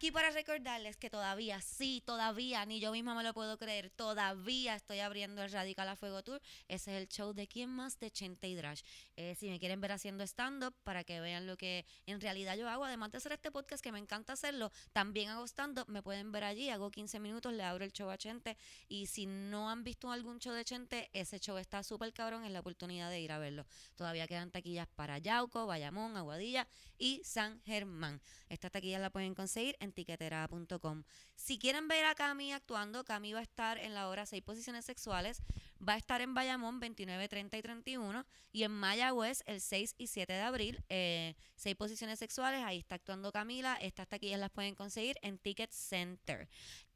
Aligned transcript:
aquí 0.00 0.10
para 0.10 0.30
recordarles 0.30 0.96
que 0.96 1.10
todavía, 1.10 1.60
sí, 1.60 2.02
todavía, 2.06 2.64
ni 2.64 2.80
yo 2.80 2.90
misma 2.90 3.14
me 3.14 3.22
lo 3.22 3.34
puedo 3.34 3.58
creer, 3.58 3.90
todavía 3.90 4.74
estoy 4.74 5.00
abriendo 5.00 5.42
el 5.42 5.52
Radical 5.52 5.86
a 5.90 5.94
Fuego 5.94 6.22
Tour. 6.22 6.40
Ese 6.68 6.96
es 6.96 7.02
el 7.02 7.06
show 7.06 7.34
de 7.34 7.46
quién 7.46 7.68
más 7.68 8.00
de 8.00 8.10
Chente 8.10 8.48
y 8.48 8.54
Drash. 8.54 8.80
Eh, 9.16 9.34
si 9.38 9.50
me 9.50 9.60
quieren 9.60 9.78
ver 9.82 9.92
haciendo 9.92 10.24
stand-up 10.24 10.74
para 10.84 11.04
que 11.04 11.20
vean 11.20 11.46
lo 11.46 11.58
que 11.58 11.84
en 12.06 12.18
realidad 12.18 12.56
yo 12.56 12.66
hago, 12.70 12.86
además 12.86 13.12
de 13.12 13.18
hacer 13.18 13.32
este 13.32 13.50
podcast 13.50 13.84
que 13.84 13.92
me 13.92 13.98
encanta 13.98 14.32
hacerlo, 14.32 14.72
también 14.94 15.28
hago 15.28 15.44
stand-up, 15.46 15.86
me 15.86 16.02
pueden 16.02 16.32
ver 16.32 16.44
allí, 16.44 16.70
hago 16.70 16.90
15 16.90 17.20
minutos, 17.20 17.52
le 17.52 17.62
abro 17.62 17.84
el 17.84 17.92
show 17.92 18.08
a 18.08 18.16
Chente 18.16 18.56
y 18.88 19.04
si 19.04 19.26
no 19.26 19.68
han 19.68 19.84
visto 19.84 20.10
algún 20.10 20.38
show 20.38 20.54
de 20.54 20.64
Chente, 20.64 21.10
ese 21.12 21.40
show 21.40 21.58
está 21.58 21.82
súper 21.82 22.14
cabrón, 22.14 22.46
es 22.46 22.52
la 22.52 22.60
oportunidad 22.60 23.10
de 23.10 23.20
ir 23.20 23.32
a 23.32 23.38
verlo. 23.38 23.66
Todavía 23.96 24.26
quedan 24.26 24.50
taquillas 24.50 24.88
para 24.88 25.18
Yauco, 25.18 25.66
Bayamón, 25.66 26.16
Aguadilla 26.16 26.66
y 26.96 27.20
San 27.22 27.60
Germán. 27.64 28.22
Estas 28.48 28.72
taquillas 28.72 29.02
las 29.02 29.10
pueden 29.10 29.34
conseguir 29.34 29.76
en 29.78 29.89
tiquetera.com. 29.92 31.04
Si 31.34 31.58
quieren 31.58 31.88
ver 31.88 32.04
a 32.04 32.14
Cami 32.14 32.52
actuando, 32.52 33.04
Cami 33.04 33.32
va 33.32 33.40
a 33.40 33.42
estar 33.42 33.78
en 33.78 33.94
la 33.94 34.08
obra 34.08 34.26
Seis 34.26 34.42
Posiciones 34.42 34.84
Sexuales, 34.84 35.42
va 35.86 35.94
a 35.94 35.96
estar 35.96 36.20
en 36.20 36.34
Bayamón 36.34 36.80
29, 36.80 37.28
30 37.28 37.58
y 37.58 37.62
31 37.62 38.26
y 38.52 38.62
en 38.64 38.72
Mayagüez 38.72 39.42
el 39.46 39.60
6 39.60 39.94
y 39.98 40.06
7 40.06 40.32
de 40.32 40.40
abril. 40.40 40.84
Eh, 40.88 41.34
seis 41.56 41.76
Posiciones 41.76 42.18
Sexuales, 42.18 42.62
ahí 42.64 42.78
está 42.78 42.96
actuando 42.96 43.32
Camila. 43.32 43.76
Estas 43.80 44.08
taquillas 44.08 44.40
las 44.40 44.50
pueden 44.50 44.74
conseguir 44.74 45.16
en 45.22 45.38
Ticket 45.38 45.72
Center. 45.72 46.48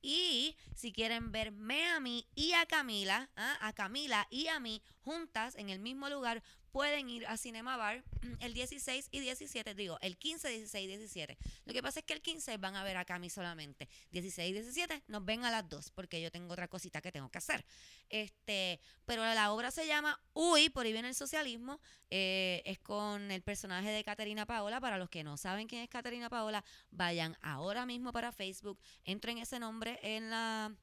Y 0.03 0.57
si 0.75 0.93
quieren 0.93 1.33
verme 1.33 1.87
a 1.87 2.01
mí 2.01 2.27
y 2.35 2.53
a 2.53 2.67
Camila, 2.67 3.31
¿ah? 3.37 3.57
a 3.61 3.73
Camila 3.73 4.27
y 4.31 4.49
a 4.49 4.61
mí 4.61 4.83
juntas 5.01 5.55
en 5.57 5.71
el 5.71 5.79
mismo 5.79 6.11
lugar, 6.11 6.43
pueden 6.75 7.09
ir 7.09 7.25
a 7.29 7.37
Cinema 7.37 7.77
Bar 7.77 8.03
el 8.41 8.53
16 8.53 9.11
y 9.13 9.21
17, 9.21 9.77
digo, 9.77 9.97
el 10.01 10.19
15, 10.19 10.49
16 10.49 10.85
y 10.85 10.89
17. 10.89 11.39
Lo 11.67 11.73
que 11.73 11.81
pasa 11.85 12.01
es 12.01 12.05
que 12.05 12.15
el 12.15 12.21
15 12.21 12.57
van 12.57 12.75
a 12.75 12.83
ver 12.83 12.97
a 12.97 13.05
Cami 13.05 13.31
solamente. 13.31 13.89
16 14.11 14.51
y 14.51 14.53
17 14.55 15.05
nos 15.07 15.25
ven 15.25 15.45
a 15.45 15.53
las 15.53 15.69
dos, 15.69 15.93
porque 15.93 16.21
yo 16.21 16.33
tengo 16.33 16.53
otra 16.53 16.67
cosita 16.67 17.01
que 17.01 17.13
tengo 17.13 17.31
que 17.31 17.39
hacer. 17.39 17.65
Este, 18.09 18.81
pero 19.05 19.23
la 19.23 19.53
obra 19.53 19.71
se 19.71 19.87
llama 19.87 20.21
Uy, 20.33 20.69
por 20.69 20.85
ahí 20.85 20.93
viene 20.93 21.07
el 21.07 21.15
socialismo. 21.15 21.81
Eh, 22.11 22.61
es 22.65 22.81
con 22.81 23.31
el 23.31 23.43
personaje 23.43 23.91
de 23.91 24.03
Caterina 24.03 24.45
Paola. 24.45 24.81
Para 24.81 24.99
los 24.99 25.09
que 25.09 25.23
no 25.23 25.37
saben 25.37 25.69
quién 25.69 25.83
es 25.83 25.89
Caterina 25.89 26.29
Paola, 26.29 26.65
vayan 26.91 27.39
ahora 27.41 27.87
mismo 27.87 28.11
para 28.11 28.33
Facebook, 28.33 28.81
entren 29.05 29.39
ese 29.39 29.61
nombre 29.61 30.01
en 30.03 30.29
la 30.29 30.75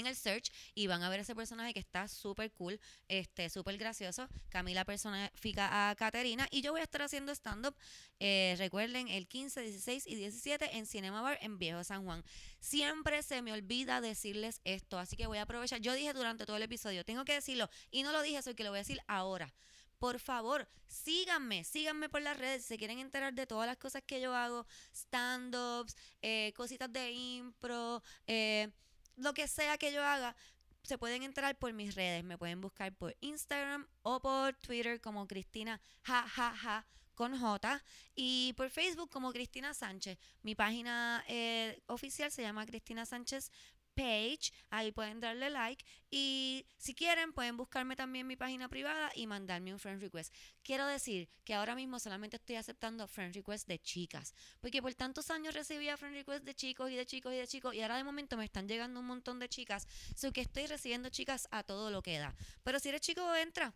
en 0.00 0.06
el 0.06 0.16
search 0.16 0.50
y 0.74 0.86
van 0.86 1.02
a 1.02 1.08
ver 1.08 1.20
ese 1.20 1.34
personaje 1.34 1.72
que 1.72 1.80
está 1.80 2.08
súper 2.08 2.52
cool, 2.52 2.80
este, 3.08 3.50
súper 3.50 3.76
gracioso. 3.78 4.28
Camila 4.48 4.84
personifica 4.84 5.90
a 5.90 5.94
Caterina 5.94 6.46
y 6.50 6.62
yo 6.62 6.72
voy 6.72 6.80
a 6.80 6.84
estar 6.84 7.02
haciendo 7.02 7.32
stand-up, 7.32 7.76
eh, 8.20 8.54
recuerden, 8.58 9.08
el 9.08 9.26
15, 9.26 9.62
16 9.62 10.06
y 10.06 10.14
17 10.14 10.76
en 10.76 10.86
Cinema 10.86 11.22
Bar 11.22 11.38
en 11.40 11.58
Viejo 11.58 11.82
San 11.84 12.04
Juan. 12.04 12.24
Siempre 12.60 13.22
se 13.22 13.42
me 13.42 13.52
olvida 13.52 14.00
decirles 14.00 14.60
esto, 14.64 14.98
así 14.98 15.16
que 15.16 15.26
voy 15.26 15.38
a 15.38 15.42
aprovechar. 15.42 15.80
Yo 15.80 15.94
dije 15.94 16.12
durante 16.12 16.46
todo 16.46 16.56
el 16.56 16.62
episodio, 16.62 17.04
tengo 17.04 17.24
que 17.24 17.34
decirlo 17.34 17.68
y 17.90 18.02
no 18.02 18.12
lo 18.12 18.22
dije, 18.22 18.42
soy 18.42 18.54
que 18.54 18.64
lo 18.64 18.70
voy 18.70 18.78
a 18.78 18.82
decir 18.82 19.00
ahora. 19.06 19.54
Por 19.98 20.18
favor, 20.18 20.68
síganme, 20.86 21.64
síganme 21.64 22.08
por 22.08 22.20
las 22.20 22.36
redes 22.36 22.62
si 22.62 22.68
se 22.68 22.78
quieren 22.78 22.98
enterar 22.98 23.32
de 23.32 23.46
todas 23.46 23.66
las 23.66 23.76
cosas 23.76 24.02
que 24.06 24.20
yo 24.20 24.34
hago, 24.34 24.66
stand-ups, 24.92 25.96
eh, 26.20 26.52
cositas 26.54 26.92
de 26.92 27.10
impro, 27.12 28.02
eh, 28.26 28.70
lo 29.16 29.34
que 29.34 29.48
sea 29.48 29.78
que 29.78 29.92
yo 29.92 30.04
haga, 30.04 30.36
se 30.82 30.98
pueden 30.98 31.22
entrar 31.22 31.56
por 31.56 31.72
mis 31.72 31.94
redes. 31.94 32.24
Me 32.24 32.38
pueden 32.38 32.60
buscar 32.60 32.94
por 32.94 33.16
Instagram 33.20 33.86
o 34.02 34.20
por 34.20 34.54
Twitter 34.56 35.00
como 35.00 35.26
Cristina 35.26 35.80
ja, 36.02 36.22
ja, 36.28 36.54
ja, 36.54 36.86
con 37.14 37.38
J 37.38 37.82
y 38.14 38.52
por 38.54 38.70
Facebook 38.70 39.10
como 39.10 39.32
Cristina 39.32 39.72
Sánchez. 39.72 40.18
Mi 40.42 40.54
página 40.54 41.24
eh, 41.28 41.80
oficial 41.86 42.30
se 42.30 42.42
llama 42.42 42.66
Cristina 42.66 43.06
Sánchez 43.06 43.50
page, 43.94 44.52
ahí 44.70 44.92
pueden 44.92 45.20
darle 45.20 45.50
like 45.50 45.84
y 46.10 46.66
si 46.76 46.94
quieren 46.94 47.32
pueden 47.32 47.56
buscarme 47.56 47.96
también 47.96 48.26
mi 48.26 48.36
página 48.36 48.68
privada 48.68 49.10
y 49.14 49.26
mandarme 49.26 49.72
un 49.72 49.78
friend 49.78 50.00
request. 50.00 50.34
Quiero 50.62 50.86
decir 50.86 51.28
que 51.44 51.54
ahora 51.54 51.74
mismo 51.74 51.98
solamente 51.98 52.36
estoy 52.36 52.56
aceptando 52.56 53.06
friend 53.06 53.34
request 53.34 53.66
de 53.68 53.78
chicas, 53.78 54.34
porque 54.60 54.82
por 54.82 54.94
tantos 54.94 55.30
años 55.30 55.54
recibía 55.54 55.96
friend 55.96 56.16
request 56.16 56.44
de 56.44 56.54
chicos 56.54 56.90
y 56.90 56.96
de 56.96 57.06
chicos 57.06 57.32
y 57.32 57.36
de 57.36 57.46
chicos 57.46 57.74
y 57.74 57.82
ahora 57.82 57.96
de 57.96 58.04
momento 58.04 58.36
me 58.36 58.44
están 58.44 58.68
llegando 58.68 59.00
un 59.00 59.06
montón 59.06 59.38
de 59.38 59.48
chicas, 59.48 59.86
so 60.14 60.32
que 60.32 60.40
estoy 60.40 60.66
recibiendo 60.66 61.08
chicas 61.08 61.48
a 61.50 61.62
todo 61.62 61.90
lo 61.90 62.02
que 62.02 62.18
da. 62.18 62.34
Pero 62.62 62.78
si 62.80 62.88
eres 62.88 63.00
chico, 63.00 63.34
entra, 63.34 63.72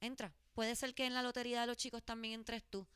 entra. 0.00 0.32
Puede 0.54 0.76
ser 0.76 0.94
que 0.94 1.06
en 1.06 1.14
la 1.14 1.22
lotería 1.22 1.62
de 1.62 1.66
los 1.66 1.76
chicos 1.76 2.02
también 2.02 2.34
entres 2.34 2.62
tú. 2.64 2.86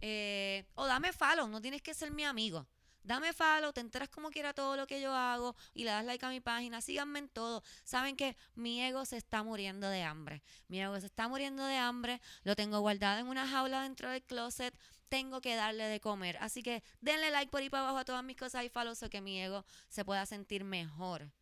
Eh, 0.00 0.64
o 0.74 0.86
dame 0.86 1.12
follow, 1.12 1.48
no 1.48 1.60
tienes 1.60 1.82
que 1.82 1.94
ser 1.94 2.10
mi 2.10 2.24
amigo. 2.24 2.66
Dame 3.08 3.32
follow, 3.32 3.72
te 3.72 3.80
enteras 3.80 4.10
como 4.10 4.28
quiera 4.30 4.52
todo 4.52 4.76
lo 4.76 4.86
que 4.86 5.00
yo 5.00 5.14
hago 5.14 5.56
y 5.72 5.84
le 5.84 5.92
das 5.92 6.04
like 6.04 6.26
a 6.26 6.28
mi 6.28 6.40
página. 6.40 6.82
Síganme 6.82 7.20
en 7.20 7.30
todo. 7.30 7.62
Saben 7.82 8.16
que 8.16 8.36
mi 8.54 8.82
ego 8.82 9.06
se 9.06 9.16
está 9.16 9.42
muriendo 9.42 9.88
de 9.88 10.02
hambre. 10.02 10.42
Mi 10.68 10.82
ego 10.82 11.00
se 11.00 11.06
está 11.06 11.26
muriendo 11.26 11.64
de 11.64 11.78
hambre. 11.78 12.20
Lo 12.44 12.54
tengo 12.54 12.80
guardado 12.80 13.20
en 13.20 13.28
una 13.28 13.48
jaula 13.48 13.80
dentro 13.84 14.10
del 14.10 14.22
closet. 14.22 14.78
Tengo 15.08 15.40
que 15.40 15.56
darle 15.56 15.84
de 15.84 16.00
comer. 16.00 16.36
Así 16.42 16.62
que 16.62 16.82
denle 17.00 17.30
like 17.30 17.50
por 17.50 17.62
ahí 17.62 17.70
para 17.70 17.84
abajo 17.84 17.96
a 17.96 18.04
todas 18.04 18.22
mis 18.22 18.36
cosas 18.36 18.62
y 18.66 18.68
follow 18.68 18.94
so 18.94 19.08
que 19.08 19.22
mi 19.22 19.40
ego 19.40 19.64
se 19.88 20.04
pueda 20.04 20.26
sentir 20.26 20.64
mejor. 20.64 21.32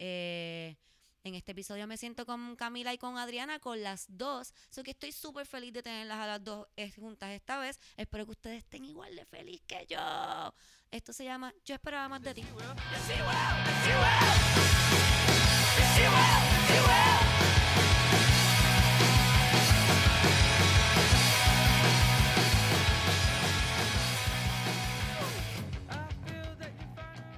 Eh, 0.00 0.76
en 1.24 1.34
este 1.34 1.52
episodio 1.52 1.86
me 1.86 1.96
siento 1.96 2.26
con 2.26 2.54
Camila 2.54 2.92
y 2.92 2.98
con 2.98 3.16
Adriana, 3.16 3.58
con 3.58 3.82
las 3.82 4.06
dos. 4.08 4.52
So 4.70 4.82
que 4.82 4.90
estoy 4.92 5.10
súper 5.10 5.46
feliz 5.46 5.72
de 5.72 5.82
tenerlas 5.82 6.18
a 6.18 6.26
las 6.26 6.44
dos 6.44 6.68
eh, 6.76 6.92
juntas 6.92 7.30
esta 7.30 7.58
vez. 7.58 7.80
Espero 7.96 8.26
que 8.26 8.32
ustedes 8.32 8.58
estén 8.58 8.84
igual 8.84 9.16
de 9.16 9.24
feliz 9.24 9.62
que 9.66 9.86
yo. 9.88 10.54
Esto 10.90 11.12
se 11.12 11.24
llama 11.24 11.52
Yo 11.64 11.74
esperaba 11.74 12.08
más 12.08 12.22
de 12.22 12.34
ti. 12.34 12.44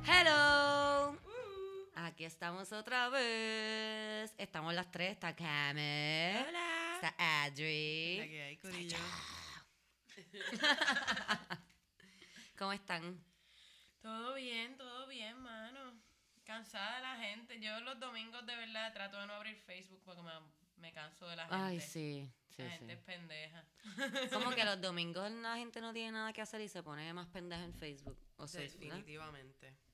Hello. 0.08 0.55
Aquí 2.16 2.24
estamos 2.24 2.72
otra 2.72 3.10
vez. 3.10 4.34
Estamos 4.38 4.72
las 4.72 4.90
tres. 4.90 5.10
Está 5.10 5.36
Kame. 5.36 6.46
Hola. 6.48 6.94
Está 6.94 7.14
Adri. 7.44 8.20
hay, 8.20 8.56
corillo. 8.56 8.96
¿Cómo 12.58 12.72
están? 12.72 13.22
Todo 14.00 14.32
bien, 14.32 14.78
todo 14.78 15.06
bien, 15.08 15.36
mano. 15.42 15.92
Cansada 16.44 16.96
de 16.96 17.02
la 17.02 17.16
gente. 17.16 17.60
Yo 17.60 17.80
los 17.80 18.00
domingos 18.00 18.46
de 18.46 18.56
verdad 18.56 18.94
trato 18.94 19.20
de 19.20 19.26
no 19.26 19.34
abrir 19.34 19.58
Facebook 19.58 20.00
porque 20.02 20.22
me, 20.22 20.32
me 20.76 20.94
canso 20.94 21.28
de 21.28 21.36
la 21.36 21.42
gente. 21.42 21.54
Ay, 21.54 21.80
sí. 21.80 22.32
Sí, 22.48 22.62
la 22.62 22.70
sí. 22.70 22.78
gente 22.78 22.92
es 22.94 23.00
pendeja. 23.00 23.62
Como 24.32 24.52
que 24.52 24.64
los 24.64 24.80
domingos 24.80 25.30
la 25.32 25.58
gente 25.58 25.82
no 25.82 25.92
tiene 25.92 26.12
nada 26.12 26.32
que 26.32 26.40
hacer 26.40 26.62
y 26.62 26.68
se 26.68 26.82
pone 26.82 27.12
más 27.12 27.26
pendeja 27.26 27.62
en 27.62 27.74
Facebook. 27.74 28.18
O 28.38 28.48
sea, 28.48 28.62
¿verdad? 28.62 28.78
Definitivamente. 28.78 29.85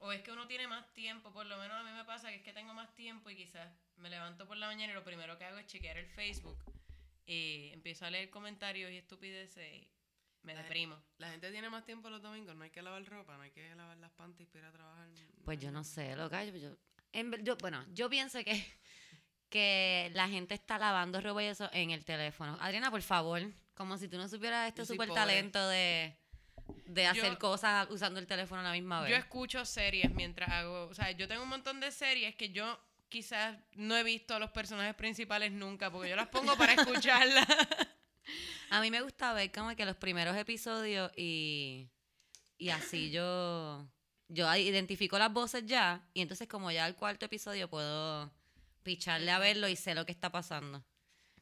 O 0.00 0.12
es 0.12 0.22
que 0.22 0.30
uno 0.30 0.46
tiene 0.46 0.66
más 0.68 0.92
tiempo, 0.94 1.32
por 1.32 1.44
lo 1.46 1.56
menos 1.58 1.76
a 1.76 1.82
mí 1.82 1.90
me 1.90 2.04
pasa 2.04 2.28
que 2.28 2.36
es 2.36 2.42
que 2.42 2.52
tengo 2.52 2.72
más 2.74 2.94
tiempo 2.94 3.30
y 3.30 3.36
quizás 3.36 3.68
me 3.96 4.08
levanto 4.08 4.46
por 4.46 4.56
la 4.56 4.66
mañana 4.68 4.92
y 4.92 4.94
lo 4.94 5.02
primero 5.04 5.36
que 5.38 5.44
hago 5.44 5.58
es 5.58 5.66
chequear 5.66 5.96
el 5.98 6.06
Facebook 6.06 6.56
y 7.26 7.70
empiezo 7.72 8.06
a 8.06 8.10
leer 8.10 8.30
comentarios 8.30 8.90
y 8.92 8.96
estupideces 8.96 9.74
y 9.74 9.88
me 10.42 10.54
La- 10.54 10.62
deprimo. 10.62 11.02
La 11.18 11.30
gente 11.30 11.50
tiene 11.50 11.68
más 11.68 11.84
tiempo 11.84 12.08
los 12.10 12.22
domingos, 12.22 12.54
no 12.54 12.62
hay 12.64 12.70
que 12.70 12.80
lavar 12.80 13.04
ropa, 13.06 13.36
no 13.36 13.42
hay 13.42 13.50
que 13.50 13.74
lavar 13.74 13.96
las 13.98 14.12
panties 14.12 14.48
para 14.48 14.60
ir 14.60 14.64
a 14.66 14.72
trabajar. 14.72 15.08
Pues 15.44 15.58
yo 15.58 15.72
no 15.72 15.82
sé, 15.82 16.14
loca. 16.14 16.44
Yo, 16.44 16.56
yo- 16.56 16.76
en 17.12 17.30
ver- 17.32 17.42
yo- 17.42 17.56
bueno, 17.56 17.84
yo 17.92 18.08
pienso 18.08 18.38
que, 18.44 18.52
que 19.50 20.10
la 20.14 20.28
gente 20.28 20.54
está 20.54 20.78
lavando 20.78 21.20
ropa 21.20 21.42
y 21.42 21.46
eso 21.46 21.68
en 21.72 21.90
el 21.90 22.04
teléfono. 22.04 22.56
Adriana, 22.60 22.90
por 22.90 23.02
favor, 23.02 23.42
como 23.74 23.98
si 23.98 24.08
tú 24.08 24.16
no 24.16 24.28
supieras 24.28 24.68
este 24.68 24.82
pobre. 25.08 25.14
talento 25.14 25.68
de, 25.68 26.16
de 26.86 27.04
Yo- 27.04 27.10
hacer 27.10 27.38
cosas 27.38 27.86
usando 27.90 28.18
el 28.20 28.26
teléfono 28.26 28.60
a 28.60 28.64
la 28.64 28.72
misma 28.72 29.00
vez. 29.02 29.10
Yo 29.10 29.16
escucho 29.16 29.64
series 29.64 30.10
mientras 30.12 30.48
hago, 30.50 30.86
o 30.88 30.94
sea, 30.94 31.10
yo 31.12 31.28
tengo 31.28 31.42
un 31.42 31.48
montón 31.48 31.80
de 31.80 31.90
series 31.90 32.34
que 32.34 32.50
yo 32.50 32.78
quizás 33.08 33.56
no 33.74 33.96
he 33.96 34.02
visto 34.02 34.34
a 34.34 34.38
los 34.38 34.50
personajes 34.50 34.94
principales 34.94 35.50
nunca, 35.52 35.90
porque 35.90 36.10
yo 36.10 36.16
las 36.16 36.28
pongo 36.28 36.56
para 36.56 36.72
escucharlas. 36.74 37.46
A 38.70 38.80
mí 38.80 38.90
me 38.90 39.00
gusta 39.00 39.32
ver 39.32 39.50
como 39.50 39.74
que 39.74 39.84
los 39.86 39.96
primeros 39.96 40.36
episodios 40.36 41.10
y, 41.16 41.88
y 42.58 42.68
así 42.68 43.10
yo, 43.10 43.88
yo 44.28 44.54
identifico 44.56 45.18
las 45.18 45.32
voces 45.32 45.64
ya 45.66 46.06
y 46.12 46.20
entonces 46.20 46.48
como 46.48 46.70
ya 46.70 46.84
al 46.84 46.94
cuarto 46.96 47.24
episodio 47.26 47.68
puedo 47.70 48.30
picharle 48.82 49.30
a 49.30 49.38
verlo 49.38 49.68
y 49.68 49.76
sé 49.76 49.94
lo 49.94 50.04
que 50.04 50.12
está 50.12 50.30
pasando. 50.30 50.84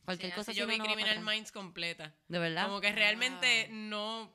Cualquier 0.05 0.31
Sí, 0.33 0.37
cosa 0.37 0.53
yo 0.53 0.69
vi 0.69 0.79
no 0.79 0.85
Criminal. 0.85 1.21
Minds 1.25 1.51
completa. 1.51 2.15
¿De 2.29 2.39
verdad? 2.39 2.67
Como 2.67 2.81
que 2.81 2.93
realmente 2.93 3.67
no 3.73 4.33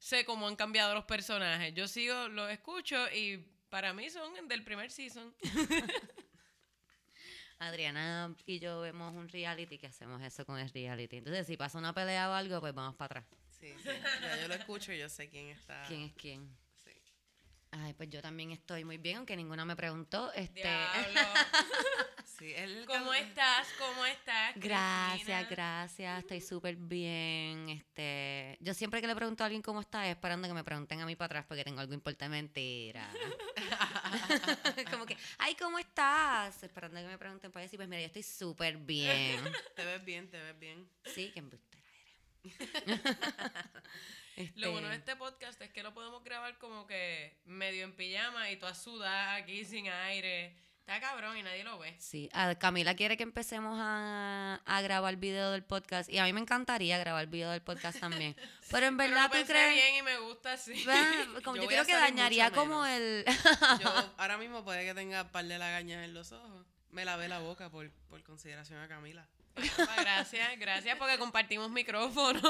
sé 0.00 0.24
cómo 0.24 0.48
han 0.48 0.56
cambiado 0.56 0.94
los 0.94 1.04
personajes. 1.04 1.72
Yo 1.74 1.86
sigo, 1.86 2.26
los 2.28 2.50
escucho 2.50 2.96
y 3.12 3.36
para 3.68 3.92
mí 3.92 4.10
son 4.10 4.48
del 4.48 4.64
primer 4.64 4.90
season. 4.90 5.32
Adriana 7.58 8.34
y 8.46 8.58
yo 8.58 8.80
vemos 8.80 9.14
un 9.14 9.28
reality 9.28 9.76
que 9.76 9.86
hacemos 9.86 10.22
eso 10.22 10.46
con 10.46 10.58
el 10.58 10.70
reality. 10.70 11.18
Entonces 11.18 11.46
si 11.46 11.58
pasa 11.58 11.78
una 11.78 11.92
pelea 11.92 12.30
o 12.30 12.32
algo, 12.32 12.58
pues 12.60 12.74
vamos 12.74 12.96
para 12.96 13.20
atrás. 13.20 13.26
Sí, 13.50 13.74
sí. 13.82 13.90
Ya 14.22 14.40
yo 14.40 14.48
lo 14.48 14.54
escucho 14.54 14.92
y 14.92 14.98
yo 14.98 15.08
sé 15.10 15.28
quién 15.28 15.48
está. 15.48 15.84
¿Quién 15.86 16.00
es 16.00 16.14
quién? 16.14 16.56
Ay, 17.72 17.94
pues 17.94 18.08
yo 18.10 18.20
también 18.20 18.50
estoy 18.50 18.84
muy 18.84 18.98
bien, 18.98 19.18
aunque 19.18 19.36
ninguna 19.36 19.64
me 19.64 19.76
preguntó. 19.76 20.32
Este. 20.32 20.62
Sí, 22.40 22.54
¿Cómo 22.86 23.12
estás? 23.12 23.68
¿Cómo 23.78 24.06
estás? 24.06 24.54
Gracias, 24.54 25.46
Cristina? 25.46 25.46
gracias, 25.50 26.20
estoy 26.20 26.40
súper 26.40 26.74
bien. 26.74 27.68
Este, 27.68 28.56
yo 28.60 28.72
siempre 28.72 29.02
que 29.02 29.06
le 29.06 29.14
pregunto 29.14 29.44
a 29.44 29.46
alguien 29.46 29.60
cómo 29.60 29.82
está, 29.82 30.06
es 30.06 30.12
esperando 30.12 30.48
que 30.48 30.54
me 30.54 30.64
pregunten 30.64 31.02
a 31.02 31.06
mí 31.06 31.16
para 31.16 31.26
atrás 31.26 31.44
porque 31.46 31.64
tengo 31.64 31.80
algo 31.80 31.92
importante. 31.92 32.30
Mentira. 32.30 33.12
Como 34.90 35.04
que, 35.04 35.18
ay, 35.36 35.54
¿cómo 35.54 35.78
estás? 35.78 36.62
Esperando 36.62 36.98
que 36.98 37.08
me 37.08 37.18
pregunten 37.18 37.52
para 37.52 37.64
decir, 37.64 37.78
pues 37.78 37.90
mira, 37.90 38.00
yo 38.00 38.06
estoy 38.06 38.22
súper 38.22 38.78
bien. 38.78 39.38
Te 39.76 39.84
ves 39.84 40.02
bien, 40.02 40.30
te 40.30 40.40
ves 40.40 40.58
bien. 40.58 40.88
Sí, 41.04 41.30
que 41.32 41.40
embustera 41.40 41.80
eres. 42.42 42.54
Lo 44.56 44.72
bueno 44.72 44.88
de 44.88 44.96
Este, 44.96 45.12
este 45.12 45.16
podcast 45.16 45.60
es 45.62 45.70
que 45.70 45.82
lo 45.82 45.94
podemos 45.94 46.22
grabar 46.24 46.56
como 46.58 46.86
que 46.86 47.36
medio 47.44 47.84
en 47.84 47.94
pijama 47.94 48.50
y 48.50 48.56
tú 48.56 48.66
sudas 48.74 49.40
aquí 49.40 49.64
sin 49.64 49.88
aire. 49.88 50.56
Está 50.80 50.98
cabrón 51.00 51.36
y 51.36 51.42
nadie 51.44 51.62
lo 51.62 51.78
ve. 51.78 51.94
Sí, 52.00 52.28
a 52.32 52.52
Camila 52.56 52.96
quiere 52.96 53.16
que 53.16 53.22
empecemos 53.22 53.78
a, 53.80 54.60
a 54.64 54.80
grabar 54.80 55.14
video 55.16 55.52
del 55.52 55.62
podcast 55.62 56.10
y 56.10 56.18
a 56.18 56.24
mí 56.24 56.32
me 56.32 56.40
encantaría 56.40 56.98
grabar 56.98 57.28
video 57.28 57.50
del 57.50 57.62
podcast 57.62 58.00
también. 58.00 58.34
Pero 58.70 58.86
en 58.86 58.96
Pero 58.96 59.10
verdad 59.10 59.30
lo 59.32 59.40
tú 59.40 59.46
crees... 59.46 59.74
bien 59.74 59.94
y 59.96 60.02
me 60.02 60.18
gusta. 60.18 60.56
Bueno, 60.84 61.40
como 61.44 61.56
Yo 61.58 61.64
a 61.64 61.66
creo 61.68 61.84
que 61.84 61.94
dañaría 61.94 62.50
como 62.50 62.84
el... 62.84 63.24
Yo 63.80 64.12
ahora 64.16 64.36
mismo 64.38 64.64
puede 64.64 64.84
que 64.84 64.94
tenga 64.94 65.22
un 65.22 65.28
par 65.28 65.44
de 65.44 65.58
lagañas 65.58 66.04
en 66.04 66.12
los 66.12 66.32
ojos. 66.32 66.66
Me 66.90 67.04
lavé 67.04 67.28
la 67.28 67.38
boca 67.38 67.70
por, 67.70 67.88
por 68.08 68.20
consideración 68.24 68.80
a 68.80 68.88
Camila. 68.88 69.28
Papá, 69.54 69.96
gracias, 70.00 70.58
gracias 70.58 70.96
porque 70.98 71.18
compartimos 71.18 71.70
micrófono. 71.70 72.40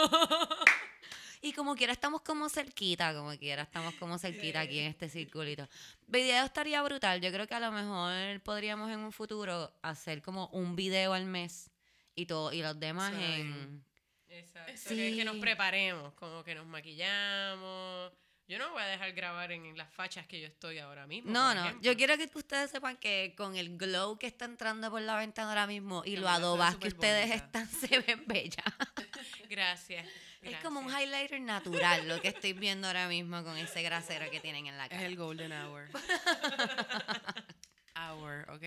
Y 1.42 1.54
como 1.54 1.74
quiera 1.74 1.94
estamos 1.94 2.20
como 2.20 2.50
cerquita, 2.50 3.14
como 3.14 3.30
quiera 3.38 3.62
estamos 3.62 3.94
como 3.94 4.18
cerquita 4.18 4.60
aquí 4.60 4.78
en 4.78 4.88
este 4.88 5.08
circulito. 5.08 5.66
Video 6.06 6.44
estaría 6.44 6.82
brutal. 6.82 7.22
Yo 7.22 7.32
creo 7.32 7.46
que 7.46 7.54
a 7.54 7.60
lo 7.60 7.72
mejor 7.72 8.42
podríamos 8.42 8.90
en 8.90 8.98
un 8.98 9.10
futuro 9.10 9.72
hacer 9.80 10.20
como 10.20 10.48
un 10.48 10.76
video 10.76 11.14
al 11.14 11.24
mes 11.24 11.70
y 12.14 12.26
todo 12.26 12.52
y 12.52 12.60
los 12.60 12.78
demás 12.78 13.14
en 13.14 13.82
Exacto. 14.30 14.72
Sí. 14.76 14.96
Que, 14.96 15.16
que 15.16 15.24
nos 15.24 15.36
preparemos, 15.36 16.12
como 16.14 16.44
que 16.44 16.54
nos 16.54 16.66
maquillamos. 16.66 18.12
Yo 18.50 18.58
no 18.58 18.72
voy 18.72 18.82
a 18.82 18.86
dejar 18.86 19.12
grabar 19.12 19.52
en 19.52 19.78
las 19.78 19.88
fachas 19.94 20.26
que 20.26 20.40
yo 20.40 20.48
estoy 20.48 20.80
ahora 20.80 21.06
mismo. 21.06 21.30
No, 21.30 21.54
no, 21.54 21.60
ejemplo. 21.60 21.82
yo 21.82 21.96
quiero 21.96 22.18
que 22.18 22.28
ustedes 22.34 22.68
sepan 22.68 22.96
que 22.96 23.32
con 23.36 23.54
el 23.54 23.78
glow 23.78 24.18
que 24.18 24.26
está 24.26 24.44
entrando 24.44 24.90
por 24.90 25.00
la 25.02 25.14
ventana 25.14 25.50
ahora 25.50 25.68
mismo 25.68 26.02
y 26.04 26.16
lo 26.16 26.26
se 26.26 26.32
ve 26.32 26.36
adobas 26.36 26.74
que 26.74 26.88
ustedes 26.88 27.28
bonita. 27.28 27.44
están, 27.44 27.68
se 27.70 28.00
ven 28.00 28.24
bellas. 28.26 28.64
Gracias. 29.48 30.04
Es 30.42 30.56
como 30.56 30.80
un 30.80 30.90
highlighter 30.90 31.40
natural 31.40 32.08
lo 32.08 32.20
que 32.20 32.26
estoy 32.26 32.52
viendo 32.52 32.88
ahora 32.88 33.06
mismo 33.06 33.44
con 33.44 33.56
ese 33.56 33.84
grasero 33.84 34.28
que 34.32 34.40
tienen 34.40 34.66
en 34.66 34.76
la 34.76 34.86
Es 34.86 34.90
cara. 34.90 35.06
el 35.06 35.14
golden 35.14 35.52
hour. 35.52 35.88
hour, 37.94 38.50
¿ok? 38.50 38.64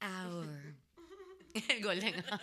Hour. 0.00 0.74
El 1.68 1.82
golden 1.82 2.24
hour. 2.24 2.40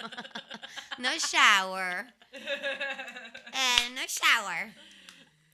No 0.99 1.09
shower. 1.17 2.13
Eh, 2.31 3.89
no 3.95 4.01
shower. 4.05 4.75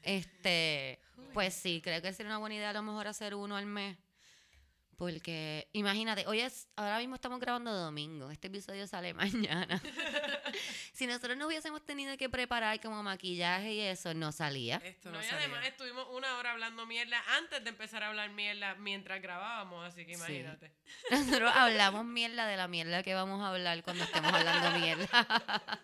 Este, 0.03 0.99
pues 1.33 1.53
sí, 1.53 1.81
creo 1.83 2.01
que 2.01 2.13
sería 2.13 2.29
una 2.31 2.37
buena 2.39 2.55
idea 2.55 2.69
a 2.69 2.73
lo 2.73 2.83
mejor 2.83 3.07
hacer 3.07 3.35
uno 3.35 3.55
al 3.57 3.65
mes. 3.65 3.97
Porque, 4.97 5.69
imagínate, 5.71 6.27
hoy 6.27 6.41
es, 6.41 6.67
ahora 6.75 6.97
mismo 6.99 7.15
estamos 7.15 7.39
grabando 7.39 7.71
domingo, 7.73 8.31
este 8.31 8.47
episodio 8.47 8.85
sale 8.85 9.13
mañana. 9.13 9.81
si 10.93 11.07
nosotros 11.07 11.37
no 11.37 11.47
hubiésemos 11.47 11.85
tenido 11.85 12.17
que 12.17 12.27
preparar 12.29 12.81
como 12.81 13.01
maquillaje 13.01 13.73
y 13.75 13.79
eso, 13.79 14.13
no 14.13 14.33
salía. 14.33 14.81
Esto 14.83 15.09
No, 15.09 15.17
no, 15.17 15.23
y 15.23 15.25
salía. 15.25 15.45
además 15.45 15.65
estuvimos 15.67 16.05
una 16.11 16.35
hora 16.37 16.51
hablando 16.51 16.85
mierda 16.85 17.23
antes 17.37 17.63
de 17.63 17.69
empezar 17.69 18.03
a 18.03 18.09
hablar 18.09 18.29
mierda 18.31 18.75
mientras 18.75 19.21
grabábamos, 19.21 19.85
así 19.87 20.05
que 20.05 20.15
Sí. 20.15 20.19
imagínate. 20.19 20.73
Nosotros 21.11 21.49
hablamos 21.55 22.03
mierda 22.03 22.45
de 22.45 22.57
la 22.57 22.67
mierda 22.67 23.01
que 23.01 23.13
vamos 23.13 23.41
a 23.41 23.51
hablar 23.51 23.81
cuando 23.83 24.03
estemos 24.03 24.33
hablando 24.33 24.79
mierda. 24.79 25.79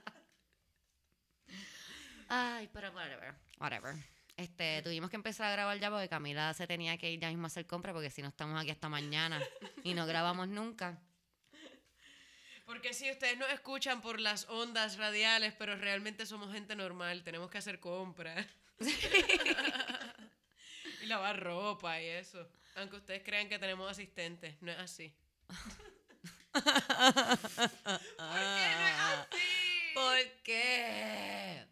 Ay, 2.27 2.69
pero 2.73 2.91
whatever, 2.91 3.33
whatever. 3.59 3.95
Este, 4.37 4.81
tuvimos 4.81 5.09
que 5.09 5.15
empezar 5.15 5.47
a 5.47 5.51
grabar 5.51 5.79
ya 5.79 5.89
porque 5.89 6.09
Camila 6.09 6.53
se 6.53 6.67
tenía 6.67 6.97
que 6.97 7.09
ir 7.09 7.19
ya 7.19 7.29
mismo 7.29 7.45
a 7.45 7.47
hacer 7.47 7.65
compra 7.65 7.93
porque 7.93 8.09
si 8.09 8.21
no 8.21 8.27
estamos 8.27 8.59
aquí 8.59 8.69
hasta 8.69 8.89
mañana 8.89 9.41
y 9.83 9.93
no 9.93 10.05
grabamos 10.05 10.49
nunca. 10.49 10.99
Porque 12.65 12.93
si 12.93 13.09
ustedes 13.11 13.37
nos 13.37 13.49
escuchan 13.51 14.01
por 14.01 14.19
las 14.19 14.49
ondas 14.49 14.97
radiales, 14.97 15.53
pero 15.57 15.75
realmente 15.75 16.25
somos 16.25 16.51
gente 16.51 16.75
normal, 16.75 17.23
tenemos 17.23 17.49
que 17.49 17.59
hacer 17.59 17.79
compras. 17.79 18.45
y 21.01 21.05
lavar 21.05 21.41
ropa 21.41 22.01
y 22.01 22.07
eso. 22.07 22.49
Aunque 22.75 22.97
ustedes 22.97 23.23
crean 23.23 23.47
que 23.47 23.59
tenemos 23.59 23.89
asistentes, 23.89 24.61
no 24.61 24.71
es 24.71 24.79
así. 24.79 25.13
¿Por 29.93 30.17
qué? 30.43 31.65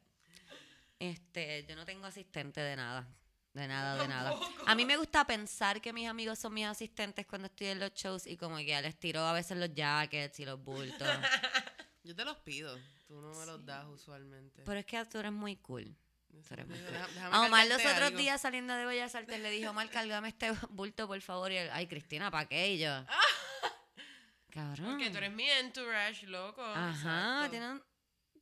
Este, 1.11 1.65
yo 1.67 1.75
no 1.75 1.85
tengo 1.85 2.05
asistente 2.05 2.61
de 2.61 2.75
nada. 2.75 3.07
De 3.53 3.67
nada, 3.67 4.01
de 4.01 4.07
nada. 4.07 4.33
A 4.65 4.73
mí 4.73 4.83
me 4.85 4.97
gusta 4.97 5.25
pensar 5.27 5.79
que 5.79 5.93
mis 5.93 6.07
amigos 6.07 6.39
son 6.39 6.53
mis 6.55 6.65
asistentes 6.65 7.25
cuando 7.27 7.45
estoy 7.47 7.67
en 7.67 7.79
los 7.79 7.93
shows 7.93 8.25
y 8.25 8.35
como 8.35 8.57
que 8.57 8.81
les 8.81 8.97
tiro 8.99 9.19
a 9.21 9.33
veces 9.33 9.57
los 9.57 9.71
jackets 9.73 10.39
y 10.39 10.45
los 10.45 10.59
bultos. 10.63 11.07
Yo 12.03 12.15
te 12.15 12.25
los 12.25 12.37
pido. 12.37 12.75
Tú 13.07 13.21
no 13.21 13.31
me 13.33 13.45
los 13.45 13.63
das 13.65 13.85
usualmente. 13.85 14.63
Pero 14.65 14.79
es 14.79 14.85
que 14.85 15.05
tú 15.05 15.19
eres 15.19 15.31
muy 15.31 15.57
cool. 15.57 15.95
Eso 16.33 16.47
tú 16.47 16.53
eres 16.55 16.65
te 16.67 16.71
muy 16.73 16.77
digo, 16.79 16.89
cool. 16.89 16.93
deja- 16.97 17.07
déjame 17.13 17.35
A 17.35 17.41
Omar 17.41 17.67
los 17.67 17.77
otros 17.79 17.93
algo. 18.01 18.17
días 18.17 18.41
saliendo 18.41 18.73
de 18.73 18.85
Bellas 18.87 19.13
Artes 19.13 19.39
le 19.39 19.51
dijo, 19.51 19.69
Omar, 19.69 19.87
cálgame 19.91 20.29
este 20.29 20.51
bulto, 20.71 21.05
por 21.07 21.21
favor. 21.21 21.51
Y 21.51 21.57
él, 21.57 21.69
ay, 21.73 21.85
Cristina, 21.85 22.31
¿para 22.31 22.47
qué? 22.47 22.73
Y 22.73 22.79
yo, 22.79 22.89
cabrón. 24.49 24.91
Porque 24.97 25.09
tú 25.11 25.17
eres 25.17 25.31
mi 25.31 25.49
entourage, 25.49 26.25
loco. 26.27 26.63
Ajá, 26.63 26.89
Exacto. 26.91 27.51
tiene 27.51 27.71
un... 27.71 27.83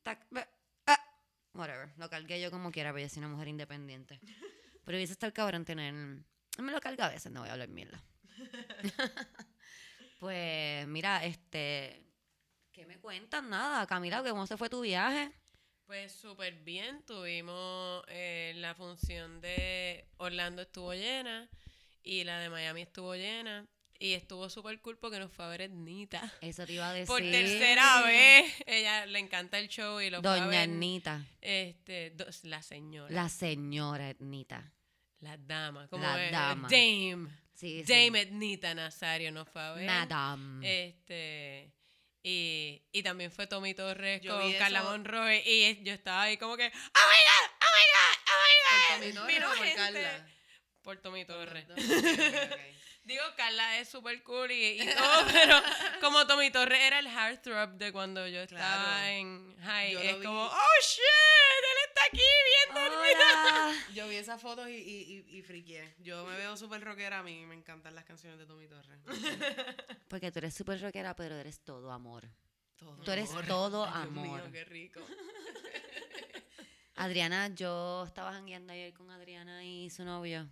tac- 0.02 0.26
be- 0.30 0.48
ah, 0.86 0.98
whatever, 1.54 1.90
lo 1.96 2.08
cargué 2.08 2.40
yo 2.40 2.50
como 2.50 2.70
quiera, 2.70 2.92
pero 2.92 3.02
yo 3.02 3.08
soy 3.08 3.20
una 3.20 3.28
mujer 3.28 3.48
independiente. 3.48 4.20
Pero 4.84 4.98
hubiese 4.98 5.12
estado 5.12 5.32
cabrón 5.32 5.64
tener... 5.64 5.92
Me 5.92 6.72
lo 6.72 6.80
carga 6.80 7.06
a 7.06 7.10
veces, 7.10 7.32
no 7.32 7.40
voy 7.40 7.48
a 7.48 7.52
hablar 7.52 7.68
mierda. 7.68 8.02
pues, 10.20 10.86
mira, 10.88 11.24
este... 11.24 12.02
¿Qué 12.72 12.86
me 12.86 12.98
cuentan? 12.98 13.50
Nada, 13.50 13.86
Camila, 13.86 14.22
¿cómo 14.22 14.46
se 14.46 14.56
fue 14.56 14.68
tu 14.68 14.80
viaje? 14.80 15.30
Pues 15.86 16.12
súper 16.12 16.54
bien, 16.54 17.02
tuvimos 17.04 18.02
eh, 18.08 18.54
la 18.56 18.74
función 18.74 19.40
de 19.40 20.08
Orlando 20.16 20.62
estuvo 20.62 20.94
llena 20.94 21.50
y 22.02 22.24
la 22.24 22.40
de 22.40 22.48
Miami 22.48 22.82
estuvo 22.82 23.14
llena 23.14 23.66
y 24.02 24.14
estuvo 24.14 24.50
súper 24.50 24.80
cool 24.80 24.98
porque 24.98 25.18
nos 25.18 25.30
fue 25.32 25.44
a 25.44 25.48
ver 25.48 25.62
Ednita. 25.62 26.32
Eso 26.40 26.66
te 26.66 26.72
iba 26.72 26.88
a 26.88 26.92
decir. 26.92 27.06
Por 27.06 27.20
tercera 27.20 28.02
vez, 28.02 28.52
ella 28.66 29.06
le 29.06 29.18
encanta 29.20 29.58
el 29.58 29.68
show 29.68 30.00
y 30.00 30.10
lo 30.10 30.20
fue 30.20 30.30
a 30.30 30.34
Doña 30.34 30.46
ver. 30.48 30.68
Etnita, 30.68 31.24
Este, 31.40 32.10
dos- 32.10 32.44
la 32.44 32.62
señora, 32.62 33.12
la 33.14 33.28
señora 33.28 34.10
Etnita. 34.10 34.72
la, 35.20 35.36
dama, 35.36 35.86
como 35.88 36.02
La 36.02 36.24
es, 36.26 36.32
dama. 36.32 36.68
Dame, 36.68 37.28
Sí, 37.54 37.84
sí. 37.86 37.92
Dame 38.06 38.22
Ednita 38.22 38.74
Nazario 38.74 39.30
nos 39.30 39.48
fue 39.48 39.62
a 39.62 39.72
ver. 39.72 39.86
Madame. 39.86 40.86
Este, 40.88 41.72
y, 42.24 42.82
y 42.90 43.02
también 43.04 43.30
fue 43.30 43.46
Tommy 43.46 43.74
Torres 43.74 44.20
Yo 44.20 44.36
con 44.40 44.52
Carla 44.54 44.80
eso. 44.80 44.90
Monroe 44.90 45.42
y 45.46 45.82
yo 45.84 45.92
estaba 45.92 46.22
ahí 46.22 46.36
como 46.38 46.56
que, 46.56 46.66
¡Oh 46.66 46.70
my 46.70 46.72
God! 46.72 47.50
¡Oh 47.60 47.72
my 47.76 47.86
God! 47.94 48.18
¡Oh 48.26 49.04
my 49.04 49.12
Por! 49.12 49.14
Tommy 49.14 49.34
Torres 49.38 49.56
por 49.56 49.66
gente. 49.66 49.76
Carla. 50.02 50.26
Por 50.82 50.96
Tommy 50.98 51.24
Torres. 51.24 51.66
Digo, 53.04 53.22
Carla 53.36 53.78
es 53.80 53.88
súper 53.88 54.22
cool 54.22 54.50
y, 54.52 54.80
y 54.80 54.86
todo, 54.94 55.26
pero 55.32 55.60
como 56.00 56.24
Tommy 56.26 56.50
Torres 56.52 56.80
era 56.80 57.00
el 57.00 57.06
heartthrob 57.08 57.70
de 57.72 57.90
cuando 57.92 58.26
yo 58.28 58.40
estaba 58.42 58.60
Claro. 58.84 59.06
en 59.06 59.56
high, 59.60 59.92
Yo 59.92 60.00
es 60.00 60.16
como, 60.24 60.44
¡Oh 60.46 60.80
shit! 60.82 61.00
Él 61.02 61.88
está 61.88 62.00
aquí 62.06 62.22
viendo 62.78 62.96
Hola. 63.00 63.72
Yo 63.94 64.08
vi 64.08 64.16
esas 64.16 64.40
fotos 64.40 64.68
y, 64.68 64.72
y, 64.76 65.24
y, 65.28 65.38
y 65.38 65.42
friqué. 65.42 65.94
Yo 65.98 66.24
me 66.26 66.36
veo 66.36 66.56
súper 66.56 66.80
rockera. 66.82 67.18
A 67.18 67.22
mí 67.22 67.44
me 67.44 67.54
encantan 67.56 67.94
las 67.94 68.04
canciones 68.04 68.38
de 68.38 68.46
Tommy 68.46 68.68
Torres. 68.68 68.98
Porque 70.08 70.30
tú 70.30 70.38
eres 70.38 70.54
súper 70.54 70.80
rockera, 70.80 71.14
pero 71.16 71.34
eres 71.36 71.60
todo 71.60 71.90
amor. 71.92 72.28
Todo 72.76 72.96
Tú 73.04 73.10
eres 73.10 73.30
amor. 73.30 73.46
todo 73.46 73.84
Dios 73.84 73.96
amor. 73.96 74.42
mío, 74.42 74.52
qué 74.52 74.64
rico. 74.64 75.00
Adriana, 76.96 77.48
yo 77.48 78.04
estaba 78.06 78.32
jangueando 78.32 78.72
ayer 78.72 78.92
con 78.94 79.10
Adriana 79.10 79.64
y 79.64 79.90
su 79.90 80.04
novio. 80.04 80.48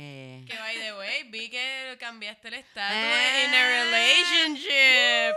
Eh, 0.00 0.44
Que 0.46 0.56
by 0.56 0.76
the 0.78 0.92
way, 0.94 1.24
vi 1.28 1.50
que 1.50 1.96
cambiaste 1.98 2.46
el 2.48 2.54
estatus 2.54 2.94
Eh. 2.96 3.44
in 3.48 3.54
a 3.54 3.68
relationship. 3.82 5.34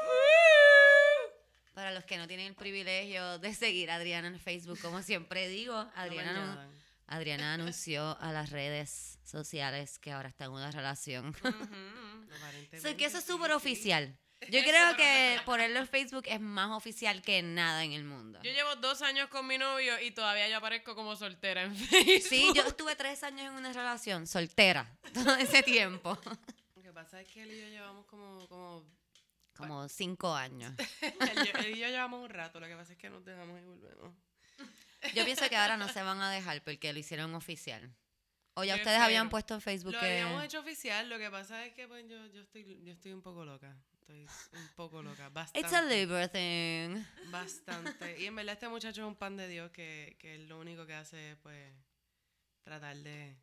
Para 1.74 1.92
los 1.92 2.04
que 2.06 2.18
no 2.18 2.28
tienen 2.28 2.48
el 2.48 2.54
privilegio 2.56 3.40
de 3.40 3.56
seguir 3.56 3.90
a 3.90 3.96
Adriana 3.96 4.28
en 4.28 4.40
Facebook, 4.40 4.80
como 4.80 5.02
siempre 5.02 5.48
digo, 5.48 5.76
Adriana. 5.96 6.70
Adriana 7.08 7.56
anunció 7.56 8.18
a 8.22 8.32
las 8.32 8.52
redes 8.52 9.18
sociales 9.24 9.98
que 9.98 10.12
ahora 10.12 10.30
está 10.30 10.46
en 10.46 10.52
una 10.52 10.70
relación. 10.72 11.34
So, 12.82 12.96
que 12.96 13.06
eso 13.06 13.18
es 13.18 13.26
súper 13.26 13.48
sí, 13.48 13.52
sí. 13.52 13.58
oficial. 13.58 14.18
Yo 14.50 14.60
Eso, 14.60 14.70
creo 14.70 14.96
que 14.98 15.40
ponerlo 15.46 15.80
en 15.80 15.88
Facebook 15.88 16.24
es 16.26 16.40
más 16.42 16.72
oficial 16.72 17.22
que 17.22 17.42
nada 17.44 17.84
en 17.84 17.92
el 17.94 18.04
mundo. 18.04 18.40
Yo 18.44 18.52
llevo 18.52 18.76
dos 18.78 19.02
años 19.04 19.30
con 19.30 19.46
mi 19.48 19.58
novio 19.58 20.00
y 20.02 20.12
todavía 20.12 20.50
yo 20.50 20.58
aparezco 20.58 20.96
como 20.96 21.16
soltera 21.16 21.64
en 21.64 21.76
Facebook. 21.76 22.28
Sí, 22.28 22.52
yo 22.56 22.64
estuve 22.64 22.96
tres 22.96 23.24
años 23.24 23.42
en 23.48 23.54
una 23.54 23.72
relación 23.72 24.26
soltera 24.28 24.90
todo 25.14 25.36
ese 25.36 25.62
tiempo. 25.64 26.18
Lo 26.76 26.82
que 26.82 26.92
pasa 26.92 27.22
es 27.22 27.28
que 27.28 27.44
él 27.44 27.52
y 27.52 27.62
yo 27.62 27.68
llevamos 27.68 28.06
como, 28.08 28.48
como 28.48 28.84
Como 29.56 29.88
cinco 29.90 30.34
años. 30.36 30.74
él, 31.02 31.14
y- 31.46 31.66
él 31.66 31.78
y 31.78 31.80
yo 31.80 31.88
llevamos 31.88 32.22
un 32.24 32.30
rato, 32.30 32.60
lo 32.60 32.66
que 32.68 32.76
pasa 32.76 32.94
es 32.94 32.98
que 32.98 33.10
nos 33.10 33.24
dejamos 33.24 33.62
y 33.62 33.66
volvemos. 33.66 34.14
Yo 35.14 35.24
pienso 35.26 35.48
que 35.50 35.56
ahora 35.56 35.78
no 35.78 35.88
se 35.88 36.02
van 36.02 36.20
a 36.22 36.32
dejar 36.32 36.62
porque 36.64 36.92
lo 36.94 37.00
hicieron 37.00 37.34
oficial. 37.36 37.92
O 38.56 38.64
ya 38.64 38.76
ustedes 38.76 39.00
habían 39.00 39.30
puesto 39.30 39.54
en 39.54 39.62
Facebook 39.62 39.94
Lo 39.94 40.00
que... 40.00 40.06
habíamos 40.06 40.44
hecho 40.44 40.60
oficial, 40.60 41.10
lo 41.10 41.18
que 41.18 41.30
pasa 41.32 41.66
es 41.66 41.74
que 41.74 41.88
pues 41.88 42.06
yo, 42.10 42.26
yo 42.28 42.42
estoy, 42.42 42.82
yo 42.84 42.92
estoy 42.94 43.14
un 43.14 43.22
poco 43.22 43.46
loca. 43.46 43.76
Estoy 44.12 44.60
un 44.60 44.68
poco 44.76 45.02
loca, 45.02 45.30
bastante. 45.30 45.60
It's 45.60 45.74
a 45.74 45.82
Libra 45.82 46.28
thing. 46.28 47.04
Bastante. 47.32 48.20
Y 48.20 48.26
en 48.28 48.36
verdad 48.36 48.54
este 48.54 48.68
muchacho 48.70 49.02
es 49.02 49.08
un 49.08 49.16
pan 49.16 49.38
de 49.38 49.48
Dios 49.48 49.72
que, 49.72 50.16
que 50.20 50.38
lo 50.40 50.60
único 50.60 50.86
que 50.86 50.94
hace 50.94 51.32
es 51.32 51.38
pues 51.38 51.74
tratar 52.64 52.96
de... 52.98 53.36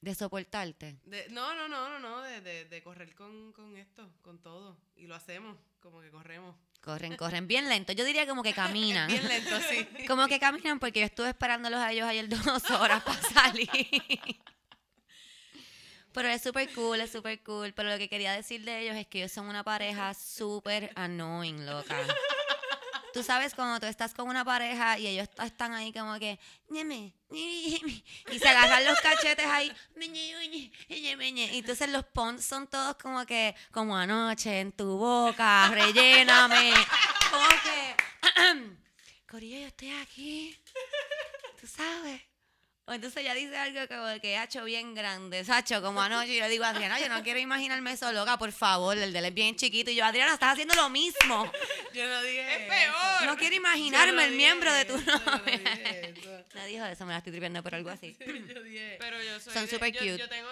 De 0.00 0.14
soportarte. 0.14 0.98
de- 1.04 1.28
no, 1.30 1.54
no, 1.54 1.66
no, 1.68 1.88
no, 1.88 1.98
no, 1.98 2.20
de, 2.22 2.40
de, 2.40 2.64
de 2.66 2.82
correr 2.82 3.14
con, 3.14 3.52
con 3.52 3.76
esto, 3.76 4.08
con 4.22 4.38
todo. 4.40 4.76
Y 4.94 5.06
lo 5.06 5.14
hacemos, 5.14 5.56
como 5.80 6.00
que 6.00 6.10
corremos. 6.10 6.54
Corren, 6.82 7.16
corren 7.16 7.48
bien 7.48 7.68
lento. 7.68 7.92
Yo 7.92 8.04
diría 8.04 8.26
como 8.26 8.42
que 8.42 8.52
caminan. 8.54 9.08
Bien 9.08 9.26
lento, 9.26 9.58
sí. 9.68 9.88
Como 10.06 10.28
que 10.28 10.38
caminan 10.38 10.78
porque 10.78 11.00
yo 11.00 11.06
estuve 11.06 11.30
esperándolos 11.30 11.80
a 11.80 11.90
ellos 11.92 12.06
ayer 12.06 12.28
dos 12.28 12.70
horas 12.70 13.02
para 13.02 13.20
salir. 13.22 13.68
Pero 16.16 16.28
es 16.28 16.40
súper 16.40 16.72
cool, 16.72 16.98
es 17.02 17.12
súper 17.12 17.42
cool. 17.42 17.74
Pero 17.74 17.90
lo 17.90 17.98
que 17.98 18.08
quería 18.08 18.32
decir 18.32 18.64
de 18.64 18.80
ellos 18.80 18.96
es 18.96 19.06
que 19.06 19.18
ellos 19.18 19.32
son 19.32 19.48
una 19.48 19.62
pareja 19.62 20.14
súper 20.14 20.90
annoying, 20.94 21.66
loca. 21.66 21.94
Tú 23.12 23.22
sabes 23.22 23.54
cuando 23.54 23.80
tú 23.80 23.86
estás 23.86 24.12
con 24.12 24.28
una 24.28 24.44
pareja 24.44 24.98
y 24.98 25.06
ellos 25.06 25.28
están 25.42 25.72
ahí 25.72 25.90
como 25.90 26.18
que 26.18 26.38
ñeme, 26.68 27.14
y 27.30 28.38
se 28.38 28.46
agarran 28.46 28.84
los 28.84 29.00
cachetes 29.00 29.46
ahí 29.46 29.72
y 31.48 31.58
entonces 31.58 31.88
los 31.88 32.04
pons 32.04 32.44
son 32.44 32.66
todos 32.66 32.96
como 32.96 33.24
que 33.24 33.54
como 33.70 33.96
anoche 33.96 34.60
en 34.60 34.70
tu 34.72 34.98
boca 34.98 35.70
relléname 35.70 36.74
como 37.30 37.48
que 37.64 37.96
Corillo 39.26 39.60
yo 39.60 39.66
estoy 39.68 39.92
aquí 39.92 40.60
tú 41.58 41.66
sabes 41.66 42.20
entonces 42.94 43.22
ella 43.22 43.34
dice 43.34 43.56
algo 43.56 43.80
como 43.88 44.20
que 44.20 44.36
ha 44.36 44.44
hecho 44.44 44.62
bien 44.64 44.94
grande, 44.94 45.44
Sacho, 45.44 45.82
como 45.82 46.00
anoche. 46.00 46.34
Y 46.34 46.40
le 46.40 46.48
digo, 46.48 46.64
Adriana, 46.64 47.00
yo 47.00 47.08
no 47.08 47.22
quiero 47.22 47.40
imaginarme 47.40 47.92
eso, 47.92 48.12
loca, 48.12 48.38
por 48.38 48.52
favor. 48.52 48.96
El 48.96 49.12
de 49.12 49.18
él 49.18 49.24
es 49.24 49.34
bien 49.34 49.56
chiquito. 49.56 49.90
Y 49.90 49.96
yo, 49.96 50.04
Adriana, 50.04 50.34
estás 50.34 50.52
haciendo 50.52 50.74
lo 50.74 50.88
mismo. 50.88 51.50
Yo 51.94 52.06
no 52.06 52.22
dije 52.22 52.42
Es 52.54 52.60
eso. 52.60 52.68
peor. 52.68 53.26
No 53.26 53.36
quiero 53.38 53.54
Yo 53.54 53.60
imaginarme 53.60 54.12
no 54.12 54.20
el 54.20 54.30
dije 54.32 54.36
miembro 54.36 54.72
de 54.72 54.84
tu 54.84 54.98
yo 54.98 55.04
no 55.18 55.38
novia. 55.38 55.58
dije 55.58 56.10
eso. 56.10 56.44
No 56.54 56.64
dijo 56.66 56.84
eso, 56.84 57.06
me 57.06 57.12
la 57.12 57.18
estoy 57.18 57.32
tripiendo 57.32 57.62
por 57.62 57.74
algo 57.74 57.88
así. 57.90 58.14
Yo 58.54 58.62
dije... 58.62 58.96
Pero 59.00 59.22
yo 59.22 59.40
soy 59.40 59.52
Son 59.54 59.64
de- 59.64 59.70
súper 59.70 59.92
yo, 59.92 60.00
cute. 60.00 60.18
Yo 60.18 60.28
tengo 60.28 60.48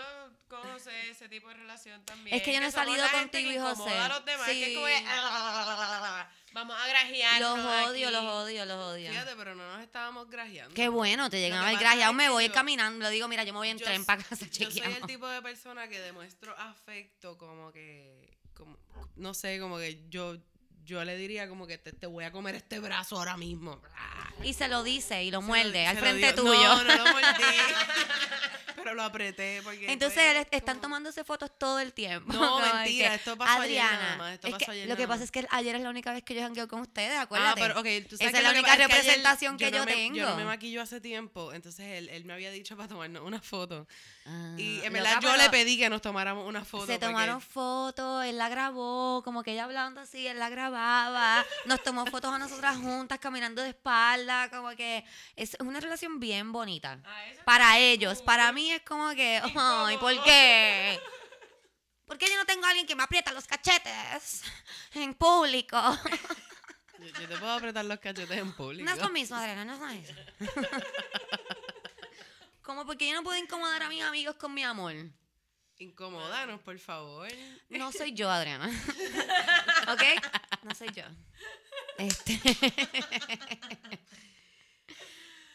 con 0.60 0.72
José 0.72 1.10
ese 1.10 1.28
tipo 1.28 1.48
de 1.48 1.54
relación 1.54 2.04
también. 2.04 2.36
Es 2.36 2.42
que 2.42 2.52
yo 2.52 2.60
no 2.60 2.66
he 2.66 2.70
salido 2.72 3.04
contigo 3.10 3.50
y 3.50 3.58
José. 3.58 3.72
incomoda 3.82 4.04
a 4.04 4.08
los 4.08 4.24
demás, 4.24 4.46
que 4.48 4.72
es 4.72 4.74
como 4.76 4.86
Sí. 4.86 4.94
que, 4.94 6.44
Vamos 6.54 6.76
a 6.80 6.86
grajearnos 6.86 7.58
Los 7.58 7.66
odio, 7.88 8.06
aquí. 8.08 8.14
los 8.16 8.24
odio, 8.24 8.64
los 8.64 8.76
odio. 8.76 9.10
Fíjate, 9.10 9.34
pero 9.36 9.56
no 9.56 9.72
nos 9.74 9.82
estábamos 9.82 10.30
grajeando. 10.30 10.72
Qué 10.72 10.88
bueno, 10.88 11.28
te 11.28 11.40
llegan 11.40 11.64
a 11.64 11.66
ver 11.70 11.78
grajeado, 11.78 12.12
me 12.12 12.28
voy 12.28 12.48
caminando. 12.48 13.04
Le 13.04 13.10
digo, 13.10 13.26
mira, 13.26 13.42
yo 13.42 13.52
me 13.52 13.58
voy 13.58 13.70
en 13.70 13.78
Yo 13.78 13.84
tren 13.84 14.04
para 14.04 14.22
casa, 14.22 14.46
Yo 14.46 14.70
soy 14.70 14.80
el 14.82 15.02
tipo 15.06 15.26
de 15.26 15.42
persona 15.42 15.88
que 15.88 15.98
demuestro 16.00 16.56
afecto 16.56 17.36
como 17.38 17.72
que, 17.72 18.38
como, 18.54 18.78
no 19.16 19.34
sé, 19.34 19.58
como 19.58 19.78
que 19.78 20.00
yo, 20.08 20.36
yo 20.84 21.04
le 21.04 21.16
diría 21.16 21.48
como 21.48 21.66
que 21.66 21.76
te, 21.76 21.92
te 21.92 22.06
voy 22.06 22.22
a 22.22 22.30
comer 22.30 22.54
este 22.54 22.78
brazo 22.78 23.16
ahora 23.16 23.36
mismo. 23.36 23.82
Y 24.44 24.52
se 24.54 24.68
lo 24.68 24.84
dice 24.84 25.24
y 25.24 25.32
lo 25.32 25.42
muerde 25.42 25.88
al 25.88 25.98
frente 25.98 26.34
tuyo. 26.34 26.52
No, 26.54 26.84
no 26.84 26.96
lo 26.98 27.04
mordí. 27.12 27.24
pero 28.84 28.94
lo 28.94 29.02
apreté 29.02 29.60
porque 29.64 29.90
Entonces 29.92 30.18
él- 30.36 30.46
están 30.50 30.76
como- 30.76 30.82
tomándose 30.82 31.24
fotos 31.24 31.50
todo 31.58 31.80
el 31.80 31.92
tiempo. 31.92 32.32
No, 32.32 32.60
mentira, 32.84 33.08
que, 33.10 33.14
esto 33.16 33.36
pasó 33.36 33.60
ayer 33.62 33.80
Adriana, 33.80 34.02
nada 34.02 34.16
más, 34.18 34.32
esto 34.34 34.46
es 34.46 34.52
pasó 34.52 34.64
que 34.66 34.70
ayer 34.72 34.88
lo 34.88 34.96
que 34.96 35.02
nada 35.02 35.14
pasa 35.14 35.24
es 35.24 35.30
que 35.30 35.46
ayer 35.50 35.74
es 35.76 35.82
la 35.82 35.90
única 35.90 36.12
vez 36.12 36.22
que 36.22 36.34
yo 36.34 36.42
jangueo 36.42 36.68
con 36.68 36.80
ustedes, 36.80 37.16
Ah, 37.18 37.22
acuérdate. 37.22 37.60
pero 37.60 37.80
ok, 37.80 37.86
tú 38.08 38.16
sabes 38.16 38.20
Esa 38.20 38.30
que 38.32 38.36
es 38.38 38.42
la 38.44 38.50
única 38.50 38.62
pasa 38.68 38.72
es 38.74 38.76
que 38.76 38.84
ayer 38.84 38.88
representación 38.90 39.56
que 39.56 39.70
yo 39.70 39.78
no 39.78 39.84
me- 39.86 40.08
Yo 40.08 40.22
no 40.22 40.26
tengo. 40.28 40.36
me 40.36 40.44
maquillo 40.44 40.82
hace 40.82 41.00
tiempo, 41.00 41.52
entonces 41.52 41.86
él, 41.86 42.08
él 42.10 42.24
me 42.24 42.34
había 42.34 42.50
dicho 42.50 42.76
para 42.76 42.88
tomarnos 42.88 43.22
una 43.22 43.40
foto. 43.40 43.86
Ah, 44.26 44.54
Y 44.58 44.80
en 44.82 44.92
verdad 44.92 45.18
yo 45.20 45.36
le 45.36 45.50
pedí 45.50 45.76
que 45.78 45.88
nos 45.90 46.00
tomáramos 46.02 46.46
una 46.48 46.64
foto. 46.64 46.86
Se 46.86 46.92
porque- 46.94 47.06
tomaron 47.06 47.40
fotos, 47.40 48.24
él 48.24 48.38
la 48.38 48.48
grabó, 48.48 49.22
como 49.24 49.42
que 49.42 49.52
ella 49.52 49.64
hablando 49.64 50.00
así, 50.00 50.26
él 50.26 50.38
la 50.38 50.48
grababa, 50.50 51.44
nos 51.66 51.82
tomó 51.82 52.04
fotos 52.06 52.32
a 52.32 52.38
nosotras 52.38 52.76
juntas 52.76 53.18
caminando 53.18 53.62
de 53.62 53.70
espalda, 53.70 54.50
como 54.50 54.70
que 54.76 55.04
es 55.36 55.56
una 55.60 55.80
relación 55.80 56.20
bien 56.20 56.52
bonita. 56.52 57.00
Ah, 57.04 57.22
Para 57.44 57.78
ellos, 57.78 58.22
para 58.22 58.50
mí 58.52 58.70
es 58.76 58.82
como 58.82 59.14
que, 59.14 59.40
ay. 59.42 59.96
¿por 59.98 60.22
qué? 60.24 61.00
¿Por 62.06 62.18
qué 62.18 62.28
yo 62.28 62.36
no 62.36 62.44
tengo 62.44 62.66
a 62.66 62.68
alguien 62.68 62.86
que 62.86 62.94
me 62.94 63.02
aprieta 63.02 63.32
los 63.32 63.46
cachetes 63.46 64.42
en 64.94 65.14
público? 65.14 65.76
Yo, 66.98 67.06
yo 67.06 67.28
te 67.28 67.36
puedo 67.36 67.52
apretar 67.52 67.84
los 67.84 67.98
cachetes 67.98 68.38
en 68.38 68.52
público. 68.52 68.84
No 68.84 68.94
es 68.94 69.02
lo 69.02 69.10
mismo, 69.10 69.36
Adriana, 69.36 69.64
no 69.64 69.74
es 69.74 69.80
lo 69.80 69.86
mismo. 69.88 70.14
Como 72.62 72.86
porque 72.86 73.06
yo 73.06 73.14
no 73.14 73.22
puedo 73.22 73.36
incomodar 73.36 73.82
a 73.82 73.90
mis 73.90 74.02
amigos 74.02 74.36
con 74.36 74.54
mi 74.54 74.62
amor. 74.62 74.94
Incomódanos, 75.76 76.62
por 76.62 76.78
favor. 76.78 77.28
No 77.68 77.92
soy 77.92 78.14
yo, 78.14 78.30
Adriana. 78.30 78.68
¿Ok? 79.92 80.02
No 80.62 80.74
soy 80.74 80.88
yo. 80.92 81.04
Este. 81.98 82.40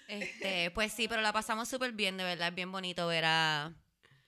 Este, 0.09 0.71
pues 0.71 0.91
sí, 0.91 1.07
pero 1.07 1.21
la 1.21 1.31
pasamos 1.31 1.69
súper 1.69 1.91
bien, 1.91 2.17
de 2.17 2.23
verdad. 2.23 2.47
Es 2.49 2.55
bien 2.55 2.71
bonito 2.71 3.07
ver 3.07 3.25
a, 3.25 3.71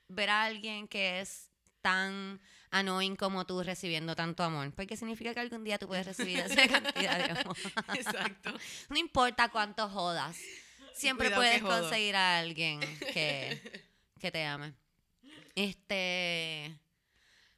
ver 0.08 0.30
a 0.30 0.44
alguien 0.44 0.88
que 0.88 1.20
es 1.20 1.50
tan 1.82 2.40
annoying 2.70 3.16
como 3.16 3.46
tú 3.46 3.64
recibiendo 3.64 4.16
tanto 4.16 4.44
amor. 4.44 4.72
Porque 4.74 4.96
significa 4.96 5.34
que 5.34 5.40
algún 5.40 5.64
día 5.64 5.80
tú 5.80 5.88
puedes 5.88 6.06
recibir 6.06 6.38
esa 6.46 6.68
cantidad 6.68 7.18
de 7.18 7.40
amor. 7.42 7.58
Exacto. 7.96 8.54
No 8.90 8.98
importa 8.98 9.50
cuánto 9.50 9.90
jodas. 9.90 10.38
Siempre 10.94 11.32
Cuidado 11.32 11.42
puedes 11.42 11.62
conseguir 11.64 12.16
a 12.16 12.38
alguien 12.38 12.80
que, 13.12 13.60
que 14.20 14.32
te 14.32 14.46
ame. 14.46 14.74
Este. 15.56 16.78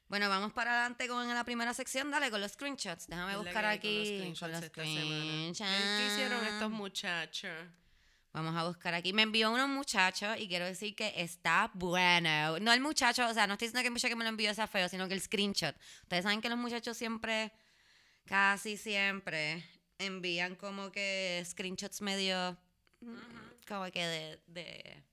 Bueno, 0.07 0.29
vamos 0.29 0.53
para 0.53 0.71
adelante 0.71 1.09
con 1.09 1.27
la 1.27 1.43
primera 1.43 1.73
sección. 1.73 2.09
Dale, 2.09 2.31
con 2.31 2.39
los 2.39 2.53
screenshots. 2.53 3.07
Déjame 3.07 3.35
buscar 3.35 3.55
con 3.55 3.63
los 3.63 3.73
aquí 3.73 4.05
screenshots 4.05 4.39
con 4.39 4.51
los 4.51 4.65
screenshots. 4.65 5.69
¿Qué 5.69 6.07
hicieron 6.07 6.45
estos 6.45 6.71
muchachos? 6.71 7.51
Vamos 8.33 8.55
a 8.55 8.63
buscar 8.67 8.95
aquí. 8.95 9.13
Me 9.13 9.21
envió 9.21 9.51
unos 9.51 9.69
muchachos 9.69 10.35
y 10.39 10.47
quiero 10.47 10.65
decir 10.65 10.95
que 10.95 11.13
está 11.17 11.69
bueno. 11.75 12.59
No 12.59 12.73
el 12.73 12.81
muchacho, 12.81 13.27
o 13.27 13.33
sea, 13.33 13.45
no 13.45 13.53
estoy 13.53 13.67
diciendo 13.67 13.83
que 13.83 13.87
el 13.87 13.93
muchacho 13.93 14.09
que 14.09 14.15
me 14.15 14.23
lo 14.23 14.29
envió 14.31 14.53
sea 14.55 14.65
feo, 14.65 14.89
sino 14.89 15.07
que 15.07 15.13
el 15.13 15.21
screenshot. 15.21 15.75
Ustedes 16.01 16.23
saben 16.23 16.41
que 16.41 16.49
los 16.49 16.57
muchachos 16.57 16.97
siempre, 16.97 17.51
casi 18.25 18.75
siempre, 18.75 19.63
envían 19.99 20.55
como 20.55 20.91
que 20.91 21.43
screenshots 21.45 22.01
medio, 22.01 22.57
mm, 23.01 23.67
como 23.67 23.85
que 23.91 24.03
de, 24.03 24.39
de, 24.47 25.03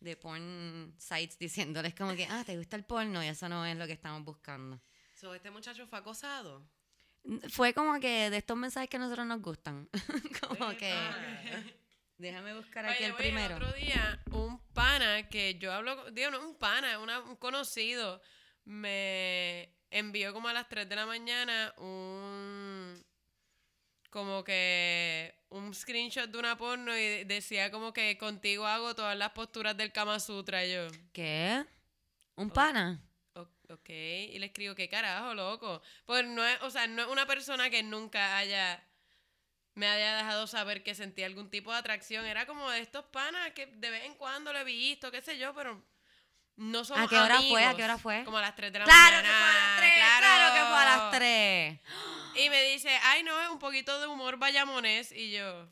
de 0.00 0.16
porn 0.16 0.92
sites 0.98 1.38
diciéndoles 1.38 1.94
como 1.94 2.16
que, 2.16 2.26
ah, 2.28 2.42
¿te 2.44 2.56
gusta 2.56 2.74
el 2.74 2.84
porno? 2.84 3.22
Y 3.22 3.28
eso 3.28 3.48
no 3.48 3.64
es 3.64 3.76
lo 3.76 3.86
que 3.86 3.92
estamos 3.92 4.24
buscando. 4.24 4.80
So, 5.14 5.32
¿Este 5.34 5.52
muchacho 5.52 5.86
fue 5.86 6.00
acosado? 6.00 6.66
Fue 7.48 7.72
como 7.72 8.00
que 8.00 8.28
de 8.28 8.38
estos 8.38 8.56
mensajes 8.56 8.90
que 8.90 8.96
a 8.96 9.00
nosotros 9.00 9.24
nos 9.24 9.40
gustan. 9.40 9.88
como 10.40 10.70
que... 10.76 10.92
Déjame 12.18 12.54
buscar 12.54 12.86
aquí 12.86 13.04
el 13.04 13.14
primero. 13.14 13.56
otro 13.56 13.72
día, 13.72 14.22
un 14.30 14.58
pana 14.72 15.28
que 15.28 15.58
yo 15.58 15.72
hablo, 15.72 16.02
con- 16.02 16.14
digo, 16.14 16.30
no 16.30 16.40
un 16.48 16.56
pana, 16.56 16.98
una- 16.98 17.20
un 17.20 17.36
conocido, 17.36 18.22
me 18.64 19.70
envió 19.90 20.32
como 20.32 20.48
a 20.48 20.52
las 20.54 20.68
3 20.68 20.88
de 20.88 20.96
la 20.96 21.06
mañana 21.06 21.74
un. 21.76 23.04
Como 24.10 24.42
que 24.44 25.34
un 25.50 25.74
screenshot 25.74 26.30
de 26.30 26.38
una 26.38 26.56
porno 26.56 26.96
y 26.96 27.24
decía 27.24 27.70
como 27.70 27.92
que 27.92 28.16
contigo 28.16 28.66
hago 28.66 28.94
todas 28.94 29.16
las 29.16 29.30
posturas 29.32 29.76
del 29.76 29.92
Kama 29.92 30.18
Sutra. 30.20 30.64
Y 30.64 30.72
yo, 30.72 30.86
¿Qué? 31.12 31.64
¿Un 32.36 32.48
pana? 32.50 32.98
"O- 33.34 33.48
ok. 33.74 33.88
Y 33.90 34.38
le 34.38 34.46
escribo, 34.46 34.74
¿qué 34.74 34.88
carajo, 34.88 35.34
loco? 35.34 35.82
Pues 36.06 36.24
no 36.26 36.42
es, 36.46 36.62
o 36.62 36.70
sea, 36.70 36.86
no 36.86 37.02
es 37.02 37.08
una 37.08 37.26
persona 37.26 37.68
que 37.68 37.82
nunca 37.82 38.38
haya 38.38 38.82
me 39.76 39.86
haya 39.86 40.16
dejado 40.16 40.46
saber 40.46 40.82
que 40.82 40.94
sentía 40.94 41.26
algún 41.26 41.50
tipo 41.50 41.70
de 41.70 41.78
atracción. 41.78 42.24
Era 42.24 42.46
como 42.46 42.68
de 42.70 42.80
estos 42.80 43.04
panas 43.04 43.52
que 43.52 43.66
de 43.66 43.90
vez 43.90 44.04
en 44.04 44.14
cuando 44.14 44.52
lo 44.52 44.58
he 44.58 44.64
visto, 44.64 45.10
qué 45.10 45.20
sé 45.20 45.38
yo, 45.38 45.54
pero 45.54 45.80
no 46.56 46.82
somos 46.82 47.04
¿A 47.04 47.08
qué 47.08 47.18
hora 47.18 47.42
fue? 47.42 47.64
¿A 47.64 47.76
qué 47.76 47.84
hora 47.84 47.98
fue? 47.98 48.24
Como 48.24 48.38
a 48.38 48.40
las 48.40 48.56
3 48.56 48.72
de 48.72 48.78
la 48.78 48.84
Claro 48.86 49.18
que 49.18 49.28
fue 49.28 49.36
a 49.36 49.52
las 49.52 49.76
3, 49.76 49.92
claro. 50.18 50.54
que 50.54 50.60
fue 50.60 50.78
a 50.78 50.84
las 50.84 51.10
3. 51.10 51.80
Y 52.46 52.50
me 52.50 52.62
dice, 52.70 52.98
ay, 53.02 53.22
no, 53.22 53.38
es 53.42 53.50
un 53.50 53.58
poquito 53.58 54.00
de 54.00 54.06
humor 54.06 54.38
vayamonés. 54.38 55.12
Y 55.12 55.32
yo, 55.32 55.68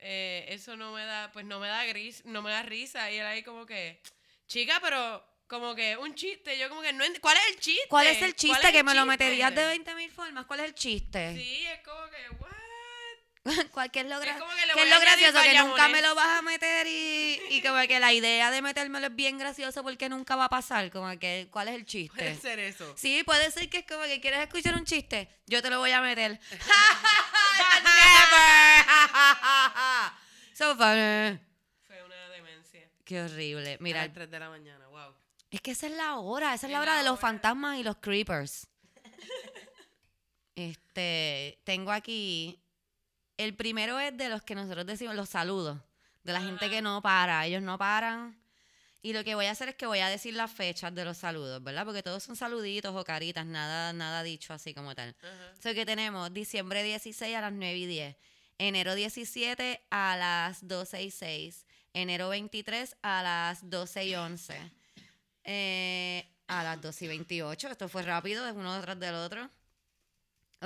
eh, 0.00 0.46
eso 0.48 0.76
no 0.76 0.92
me 0.92 1.04
da, 1.04 1.30
pues 1.30 1.46
no 1.46 1.60
me 1.60 1.68
da 1.68 1.84
gris, 1.84 2.24
no 2.24 2.42
me 2.42 2.50
da 2.50 2.62
risa. 2.62 3.08
Y 3.12 3.18
él 3.18 3.26
ahí 3.26 3.44
como 3.44 3.66
que, 3.66 4.02
chica, 4.48 4.80
pero 4.82 5.24
como 5.46 5.76
que 5.76 5.96
un 5.96 6.16
chiste. 6.16 6.58
Yo 6.58 6.68
como 6.68 6.82
que 6.82 6.92
no 6.92 7.04
¿Cuál 7.20 7.36
es 7.36 7.54
el 7.54 7.60
chiste? 7.60 7.86
¿Cuál 7.88 8.08
es 8.08 8.20
el 8.20 8.34
chiste? 8.34 8.66
es 8.66 8.72
que 8.72 8.82
me 8.82 8.94
lo 8.94 9.06
meterías 9.06 9.54
de 9.54 9.64
20 9.64 9.94
mil 9.94 10.10
formas. 10.10 10.44
¿Cuál 10.46 10.58
es 10.58 10.66
el 10.66 10.74
chiste? 10.74 11.36
Sí, 11.36 11.64
es 11.66 11.80
como 11.84 12.10
que, 12.10 12.30
what? 12.40 12.63
¿Cuál, 13.72 13.90
¿Qué 13.90 14.00
es 14.00 14.06
lo, 14.06 14.20
Es 14.22 14.26
gra- 14.26 14.34
que 14.34 14.40
voy 14.40 14.58
es 14.60 14.90
lo 14.90 15.00
gracioso? 15.00 15.42
Que 15.42 15.58
nunca 15.58 15.88
me 15.88 16.00
lo 16.00 16.14
vas 16.14 16.38
a 16.38 16.42
meter 16.42 16.86
y, 16.86 17.38
y 17.50 17.62
como 17.62 17.78
que 17.86 18.00
la 18.00 18.12
idea 18.12 18.50
de 18.50 18.62
metérmelo 18.62 19.08
es 19.08 19.14
bien 19.14 19.36
gracioso 19.38 19.82
porque 19.82 20.08
nunca 20.08 20.34
va 20.36 20.46
a 20.46 20.48
pasar. 20.48 20.90
Como 20.90 21.18
que, 21.18 21.48
¿cuál 21.50 21.68
es 21.68 21.74
el 21.74 21.84
Puede 21.84 21.86
chiste? 21.86 22.36
ser 22.36 22.58
eso. 22.58 22.94
Sí, 22.96 23.22
puede 23.24 23.50
ser 23.50 23.68
que 23.68 23.78
es 23.78 23.86
como 23.86 24.02
que 24.04 24.20
quieres 24.20 24.40
escuchar 24.40 24.74
un 24.76 24.84
chiste. 24.86 25.28
Yo 25.46 25.60
te 25.60 25.68
lo 25.68 25.78
voy 25.78 25.90
a 25.92 26.00
meter. 26.00 26.40
So 30.54 30.76
funny. 30.76 31.38
Fue 31.86 32.02
una 32.04 32.28
demencia. 32.30 32.88
Qué 33.04 33.22
horrible. 33.22 33.76
Mira, 33.80 34.02
a 34.02 34.06
las 34.06 34.14
3 34.14 34.30
de 34.30 34.38
la 34.38 34.48
mañana, 34.48 34.86
wow. 34.88 35.12
es 35.50 35.60
que 35.60 35.72
esa 35.72 35.86
es 35.86 35.92
la 35.92 36.16
hora. 36.16 36.54
Esa 36.54 36.66
es 36.66 36.70
Es 36.70 36.70
la 36.70 36.80
hora 36.80 36.92
la 36.92 36.98
de 37.02 37.08
los 37.08 37.18
fantasmas 37.18 37.78
y 37.78 37.82
los 37.82 37.96
creepers. 37.96 38.68
Este, 40.54 41.58
tengo 41.64 41.90
aquí. 41.90 42.60
El 43.36 43.54
primero 43.54 43.98
es 43.98 44.16
de 44.16 44.28
los 44.28 44.42
que 44.42 44.54
nosotros 44.54 44.86
decimos 44.86 45.14
los 45.16 45.28
saludos. 45.28 45.78
De 46.22 46.32
la 46.32 46.40
gente 46.40 46.70
que 46.70 46.80
no 46.80 47.02
para. 47.02 47.44
Ellos 47.46 47.62
no 47.62 47.76
paran. 47.78 48.38
Y 49.04 49.12
lo 49.12 49.22
que 49.22 49.34
voy 49.34 49.44
a 49.44 49.50
hacer 49.50 49.68
es 49.68 49.74
que 49.74 49.84
voy 49.84 49.98
a 49.98 50.08
decir 50.08 50.32
las 50.32 50.50
fechas 50.50 50.94
de 50.94 51.04
los 51.04 51.18
saludos, 51.18 51.62
¿verdad? 51.62 51.84
Porque 51.84 52.02
todos 52.02 52.22
son 52.22 52.36
saluditos 52.36 52.94
o 52.96 53.04
caritas, 53.04 53.44
nada, 53.44 53.92
nada 53.92 54.22
dicho 54.22 54.54
así 54.54 54.72
como 54.72 54.94
tal. 54.94 55.14
Ajá. 55.20 55.52
So 55.62 55.74
que 55.74 55.84
tenemos 55.84 56.32
diciembre 56.32 56.82
16 56.82 57.36
a 57.36 57.42
las 57.42 57.52
9 57.52 57.76
y 57.76 57.84
10, 57.84 58.16
enero 58.56 58.94
17 58.94 59.82
a 59.90 60.16
las 60.16 60.66
12 60.66 61.02
y 61.02 61.10
6, 61.10 61.66
enero 61.92 62.30
23 62.30 62.96
a 63.02 63.22
las 63.22 63.68
12 63.68 64.06
y 64.06 64.14
11, 64.14 64.72
eh, 65.44 66.26
a 66.46 66.64
las 66.64 66.80
12 66.80 67.04
y 67.04 67.08
28, 67.08 67.68
esto 67.68 67.90
fue 67.90 68.04
rápido, 68.04 68.48
es 68.48 68.54
uno 68.54 68.74
detrás 68.74 68.98
del 68.98 69.16
otro. 69.16 69.50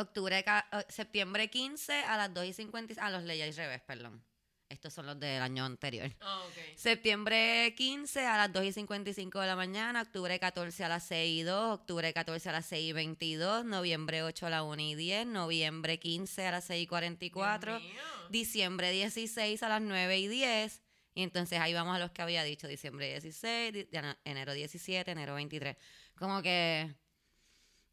Octubre, 0.00 0.44
septiembre 0.88 1.48
15 1.50 1.92
a 2.04 2.16
las 2.16 2.32
2 2.34 2.44
y 2.46 2.52
50, 2.52 2.94
ah, 2.98 3.10
los 3.10 3.24
leí 3.24 3.42
al 3.42 3.54
revés, 3.54 3.80
perdón. 3.86 4.24
Estos 4.70 4.92
son 4.92 5.06
los 5.06 5.18
del 5.18 5.40
año 5.40 5.64
anterior. 5.64 6.14
Ah, 6.20 6.42
ok. 6.46 6.76
Septiembre 6.76 7.74
15 7.74 8.26
a 8.26 8.36
las 8.36 8.52
2 8.52 8.64
y 8.64 8.72
55 8.72 9.40
de 9.40 9.46
la 9.46 9.56
mañana, 9.56 10.02
octubre 10.02 10.38
14 10.38 10.84
a 10.84 10.88
las 10.88 11.04
6 11.06 11.40
y 11.40 11.42
2, 11.42 11.74
octubre 11.80 12.12
14 12.12 12.48
a 12.48 12.52
las 12.52 12.66
6 12.66 12.90
y 12.90 12.92
22, 12.92 13.64
noviembre 13.64 14.22
8 14.22 14.46
a 14.46 14.50
las 14.50 14.62
1 14.62 14.82
y 14.82 14.94
10, 14.94 15.26
noviembre 15.26 15.98
15 15.98 16.46
a 16.46 16.50
las 16.50 16.64
6 16.64 16.82
y 16.82 16.86
44, 16.86 17.78
Dios 17.78 17.82
mío. 17.92 18.02
diciembre 18.28 18.90
16 18.90 19.62
a 19.62 19.68
las 19.70 19.80
9 19.80 20.18
y 20.18 20.28
10, 20.28 20.82
y 21.14 21.22
entonces 21.22 21.58
ahí 21.60 21.72
vamos 21.72 21.96
a 21.96 21.98
los 21.98 22.10
que 22.10 22.20
había 22.22 22.42
dicho, 22.44 22.68
diciembre 22.68 23.08
16, 23.08 23.72
di- 23.72 23.88
ena- 23.90 24.18
enero 24.24 24.52
17, 24.52 25.10
enero 25.10 25.34
23. 25.34 25.76
Como 26.18 26.42
que 26.42 26.94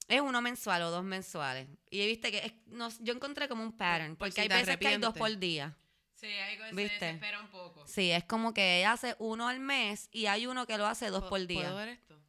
es 0.08 0.22
uno 0.22 0.42
mensual 0.42 0.82
o 0.84 0.92
dos 0.92 1.04
mensuales. 1.04 1.68
Y 1.90 2.06
viste 2.08 2.32
que 2.32 2.38
es- 2.40 2.54
no- 2.68 2.90
yo 3.00 3.14
encontré 3.14 3.48
como 3.48 3.64
un 3.64 3.72
pattern, 3.76 4.16
por 4.16 4.28
porque 4.28 4.32
si 4.34 4.42
hay 4.42 4.48
veces 4.48 4.78
que 4.78 4.88
hay 4.88 4.98
dos 4.98 5.14
por 5.18 5.36
día. 5.38 5.76
Sí, 6.14 6.28
ahí 6.28 6.58
se 6.58 6.74
¿Viste? 6.74 7.06
desespera 7.06 7.40
un 7.42 7.50
poco. 7.50 7.86
Sí, 7.88 8.10
es 8.12 8.24
como 8.24 8.54
que 8.54 8.80
ella 8.80 8.94
hace 8.94 9.16
uno 9.20 9.48
al 9.48 9.60
mes 9.60 10.08
y 10.12 10.28
hay 10.28 10.48
uno 10.48 10.66
que 10.66 10.78
lo 10.78 10.86
hace 10.88 11.08
dos 11.10 11.20
¿Puedo- 11.22 11.30
por 11.30 11.46
día. 11.48 11.62
¿Puedo 11.64 11.76
ver 11.76 11.90
esto? 11.90 12.20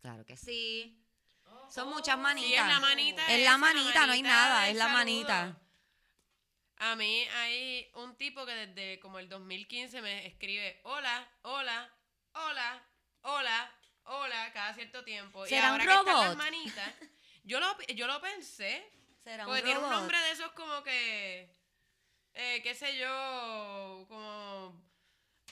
Claro 0.00 0.24
que 0.26 0.36
sí. 0.36 1.00
Son 1.70 1.88
muchas 1.90 2.18
manitas. 2.18 2.48
Sí, 2.48 2.54
es 2.54 2.66
la 2.66 2.80
manita. 2.80 3.26
Es 3.26 3.44
la 3.44 3.56
manita, 3.58 4.06
no 4.06 4.12
hay 4.12 4.22
nada, 4.22 4.68
es 4.68 4.76
la 4.76 4.84
saludo. 4.84 4.98
manita. 4.98 5.60
A 6.78 6.94
mí 6.96 7.22
hay 7.38 7.88
un 7.94 8.14
tipo 8.16 8.44
que 8.44 8.52
desde 8.52 9.00
como 9.00 9.18
el 9.18 9.28
2015 9.28 10.02
me 10.02 10.26
escribe 10.26 10.78
hola, 10.84 11.26
hola, 11.42 11.90
hola, 12.34 12.82
hola, 13.22 13.72
hola, 14.04 14.52
cada 14.52 14.74
cierto 14.74 15.02
tiempo. 15.02 15.46
¿Será 15.46 15.68
y 15.68 15.70
un 15.70 15.80
ahora 15.80 15.84
que 15.84 16.10
están 16.10 16.28
las 16.28 16.36
manitas, 16.36 16.94
yo 17.46 17.58
lo, 17.60 17.66
yo 17.94 18.06
lo 18.06 18.20
pensé, 18.20 18.84
Será 19.24 19.46
porque 19.46 19.62
tiene 19.62 19.78
un 19.78 19.84
robot. 19.86 19.98
nombre 20.00 20.18
de 20.18 20.30
esos 20.32 20.52
como 20.52 20.82
que, 20.82 21.48
eh, 22.34 22.60
qué 22.62 22.74
sé 22.74 22.98
yo, 22.98 24.04
como 24.08 24.84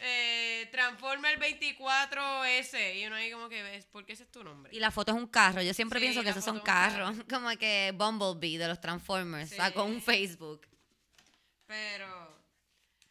eh, 0.01 0.69
Transformer 0.71 1.39
24S. 1.41 2.97
Y 2.97 3.07
uno 3.07 3.17
ahí 3.17 3.31
como 3.33 3.49
que 3.49 3.63
ves, 3.63 3.87
¿por 3.87 4.05
qué 4.05 4.13
ese 4.13 4.25
es 4.25 4.31
tu 4.31 4.45
nombre? 4.45 4.75
Y 4.75 4.81
la 4.81 4.91
foto 4.91 5.13
es 5.13 5.19
un 5.19 5.27
carro. 5.29 5.63
Yo 5.63 5.73
siempre 5.73 5.99
Sí, 6.01 6.05
pienso 6.07 6.23
que 6.23 6.29
esos 6.31 6.45
son 6.45 6.57
un 6.57 6.63
carro. 6.63 7.07
carros. 7.07 7.25
Como 7.31 7.49
que 7.57 7.93
Bumblebee 7.97 8.59
de 8.59 8.69
los 8.69 8.81
Transformers. 8.81 9.51
Sacó 9.51 9.85
un 9.85 9.97
Sí. 9.97 10.01
Facebook. 10.03 10.67
Pero, 11.67 12.07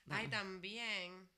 ay, 0.10 0.27
Vamos. 0.27 0.29
también. 0.29 1.29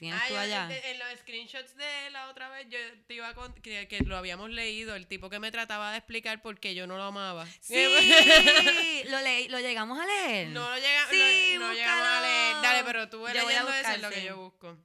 ¿Tienes 0.00 0.18
Ah, 0.18 0.28
tú 0.28 0.34
allá? 0.36 0.68
en 0.72 0.98
los 0.98 1.20
screenshots 1.20 1.76
de 1.76 2.10
la 2.10 2.28
otra 2.30 2.48
vez, 2.48 2.66
yo 2.70 2.78
te 3.06 3.12
iba 3.14 3.28
a 3.28 3.34
contar 3.34 3.60
que, 3.60 3.86
que 3.86 4.00
lo 4.00 4.16
habíamos 4.16 4.48
leído, 4.48 4.94
el 4.94 5.06
tipo 5.06 5.28
que 5.28 5.38
me 5.38 5.50
trataba 5.52 5.92
de 5.92 5.98
explicar 5.98 6.40
por 6.40 6.58
qué 6.58 6.74
yo 6.74 6.86
no 6.86 6.96
lo 6.96 7.02
amaba. 7.02 7.46
Sí, 7.60 7.74
lo, 9.10 9.20
leí, 9.20 9.48
lo 9.48 9.60
llegamos 9.60 9.98
a 10.00 10.06
leer. 10.06 10.48
No 10.48 10.70
lo 10.70 10.76
llega, 10.76 11.06
Sí, 11.10 11.54
no, 11.58 11.68
no 11.68 11.74
llegamos 11.74 12.06
a 12.06 12.20
leer. 12.22 12.56
Dale, 12.62 12.84
pero 12.84 13.10
tú 13.10 13.26
a 13.26 13.34
leyendo 13.34 13.70
eso 13.74 13.90
es 13.90 14.00
lo 14.00 14.08
que 14.08 14.24
yo 14.24 14.36
busco. 14.38 14.78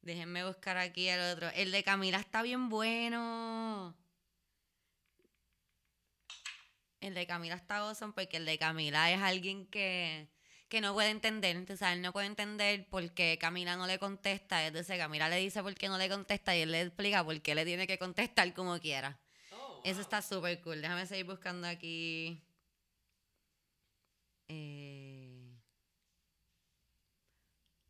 Déjenme 0.00 0.44
buscar 0.44 0.76
aquí 0.76 1.06
el 1.08 1.20
otro. 1.20 1.48
El 1.54 1.70
de 1.70 1.84
Camila 1.84 2.18
está 2.18 2.42
bien 2.42 2.68
bueno. 2.68 3.96
El 7.00 7.14
de 7.14 7.26
Camila 7.28 7.54
está 7.54 7.76
awesome 7.78 8.12
porque 8.12 8.38
el 8.38 8.44
de 8.44 8.58
Camila 8.58 9.08
es 9.12 9.20
alguien 9.22 9.66
que, 9.66 10.28
que 10.72 10.80
no 10.80 10.94
puede 10.94 11.10
entender. 11.10 11.54
Entonces, 11.54 11.86
él 11.86 12.00
no 12.00 12.14
puede 12.14 12.28
entender 12.28 12.88
por 12.88 13.12
qué 13.12 13.36
Camila 13.38 13.76
no 13.76 13.86
le 13.86 13.98
contesta. 13.98 14.66
Entonces, 14.66 14.96
Camila 14.96 15.28
le 15.28 15.36
dice 15.36 15.62
por 15.62 15.74
qué 15.74 15.86
no 15.88 15.98
le 15.98 16.08
contesta 16.08 16.56
y 16.56 16.62
él 16.62 16.72
le 16.72 16.80
explica 16.80 17.22
por 17.22 17.38
qué 17.42 17.54
le 17.54 17.66
tiene 17.66 17.86
que 17.86 17.98
contestar 17.98 18.54
como 18.54 18.80
quiera. 18.80 19.20
Eso 19.84 20.00
está 20.00 20.22
súper 20.22 20.62
cool. 20.62 20.80
Déjame 20.80 21.04
seguir 21.04 21.26
buscando 21.26 21.68
aquí. 21.68 22.42
Eh, 24.48 25.52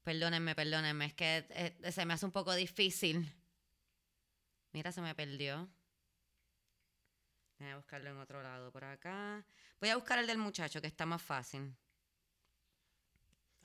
Perdónenme, 0.02 0.56
perdónenme. 0.56 1.04
Es 1.04 1.14
que 1.14 1.46
eh, 1.50 1.92
se 1.92 2.04
me 2.04 2.14
hace 2.14 2.26
un 2.26 2.32
poco 2.32 2.52
difícil. 2.52 3.32
Mira, 4.72 4.90
se 4.90 5.00
me 5.00 5.14
perdió. 5.14 5.68
Voy 7.60 7.68
a 7.68 7.76
buscarlo 7.76 8.10
en 8.10 8.16
otro 8.16 8.42
lado, 8.42 8.72
por 8.72 8.82
acá. 8.82 9.46
Voy 9.78 9.90
a 9.90 9.94
buscar 9.94 10.18
el 10.18 10.26
del 10.26 10.38
muchacho, 10.38 10.80
que 10.80 10.88
está 10.88 11.06
más 11.06 11.22
fácil. 11.22 11.76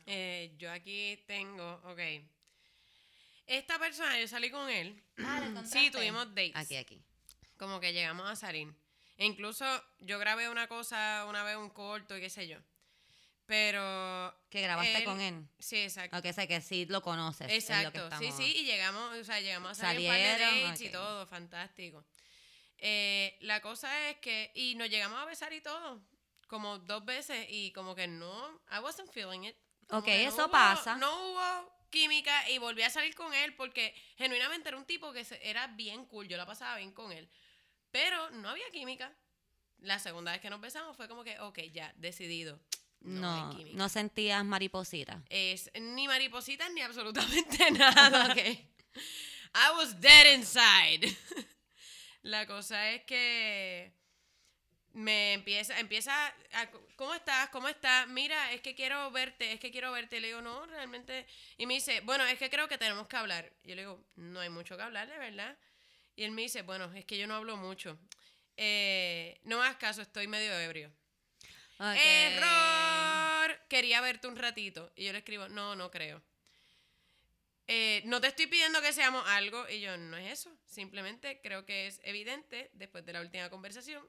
Eh, 0.08 0.54
yo 0.58 0.72
aquí 0.72 1.22
tengo, 1.28 1.82
ok. 1.84 2.00
Esta 3.46 3.78
persona, 3.78 4.20
yo 4.20 4.28
salí 4.28 4.50
con 4.50 4.70
él. 4.70 5.04
Sí, 5.66 5.92
tuvimos 5.92 6.34
dates. 6.34 6.56
Aquí, 6.56 6.78
aquí. 6.78 7.02
Como 7.58 7.80
que 7.80 7.92
llegamos 7.92 8.28
a 8.28 8.36
salir. 8.36 8.74
E 9.18 9.26
incluso 9.26 9.66
yo 10.00 10.18
grabé 10.18 10.50
una 10.50 10.68
cosa 10.68 11.26
una 11.28 11.44
vez, 11.44 11.58
un 11.58 11.70
corto 11.70 12.18
y 12.18 12.22
qué 12.22 12.30
sé 12.30 12.48
yo. 12.48 12.58
Pero. 13.46 14.34
Que 14.50 14.62
grabaste 14.62 14.98
Él- 14.98 15.04
con 15.04 15.20
él. 15.20 15.46
Sí, 15.60 15.78
exacto. 15.78 16.18
Ok, 16.18 16.26
sé 16.34 16.48
que 16.48 16.62
sí 16.62 16.86
lo 16.86 17.02
conoces. 17.02 17.48
es 17.52 17.70
lo 17.70 17.92
que 17.92 17.98
Exacto, 18.00 18.18
sí, 18.20 18.32
sí, 18.32 18.58
y 18.60 18.66
llegamos, 18.66 19.18
o 19.18 19.24
sea, 19.24 19.42
llegamos 19.42 19.72
a 19.72 19.76
salir 19.76 20.02
un 20.02 20.08
par 20.08 20.18
de 20.18 20.32
Salieron, 20.38 20.64
dates 20.64 20.82
y 20.82 20.90
todo, 20.90 21.28
fantástico. 21.28 22.06
Eh, 22.78 23.38
la 23.42 23.62
cosa 23.62 24.10
es 24.10 24.18
que, 24.18 24.52
y 24.54 24.76
nos 24.76 24.90
llegamos 24.90 25.20
a 25.20 25.26
besar 25.26 25.52
y 25.52 25.62
todo, 25.62 26.02
como 26.48 26.78
dos 26.80 27.04
veces, 27.06 27.48
y 27.50 27.72
como 27.72 27.96
que 27.96 28.08
no, 28.08 28.62
I 28.72 28.80
wasn't 28.80 29.12
feeling 29.12 29.44
it. 29.44 29.56
Ok, 29.90 30.08
no 30.08 30.14
eso 30.14 30.46
hubo- 30.46 30.52
pasa. 30.52 30.96
No 30.98 31.32
hubo 31.32 31.78
química 31.90 32.50
y 32.50 32.58
volví 32.58 32.84
a 32.84 32.90
salir 32.90 33.16
con 33.16 33.34
él 33.34 33.56
porque 33.56 33.94
genuinamente 34.18 34.70
era 34.70 34.78
un 34.78 34.86
tipo 34.86 35.14
que 35.14 35.26
era 35.42 35.68
bien 35.68 36.06
cool, 36.06 36.28
yo 36.28 36.36
la 36.38 36.46
pasaba 36.46 36.78
bien 36.78 36.92
con 36.92 37.12
él, 37.12 37.30
pero 37.92 38.30
no 38.32 38.50
había 38.50 38.70
química. 38.72 39.14
La 39.80 40.00
segunda 40.00 40.32
vez 40.32 40.42
que 40.42 40.50
nos 40.50 40.60
besamos 40.60 40.98
fue 40.98 41.08
como 41.08 41.24
que, 41.24 41.40
ok, 41.40 41.60
ya, 41.72 41.94
decidido. 41.98 42.60
No, 43.00 43.54
No, 43.54 43.60
no 43.74 43.90
sentías 43.90 44.44
mariposita. 44.44 45.22
es 45.30 45.70
ni 45.80 46.08
maripositas 46.08 46.72
ni 46.74 46.82
absolutamente 46.82 47.72
nada. 47.72 48.34
I 48.36 49.76
was 49.78 50.00
dead 50.02 50.34
inside. 50.36 51.16
La 52.24 52.46
cosa 52.48 52.90
es 52.92 53.04
que 53.04 53.94
me 54.98 55.34
empieza, 55.34 55.80
empieza, 55.80 56.28
a, 56.54 56.72
¿cómo 56.96 57.14
estás? 57.14 57.50
¿Cómo 57.50 57.68
estás? 57.68 58.08
Mira, 58.08 58.52
es 58.52 58.62
que 58.62 58.74
quiero 58.74 59.12
verte, 59.12 59.54
es 59.54 59.60
que 59.60 59.70
quiero 59.70 59.92
verte. 59.92 60.20
Le 60.20 60.30
digo, 60.30 60.42
no, 60.42 60.66
realmente. 60.66 61.28
Y 61.58 61.68
me 61.68 61.76
dice, 61.76 62.02
bueno, 62.02 62.26
es 62.26 62.40
que 62.40 62.50
creo 62.50 62.68
que 62.68 62.80
tenemos 62.80 63.08
que 63.08 63.16
hablar. 63.16 63.52
Yo 63.64 63.76
le 63.76 63.84
digo, 63.84 64.04
no 64.16 64.40
hay 64.40 64.50
mucho 64.50 64.76
que 64.76 64.82
hablar, 64.82 65.08
de 65.08 65.20
verdad. 65.20 65.56
Y 66.16 66.24
él 66.24 66.32
me 66.32 66.42
dice, 66.42 66.64
bueno, 66.64 66.92
es 66.96 67.06
que 67.06 67.16
yo 67.16 67.28
no 67.28 67.36
hablo 67.36 67.58
mucho. 67.58 68.00
Eh, 68.58 69.40
no 69.44 69.62
hagas 69.62 69.78
caso, 69.78 70.02
estoy 70.02 70.28
medio 70.28 70.52
ebrio. 70.58 70.92
¡Error! 71.80 73.56
Quería 73.70 74.02
verte 74.02 74.28
un 74.28 74.36
ratito. 74.36 74.92
Y 74.96 75.06
yo 75.06 75.12
le 75.12 75.20
escribo, 75.20 75.48
no, 75.48 75.76
no 75.76 75.92
creo. 75.92 76.24
Eh, 77.68 78.02
no 78.06 78.20
te 78.20 78.28
estoy 78.28 78.48
pidiendo 78.48 78.82
que 78.82 78.94
seamos 78.94 79.24
algo. 79.28 79.70
Y 79.70 79.80
yo, 79.80 79.96
no 79.96 80.18
es 80.18 80.40
eso. 80.40 80.58
Simplemente 80.66 81.40
creo 81.44 81.68
que 81.68 81.86
es 81.86 82.02
evidente, 82.04 82.72
después 82.74 83.06
de 83.06 83.14
la 83.14 83.22
última 83.22 83.52
conversación, 83.52 84.04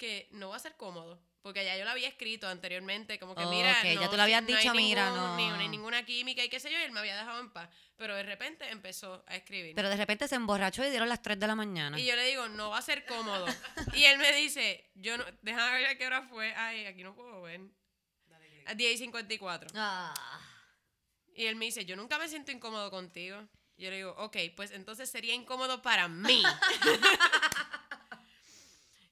que 0.00 0.28
no 0.32 0.48
va 0.48 0.56
a 0.56 0.58
ser 0.58 0.76
cómodo. 0.76 1.20
Porque 1.42 1.64
ya 1.64 1.76
yo 1.78 1.84
lo 1.84 1.90
había 1.90 2.08
escrito 2.08 2.48
anteriormente, 2.48 3.18
como 3.18 3.34
que 3.34 3.44
Oh, 3.44 3.50
mira, 3.50 3.70
ok, 3.78 3.84
ya 3.84 3.94
no, 3.94 4.10
tú 4.10 4.16
le 4.16 4.22
habías 4.22 4.42
no 4.42 4.48
hay 4.48 4.56
dicho, 4.56 4.74
mira, 4.74 5.10
ningún- 5.10 5.36
ni- 5.36 5.48
no. 5.48 5.56
ni 5.56 5.68
ninguna 5.68 6.04
química 6.04 6.44
y 6.44 6.50
qué 6.50 6.60
sé 6.60 6.70
yo, 6.70 6.78
y 6.78 6.82
él 6.82 6.92
me 6.92 7.00
había 7.00 7.16
dejado 7.16 7.40
en 7.40 7.50
paz. 7.50 7.70
Pero 7.96 8.14
de 8.14 8.22
repente 8.24 8.68
empezó 8.70 9.24
a 9.26 9.36
escribir. 9.36 9.74
Pero 9.74 9.88
de 9.88 9.96
repente 9.96 10.28
se 10.28 10.34
emborrachó 10.34 10.84
y 10.84 10.90
dieron 10.90 11.08
las 11.08 11.22
3 11.22 11.38
de 11.40 11.46
la 11.46 11.54
mañana. 11.54 11.98
Y 11.98 12.04
yo 12.04 12.14
le 12.16 12.26
digo, 12.26 12.48
no 12.48 12.70
va 12.70 12.78
a 12.78 12.82
ser 12.82 13.06
cómodo. 13.06 13.46
y 13.94 14.04
él 14.04 14.18
me 14.18 14.32
dice, 14.34 14.90
yo 14.96 15.16
no, 15.16 15.24
déjame 15.42 15.78
ver 15.78 15.86
a 15.86 15.96
qué 15.96 16.06
hora 16.06 16.22
fue. 16.28 16.52
Ay, 16.56 16.84
aquí 16.86 17.02
no 17.02 17.14
puedo 17.14 17.40
ver. 17.42 17.60
A 18.66 18.74
10 18.74 18.94
y 18.94 18.98
54. 18.98 19.70
Ah. 19.74 20.12
Y 21.34 21.46
él 21.46 21.56
me 21.56 21.64
dice, 21.64 21.86
yo 21.86 21.96
nunca 21.96 22.18
me 22.18 22.28
siento 22.28 22.52
incómodo 22.52 22.90
contigo. 22.90 23.48
Y 23.78 23.84
yo 23.84 23.90
le 23.90 23.96
digo, 23.96 24.14
ok, 24.18 24.36
pues 24.54 24.72
entonces 24.72 25.08
sería 25.08 25.32
incómodo 25.34 25.80
para 25.80 26.06
mí. 26.06 26.42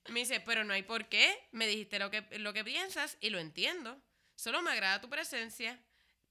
me 0.08 0.20
dice, 0.20 0.40
pero 0.40 0.64
no 0.64 0.72
hay 0.74 0.82
por 0.82 1.08
qué. 1.08 1.38
Me 1.52 1.66
dijiste 1.66 1.98
lo 1.98 2.10
que, 2.10 2.22
lo 2.38 2.52
que 2.52 2.64
piensas 2.64 3.16
y 3.20 3.30
lo 3.30 3.38
entiendo. 3.38 4.00
Solo 4.34 4.62
me 4.62 4.70
agrada 4.70 5.00
tu 5.00 5.08
presencia, 5.08 5.78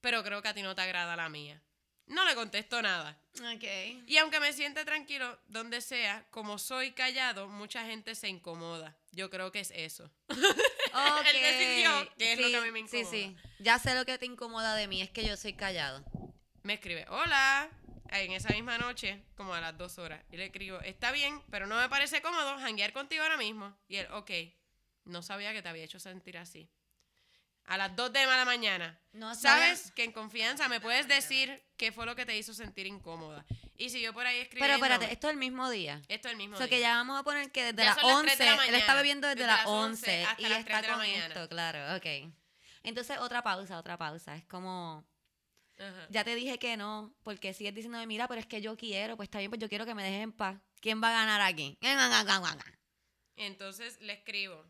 pero 0.00 0.22
creo 0.24 0.40
que 0.42 0.48
a 0.48 0.54
ti 0.54 0.62
no 0.62 0.74
te 0.74 0.82
agrada 0.82 1.16
la 1.16 1.28
mía. 1.28 1.60
No 2.06 2.24
le 2.24 2.34
contesto 2.34 2.80
nada. 2.80 3.20
Ok. 3.54 3.64
Y 4.06 4.16
aunque 4.16 4.40
me 4.40 4.54
siente 4.54 4.84
tranquilo 4.86 5.38
donde 5.46 5.82
sea, 5.82 6.24
como 6.30 6.58
soy 6.58 6.92
callado, 6.92 7.48
mucha 7.48 7.84
gente 7.84 8.14
se 8.14 8.28
incomoda. 8.28 8.96
Yo 9.12 9.28
creo 9.28 9.52
que 9.52 9.60
es 9.60 9.70
eso. 9.74 10.10
Ok. 10.90 11.26
Él 11.34 11.40
decidió 11.42 12.14
qué 12.16 12.32
es 12.32 12.38
lo 12.40 12.46
Sí, 12.46 12.50
que 12.52 12.56
a 12.56 12.60
mí 12.62 12.70
me 12.70 12.88
Sí, 12.88 12.96
incomoda. 13.00 13.10
sí. 13.10 13.36
Ya 13.58 13.78
sé 13.78 13.94
lo 13.94 14.06
que 14.06 14.16
te 14.16 14.24
incomoda 14.24 14.74
de 14.74 14.88
mí, 14.88 15.02
es 15.02 15.10
que 15.10 15.22
yo 15.24 15.36
soy 15.36 15.52
callado. 15.52 16.02
me 16.62 16.72
escribe, 16.74 17.04
hola, 17.10 17.68
en 18.10 18.32
esa 18.32 18.50
misma 18.50 18.78
noche, 18.78 19.22
como 19.36 19.54
a 19.54 19.60
las 19.60 19.76
dos 19.76 19.98
horas. 19.98 20.22
Y 20.30 20.36
le 20.36 20.46
escribo, 20.46 20.80
está 20.80 21.12
bien, 21.12 21.40
pero 21.50 21.66
no 21.66 21.76
me 21.76 21.88
parece 21.88 22.20
cómodo 22.22 22.58
janguear 22.58 22.92
contigo 22.92 23.22
ahora 23.22 23.36
mismo. 23.36 23.76
Y 23.88 23.96
él, 23.96 24.08
ok, 24.12 24.30
no 25.04 25.22
sabía 25.22 25.52
que 25.52 25.62
te 25.62 25.68
había 25.68 25.84
hecho 25.84 25.98
sentir 26.00 26.38
así. 26.38 26.68
A 27.64 27.76
las 27.76 27.94
dos 27.94 28.10
de 28.12 28.24
la 28.24 28.46
mañana. 28.46 28.98
No 29.12 29.34
Sabes 29.34 29.90
que 29.92 30.02
en 30.04 30.12
confianza 30.12 30.68
me 30.70 30.80
puedes 30.80 31.06
decir 31.06 31.62
qué 31.76 31.92
fue 31.92 32.06
lo 32.06 32.16
que 32.16 32.24
te 32.24 32.34
hizo 32.34 32.54
sentir 32.54 32.86
incómoda. 32.86 33.44
Y 33.76 33.90
siguió 33.90 34.14
por 34.14 34.26
ahí 34.26 34.36
Pero 34.36 34.44
escribiendo. 34.44 34.76
espérate, 34.86 35.12
esto 35.12 35.26
es 35.28 35.32
el 35.34 35.38
mismo 35.38 35.68
día. 35.68 36.00
Esto 36.08 36.28
es 36.28 36.32
el 36.32 36.38
mismo 36.38 36.54
O 36.56 36.58
sea, 36.58 36.66
que 36.68 36.76
día. 36.78 36.88
ya 36.88 36.94
vamos 36.96 37.20
a 37.20 37.24
poner 37.24 37.52
que 37.52 37.64
desde 37.64 37.84
las 37.84 38.00
son 38.00 38.24
las 38.24 38.36
3 38.36 38.38
de 38.38 38.44
11, 38.44 38.56
la 38.56 38.64
él 38.68 38.74
está 38.74 38.78
mañana. 38.78 38.94
bebiendo 38.94 39.26
desde, 39.28 39.36
Desde 39.42 39.46
las 39.52 39.58
las 39.58 39.66
11 39.68 40.10
11 40.10 40.24
hasta 40.24 40.40
y 40.42 40.48
las 40.48 40.58
está 40.60 40.64
3 40.80 40.80
de 40.82 40.86
la 40.88 40.92
con 40.94 40.98
mañana. 41.06 41.26
esto, 41.34 41.48
claro, 41.50 41.96
ok. 41.96 42.32
Entonces, 42.84 43.18
otra 43.18 43.42
pausa, 43.42 43.78
otra 43.78 43.98
pausa. 43.98 44.34
Es 44.34 44.46
como, 44.46 45.04
Ajá. 45.78 46.06
ya 46.10 46.24
te 46.24 46.34
dije 46.34 46.58
que 46.58 46.76
no, 46.76 47.14
porque 47.22 47.54
sigues 47.54 47.74
diciéndome, 47.74 48.06
mira, 48.06 48.26
pero 48.28 48.40
es 48.40 48.46
que 48.46 48.60
yo 48.60 48.76
quiero, 48.76 49.16
pues 49.16 49.28
está 49.28 49.38
bien, 49.38 49.50
pues 49.50 49.60
yo 49.60 49.68
quiero 49.68 49.86
que 49.86 49.94
me 49.94 50.02
dejes 50.02 50.22
en 50.22 50.32
paz. 50.32 50.58
¿Quién 50.80 51.02
va 51.02 51.08
a 51.10 51.12
ganar 51.12 51.40
aquí? 51.40 51.76
Entonces 53.36 54.00
le 54.00 54.14
escribo, 54.14 54.64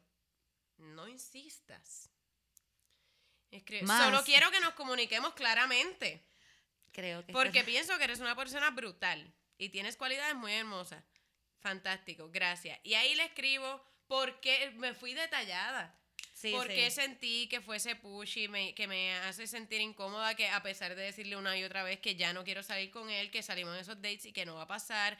no 0.76 1.08
insistas. 1.08 2.10
Más. 3.82 4.04
solo 4.04 4.22
quiero 4.24 4.50
que 4.50 4.60
nos 4.60 4.74
comuniquemos 4.74 5.32
claramente. 5.34 6.22
Creo 6.92 7.24
que 7.24 7.32
Porque 7.32 7.64
pienso 7.64 7.96
que 7.96 8.04
eres 8.04 8.20
una 8.20 8.36
persona 8.36 8.70
brutal 8.70 9.32
y 9.56 9.70
tienes 9.70 9.96
cualidades 9.96 10.34
muy 10.34 10.52
hermosas. 10.52 11.02
Fantástico, 11.60 12.30
gracias. 12.30 12.78
Y 12.82 12.94
ahí 12.94 13.14
le 13.14 13.24
escribo 13.24 13.82
porque 14.06 14.72
me 14.76 14.94
fui 14.94 15.14
detallada. 15.14 15.98
Sí, 16.38 16.52
porque 16.54 16.88
sí. 16.88 17.00
sentí 17.02 17.48
que 17.48 17.60
fuese 17.60 17.96
pushy, 17.96 18.46
me, 18.46 18.72
que 18.72 18.86
me 18.86 19.12
hace 19.16 19.48
sentir 19.48 19.80
incómoda, 19.80 20.36
que 20.36 20.48
a 20.48 20.62
pesar 20.62 20.94
de 20.94 21.02
decirle 21.02 21.34
una 21.34 21.58
y 21.58 21.64
otra 21.64 21.82
vez 21.82 21.98
que 21.98 22.14
ya 22.14 22.32
no 22.32 22.44
quiero 22.44 22.62
salir 22.62 22.92
con 22.92 23.10
él, 23.10 23.32
que 23.32 23.42
salimos 23.42 23.74
en 23.74 23.80
esos 23.80 23.96
dates 23.96 24.26
y 24.26 24.32
que 24.32 24.46
no 24.46 24.54
va 24.54 24.62
a 24.62 24.66
pasar. 24.68 25.18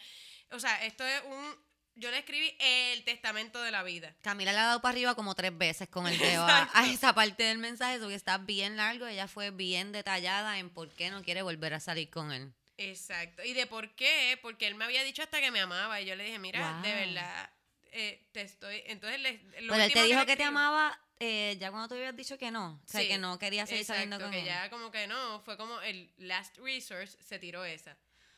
O 0.52 0.60
sea, 0.60 0.84
esto 0.84 1.04
es 1.04 1.20
un... 1.24 1.56
Yo 1.96 2.12
le 2.12 2.18
escribí 2.18 2.56
el 2.60 3.02
testamento 3.02 3.60
de 3.60 3.72
la 3.72 3.82
vida. 3.82 4.14
Camila 4.22 4.52
le 4.52 4.58
ha 4.58 4.66
dado 4.66 4.80
para 4.80 4.92
arriba 4.92 5.16
como 5.16 5.34
tres 5.34 5.58
veces 5.58 5.88
con 5.88 6.06
el 6.06 6.16
dedo 6.16 6.44
a, 6.46 6.70
a 6.72 6.86
esa 6.86 7.12
parte 7.12 7.42
del 7.42 7.58
mensaje, 7.58 7.96
eso 7.96 8.06
que 8.06 8.14
está 8.14 8.38
bien 8.38 8.76
largo, 8.76 9.08
ella 9.08 9.26
fue 9.26 9.50
bien 9.50 9.90
detallada 9.90 10.60
en 10.60 10.70
por 10.70 10.88
qué 10.94 11.10
no 11.10 11.24
quiere 11.24 11.42
volver 11.42 11.74
a 11.74 11.80
salir 11.80 12.10
con 12.10 12.30
él. 12.30 12.52
Exacto. 12.76 13.42
¿Y 13.42 13.54
de 13.54 13.66
por 13.66 13.92
qué? 13.96 14.38
Porque 14.40 14.68
él 14.68 14.76
me 14.76 14.84
había 14.84 15.02
dicho 15.02 15.24
hasta 15.24 15.40
que 15.40 15.50
me 15.50 15.58
amaba 15.58 16.00
y 16.00 16.06
yo 16.06 16.14
le 16.14 16.22
dije, 16.22 16.38
mira, 16.38 16.80
de 16.80 16.94
verdad, 16.94 17.50
eh, 17.90 18.28
te 18.30 18.42
estoy... 18.42 18.84
Entonces, 18.86 19.18
le, 19.18 19.32
lo 19.62 19.72
Pero 19.72 19.82
él 19.82 19.92
te 19.92 20.04
dijo 20.04 20.24
que 20.24 20.36
te 20.36 20.44
amaba 20.44 21.00
eh, 21.20 21.56
ya 21.58 21.70
cuando 21.70 21.88
tú 21.88 21.94
habías 21.94 22.16
dicho 22.16 22.38
que 22.38 22.50
no, 22.50 22.80
o 22.84 22.88
sea, 22.88 23.00
Sí, 23.00 23.08
que 23.08 23.18
no 23.18 23.38
quería 23.38 23.66
seguir 23.66 23.84
saliendo 23.84 24.16
Exacto, 24.16 24.30
con 24.30 24.32
que 24.32 24.40
él. 24.40 24.46
ya 24.46 24.70
como 24.70 24.90
que 24.90 25.06
no, 25.06 25.40
fue 25.40 25.56
como 25.56 25.80
el 25.80 26.12
last 26.18 26.56
resource, 26.58 27.16
se 27.22 27.38
tiró 27.38 27.64
esa. 27.64 27.96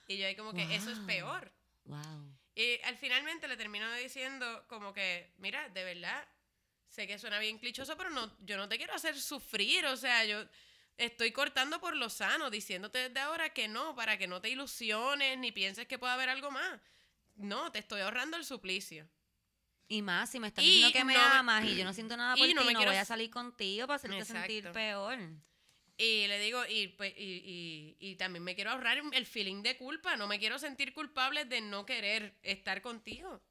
Y 0.08 0.18
yo 0.18 0.26
ahí 0.26 0.34
como 0.36 0.52
que 0.52 0.74
eso 0.74 0.90
es 0.90 0.98
peor. 1.00 1.52
Wow. 1.84 2.34
Y 2.54 2.80
al 2.82 2.96
finalmente 2.98 3.46
le 3.48 3.56
termino 3.56 3.90
diciendo 3.94 4.64
como 4.68 4.92
que, 4.92 5.32
mira, 5.38 5.68
de 5.68 5.84
verdad, 5.84 6.26
sé 6.88 7.06
que 7.06 7.18
suena 7.18 7.38
bien 7.38 7.58
clichoso, 7.58 7.96
pero 7.96 8.10
no, 8.10 8.30
yo 8.40 8.56
no 8.56 8.68
te 8.68 8.76
quiero 8.76 8.92
hacer 8.94 9.18
sufrir, 9.20 9.86
o 9.86 9.96
sea, 9.96 10.24
yo 10.24 10.44
estoy 10.96 11.30
cortando 11.32 11.80
por 11.80 11.94
lo 11.96 12.10
sano, 12.10 12.50
diciéndote 12.50 13.08
desde 13.08 13.20
ahora 13.20 13.50
que 13.50 13.68
no, 13.68 13.94
para 13.94 14.18
que 14.18 14.26
no 14.26 14.40
te 14.40 14.50
ilusiones 14.50 15.38
ni 15.38 15.52
pienses 15.52 15.86
que 15.86 15.98
puede 15.98 16.12
haber 16.12 16.28
algo 16.28 16.50
más. 16.50 16.80
No, 17.36 17.70
te 17.72 17.78
estoy 17.78 18.00
ahorrando 18.02 18.36
el 18.36 18.44
suplicio. 18.44 19.08
Y 19.90 20.02
más, 20.02 20.30
si 20.30 20.38
me 20.38 20.46
estás 20.46 20.64
Y 20.64 20.68
diciendo 20.68 20.92
que 20.92 21.04
me 21.04 21.14
no 21.14 21.18
me- 21.18 21.34
amas 21.34 21.64
y 21.64 21.74
yo 21.74 21.84
no 21.84 21.92
siento 21.92 22.16
nada 22.16 22.36
por 22.36 22.46
y 22.48 22.54
no 22.54 22.60
ti, 22.62 22.66
me 22.68 22.72
no 22.74 22.78
quiero 22.78 22.92
voy 22.92 22.98
a 23.00 23.04
salir 23.04 23.28
contigo 23.28 23.88
para 23.88 23.96
hacerte 23.96 24.24
sentir 24.24 24.70
peor. 24.70 25.18
Y 25.98 26.28
le 26.28 26.38
digo, 26.38 26.64
y, 26.64 26.86
pues, 26.88 27.12
y, 27.18 27.42
y- 27.44 27.96
y 27.98 28.14
también 28.14 28.44
me 28.44 28.54
quiero 28.54 28.70
ahorrar 28.70 29.02
el 29.12 29.26
feeling 29.26 29.62
de 29.62 29.76
culpa. 29.76 30.16
No 30.16 30.28
me 30.28 30.38
quiero 30.38 30.60
sentir 30.60 30.94
culpable 30.94 31.44
de 31.44 31.60
no 31.60 31.84
querer 31.84 32.38
estar 32.44 32.80
contigo. 32.82 33.42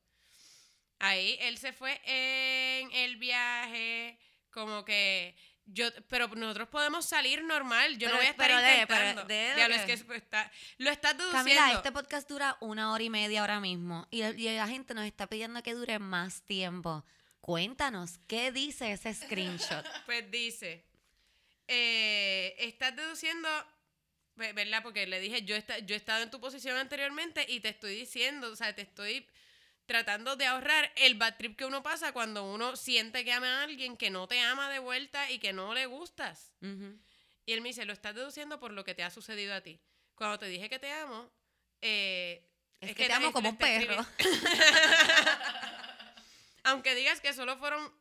Ahí 0.99 1.37
él 1.41 1.57
se 1.57 1.73
fue 1.73 1.99
en 2.05 2.89
el 2.93 3.17
viaje, 3.17 4.17
como 4.49 4.83
que 4.85 5.35
yo, 5.73 5.87
pero 6.07 6.27
nosotros 6.29 6.67
podemos 6.69 7.05
salir 7.05 7.43
normal. 7.43 7.93
Yo 7.97 8.07
Pero- 8.07 8.11
no 8.11 8.17
voy 8.17 8.25
a 8.27 8.29
estar 8.31 8.47
pero 8.47 8.59
intentando. 8.59 9.23
de 9.25 9.67
lo 9.67 9.75
es 9.75 9.81
que- 9.83 10.15
está- 10.15 10.51
lo 10.77 10.89
estás 10.89 11.17
deduciendo. 11.17 11.43
Camila, 11.61 11.73
este 11.77 11.91
podcast 11.91 12.29
dura 12.29 12.57
una 12.59 12.91
hora 12.91 13.03
y 13.03 13.09
media 13.09 13.41
ahora 13.41 13.59
mismo 13.59 14.07
y, 14.11 14.23
y 14.23 14.55
la 14.55 14.67
gente 14.67 14.93
nos 14.93 15.05
está 15.05 15.27
pidiendo 15.27 15.61
que 15.63 15.73
dure 15.73 15.99
más 15.99 16.41
tiempo. 16.43 17.05
Cuéntanos, 17.41 18.19
¿qué 18.27 18.51
dice 18.51 18.91
ese 18.91 19.13
screenshot? 19.13 19.85
Pues 20.05 20.29
dice, 20.29 20.85
eh, 21.67 22.55
estás 22.59 22.95
deduciendo, 22.95 23.47
ve- 24.35 24.53
¿verdad? 24.53 24.81
Porque 24.83 25.05
le 25.07 25.19
dije, 25.19 25.43
yo, 25.43 25.55
esta- 25.55 25.79
yo 25.79 25.95
he 25.95 25.97
estado 25.97 26.23
en 26.23 26.31
tu 26.31 26.39
posición 26.39 26.77
anteriormente 26.77 27.45
y 27.47 27.59
te 27.59 27.69
estoy 27.69 27.95
diciendo, 27.95 28.51
o 28.51 28.55
sea, 28.55 28.73
te 28.75 28.81
estoy 28.83 29.25
tratando 29.89 30.35
de 30.35 30.45
ahorrar 30.45 30.91
el 30.97 31.15
bad 31.15 31.35
trip 31.37 31.57
que 31.57 31.65
uno 31.65 31.81
pasa 31.81 32.11
cuando 32.11 32.43
uno 32.43 32.75
siente 32.75 33.25
que 33.25 33.33
ama 33.33 33.61
a 33.61 33.63
alguien 33.63 33.97
que 33.97 34.11
no 34.11 34.27
te 34.27 34.39
ama 34.39 34.69
de 34.69 34.77
vuelta 34.77 35.31
y 35.31 35.39
que 35.39 35.51
no 35.51 35.73
le 35.73 35.87
gustas. 35.87 36.53
Y 36.61 37.53
él 37.53 37.61
me 37.61 37.69
dice, 37.69 37.85
lo 37.85 37.93
estás 37.93 38.13
deduciendo 38.13 38.59
por 38.59 38.71
lo 38.71 38.85
que 38.85 38.93
te 38.93 39.01
ha 39.01 39.09
sucedido 39.09 39.55
a 39.55 39.61
ti. 39.61 39.81
Cuando 40.13 40.37
te 40.37 40.45
dije 40.45 40.69
que 40.69 40.77
te 40.77 40.91
amo, 40.91 41.31
eh, 41.81 42.47
Es 42.81 42.93
que 42.93 43.07
te 43.07 43.13
amo 43.13 43.33
como 43.33 43.49
un 43.49 43.57
perro. 43.57 44.05
Aunque 46.65 46.93
digas 46.93 47.19
que 47.19 47.33
solo 47.33 47.57
fueron 47.57 47.91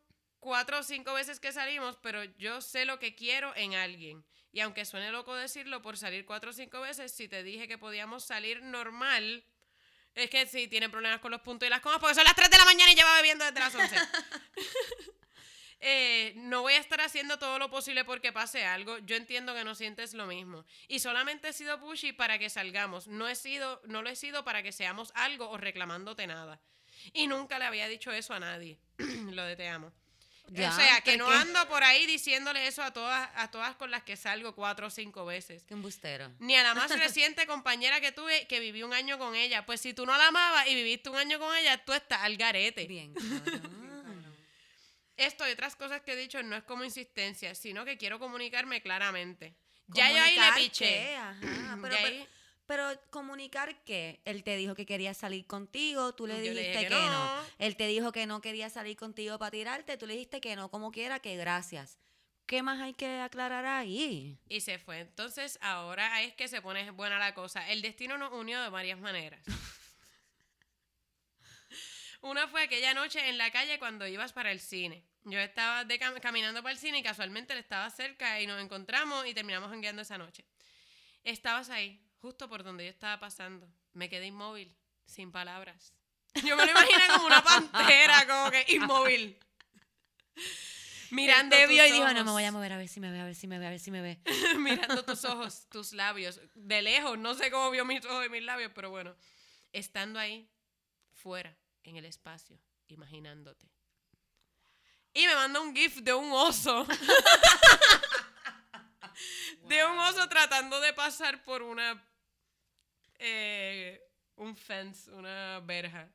cuatro 0.41 0.81
o 0.81 0.83
cinco 0.83 1.15
veces 1.15 1.41
que 1.41 1.53
salimos, 1.53 1.97
pero 2.03 2.23
yo 2.37 2.61
sé 2.61 2.85
lo 2.85 2.99
que 2.99 3.15
quiero 3.15 3.57
en 3.57 3.75
alguien. 3.75 4.27
Y 4.53 4.61
aunque 4.61 4.85
suene 4.85 5.11
loco 5.11 5.35
decirlo 5.35 5.81
por 5.81 5.97
salir 5.97 6.27
cuatro 6.27 6.51
o 6.51 6.53
cinco 6.53 6.83
veces, 6.83 7.13
si 7.13 7.29
te 7.29 7.43
dije 7.43 7.67
que 7.67 7.79
podíamos 7.79 8.25
salir 8.25 8.63
normal, 8.63 9.43
es 10.19 10.31
que 10.31 10.47
sí, 10.47 10.69
tienen 10.69 10.91
problemas 10.91 11.21
con 11.21 11.31
los 11.31 11.41
puntos 11.41 11.67
y 11.67 11.71
las 11.71 11.81
comas, 11.81 12.01
porque 12.01 12.15
son 12.15 12.25
las 12.25 12.35
3 12.35 12.51
de 12.51 12.59
la 12.59 12.65
mañana 12.65 12.93
y 12.93 12.97
lleva 12.97 13.15
bebiendo 13.17 13.45
desde 13.45 13.61
las 13.61 13.75
11. 13.75 13.97
Eh, 15.81 16.33
no 16.35 16.63
voy 16.63 16.73
a 16.73 16.79
estar 16.79 17.01
haciendo 17.01 17.39
todo 17.39 17.61
lo 17.61 17.71
posible 17.71 18.05
porque 18.05 18.33
pase 18.33 18.65
algo. 18.65 18.99
Yo 18.99 19.15
entiendo 19.15 19.55
que 19.55 19.63
no 19.63 19.77
sientes 19.77 20.13
lo 20.13 20.27
mismo. 20.27 20.65
Y 20.89 20.99
solamente 20.99 21.51
he 21.51 21.53
sido 21.53 21.79
pushy 21.79 22.13
para 22.13 22.37
que 22.37 22.51
salgamos. 22.51 23.07
No, 23.07 23.29
he 23.29 23.37
sido, 23.37 23.81
no 23.85 24.03
lo 24.03 24.11
he 24.11 24.17
sido 24.17 24.43
para 24.43 24.65
que 24.65 24.73
seamos 24.73 25.13
algo 25.15 25.49
o 25.49 25.57
reclamándote 25.57 26.27
nada. 26.27 26.61
Y 27.13 27.29
nunca 27.29 27.61
le 27.61 27.67
había 27.67 27.87
dicho 27.87 28.11
eso 28.11 28.35
a 28.35 28.41
nadie. 28.41 28.81
lo 28.99 29.45
de 29.45 29.55
te 29.55 29.69
amo. 29.69 29.93
Ya, 30.51 30.71
o 30.71 30.77
sea, 30.77 31.01
que 31.03 31.17
no 31.17 31.29
¿qué? 31.29 31.35
ando 31.35 31.69
por 31.69 31.85
ahí 31.85 32.07
diciéndole 32.07 32.67
eso 32.67 32.83
a 32.83 32.93
todas, 32.93 33.29
a 33.35 33.51
todas 33.51 33.77
con 33.77 33.91
las 33.91 34.03
que 34.03 34.17
salgo 34.17 34.55
cuatro 34.55 34.87
o 34.87 34.91
cinco 34.91 35.25
veces. 35.27 35.63
Qué 35.65 35.75
embustero. 35.75 36.33
Ni 36.39 36.57
a 36.57 36.63
la 36.63 36.75
más 36.75 36.91
reciente 36.99 37.47
compañera 37.47 38.01
que 38.01 38.13
tuve 38.13 38.47
que 38.47 38.61
viví 38.61 38.83
un 38.83 38.95
año 38.95 39.19
con 39.19 39.35
ella. 39.35 39.67
Pues 39.67 39.81
si 39.81 39.93
tú 39.95 40.07
no 40.07 40.17
la 40.17 40.29
amabas 40.29 40.67
y 40.69 40.75
viviste 40.75 41.11
un 41.11 41.17
año 41.17 41.39
con 41.39 41.55
ella, 41.57 41.83
tú 41.85 41.93
estás 41.93 42.23
al 42.23 42.37
garete. 42.37 42.87
Bien. 42.87 43.13
Esto 45.17 45.49
y 45.49 45.53
otras 45.53 45.75
cosas 45.75 46.01
que 46.03 46.13
he 46.13 46.17
dicho 46.17 46.43
no 46.43 46.57
es 46.57 46.63
como 46.63 46.85
insistencia, 46.85 47.55
sino 47.55 47.85
que 47.85 47.99
quiero 47.99 48.19
comunicarme 48.19 48.81
claramente. 48.81 49.55
Ya 49.89 50.11
yo 50.11 50.23
ahí 50.23 50.35
le 50.37 50.41
¿Comunicar 50.41 50.55
piché. 50.55 51.17
Ajá, 51.17 51.37
pero, 51.83 51.95
Ya 51.95 52.03
pero- 52.03 52.17
ahí- 52.17 52.29
pero 52.69 52.89
comunicar 53.11 53.83
qué? 53.85 54.21
Él 54.25 54.45
te 54.45 54.57
dijo 54.57 54.75
que 54.77 54.87
quería 54.87 55.15
salir 55.15 55.47
contigo, 55.47 56.15
tú 56.15 56.27
le 56.29 56.35
Yo 56.45 56.53
le 56.53 56.61
dijiste 56.61 56.83
que, 56.83 56.89
que 56.89 56.95
no. 56.95 57.11
no. 57.11 57.45
Él 57.59 57.77
te 57.77 57.87
dijo 57.89 58.13
que 58.13 58.27
no 58.27 58.41
quería 58.41 58.71
salir 58.71 58.97
contigo 58.97 59.37
para 59.39 59.51
tirarte, 59.51 59.97
tú 59.97 60.07
le 60.07 60.13
dijiste 60.13 60.41
que 60.41 60.55
no, 60.55 60.71
como 60.71 60.93
quiera, 60.93 61.19
que 61.19 61.37
gracias. 61.37 61.99
¿Qué 62.47 62.63
más 62.63 62.81
hay 62.81 62.95
que 62.95 63.21
aclarar 63.21 63.67
ahí? 63.67 64.39
y 64.49 64.61
se 64.61 64.79
fue. 64.79 65.01
Entonces 65.01 65.59
ahora 65.61 66.23
es 66.23 66.33
que 66.35 66.49
se 66.49 66.63
pone 66.63 66.91
buena 66.93 67.19
la 67.19 67.35
cosa. 67.35 67.69
El 67.71 67.83
destino 67.83 68.17
nos 68.17 68.33
unió 68.33 68.63
de 68.63 68.69
varias 68.71 68.99
maneras. 68.99 69.43
Una 72.21 72.49
fue 72.49 72.63
aquella 72.65 72.95
noche 72.95 73.29
en 73.29 73.39
la 73.39 73.51
calle 73.51 73.79
cuando 73.79 74.07
ibas 74.07 74.33
para 74.33 74.51
el 74.51 74.61
cine. 74.61 75.05
Yo 75.25 75.39
estaba 75.39 75.85
de 75.85 76.01
cam- 76.01 76.21
caminando 76.21 76.63
para 76.63 76.73
el 76.73 76.79
cine 76.79 76.99
y 76.99 77.03
casualmente 77.03 77.53
él 77.53 77.59
estaba 77.61 77.89
cerca 77.91 78.41
y 78.41 78.47
nos 78.47 78.61
encontramos 78.63 79.27
y 79.27 79.35
terminamos 79.35 79.71
jangueando 79.71 80.03
esa 80.03 80.19
noche. 80.19 80.45
Estabas 81.25 81.71
ahí, 81.71 82.01
justo 82.21 82.49
por 82.49 82.63
donde 82.63 82.85
yo 82.85 82.91
estaba 82.91 83.19
pasando. 83.19 83.69
Me 83.93 84.09
quedé 84.09 84.27
inmóvil, 84.27 84.77
sin 85.07 85.33
palabras. 85.33 85.93
Yo 86.45 86.57
me 86.57 86.65
lo 86.65 86.71
imaginé 86.71 87.07
como 87.15 87.27
una 87.27 87.43
pantera, 87.43 88.27
como 88.27 88.51
que 88.51 88.65
inmóvil. 88.69 89.39
Mirando 91.11 91.57
vio 91.69 91.87
y 91.87 91.93
dijo, 91.93 92.13
no 92.13 92.25
me 92.25 92.31
voy 92.31 92.45
a 92.45 92.53
mover 92.53 92.73
a 92.73 92.77
ver 92.77 92.89
si 92.89 93.01
me 93.01 93.11
ve, 93.11 93.21
a 93.21 93.25
ver 93.25 93.35
si 93.35 93.47
me 93.47 93.59
ve, 93.59 93.67
a 93.67 93.71
ver 93.71 93.81
si 93.81 93.91
me 93.91 94.03
ve. 94.03 94.21
mirando 94.59 95.05
tus 95.05 95.25
ojos, 95.25 95.67
tus 95.71 95.93
labios, 95.93 96.41
de 96.55 96.83
lejos, 96.83 97.19
no 97.19 97.35
sé 97.35 97.51
cómo 97.51 97.71
vio 97.71 97.87
mis 97.87 98.05
ojos 98.05 98.27
y 98.27 98.29
mis 98.29 98.43
labios, 98.43 98.73
pero 98.75 98.91
bueno, 98.91 99.17
estando 99.73 100.19
ahí, 100.19 100.51
fuera, 101.15 101.57
en 101.83 101.97
el 101.97 102.05
espacio, 102.05 102.61
imaginándote. 102.89 103.71
Y 105.15 105.27
me 105.27 105.35
manda 105.35 105.61
un 105.61 105.75
gif 105.75 105.97
de 105.97 106.13
un 106.13 106.31
oso. 106.31 106.87
de 109.67 109.85
un 109.87 109.99
oso 109.99 110.29
tratando 110.29 110.81
de 110.81 110.93
pasar 110.93 111.43
por 111.43 111.63
una... 111.63 112.05
eh, 113.19 114.01
un 114.37 114.57
fence, 114.57 115.11
una 115.11 115.61
verja. 115.61 116.09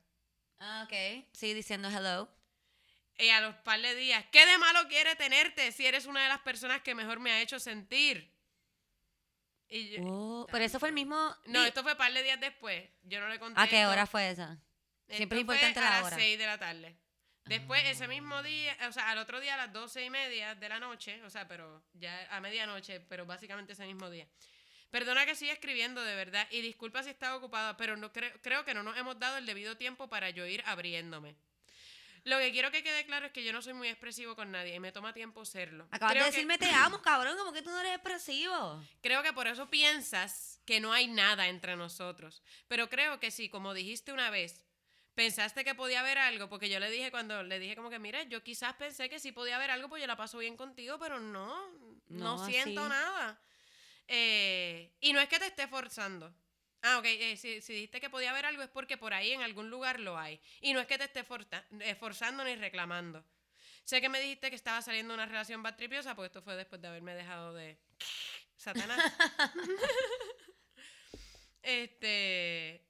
Ah, 0.59 0.83
ok. 0.87 1.25
Sí, 1.33 1.53
diciendo 1.53 1.89
hello. 1.89 2.29
Y 3.19 3.29
a 3.29 3.41
los 3.41 3.55
par 3.57 3.79
de 3.81 3.93
días, 3.95 4.25
¿qué 4.31 4.45
de 4.45 4.57
malo 4.57 4.87
quiere 4.87 5.15
tenerte 5.15 5.71
si 5.71 5.85
eres 5.85 6.05
una 6.05 6.23
de 6.23 6.29
las 6.29 6.39
personas 6.39 6.81
que 6.81 6.95
mejor 6.95 7.19
me 7.19 7.31
ha 7.31 7.41
hecho 7.41 7.59
sentir? 7.59 8.31
Y 9.69 9.89
yo- 9.89 10.03
Oh, 10.03 10.47
pero 10.51 10.63
eso 10.65 10.79
fue 10.79 10.89
el 10.89 10.95
mismo... 10.95 11.35
No, 11.45 11.63
esto 11.63 11.83
fue 11.83 11.93
un 11.93 11.97
par 11.97 12.11
de 12.13 12.23
días 12.23 12.39
después. 12.39 12.89
Yo 13.03 13.19
no 13.19 13.27
le 13.27 13.39
conté. 13.39 13.59
¿A 13.59 13.67
qué 13.67 13.81
esto. 13.81 13.91
hora 13.91 14.05
fue 14.07 14.29
esa? 14.29 14.57
Siempre 15.09 15.39
es 15.39 15.45
fue 15.45 15.55
importante 15.55 15.79
la 15.79 15.97
a 15.99 16.03
hora. 16.03 16.09
las 16.15 16.19
6 16.19 16.37
de 16.39 16.45
la 16.45 16.57
tarde. 16.57 16.95
Después, 17.45 17.83
ese 17.85 18.07
mismo 18.07 18.41
día, 18.41 18.75
o 18.87 18.91
sea, 18.93 19.09
al 19.09 19.17
otro 19.17 19.41
día 19.41 19.55
a 19.55 19.57
las 19.57 19.73
doce 19.73 20.03
y 20.05 20.09
media 20.09 20.55
de 20.55 20.69
la 20.69 20.79
noche, 20.79 21.21
o 21.23 21.29
sea, 21.29 21.45
pero 21.45 21.83
ya 21.93 22.27
a 22.33 22.39
medianoche, 22.39 23.01
pero 23.01 23.25
básicamente 23.25 23.73
ese 23.73 23.85
mismo 23.85 24.09
día. 24.09 24.25
Perdona 24.93 25.25
que 25.25 25.33
siga 25.33 25.53
escribiendo, 25.53 26.03
de 26.03 26.13
verdad, 26.13 26.47
y 26.51 26.61
disculpa 26.61 27.01
si 27.01 27.09
estaba 27.09 27.35
ocupada, 27.37 27.75
pero 27.77 27.97
no 27.97 28.13
creo, 28.13 28.31
creo 28.43 28.63
que 28.63 28.75
no 28.75 28.83
nos 28.83 28.95
hemos 28.95 29.17
dado 29.17 29.37
el 29.39 29.45
debido 29.47 29.75
tiempo 29.75 30.07
para 30.07 30.29
yo 30.29 30.45
ir 30.45 30.61
abriéndome. 30.67 31.35
Lo 32.25 32.37
que 32.37 32.51
quiero 32.51 32.69
que 32.69 32.83
quede 32.83 33.03
claro 33.07 33.25
es 33.25 33.31
que 33.31 33.43
yo 33.43 33.51
no 33.51 33.63
soy 33.63 33.73
muy 33.73 33.87
expresivo 33.87 34.35
con 34.35 34.51
nadie 34.51 34.75
y 34.75 34.79
me 34.79 34.91
toma 34.91 35.11
tiempo 35.11 35.45
serlo. 35.45 35.87
Acabas 35.89 36.11
Creo 36.13 36.25
de 36.25 36.29
que- 36.29 36.35
decirme 36.35 36.59
te 36.59 36.69
amo, 36.69 37.01
cabrón, 37.01 37.35
como 37.39 37.51
que 37.51 37.63
tú 37.63 37.71
no 37.71 37.79
eres 37.79 37.93
expresivo. 37.95 38.83
Creo 39.01 39.23
que 39.23 39.33
por 39.33 39.47
eso 39.47 39.67
piensas 39.71 40.59
que 40.63 40.79
no 40.79 40.93
hay 40.93 41.07
nada 41.07 41.47
entre 41.47 41.75
nosotros. 41.75 42.43
Pero 42.67 42.87
creo 42.87 43.19
que 43.19 43.31
sí, 43.31 43.49
como 43.49 43.73
dijiste 43.73 44.13
una 44.13 44.29
vez, 44.29 44.63
pensaste 45.15 45.63
que 45.63 45.73
podía 45.73 46.01
haber 46.01 46.19
algo, 46.19 46.49
porque 46.49 46.69
yo 46.69 46.79
le 46.79 46.91
dije 46.91 47.09
cuando 47.09 47.41
le 47.41 47.57
dije 47.57 47.75
como 47.75 47.89
que, 47.89 47.97
mira, 47.97 48.21
yo 48.23 48.43
quizás 48.43 48.75
pensé 48.75 49.09
que 49.09 49.19
sí 49.19 49.31
podía 49.31 49.55
haber 49.55 49.71
algo, 49.71 49.89
pues 49.89 50.01
yo 50.01 50.07
la 50.07 50.15
paso 50.15 50.37
bien 50.37 50.55
contigo, 50.55 50.99
pero 50.99 51.19
no, 51.19 51.67
no, 52.09 52.37
No, 52.37 52.45
siento 52.45 52.87
nada. 52.87 53.39
Eh, 54.07 54.91
y 54.99 55.13
no 55.13 55.19
es 55.21 55.27
que 55.29 55.39
te 55.39 55.47
esté 55.47 55.67
forzando. 55.67 56.33
Ah, 56.81 56.97
ok, 56.99 57.05
eh, 57.05 57.37
si, 57.37 57.59
dijiste 57.73 58.01
que 58.01 58.09
podía 58.09 58.31
haber 58.31 58.45
algo 58.45 58.61
es 58.63 58.69
porque 58.69 58.97
por 58.97 59.13
ahí 59.13 59.31
en 59.31 59.41
algún 59.41 59.69
lugar 59.69 59.99
lo 59.99 60.17
hay. 60.17 60.39
Y 60.61 60.73
no 60.73 60.79
es 60.81 60.87
que 60.87 60.97
te 60.97 61.05
esté 61.05 61.23
forza- 61.23 61.65
eh, 61.79 61.95
forzando 61.95 62.43
ni 62.43 62.55
reclamando. 62.55 63.23
Sé 63.85 64.01
que 64.01 64.09
me 64.09 64.19
dijiste 64.19 64.49
que 64.49 64.55
estaba 64.55 64.81
saliendo 64.81 65.13
una 65.13 65.25
relación 65.25 65.63
batripiosa, 65.63 66.15
pues 66.15 66.27
esto 66.27 66.41
fue 66.41 66.55
después 66.55 66.81
de 66.81 66.87
haberme 66.89 67.15
dejado 67.15 67.53
de 67.53 67.77
Satanás. 68.57 68.99
este. 71.63 72.85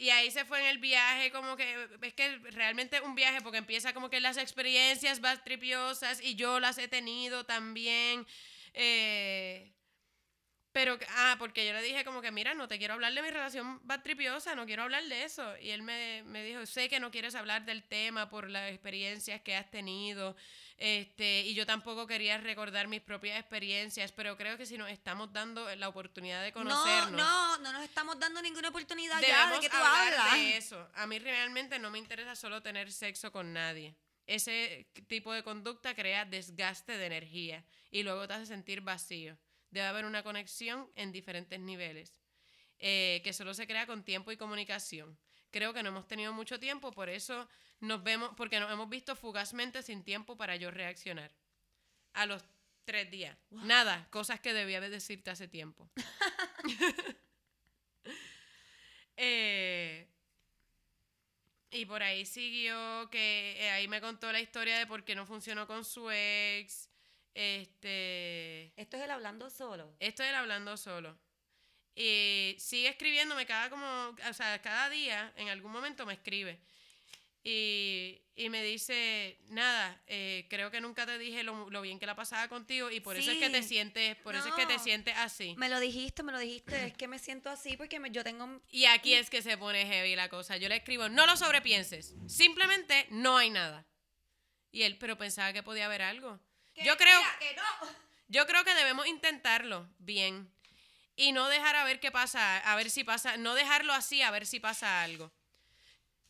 Y 0.00 0.10
ahí 0.10 0.30
se 0.30 0.44
fue 0.44 0.60
en 0.60 0.66
el 0.66 0.78
viaje, 0.78 1.32
como 1.32 1.56
que. 1.56 1.88
Es 2.02 2.14
que 2.14 2.38
realmente 2.52 3.00
un 3.00 3.14
viaje, 3.16 3.40
porque 3.40 3.58
empieza 3.58 3.92
como 3.94 4.10
que 4.10 4.20
las 4.20 4.36
experiencias 4.36 5.20
batripiosas 5.20 6.20
y 6.22 6.36
yo 6.36 6.60
las 6.60 6.78
he 6.78 6.88
tenido 6.88 7.44
también. 7.44 8.26
eh, 8.74 9.72
pero, 10.78 10.96
ah, 11.16 11.34
porque 11.40 11.66
yo 11.66 11.72
le 11.72 11.82
dije 11.82 12.04
como 12.04 12.22
que, 12.22 12.30
mira, 12.30 12.54
no 12.54 12.68
te 12.68 12.78
quiero 12.78 12.94
hablar 12.94 13.12
de 13.12 13.20
mi 13.20 13.30
relación 13.30 13.80
batripiosa, 13.82 14.54
no 14.54 14.64
quiero 14.64 14.84
hablar 14.84 15.02
de 15.02 15.24
eso. 15.24 15.56
Y 15.58 15.70
él 15.70 15.82
me, 15.82 16.22
me 16.22 16.44
dijo, 16.44 16.64
sé 16.66 16.88
que 16.88 17.00
no 17.00 17.10
quieres 17.10 17.34
hablar 17.34 17.64
del 17.64 17.82
tema 17.82 18.30
por 18.30 18.48
las 18.48 18.70
experiencias 18.70 19.40
que 19.40 19.56
has 19.56 19.68
tenido. 19.72 20.36
Este, 20.76 21.40
y 21.40 21.54
yo 21.54 21.66
tampoco 21.66 22.06
quería 22.06 22.38
recordar 22.38 22.86
mis 22.86 23.00
propias 23.00 23.40
experiencias, 23.40 24.12
pero 24.12 24.36
creo 24.36 24.56
que 24.56 24.66
si 24.66 24.78
nos 24.78 24.88
estamos 24.88 25.32
dando 25.32 25.74
la 25.74 25.88
oportunidad 25.88 26.44
de 26.44 26.52
conocernos. 26.52 27.10
No, 27.10 27.56
no, 27.56 27.58
no 27.58 27.72
nos 27.72 27.82
estamos 27.82 28.16
dando 28.20 28.40
ninguna 28.40 28.68
oportunidad 28.68 29.20
ya 29.20 29.50
de 29.50 29.58
que 29.58 29.68
tú 29.68 29.76
hablar 29.76 30.14
hablas. 30.14 30.34
de 30.34 30.58
eso. 30.58 30.88
A 30.94 31.08
mí 31.08 31.18
realmente 31.18 31.80
no 31.80 31.90
me 31.90 31.98
interesa 31.98 32.36
solo 32.36 32.62
tener 32.62 32.92
sexo 32.92 33.32
con 33.32 33.52
nadie. 33.52 33.96
Ese 34.28 34.86
tipo 35.08 35.32
de 35.32 35.42
conducta 35.42 35.96
crea 35.96 36.24
desgaste 36.24 36.96
de 36.96 37.06
energía 37.06 37.64
y 37.90 38.04
luego 38.04 38.28
te 38.28 38.34
hace 38.34 38.46
sentir 38.46 38.80
vacío. 38.80 39.36
Debe 39.70 39.86
haber 39.86 40.04
una 40.04 40.22
conexión 40.22 40.90
en 40.94 41.12
diferentes 41.12 41.60
niveles, 41.60 42.20
eh, 42.78 43.20
que 43.24 43.32
solo 43.32 43.54
se 43.54 43.66
crea 43.66 43.86
con 43.86 44.04
tiempo 44.04 44.32
y 44.32 44.36
comunicación. 44.36 45.18
Creo 45.50 45.72
que 45.72 45.82
no 45.82 45.90
hemos 45.90 46.06
tenido 46.06 46.32
mucho 46.32 46.58
tiempo, 46.58 46.92
por 46.92 47.08
eso 47.08 47.48
nos 47.80 48.02
vemos, 48.02 48.30
porque 48.36 48.60
nos 48.60 48.70
hemos 48.72 48.88
visto 48.88 49.16
fugazmente 49.16 49.82
sin 49.82 50.04
tiempo 50.04 50.36
para 50.36 50.56
yo 50.56 50.70
reaccionar. 50.70 51.32
A 52.14 52.26
los 52.26 52.42
tres 52.84 53.10
días. 53.10 53.36
Nada, 53.50 54.08
cosas 54.10 54.40
que 54.40 54.52
debía 54.52 54.80
de 54.80 54.90
decirte 54.90 55.30
hace 55.30 55.48
tiempo. 55.48 55.90
Eh, 59.20 60.06
y 61.72 61.84
por 61.86 62.04
ahí 62.04 62.24
siguió 62.24 63.10
que 63.10 63.56
eh, 63.58 63.70
ahí 63.70 63.88
me 63.88 64.00
contó 64.00 64.30
la 64.30 64.40
historia 64.40 64.78
de 64.78 64.86
por 64.86 65.04
qué 65.04 65.16
no 65.16 65.26
funcionó 65.26 65.66
con 65.66 65.84
su 65.84 66.08
ex. 66.08 66.87
Este. 67.38 68.72
Esto 68.80 68.96
es 68.96 69.02
el 69.04 69.10
hablando 69.10 69.48
solo. 69.50 69.94
Esto 70.00 70.22
es 70.22 70.30
él 70.30 70.34
hablando 70.34 70.76
solo. 70.76 71.16
Y 71.94 72.54
sigue 72.58 72.88
escribiéndome 72.88 73.46
cada 73.46 73.70
como, 73.70 74.16
o 74.28 74.32
sea, 74.32 74.60
cada 74.62 74.88
día, 74.90 75.32
en 75.36 75.48
algún 75.48 75.72
momento 75.72 76.04
me 76.06 76.14
escribe. 76.14 76.60
Y, 77.44 78.20
y 78.34 78.50
me 78.50 78.62
dice, 78.62 79.38
nada, 79.48 80.00
eh, 80.06 80.46
creo 80.50 80.70
que 80.70 80.80
nunca 80.80 81.06
te 81.06 81.16
dije 81.18 81.42
lo, 81.44 81.70
lo 81.70 81.80
bien 81.80 81.98
que 81.98 82.06
la 82.06 82.14
pasaba 82.14 82.48
contigo 82.48 82.90
y 82.90 83.00
por 83.00 83.16
eso 83.16 83.30
es 83.30 83.38
que 83.38 83.48
te 83.48 83.62
sientes, 83.62 84.16
por 84.16 84.34
eso 84.34 84.48
es 84.48 84.54
que 84.54 84.66
te 84.66 84.78
sientes 84.78 85.14
así. 85.16 85.54
Me 85.56 85.68
lo 85.68 85.80
dijiste, 85.80 86.22
me 86.22 86.32
lo 86.32 86.38
dijiste. 86.38 86.86
Es 86.86 86.94
que 86.94 87.08
me 87.08 87.18
siento 87.18 87.48
así 87.48 87.76
porque 87.76 88.00
me- 88.00 88.10
yo 88.10 88.22
tengo. 88.24 88.60
Y 88.70 88.84
aquí 88.86 89.14
es 89.14 89.30
que 89.30 89.40
se 89.42 89.56
pone 89.56 89.86
heavy 89.86 90.14
la 90.16 90.28
cosa. 90.28 90.56
Yo 90.56 90.68
le 90.68 90.76
escribo, 90.76 91.08
no 91.08 91.26
lo 91.26 91.36
sobrepienses. 91.36 92.14
Simplemente 92.26 93.06
no 93.10 93.38
hay 93.38 93.50
nada. 93.50 93.86
Y 94.70 94.82
él, 94.82 94.98
pero 94.98 95.16
pensaba 95.16 95.52
que 95.52 95.62
podía 95.62 95.86
haber 95.86 96.02
algo. 96.02 96.38
Yo 96.84 96.96
creo, 96.96 97.20
que 97.38 97.54
no. 97.54 97.62
yo 98.28 98.46
creo 98.46 98.64
que 98.64 98.74
debemos 98.74 99.06
intentarlo 99.06 99.88
bien. 99.98 100.50
Y 101.16 101.32
no 101.32 101.48
dejar 101.48 101.74
a 101.76 101.84
ver 101.84 101.98
qué 101.98 102.10
pasa, 102.12 102.58
a 102.58 102.76
ver 102.76 102.90
si 102.90 103.02
pasa, 103.04 103.36
no 103.36 103.54
dejarlo 103.54 103.92
así 103.92 104.22
a 104.22 104.30
ver 104.30 104.46
si 104.46 104.60
pasa 104.60 105.02
algo. 105.02 105.32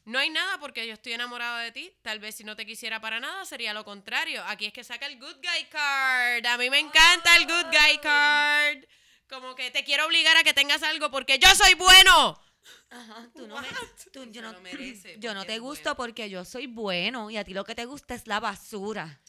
No 0.07 0.19
hay 0.19 0.31
nada 0.31 0.59
porque 0.59 0.87
yo 0.87 0.95
estoy 0.95 1.13
enamorado 1.13 1.59
de 1.59 1.71
ti. 1.73 1.93
Tal 2.01 2.19
vez 2.19 2.35
si 2.37 2.43
no 2.45 2.57
te 2.57 2.65
quisiera 2.65 2.99
para 2.99 3.21
nada 3.21 3.45
sería 3.45 3.75
lo 3.75 3.85
contrario. 3.85 4.43
Aquí 4.47 4.65
es 4.65 4.73
que 4.73 4.83
saca 4.83 5.05
el 5.05 5.19
good 5.19 5.37
guy 5.37 5.65
card. 5.71 6.47
A 6.47 6.57
mí 6.57 6.71
me 6.71 6.79
encanta 6.79 7.37
el 7.37 7.45
good 7.47 7.67
guy 7.67 7.99
card. 7.99 8.85
Como 9.29 9.55
que 9.55 9.71
te 9.71 9.85
quiero 9.85 10.07
obligar 10.07 10.35
a 10.39 10.43
que 10.45 10.55
tengas 10.55 10.83
algo 10.83 11.11
porque 11.11 11.39
yo 11.39 11.55
soy 11.55 11.75
bueno. 11.75 12.41
Ajá, 12.89 13.29
tú 13.37 13.47
no 13.47 13.61
me. 13.61 13.69
tú- 14.11 14.25
yo 14.31 14.41
no, 14.41 14.59
merece, 14.61 15.17
yo 15.19 15.35
no 15.35 15.45
te 15.45 15.59
gusto 15.59 15.91
bueno. 15.91 15.97
porque 15.97 16.31
yo 16.31 16.47
soy 16.47 16.67
bueno 16.67 17.31
y 17.31 17.37
a 17.37 17.45
ti 17.45 17.53
lo 17.53 17.65
que 17.65 17.75
te 17.75 17.85
gusta 17.85 18.15
es 18.15 18.27
la 18.27 18.41
basura. 18.41 19.21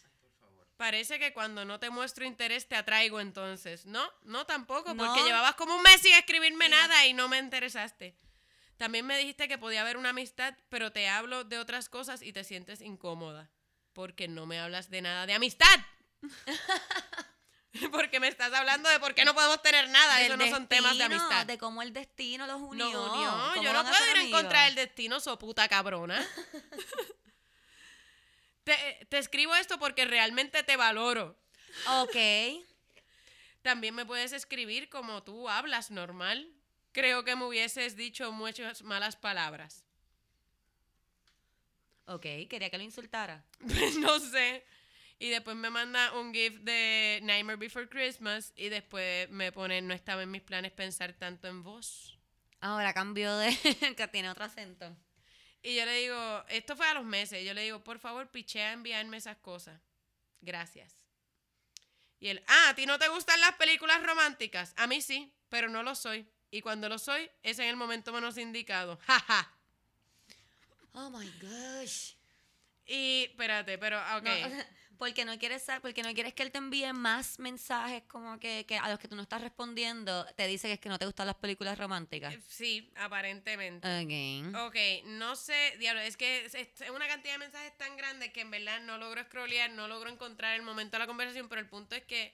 Parece 0.79 1.19
que 1.19 1.33
cuando 1.33 1.65
no 1.65 1.77
te 1.77 1.89
muestro 1.89 2.23
interés 2.23 2.69
te 2.69 2.77
atraigo 2.77 3.19
entonces. 3.19 3.85
No, 3.85 4.09
no 4.23 4.45
tampoco, 4.45 4.93
No. 4.93 5.05
porque 5.05 5.23
llevabas 5.25 5.55
como 5.55 5.75
un 5.75 5.81
mes 5.81 5.99
sin 5.99 6.13
escribirme 6.13 6.69
nada 6.69 7.05
y 7.05 7.11
no 7.11 7.27
me 7.27 7.37
interesaste. 7.37 8.15
También 8.77 9.05
me 9.05 9.17
dijiste 9.17 9.49
que 9.49 9.57
podía 9.57 9.81
haber 9.81 9.97
una 9.97 10.11
amistad, 10.11 10.53
pero 10.69 10.93
te 10.93 11.09
hablo 11.09 11.43
de 11.43 11.59
otras 11.59 11.89
cosas 11.89 12.21
y 12.21 12.31
te 12.31 12.45
sientes 12.45 12.79
incómoda. 12.79 13.49
Porque 13.91 14.29
no 14.29 14.45
me 14.45 14.57
hablas 14.57 14.89
de 14.89 15.01
nada 15.01 15.25
de 15.25 15.33
amistad. 15.33 15.67
porque 17.91 18.21
me 18.21 18.29
estás 18.29 18.53
hablando 18.53 18.87
de 18.87 19.01
por 19.01 19.13
qué 19.13 19.25
no 19.25 19.33
podemos 19.33 19.61
tener 19.61 19.89
nada. 19.89 20.15
Del 20.19 20.27
Eso 20.27 20.37
no 20.37 20.47
son 20.47 20.67
temas 20.69 20.97
de 20.97 21.03
amistad. 21.03 21.45
De 21.45 21.57
cómo 21.57 21.81
el 21.81 21.91
destino 21.91 22.47
los 22.47 22.61
unió. 22.61 22.89
No, 22.89 23.13
unió. 23.15 23.29
¿Cómo 23.29 23.63
Yo 23.63 23.73
no 23.73 23.83
puedo 23.83 24.05
ir 24.11 24.15
en 24.15 24.21
amigos? 24.21 24.41
contra 24.43 24.63
del 24.63 24.75
destino, 24.75 25.19
so 25.19 25.37
puta 25.37 25.67
cabrona. 25.67 26.25
te, 28.63 29.07
te 29.09 29.17
escribo 29.17 29.55
esto 29.55 29.79
porque 29.79 30.05
realmente 30.05 30.63
te 30.63 30.77
valoro. 30.77 31.37
Ok. 32.01 32.15
También 33.61 33.95
me 33.95 34.05
puedes 34.05 34.33
escribir 34.33 34.89
como 34.89 35.23
tú 35.23 35.49
hablas 35.49 35.91
normal. 35.91 36.51
Creo 36.91 37.23
que 37.23 37.35
me 37.35 37.45
hubieses 37.45 37.95
dicho 37.95 38.31
muchas 38.31 38.81
malas 38.83 39.15
palabras. 39.15 39.83
Ok, 42.05 42.25
quería 42.49 42.69
que 42.69 42.77
lo 42.77 42.83
insultara. 42.83 43.45
Pues 43.59 43.95
no 43.97 44.19
sé. 44.19 44.65
Y 45.19 45.29
después 45.29 45.55
me 45.57 45.69
manda 45.69 46.13
un 46.13 46.33
gift 46.33 46.61
de 46.61 47.19
Nightmare 47.23 47.57
Before 47.57 47.89
Christmas 47.89 48.53
y 48.55 48.69
después 48.69 49.29
me 49.29 49.51
pone, 49.51 49.81
no 49.81 49.93
estaba 49.93 50.23
en 50.23 50.31
mis 50.31 50.41
planes 50.41 50.71
pensar 50.71 51.13
tanto 51.13 51.47
en 51.47 51.61
vos. 51.61 52.17
Ahora 52.61 52.93
cambió 52.93 53.35
de. 53.37 53.55
que 53.97 54.07
tiene 54.07 54.29
otro 54.29 54.45
acento. 54.45 54.95
Y 55.61 55.75
yo 55.75 55.85
le 55.85 55.93
digo, 56.01 56.45
esto 56.47 56.75
fue 56.75 56.87
a 56.87 56.93
los 56.93 57.03
meses, 57.03 57.43
yo 57.43 57.53
le 57.53 57.63
digo, 57.63 57.83
por 57.83 57.99
favor, 57.99 58.29
pichea 58.29 58.71
enviarme 58.71 59.17
esas 59.17 59.37
cosas. 59.37 59.81
Gracias. 60.41 60.93
Y 62.19 62.29
él, 62.29 62.43
ah, 62.47 62.69
¿a 62.69 62.75
ti 62.75 62.85
no 62.85 62.97
te 62.99 63.07
gustan 63.09 63.39
las 63.39 63.55
películas 63.55 64.01
románticas? 64.03 64.73
A 64.77 64.87
mí 64.87 65.01
sí, 65.01 65.33
pero 65.49 65.69
no 65.69 65.83
lo 65.83 65.95
soy. 65.95 66.25
Y 66.51 66.61
cuando 66.61 66.89
lo 66.89 66.97
soy, 66.97 67.29
es 67.43 67.59
en 67.59 67.67
el 67.67 67.75
momento 67.75 68.11
menos 68.11 68.37
indicado. 68.37 68.99
Jaja. 69.07 69.51
Oh 70.93 71.09
my 71.09 71.29
gosh. 71.41 72.13
Y, 72.85 73.25
espérate, 73.29 73.77
pero, 73.77 73.99
ok. 74.17 74.23
No, 74.23 74.63
porque 74.99 75.23
no 75.23 75.39
quieres 75.39 75.65
porque 75.81 76.03
no 76.03 76.13
quieres 76.13 76.33
que 76.33 76.43
él 76.43 76.51
te 76.51 76.57
envíe 76.57 76.91
más 76.93 77.39
mensajes 77.39 78.03
como 78.03 78.37
que, 78.37 78.65
que 78.67 78.77
a 78.77 78.89
los 78.89 78.99
que 78.99 79.07
tú 79.07 79.15
no 79.15 79.21
estás 79.21 79.41
respondiendo, 79.41 80.25
te 80.35 80.45
dice 80.45 80.67
que 80.67 80.73
es 80.73 80.79
que 80.79 80.89
no 80.89 80.99
te 80.99 81.05
gustan 81.05 81.25
las 81.25 81.37
películas 81.37 81.77
románticas. 81.77 82.33
Eh, 82.33 82.41
Sí, 82.49 82.91
aparentemente. 82.95 83.87
Again. 83.87 84.53
Ok, 84.55 84.75
no 85.05 85.37
sé, 85.37 85.77
diablo, 85.79 86.01
es 86.01 86.17
que 86.17 86.45
es, 86.45 86.53
es 86.53 86.89
una 86.93 87.07
cantidad 87.07 87.35
de 87.35 87.39
mensajes 87.39 87.75
tan 87.77 87.95
grande 87.95 88.33
que 88.33 88.41
en 88.41 88.51
verdad 88.51 88.81
no 88.81 88.97
logro 88.97 89.23
scrollear, 89.23 89.71
no 89.71 89.87
logro 89.87 90.09
encontrar 90.09 90.55
el 90.55 90.63
momento 90.63 90.97
de 90.97 90.99
la 90.99 91.07
conversación, 91.07 91.47
pero 91.47 91.61
el 91.61 91.69
punto 91.69 91.95
es 91.95 92.03
que 92.03 92.33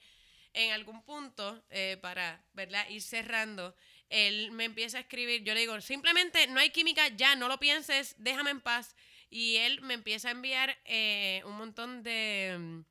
en 0.53 0.71
algún 0.71 1.03
punto, 1.03 1.63
eh, 1.69 1.97
para, 2.01 2.43
¿verdad? 2.53 2.89
Ir 2.89 3.03
cerrando, 3.03 3.75
él 4.09 4.51
me 4.51 4.65
empieza 4.65 4.97
a 4.97 5.01
escribir, 5.01 5.43
yo 5.43 5.53
le 5.53 5.59
digo, 5.59 5.79
simplemente 5.81 6.47
no 6.47 6.59
hay 6.59 6.71
química, 6.71 7.09
ya, 7.09 7.35
no 7.35 7.47
lo 7.47 7.59
pienses, 7.59 8.15
déjame 8.17 8.49
en 8.49 8.61
paz. 8.61 8.95
Y 9.29 9.57
él 9.57 9.81
me 9.81 9.93
empieza 9.93 10.29
a 10.29 10.31
enviar 10.31 10.77
eh, 10.85 11.41
un 11.45 11.57
montón 11.57 12.03
de, 12.03 12.83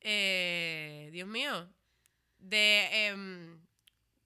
eh, 0.00 1.08
Dios 1.12 1.28
mío, 1.28 1.68
de... 2.38 3.06
em, 3.08 3.68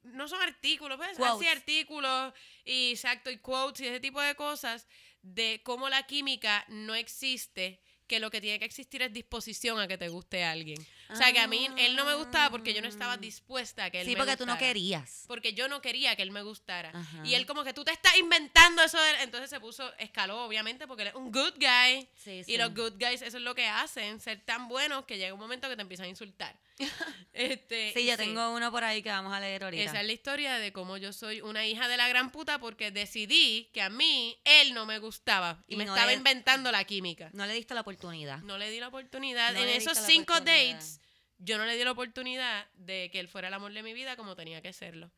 no 0.02 0.28
son 0.28 0.42
artículos, 0.42 0.96
pues, 0.96 1.18
así 1.20 1.46
artículos 1.46 2.32
y 2.64 2.90
exacto, 2.90 3.30
y 3.30 3.38
quotes 3.38 3.82
y 3.82 3.86
ese 3.86 4.00
tipo 4.00 4.20
de 4.20 4.34
cosas 4.34 4.88
de 5.22 5.60
cómo 5.62 5.88
la 5.88 6.02
química 6.04 6.64
no 6.68 6.94
existe, 6.94 7.80
que 8.06 8.18
lo 8.20 8.30
que 8.30 8.40
tiene 8.40 8.58
que 8.58 8.64
existir 8.64 9.00
es 9.02 9.12
disposición 9.12 9.78
a 9.78 9.88
que 9.88 9.96
te 9.96 10.08
guste 10.08 10.44
alguien. 10.44 10.84
O 11.12 11.16
sea, 11.16 11.32
que 11.32 11.38
a 11.40 11.46
mí 11.46 11.68
él 11.76 11.94
no 11.96 12.04
me 12.04 12.14
gustaba 12.14 12.50
porque 12.50 12.72
yo 12.74 12.80
no 12.82 12.88
estaba 12.88 13.12
Ah. 13.14 13.16
dispuesta 13.16 13.84
a 13.84 13.90
que 13.90 14.00
él 14.00 14.06
Sí, 14.06 14.12
me 14.12 14.18
porque 14.18 14.36
tú 14.36 14.46
no 14.46 14.56
querías. 14.58 15.24
Porque 15.26 15.52
yo 15.54 15.68
no 15.68 15.80
quería 15.82 16.16
que 16.16 16.22
él 16.22 16.30
me 16.30 16.42
gustara. 16.42 16.90
Ajá. 16.94 17.22
Y 17.24 17.34
él 17.34 17.46
como 17.46 17.64
que 17.64 17.72
tú 17.72 17.84
te 17.84 17.92
estás 17.92 18.16
inventando 18.16 18.82
eso. 18.82 18.98
de- 19.00 19.22
Entonces 19.22 19.50
se 19.50 19.60
puso, 19.60 19.92
escaló 19.98 20.44
obviamente 20.44 20.86
porque 20.86 21.02
él 21.02 21.08
es 21.08 21.14
un 21.14 21.30
good 21.30 21.54
guy. 21.56 22.08
Sí, 22.16 22.42
Y 22.46 22.56
los 22.56 22.74
good 22.74 22.94
guys 22.98 23.22
eso 23.22 23.36
es 23.36 23.42
lo 23.42 23.54
que 23.54 23.66
hacen, 23.66 24.20
ser 24.20 24.40
tan 24.44 24.68
buenos 24.68 25.04
que 25.04 25.18
llega 25.18 25.34
un 25.34 25.40
momento 25.40 25.68
que 25.68 25.76
te 25.76 25.82
empiezan 25.82 26.06
a 26.06 26.08
insultar. 26.08 26.56
este, 27.32 27.92
Sí, 27.94 28.06
yo 28.06 28.16
tengo 28.16 28.50
uno 28.54 28.70
por 28.70 28.82
ahí 28.84 29.02
que 29.02 29.10
vamos 29.10 29.32
a 29.32 29.40
leer 29.40 29.64
ahorita. 29.64 29.82
esa 29.84 30.00
es 30.00 30.06
la 30.06 30.12
historia 30.12 30.54
de 30.58 30.72
cómo 30.72 30.96
yo 30.96 31.12
soy 31.12 31.40
una 31.40 31.66
hija 31.66 31.88
de 31.88 31.96
la 31.96 32.08
gran 32.08 32.30
puta 32.30 32.58
porque 32.58 32.90
decidí 32.90 33.70
que 33.72 33.82
a 33.82 33.90
mí 33.90 34.38
él 34.44 34.74
no 34.74 34.86
me 34.86 34.98
gustaba 34.98 35.62
y, 35.68 35.74
Y 35.74 35.76
me 35.76 35.84
no 35.84 35.94
estaba 35.94 36.10
le- 36.10 36.16
inventando 36.16 36.72
la 36.72 36.84
química. 36.84 37.30
No 37.32 37.46
le 37.46 37.54
diste 37.54 37.74
la 37.74 37.82
oportunidad. 37.82 38.38
No 38.38 38.58
le 38.58 38.70
di 38.70 38.80
la 38.80 38.88
oportunidad. 38.88 39.52
No 39.52 39.60
en 39.60 39.68
esos 39.68 39.98
cinco 39.98 40.34
dates, 40.40 41.00
yo 41.44 41.58
no 41.58 41.66
le 41.66 41.76
di 41.76 41.84
la 41.84 41.92
oportunidad 41.92 42.66
de 42.74 43.10
que 43.10 43.20
él 43.20 43.28
fuera 43.28 43.48
el 43.48 43.54
amor 43.54 43.72
de 43.72 43.82
mi 43.82 43.92
vida 43.92 44.16
como 44.16 44.36
tenía 44.36 44.62
que 44.62 44.72
serlo. 44.72 45.10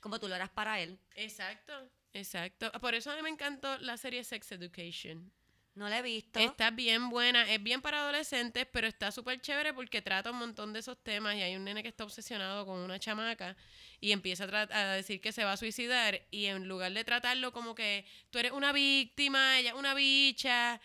Como 0.00 0.18
tú 0.20 0.28
lo 0.28 0.34
eras 0.34 0.50
para 0.50 0.80
él. 0.80 0.98
Exacto, 1.14 1.72
exacto. 2.12 2.70
Por 2.80 2.94
eso 2.94 3.10
a 3.10 3.16
mí 3.16 3.22
me 3.22 3.30
encantó 3.30 3.78
la 3.78 3.96
serie 3.96 4.22
Sex 4.24 4.52
Education. 4.52 5.32
No 5.74 5.88
la 5.88 5.98
he 5.98 6.02
visto. 6.02 6.38
Está 6.40 6.70
bien 6.70 7.08
buena, 7.10 7.50
es 7.50 7.62
bien 7.62 7.80
para 7.80 8.00
adolescentes, 8.00 8.66
pero 8.70 8.86
está 8.86 9.12
súper 9.12 9.40
chévere 9.40 9.72
porque 9.72 10.02
trata 10.02 10.30
un 10.30 10.38
montón 10.38 10.72
de 10.72 10.80
esos 10.80 11.02
temas 11.02 11.36
y 11.36 11.42
hay 11.42 11.56
un 11.56 11.64
nene 11.64 11.82
que 11.82 11.88
está 11.88 12.04
obsesionado 12.04 12.66
con 12.66 12.80
una 12.80 12.98
chamaca 12.98 13.56
y 14.00 14.12
empieza 14.12 14.44
a, 14.44 14.68
a 14.78 14.94
decir 14.94 15.20
que 15.20 15.32
se 15.32 15.44
va 15.44 15.52
a 15.52 15.56
suicidar 15.56 16.20
y 16.30 16.46
en 16.46 16.66
lugar 16.66 16.92
de 16.92 17.04
tratarlo 17.04 17.52
como 17.52 17.74
que 17.74 18.04
tú 18.30 18.38
eres 18.38 18.52
una 18.52 18.72
víctima, 18.72 19.58
ella 19.58 19.70
es 19.70 19.76
una 19.76 19.94
bicha, 19.94 20.80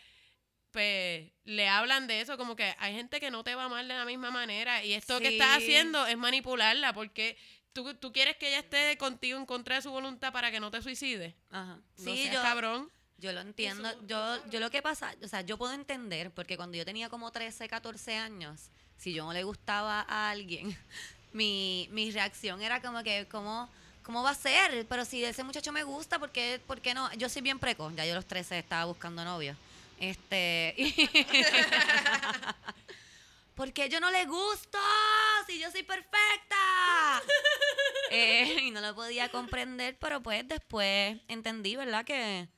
pues 0.76 1.32
le 1.46 1.70
hablan 1.70 2.06
de 2.06 2.20
eso 2.20 2.38
como 2.38 2.58
que 2.58 2.76
hay 2.80 2.94
gente 2.94 3.22
que 3.22 3.32
no 3.32 3.46
te 3.46 3.56
va 3.56 3.62
a 3.62 3.66
amar 3.68 3.86
de 3.88 3.94
la 3.94 4.04
misma 4.04 4.30
manera 4.30 4.84
y 4.84 4.92
esto 4.92 5.20
que 5.22 5.30
estás 5.30 5.56
haciendo 5.60 6.06
es 6.06 6.18
manipularla 6.18 6.92
porque 6.92 7.38
tú, 7.72 7.94
tú 7.94 8.12
quieres 8.12 8.36
que 8.36 8.50
ella 8.50 8.60
esté 8.60 8.98
contigo 8.98 9.40
en 9.40 9.46
contra 9.46 9.76
de 9.78 9.82
su 9.82 9.90
voluntad 9.90 10.34
para 10.34 10.52
que 10.52 10.60
no 10.60 10.72
te 10.72 10.82
suicides. 10.82 11.34
Ajá. 11.50 11.76
No 11.78 12.04
Sí, 12.04 12.24
seas 12.24 12.34
yo, 12.36 12.42
cabrón. 12.42 12.92
yo 13.20 13.32
lo 13.32 13.40
entiendo. 13.40 13.90
Yo, 14.06 14.46
yo 14.50 14.60
lo 14.60 14.70
que 14.70 14.82
pasa, 14.82 15.16
o 15.24 15.28
sea, 15.30 15.42
yo 15.44 15.58
puedo 15.58 15.72
entender, 15.72 16.30
porque 16.32 16.58
cuando 16.58 16.76
yo 16.76 16.84
tenía 16.84 17.08
como 17.08 17.32
13, 17.32 17.70
14 17.70 18.18
años, 18.18 18.70
si 18.98 19.14
yo 19.14 19.24
no 19.24 19.32
le 19.32 19.44
gustaba 19.46 20.02
a 20.10 20.30
alguien, 20.30 20.78
mi, 21.32 21.88
mi 21.94 22.12
reacción 22.12 22.62
era 22.62 22.82
como 22.82 23.02
que, 23.02 23.28
¿cómo, 23.32 23.70
¿cómo 24.04 24.24
va 24.24 24.32
a 24.32 24.36
ser? 24.36 24.86
Pero 24.90 25.06
si 25.06 25.24
ese 25.24 25.46
muchacho 25.46 25.72
me 25.72 25.84
gusta, 25.84 26.20
¿por 26.20 26.32
qué, 26.32 26.60
por 26.68 26.82
qué 26.82 26.94
no? 26.94 27.10
Yo 27.14 27.30
soy 27.30 27.42
bien 27.44 27.60
precoz, 27.60 27.96
ya 27.96 28.06
yo 28.06 28.12
a 28.12 28.16
los 28.16 28.26
13 28.26 28.60
estaba 28.60 28.84
buscando 28.84 29.24
novio. 29.24 29.56
Este. 30.00 30.76
¿Por 33.56 33.72
qué 33.72 33.88
yo 33.88 34.00
no 34.02 34.12
le 34.12 34.26
gusto? 34.26 34.78
Si 35.48 35.60
yo 35.60 35.72
soy 35.72 35.84
perfecta. 35.84 37.22
Eh, 38.12 38.58
y 38.64 38.72
no 38.72 38.82
lo 38.82 38.94
podía 38.94 39.30
comprender, 39.30 39.98
pero 40.00 40.22
pues 40.22 40.46
después 40.48 41.18
entendí, 41.30 41.76
¿verdad? 41.78 42.04
Que 42.04 42.50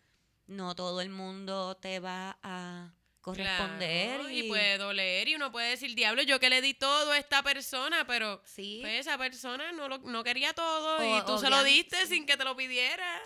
no 0.47 0.75
todo 0.75 1.01
el 1.01 1.09
mundo 1.09 1.77
te 1.77 1.99
va 1.99 2.37
a 2.41 2.91
corresponder. 3.21 4.15
Claro, 4.15 4.29
y, 4.29 4.39
y 4.39 4.43
puede 4.49 4.77
doler 4.77 5.27
y 5.27 5.35
uno 5.35 5.51
puede 5.51 5.69
decir, 5.71 5.93
diablo, 5.95 6.23
yo 6.23 6.39
que 6.39 6.49
le 6.49 6.61
di 6.61 6.73
todo 6.73 7.11
a 7.11 7.17
esta 7.19 7.43
persona, 7.43 8.07
pero 8.07 8.41
Sí. 8.45 8.79
pues, 8.81 9.01
esa 9.01 9.17
persona 9.17 9.71
no, 9.73 9.87
lo, 9.87 9.99
no 9.99 10.23
quería 10.23 10.53
todo 10.53 10.97
O- 10.97 11.17
y 11.19 11.25
tú 11.25 11.37
se 11.37 11.49
lo 11.49 11.63
diste 11.63 12.01
sí. 12.07 12.15
sin 12.15 12.25
que 12.25 12.37
te 12.37 12.43
lo 12.43 12.55
pidiera. 12.55 13.21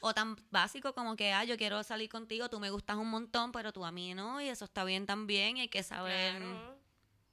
O 0.00 0.12
tan 0.14 0.36
básico 0.50 0.92
como 0.94 1.16
que, 1.16 1.32
ah, 1.32 1.44
yo 1.44 1.56
quiero 1.56 1.82
salir 1.82 2.08
contigo, 2.08 2.48
tú 2.48 2.58
me 2.60 2.70
gustas 2.70 2.96
un 2.96 3.08
montón, 3.08 3.52
pero 3.52 3.72
tú 3.72 3.84
a 3.84 3.92
mí 3.92 4.14
no, 4.14 4.40
y 4.40 4.48
eso 4.48 4.64
está 4.64 4.84
bien 4.84 5.06
también, 5.06 5.56
y 5.56 5.60
hay 5.62 5.68
que 5.68 5.82
saber, 5.82 6.36
Claro. 6.36 6.78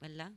¿verdad? 0.00 0.32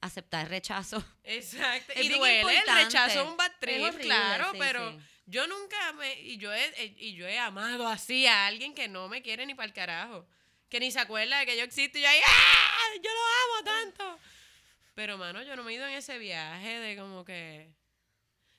Aceptar 0.00 0.44
el 0.44 0.50
rechazo. 0.50 1.02
Exacto. 1.24 1.92
Es 1.94 2.04
y 2.04 2.08
duele, 2.10 2.58
el 2.58 2.74
rechazo 2.84 3.20
es 3.22 3.26
un 3.26 3.36
bad 3.36 3.50
Es 3.52 3.58
trip, 3.60 3.82
horrible, 3.82 4.04
claro, 4.04 4.50
sí, 4.52 4.58
pero 4.58 4.90
sí. 4.92 4.98
yo 5.26 5.46
nunca 5.46 5.92
me, 5.94 6.20
y 6.20 6.36
yo 6.36 6.52
he, 6.52 6.64
eh, 6.84 6.94
y 6.98 7.14
yo 7.14 7.26
he 7.26 7.38
amado 7.38 7.88
así 7.88 8.26
a 8.26 8.46
alguien 8.46 8.74
que 8.74 8.88
no 8.88 9.08
me 9.08 9.22
quiere 9.22 9.46
ni 9.46 9.54
para 9.54 9.66
el 9.66 9.72
carajo. 9.72 10.26
Que 10.68 10.80
ni 10.80 10.90
se 10.90 10.98
acuerda 10.98 11.38
de 11.38 11.46
que 11.46 11.56
yo 11.56 11.62
existo 11.62 11.98
y 11.98 12.02
yo 12.02 12.08
ahí, 12.08 12.20
¡ah! 12.26 12.88
Yo 13.02 13.10
lo 13.10 13.20
amo 13.20 13.64
tanto. 13.64 14.18
Pero, 14.94 15.16
mano, 15.18 15.42
yo 15.42 15.54
no 15.56 15.62
me 15.62 15.72
he 15.72 15.74
ido 15.76 15.86
en 15.86 15.94
ese 15.94 16.18
viaje 16.18 16.80
de 16.80 16.96
como 16.96 17.24
que... 17.24 17.72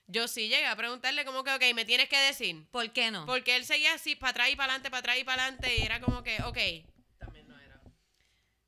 Yo 0.07 0.27
sí 0.27 0.47
llegué 0.49 0.65
a 0.67 0.75
preguntarle 0.75 1.25
como 1.25 1.43
que, 1.43 1.51
ok, 1.53 1.63
me 1.73 1.83
tienes 1.85 2.07
que 2.09 2.17
decir. 2.17 2.67
¿Por 2.71 2.91
qué 2.93 3.09
no? 3.11 3.25
Porque 3.25 3.55
él 3.55 3.65
seguía 3.65 3.93
así, 3.93 4.15
para 4.15 4.31
atrás 4.31 4.49
y 4.49 4.55
para 4.55 4.73
adelante, 4.73 4.89
para 4.91 4.99
atrás 4.99 5.17
y 5.17 5.23
para 5.23 5.43
adelante, 5.43 5.75
y 5.77 5.81
era 5.81 5.99
como 5.99 6.21
que, 6.23 6.41
ok. 6.43 6.57
También 7.17 7.47
no 7.47 7.59
era. 7.59 7.81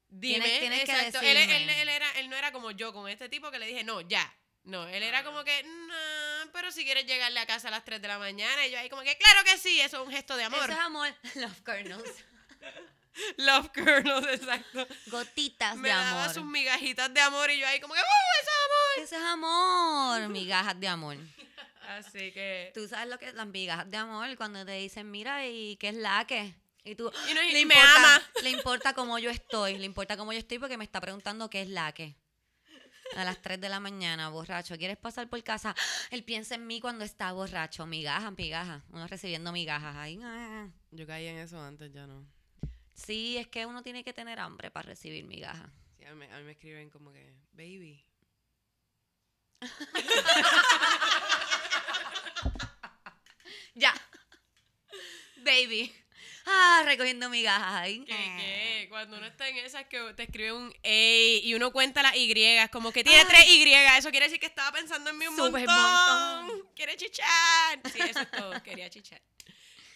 Dime, 0.10 0.40
Tienes- 0.46 0.60
tienes 0.60 0.84
que 0.86 0.92
exacto. 0.92 1.20
Él, 1.22 1.38
él- 1.38 1.70
él 1.70 1.90
era, 1.90 2.12
él 2.20 2.30
no 2.30 2.36
era 2.36 2.52
como 2.52 2.72
yo 2.72 2.92
con 2.92 3.08
este 3.08 3.30
tipo 3.30 3.52
que 3.52 3.60
le 3.60 3.68
dije, 3.68 3.84
no, 3.84 4.02
ya. 4.02 4.34
No, 4.64 4.86
él 4.88 5.02
era 5.04 5.24
como 5.24 5.44
que, 5.46 5.64
no, 5.64 6.52
pero 6.52 6.72
si 6.72 6.84
quieres 6.84 7.06
llegarle 7.06 7.40
a 7.40 7.46
casa 7.46 7.70
a 7.70 7.72
las 7.72 7.86
3 7.86 8.02
de 8.02 8.08
la 8.10 8.18
mañana, 8.20 8.66
y 8.68 8.72
yo 8.72 8.80
ahí 8.80 8.90
como 8.90 9.02
que, 9.04 9.16
claro 9.18 9.44
que 9.46 9.58
sí, 9.58 9.80
eso 9.80 10.02
es 10.02 10.08
un 10.08 10.12
gesto 10.14 10.36
de 10.36 10.44
amor. 10.44 10.60
Eso 10.64 10.74
es 10.74 10.80
amor. 10.80 11.16
Love 11.36 11.62
kernels. 11.64 12.26
Love 13.38 13.70
kernels, 13.72 14.28
exacto. 14.28 14.88
Gotitas 15.08 15.76
Me 15.78 15.90
de 15.90 15.96
daba 15.96 16.24
amor. 16.24 16.34
sus 16.34 16.46
migajitas 16.46 17.14
de 17.14 17.22
amor 17.22 17.50
y 17.52 17.60
yo 17.60 17.68
ahí 17.68 17.80
como 17.80 17.94
que, 17.94 18.00
¡uh, 18.00 18.04
eso 18.42 18.50
es 18.52 18.58
amor! 18.66 19.04
Eso 19.04 19.16
es 19.16 19.22
amor. 20.22 20.30
Migajas 20.30 20.80
de 20.80 20.88
amor. 20.88 21.18
Así 21.90 22.32
que... 22.32 22.72
Tú 22.74 22.88
sabes 22.88 23.08
lo 23.10 23.18
que 23.18 23.28
es 23.30 23.34
las 23.34 23.48
migajas 23.48 23.90
de 23.90 23.98
amor 23.98 24.36
cuando 24.38 24.66
te 24.66 24.74
dicen, 24.74 25.10
mira, 25.10 25.48
¿y 25.48 25.78
qué 25.78 25.90
es 25.90 25.96
la 25.96 26.26
que? 26.28 26.54
Y 26.84 26.96
tú, 26.96 27.12
Y, 27.30 27.34
no- 27.34 27.42
y 27.44 27.48
le 27.52 27.66
me 27.66 27.74
importa, 27.76 28.16
ama. 28.16 28.24
Le 28.44 28.50
importa 28.50 28.94
cómo 28.94 29.20
yo 29.20 29.30
estoy, 29.30 29.78
le 29.78 29.86
importa 29.86 30.16
cómo 30.18 30.32
yo 30.34 30.40
estoy 30.40 30.60
porque 30.60 30.78
me 30.78 30.84
está 30.84 31.00
preguntando 31.02 31.50
qué 31.50 31.62
es 31.62 31.70
la 31.70 31.92
que. 31.94 32.16
A 33.16 33.24
las 33.24 33.42
3 33.42 33.62
de 33.62 33.70
la 33.70 33.80
mañana, 33.80 34.28
borracho. 34.30 34.78
¿Quieres 34.78 34.98
pasar 34.98 35.30
por 35.30 35.42
casa? 35.44 35.74
Él 36.12 36.24
piensa 36.26 36.56
en 36.56 36.68
mí 36.68 36.82
cuando 36.82 37.06
está 37.06 37.32
borracho. 37.32 37.86
Migajas, 37.86 38.34
migajas. 38.38 38.84
Uno 38.92 39.08
recibiendo 39.08 39.52
migajas 39.54 39.96
ahí. 39.96 40.20
ah. 40.24 40.68
Yo 40.92 41.08
caí 41.08 41.26
en 41.28 41.38
eso 41.38 41.62
antes, 41.62 41.92
ya 41.94 42.06
no. 42.06 42.26
Sí, 42.98 43.38
es 43.38 43.48
que 43.48 43.66
uno 43.66 43.82
tiene 43.84 44.04
que 44.04 44.12
tener 44.12 44.40
hambre 44.40 44.72
para 44.72 44.90
recibir 44.90 45.24
migajas. 45.26 45.70
Sí, 45.98 46.04
a, 46.06 46.14
mí, 46.14 46.26
a 46.26 46.38
mí 46.40 46.44
me 46.44 46.52
escriben 46.52 46.90
como 46.90 47.14
que, 47.14 47.34
baby. 47.54 48.04
Ya. 53.76 53.94
Baby. 55.38 55.94
Ah, 56.48 56.82
recogiendo 56.86 57.30
migajas 57.30 57.74
ahí. 57.74 58.04
Que, 58.06 58.16
que 58.16 58.86
cuando 58.90 59.18
uno 59.18 59.28
está 59.28 59.48
en 59.50 59.58
esas 59.58 59.86
que 59.86 60.14
te 60.16 60.24
escribe 60.24 60.54
un 60.54 60.74
A 60.84 61.40
y 61.44 61.54
uno 61.54 61.72
cuenta 61.72 62.02
las 62.02 62.16
Y, 62.16 62.34
como 62.72 62.92
que 62.92 63.04
tiene 63.04 63.20
Ay. 63.20 63.26
tres 63.28 63.48
Y, 63.48 63.72
eso 64.00 64.10
quiere 64.10 64.26
decir 64.26 64.40
que 64.40 64.48
estaba 64.48 64.72
pensando 64.72 65.12
en 65.12 65.18
mí 65.18 65.28
un 65.28 65.36
Súper 65.36 65.68
montón. 65.68 66.48
montón. 66.48 66.70
Quiere 66.76 66.96
chichar. 66.98 67.80
Sí, 67.94 68.00
eso 68.00 68.22
es 68.22 68.32
todo, 68.32 68.64
quería 68.64 68.90
chichar. 68.90 69.22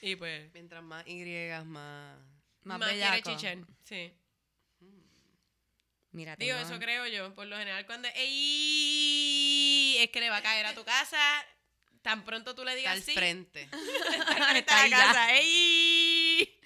Y 0.02 0.16
pues, 0.16 0.52
Mientras 0.54 0.84
más 0.84 1.08
Y, 1.08 1.24
más... 1.66 2.18
Más, 2.64 2.80
más, 2.80 2.90
quiere 2.92 3.22
chichar. 3.24 3.58
Sí. 3.84 4.14
Mira, 6.12 6.36
Digo, 6.36 6.58
tengo- 6.58 6.70
eso 6.70 6.80
creo 6.80 7.08
yo. 7.08 7.34
Por 7.34 7.48
lo 7.48 7.58
general, 7.58 7.86
cuando 7.86 8.08
"Ey", 8.16 9.98
es 10.00 10.10
que 10.12 10.20
le 10.20 10.30
va 10.30 10.38
a 10.38 10.42
caer 10.42 10.66
a 10.66 10.76
tu 10.76 10.84
casa. 10.84 11.20
Tan 12.02 12.26
pronto 12.26 12.54
tú 12.56 12.64
le 12.66 12.72
Está 12.72 12.78
digas 12.80 12.96
al 12.98 13.04
sí. 13.04 13.14
frente. 13.14 13.70
Está 14.56 14.58
Está 14.58 14.88
la 14.88 14.98
casa. 14.98 15.36
"Ey". 15.38 16.58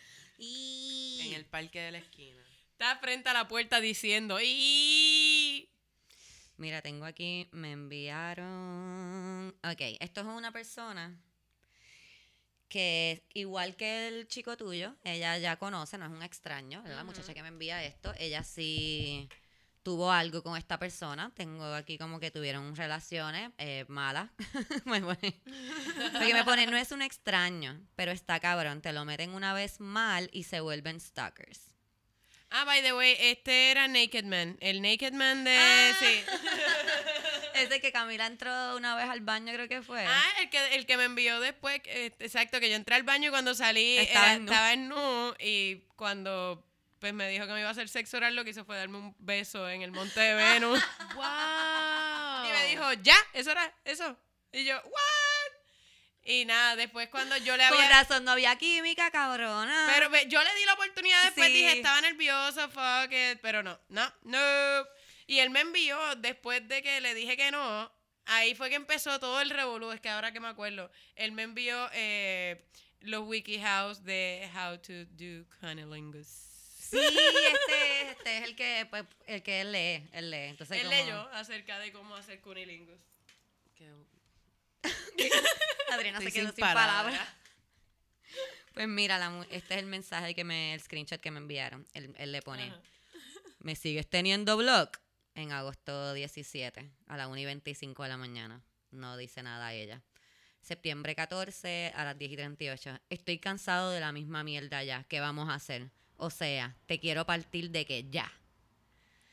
parque 1.55 1.79
de 1.79 1.91
la 1.91 1.99
esquina. 1.99 2.41
Está 2.71 2.97
frente 2.97 3.29
a 3.29 3.33
la 3.33 3.47
puerta 3.47 3.79
diciendo, 3.79 4.39
¡y! 4.41 5.69
Mira, 6.57 6.81
tengo 6.81 7.05
aquí, 7.05 7.47
me 7.51 7.71
enviaron. 7.71 9.55
Ok, 9.63 9.81
esto 10.01 10.19
es 10.21 10.27
una 10.27 10.51
persona 10.51 11.17
que, 12.75 13.23
igual 13.33 13.77
que 13.77 14.09
el 14.09 14.27
chico 14.27 14.57
tuyo, 14.57 14.97
ella 15.05 15.37
ya 15.37 15.55
conoce, 15.55 15.97
no 15.97 16.05
es 16.07 16.11
un 16.11 16.21
extraño. 16.23 16.83
La 16.85 17.05
muchacha 17.05 17.33
que 17.33 17.41
me 17.41 17.47
envía 17.47 17.81
esto, 17.81 18.13
ella 18.19 18.43
sí 18.43 19.29
tuvo 19.81 20.11
algo 20.11 20.43
con 20.43 20.57
esta 20.57 20.77
persona. 20.77 21.31
Tengo 21.35 21.63
aquí 21.73 21.97
como 21.97 22.19
que 22.19 22.31
tuvieron 22.31 22.75
relaciones 22.75 23.51
eh, 23.59 23.85
malas. 23.87 24.29
me 24.85 24.99
pone- 24.99 25.41
Porque 26.11 26.33
me 26.33 26.43
pone, 26.43 26.67
no 26.67 26.75
es 26.75 26.91
un 26.91 27.01
extraño, 27.01 27.79
pero 27.95 28.11
está 28.11 28.41
cabrón. 28.41 28.81
Te 28.81 28.91
lo 28.91 29.05
meten 29.05 29.29
una 29.29 29.53
vez 29.53 29.79
mal 29.79 30.29
y 30.33 30.43
se 30.43 30.59
vuelven 30.59 30.99
stalkers. 30.99 31.61
Ah, 32.49 32.65
by 32.65 32.81
the 32.81 32.93
way, 32.93 33.15
este 33.21 33.71
era 33.71 33.87
Naked 33.87 34.25
Man. 34.25 34.57
El 34.59 34.81
Naked 34.81 35.13
Man 35.13 35.45
de... 35.45 35.57
Ah. 35.57 35.93
Sí. 35.97 36.23
Ese 37.61 37.81
que 37.81 37.91
Camila 37.91 38.25
entró 38.27 38.75
una 38.75 38.95
vez 38.95 39.09
al 39.09 39.21
baño, 39.21 39.51
creo 39.53 39.67
que 39.67 39.81
fue. 39.81 40.05
Ah, 40.05 40.23
el 40.41 40.49
que, 40.49 40.75
el 40.75 40.85
que 40.85 40.97
me 40.97 41.03
envió 41.05 41.39
después, 41.39 41.79
eh, 41.85 42.11
exacto, 42.19 42.59
que 42.59 42.69
yo 42.69 42.75
entré 42.75 42.95
al 42.95 43.03
baño 43.03 43.27
y 43.27 43.31
cuando 43.31 43.53
salí 43.55 43.97
Estaba 43.97 44.25
era- 44.25 44.33
en 44.35 44.45
nu. 44.45 44.51
estaba 44.51 44.73
en 44.73 44.87
nu 44.89 45.35
y 45.39 45.75
cuando 45.95 46.63
pues 46.99 47.13
me 47.13 47.29
dijo 47.29 47.45
que 47.45 47.53
me 47.53 47.59
iba 47.59 47.69
a 47.69 47.71
hacer 47.71 47.87
sexo 47.89 48.17
oral, 48.17 48.35
lo 48.35 48.43
que 48.43 48.49
hizo 48.51 48.65
fue 48.65 48.77
darme 48.77 48.97
un 48.97 49.15
beso 49.19 49.69
en 49.69 49.81
el 49.83 49.91
monte 49.91 50.19
de 50.19 50.33
Venus. 50.33 50.79
¡Wow! 51.15 52.45
y 52.47 52.51
me 52.51 52.65
dijo, 52.69 52.93
ya, 53.03 53.15
eso 53.33 53.51
era, 53.51 53.71
eso. 53.83 54.17
Y 54.51 54.63
yo, 54.65 54.75
¿what? 54.75 55.51
Y 56.27 56.45
nada, 56.45 56.75
después 56.75 57.09
cuando 57.09 57.37
yo 57.37 57.55
le 57.55 57.67
Con 57.69 57.77
había... 57.77 57.89
razón 58.01 58.23
no 58.23 58.31
había 58.31 58.55
química, 58.55 59.11
cabrona. 59.11 59.87
Pero 59.93 60.09
yo 60.27 60.43
le 60.43 60.55
di 60.55 60.65
la 60.65 60.73
oportunidad 60.73 61.23
después, 61.25 61.47
Sí. 61.47 61.53
dije, 61.53 61.73
estaba 61.73 62.01
nervioso, 62.01 62.67
fuck 62.69 63.11
it, 63.11 63.39
pero 63.43 63.61
no, 63.61 63.79
no, 63.89 64.11
no. 64.23 64.37
Y 65.27 65.39
él 65.39 65.49
me 65.49 65.61
envió, 65.61 65.97
después 66.17 66.67
de 66.67 66.81
que 66.83 67.01
le 67.01 67.13
dije 67.15 67.35
que 67.37 67.51
no, 67.51 67.91
ahí 68.25 68.53
fue 68.55 68.69
que 68.69 68.75
empezó 68.75 69.19
todo 69.19 69.41
el 69.41 69.49
revolú, 69.49 69.91
es 69.91 69.99
que 70.01 70.09
ahora 70.09 70.31
que 70.31 70.39
me 70.39 70.47
acuerdo, 70.47 70.91
él 71.15 71.31
me 71.31 71.43
envió 71.43 71.89
eh, 71.93 72.63
los 73.01 73.27
wikihows 73.27 74.03
de 74.03 74.49
How 74.53 74.77
to 74.79 74.93
Do 75.11 75.45
Cunnilingus. 75.59 76.27
Sí, 76.27 76.99
este, 76.99 78.01
es- 78.01 78.09
este 78.17 78.37
es 78.37 78.43
el 78.43 78.55
que, 78.55 78.85
pues, 78.89 79.03
el 79.25 79.41
que 79.41 79.61
él 79.61 79.71
lee, 79.71 80.07
él 80.13 80.29
lee. 80.29 80.49
Entonces, 80.49 80.77
Él 80.77 80.83
como- 80.83 80.95
leyó 80.95 81.19
acerca 81.33 81.79
de 81.79 81.91
cómo 81.91 82.15
hacer 82.15 82.39
cunnilingus. 82.41 82.99
Qué- 83.75 83.91
Adriana 85.91 86.19
se 86.21 86.31
quedó 86.31 86.47
sin 86.47 86.55
sin 86.55 86.61
palabras. 86.63 87.19
Pues 88.73 88.87
mira, 88.87 89.17
la 89.17 89.45
este 89.49 89.73
es 89.75 89.79
el 89.79 89.85
mensaje 89.87 90.35
que 90.35 90.43
me, 90.43 90.73
el 90.73 90.81
screenshot 90.81 91.19
que 91.19 91.31
me 91.31 91.39
enviaron. 91.39 91.87
Él, 91.93 92.13
él 92.17 92.31
le 92.31 92.41
pone, 92.41 92.65
Ajá. 92.67 92.81
¿me 93.59 93.75
sigues 93.75 94.07
teniendo 94.09 94.57
blog? 94.57 94.89
En 95.35 95.51
agosto 95.51 96.13
17, 96.13 96.89
a 97.07 97.17
las 97.17 97.27
1 97.27 97.37
y 97.37 97.45
25 97.45 98.03
de 98.03 98.09
la 98.09 98.15
mañana. 98.17 98.61
No 98.91 99.17
dice 99.17 99.43
nada 99.43 99.73
ella. 99.73 100.01
Septiembre 100.61 101.13
14, 101.13 101.91
a 101.93 102.05
las 102.05 102.17
10 102.17 102.31
y 102.31 102.35
38. 102.37 102.99
Estoy 103.09 103.39
cansado 103.39 103.91
de 103.91 103.99
la 103.99 104.13
misma 104.13 104.45
mierda 104.45 104.81
ya. 104.83 105.03
¿Qué 105.09 105.19
vamos 105.19 105.49
a 105.49 105.55
hacer? 105.55 105.91
O 106.15 106.29
sea, 106.29 106.77
te 106.85 107.01
quiero 107.01 107.25
partir 107.25 107.69
de 107.69 107.85
que 107.85 108.09
ya. 108.09 108.31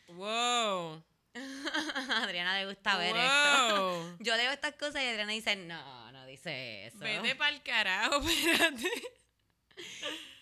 Wow. 0.09 1.03
A 1.35 2.23
Adriana 2.25 2.59
le 2.59 2.67
gusta 2.67 2.99
ver 2.99 3.17
esto. 3.17 4.17
Yo 4.21 4.37
leo 4.37 4.51
estas 4.51 4.75
cosas 4.75 5.03
y 5.03 5.07
Adriana 5.07 5.33
dice, 5.33 5.55
no, 5.55 6.11
no 6.11 6.27
dice 6.27 6.87
eso. 6.87 6.99
Vete 6.99 7.37
pa'l 7.37 7.63
carajo, 7.63 8.21
espérate. 8.29 8.91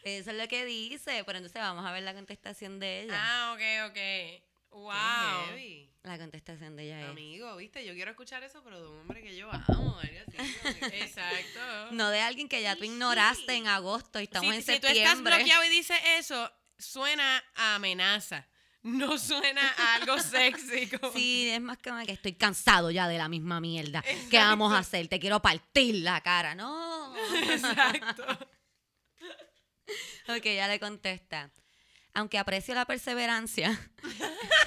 Eso 0.05 0.31
es 0.31 0.37
lo 0.37 0.49
que 0.49 0.65
dice, 0.65 1.23
pero 1.27 1.39
entonces 1.39 1.61
vamos 1.61 1.85
a 1.85 1.93
ver 1.93 2.03
la 2.03 2.15
contestación 2.15 2.81
de 2.81 3.03
ella. 3.03 3.15
Ah, 3.15 3.53
ok, 3.55 3.91
ok. 3.91 4.50
Wow. 4.71 4.93
qué 4.93 5.47
heavy. 5.51 5.91
La 6.03 6.17
contestación 6.19 6.77
de 6.77 6.85
ella 6.85 7.01
es... 7.03 7.09
Amigo, 7.11 7.55
viste, 7.57 7.85
yo 7.85 7.93
quiero 7.93 8.13
escuchar 8.13 8.43
eso, 8.43 8.63
pero 8.65 8.81
de 8.81 8.89
un 8.89 9.01
hombre 9.01 9.23
que 9.23 9.37
yo 9.37 9.51
amo, 9.53 9.99
algo 9.99 10.19
así. 10.27 10.37
como 10.63 10.75
que- 10.91 11.03
Exacto. 11.03 11.91
No 11.93 12.09
de 12.11 12.21
alguien 12.21 12.49
que 12.49 12.63
ya 12.63 12.75
tú 12.77 12.83
Sí, 12.85 12.89
ignoraste 12.89 13.53
sí. 13.53 13.59
en 13.59 13.67
agosto 13.69 14.19
y 14.21 14.25
estamos 14.25 14.49
si, 14.51 14.57
en 14.57 14.63
si 14.63 14.67
tú 14.67 14.73
septiembre. 14.87 15.03
estás 15.03 15.23
bloqueado 15.23 15.65
y 15.65 15.69
dices 15.69 15.99
eso, 16.19 16.51
suena 16.79 17.45
a 17.57 17.75
amenaza. 17.75 18.47
No 18.83 19.19
suena 19.19 19.61
a 19.77 19.95
algo 19.97 20.19
sexy. 20.21 20.89
como- 20.89 21.13
Sí, 21.13 21.51
es 21.51 21.61
más 21.61 21.77
como 21.85 22.03
que 22.07 22.13
estoy 22.13 22.33
cansado 22.33 22.91
ya 22.91 23.07
de 23.07 23.19
la 23.19 23.29
misma 23.29 23.61
mierda. 23.61 24.03
¿Qué 24.31 24.39
vamos 24.39 24.73
a 24.73 24.79
hacer? 24.79 25.07
Te 25.09 25.21
quiero 25.21 25.43
partir 25.43 25.97
la 25.97 26.23
cara. 26.23 26.55
No. 26.55 27.15
Exacto. 27.51 28.25
ok, 30.29 30.45
ya 30.45 30.69
le 30.69 30.81
contesta. 30.81 31.51
Aunque 32.15 32.39
aprecio 32.39 32.75
la 32.75 32.87
perseverancia, 32.87 33.79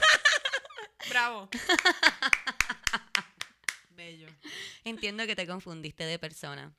Bravo. 1.09 1.49
Bello. 3.91 4.27
entiendo 4.83 5.25
que 5.27 5.35
te 5.35 5.47
confundiste 5.47 6.05
de 6.05 6.19
persona. 6.19 6.73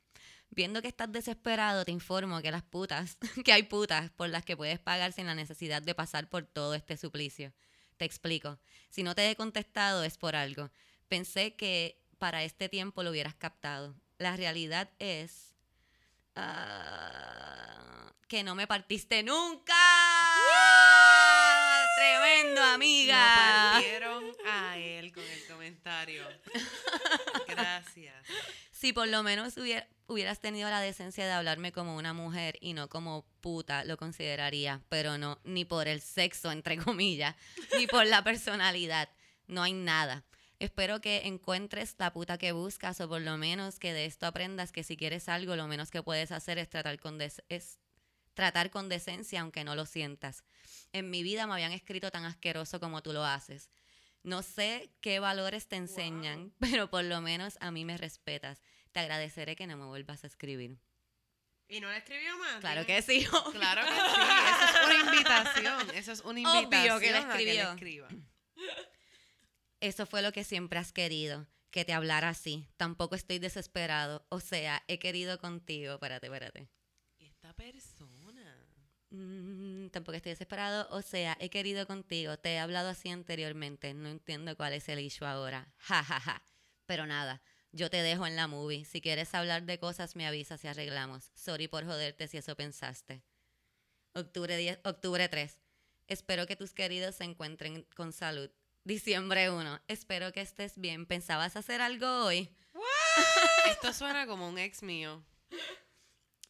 Viendo 0.49 0.81
que 0.81 0.87
estás 0.87 1.11
desesperado, 1.11 1.85
te 1.85 1.91
informo 1.91 2.41
que 2.41 2.51
las 2.51 2.63
putas, 2.63 3.17
que 3.45 3.53
hay 3.53 3.63
putas 3.63 4.11
por 4.11 4.29
las 4.29 4.45
que 4.45 4.57
puedes 4.57 4.79
pagar 4.79 5.13
sin 5.13 5.25
la 5.25 5.35
necesidad 5.35 5.81
de 5.81 5.95
pasar 5.95 6.29
por 6.29 6.45
todo 6.45 6.73
este 6.73 6.97
suplicio. 6.97 7.53
Te 7.97 8.05
explico. 8.05 8.59
Si 8.89 9.03
no 9.03 9.15
te 9.15 9.29
he 9.29 9.35
contestado 9.35 10.03
es 10.03 10.17
por 10.17 10.35
algo. 10.35 10.71
Pensé 11.07 11.55
que 11.55 12.01
para 12.17 12.43
este 12.43 12.69
tiempo 12.69 13.03
lo 13.03 13.11
hubieras 13.11 13.35
captado. 13.35 13.95
La 14.17 14.35
realidad 14.35 14.89
es 14.99 15.53
ah, 16.35 18.13
que 18.27 18.43
no 18.43 18.55
me 18.55 18.67
partiste 18.67 19.23
nunca. 19.23 19.73
Tremendo, 21.95 22.61
Lo 22.61 22.67
amiga. 22.67 23.71
partieron 23.73 24.23
a 24.47 24.77
él 24.77 25.11
con 25.13 25.23
el 25.23 25.45
comentario. 25.47 26.23
Gracias. 27.47 28.15
Si 28.71 28.93
por 28.93 29.07
lo 29.07 29.23
menos 29.23 29.57
hubiera- 29.57 29.87
hubieras 30.07 30.39
tenido 30.39 30.69
la 30.69 30.81
decencia 30.81 31.25
de 31.25 31.31
hablarme 31.31 31.71
como 31.71 31.95
una 31.95 32.13
mujer 32.13 32.57
y 32.61 32.73
no 32.73 32.89
como 32.89 33.25
puta, 33.41 33.83
lo 33.85 33.97
consideraría, 33.97 34.81
pero 34.89 35.17
no, 35.17 35.39
ni 35.43 35.65
por 35.65 35.87
el 35.87 36.01
sexo, 36.01 36.51
entre 36.51 36.77
comillas, 36.77 37.35
ni 37.77 37.87
por 37.87 38.05
la 38.05 38.23
personalidad. 38.23 39.09
No 39.47 39.63
hay 39.63 39.73
nada. 39.73 40.23
Espero 40.59 41.01
que 41.01 41.23
encuentres 41.27 41.95
la 41.97 42.13
puta 42.13 42.37
que 42.37 42.51
buscas 42.53 42.99
o 43.01 43.09
por 43.09 43.21
lo 43.21 43.37
menos 43.37 43.77
que 43.77 43.93
de 43.93 44.05
esto 44.05 44.25
aprendas 44.25 44.71
que 44.71 44.83
si 44.83 44.95
quieres 44.95 45.27
algo, 45.27 45.55
lo 45.55 45.67
menos 45.67 45.91
que 45.91 46.01
puedes 46.01 46.31
hacer 46.31 46.57
es 46.57 46.69
tratar 46.69 46.97
con, 46.99 47.17
des- 47.17 47.43
es 47.49 47.77
tratar 48.35 48.69
con 48.69 48.87
decencia 48.89 49.41
aunque 49.41 49.63
no 49.63 49.73
lo 49.75 49.87
sientas. 49.87 50.43
En 50.93 51.09
mi 51.09 51.23
vida 51.23 51.47
me 51.47 51.53
habían 51.53 51.71
escrito 51.71 52.11
tan 52.11 52.25
asqueroso 52.25 52.79
como 52.79 53.01
tú 53.01 53.11
lo 53.13 53.25
haces. 53.25 53.71
No 54.21 54.43
sé 54.43 54.91
qué 55.01 55.19
valores 55.19 55.67
te 55.67 55.75
enseñan, 55.75 56.53
pero 56.59 56.89
por 56.89 57.03
lo 57.03 57.21
menos 57.21 57.57
a 57.61 57.71
mí 57.71 57.83
me 57.85 57.97
respetas. 57.97 58.61
Te 58.91 58.99
agradeceré 58.99 59.55
que 59.55 59.67
no 59.67 59.75
me 59.77 59.85
vuelvas 59.85 60.23
a 60.23 60.27
escribir. 60.27 60.77
¿Y 61.67 61.79
no 61.79 61.89
le 61.89 61.97
escribió 61.97 62.37
más? 62.37 62.59
Claro 62.59 62.85
que 62.85 63.01
sí. 63.01 63.25
obvio. 63.31 63.59
Claro 63.59 63.81
que 63.81 63.91
sí. 63.91 63.99
Eso 64.51 64.65
es 64.65 64.85
una 64.85 65.11
invitación. 65.11 65.89
Eso 65.95 66.11
es 66.11 66.21
una 66.21 66.51
Obvio 66.51 66.61
invitación 66.63 66.99
que 67.01 67.11
la 67.11 67.17
a 67.33 67.37
que 67.37 67.43
le 67.43 67.59
escribió. 67.61 68.07
escriba. 68.07 68.07
Eso 69.79 70.05
fue 70.05 70.21
lo 70.21 70.31
que 70.31 70.43
siempre 70.43 70.79
has 70.79 70.91
querido, 70.91 71.47
que 71.71 71.85
te 71.85 71.93
hablara 71.93 72.29
así. 72.29 72.67
Tampoco 72.77 73.15
estoy 73.15 73.39
desesperado. 73.39 74.25
O 74.29 74.39
sea, 74.39 74.83
he 74.87 74.99
querido 74.99 75.39
contigo. 75.39 75.95
Espérate, 75.95 76.27
espérate. 76.27 76.67
Esta 77.19 77.53
persona. 77.53 78.14
Mm, 79.09 79.87
tampoco 79.89 80.15
estoy 80.15 80.31
desesperado. 80.31 80.87
O 80.91 81.01
sea, 81.01 81.37
he 81.39 81.49
querido 81.49 81.87
contigo. 81.87 82.37
Te 82.37 82.53
he 82.53 82.59
hablado 82.59 82.89
así 82.89 83.09
anteriormente. 83.09 83.93
No 83.93 84.09
entiendo 84.09 84.55
cuál 84.55 84.73
es 84.73 84.89
el 84.89 84.99
issue 84.99 85.27
ahora. 85.27 85.73
Ja, 85.77 86.03
ja, 86.03 86.19
ja. 86.19 86.43
Pero 86.85 87.05
nada, 87.05 87.41
yo 87.71 87.89
te 87.89 88.01
dejo 88.01 88.27
en 88.27 88.35
la 88.35 88.47
movie. 88.47 88.85
Si 88.85 89.01
quieres 89.01 89.33
hablar 89.33 89.63
de 89.63 89.79
cosas, 89.79 90.15
me 90.15 90.27
avisas 90.27 90.63
y 90.63 90.67
arreglamos. 90.67 91.31
Sorry 91.33 91.67
por 91.67 91.85
joderte 91.85 92.27
si 92.27 92.37
eso 92.37 92.55
pensaste. 92.55 93.23
Octubre, 94.13 94.55
10 94.55 94.79
octubre 94.83 95.27
3. 95.27 95.57
Espero 96.07 96.45
que 96.45 96.55
tus 96.55 96.73
queridos 96.73 97.15
se 97.15 97.23
encuentren 97.23 97.85
con 97.95 98.13
salud. 98.13 98.49
Diciembre 98.83 99.49
1. 99.49 99.81
Espero 99.87 100.31
que 100.31 100.41
estés 100.41 100.77
bien. 100.77 101.05
¿Pensabas 101.05 101.55
hacer 101.55 101.81
algo 101.81 102.25
hoy? 102.25 102.49
Esto 103.69 103.91
suena 103.93 104.27
como 104.27 104.47
un 104.47 104.57
ex 104.57 104.83
mío. 104.83 105.23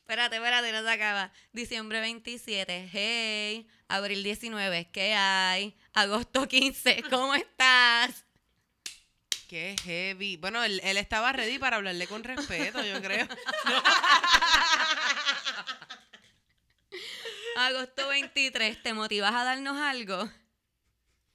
Espérate, 0.05 0.35
espérate, 0.35 0.71
no 0.71 0.83
se 0.83 0.89
acaba. 0.91 1.31
Diciembre 1.51 1.99
27, 1.99 2.89
hey. 2.93 3.67
Abril 3.87 4.21
19, 4.21 4.91
¿qué 4.91 5.15
hay? 5.15 5.75
Agosto 5.95 6.47
15, 6.47 7.05
¿cómo 7.09 7.33
estás? 7.33 8.23
Qué 9.49 9.75
heavy. 9.83 10.37
Bueno, 10.37 10.63
él, 10.63 10.79
él 10.83 10.97
estaba 10.97 11.31
ready 11.31 11.57
para 11.57 11.77
hablarle 11.77 12.05
con 12.05 12.23
respeto, 12.23 12.83
yo 12.83 13.01
creo. 13.01 13.27
Agosto 17.57 18.07
23, 18.07 18.83
¿te 18.83 18.93
motivas 18.93 19.33
a 19.33 19.43
darnos 19.43 19.75
algo? 19.77 20.29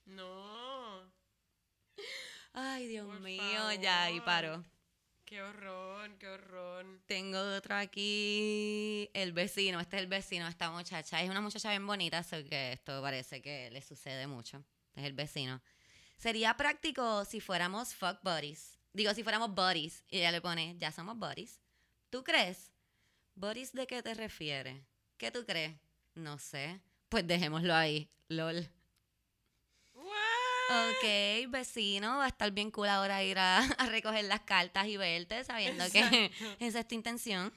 No. 0.04 1.12
Ay, 2.52 2.86
Dios 2.86 3.08
Por 3.08 3.18
mío, 3.18 3.72
ya 3.82 4.04
ahí 4.04 4.20
favor. 4.20 4.24
paró. 4.24 4.64
Qué 5.30 5.40
horror, 5.40 6.18
qué 6.18 6.26
horror. 6.26 6.84
Tengo 7.06 7.38
otro 7.56 7.76
aquí. 7.76 9.08
El 9.14 9.32
vecino. 9.32 9.78
Este 9.78 9.94
es 9.94 10.02
el 10.02 10.08
vecino 10.08 10.48
esta 10.48 10.72
muchacha. 10.72 11.22
Es 11.22 11.30
una 11.30 11.40
muchacha 11.40 11.70
bien 11.70 11.86
bonita, 11.86 12.18
así 12.18 12.42
que 12.42 12.72
esto 12.72 13.00
parece 13.00 13.40
que 13.40 13.70
le 13.70 13.80
sucede 13.80 14.26
mucho. 14.26 14.64
Es 14.96 15.04
el 15.04 15.12
vecino. 15.12 15.62
Sería 16.16 16.56
práctico 16.56 17.24
si 17.24 17.38
fuéramos 17.38 17.94
fuck 17.94 18.18
buddies. 18.24 18.76
Digo, 18.92 19.14
si 19.14 19.22
fuéramos 19.22 19.54
buddies. 19.54 20.02
Y 20.08 20.18
ella 20.18 20.32
le 20.32 20.40
pone, 20.40 20.74
ya 20.78 20.90
somos 20.90 21.16
buddies. 21.16 21.60
¿Tú 22.10 22.24
crees? 22.24 22.72
¿Buddies 23.36 23.72
de 23.72 23.86
qué 23.86 24.02
te 24.02 24.14
refieres? 24.14 24.82
¿Qué 25.16 25.30
tú 25.30 25.46
crees? 25.46 25.78
No 26.16 26.40
sé. 26.40 26.80
Pues 27.08 27.24
dejémoslo 27.24 27.72
ahí. 27.72 28.10
LOL. 28.26 28.68
Ok, 30.70 31.50
vecino, 31.50 32.18
va 32.18 32.24
a 32.26 32.28
estar 32.28 32.50
bien 32.52 32.70
cool 32.70 32.88
ahora 32.88 33.22
ir 33.24 33.38
a, 33.38 33.58
a 33.78 33.86
recoger 33.86 34.24
las 34.24 34.40
cartas 34.40 34.86
y 34.86 34.96
verte 34.96 35.42
sabiendo 35.44 35.84
que 35.90 36.30
esa 36.60 36.80
es 36.80 36.88
tu 36.88 36.94
intención. 36.94 37.52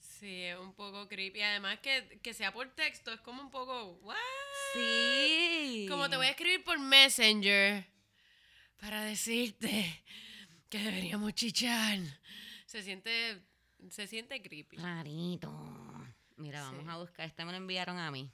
Sí, 0.00 0.42
es 0.44 0.58
un 0.58 0.72
poco 0.74 1.06
creepy. 1.08 1.42
Además 1.42 1.78
que, 1.80 2.18
que 2.22 2.32
sea 2.34 2.52
por 2.52 2.74
texto 2.74 3.12
es 3.12 3.20
como 3.20 3.42
un 3.42 3.50
poco, 3.50 3.92
¿what? 4.02 4.16
Sí. 4.74 5.86
Como 5.88 6.08
te 6.08 6.16
voy 6.16 6.26
a 6.26 6.30
escribir 6.30 6.64
por 6.64 6.78
Messenger 6.78 7.86
para 8.78 9.02
decirte 9.04 10.02
que 10.68 10.78
deberíamos 10.78 11.34
chichar. 11.34 11.98
Se 12.66 12.82
siente, 12.82 13.42
se 13.90 14.06
siente 14.06 14.42
creepy. 14.42 14.78
Rarito. 14.78 15.52
Mira, 16.36 16.62
vamos 16.62 16.82
Sí. 16.84 16.90
a 16.90 16.96
buscar. 16.96 17.26
Este 17.26 17.44
me 17.44 17.52
lo 17.52 17.58
enviaron 17.58 17.98
a 17.98 18.10
mí. 18.10 18.30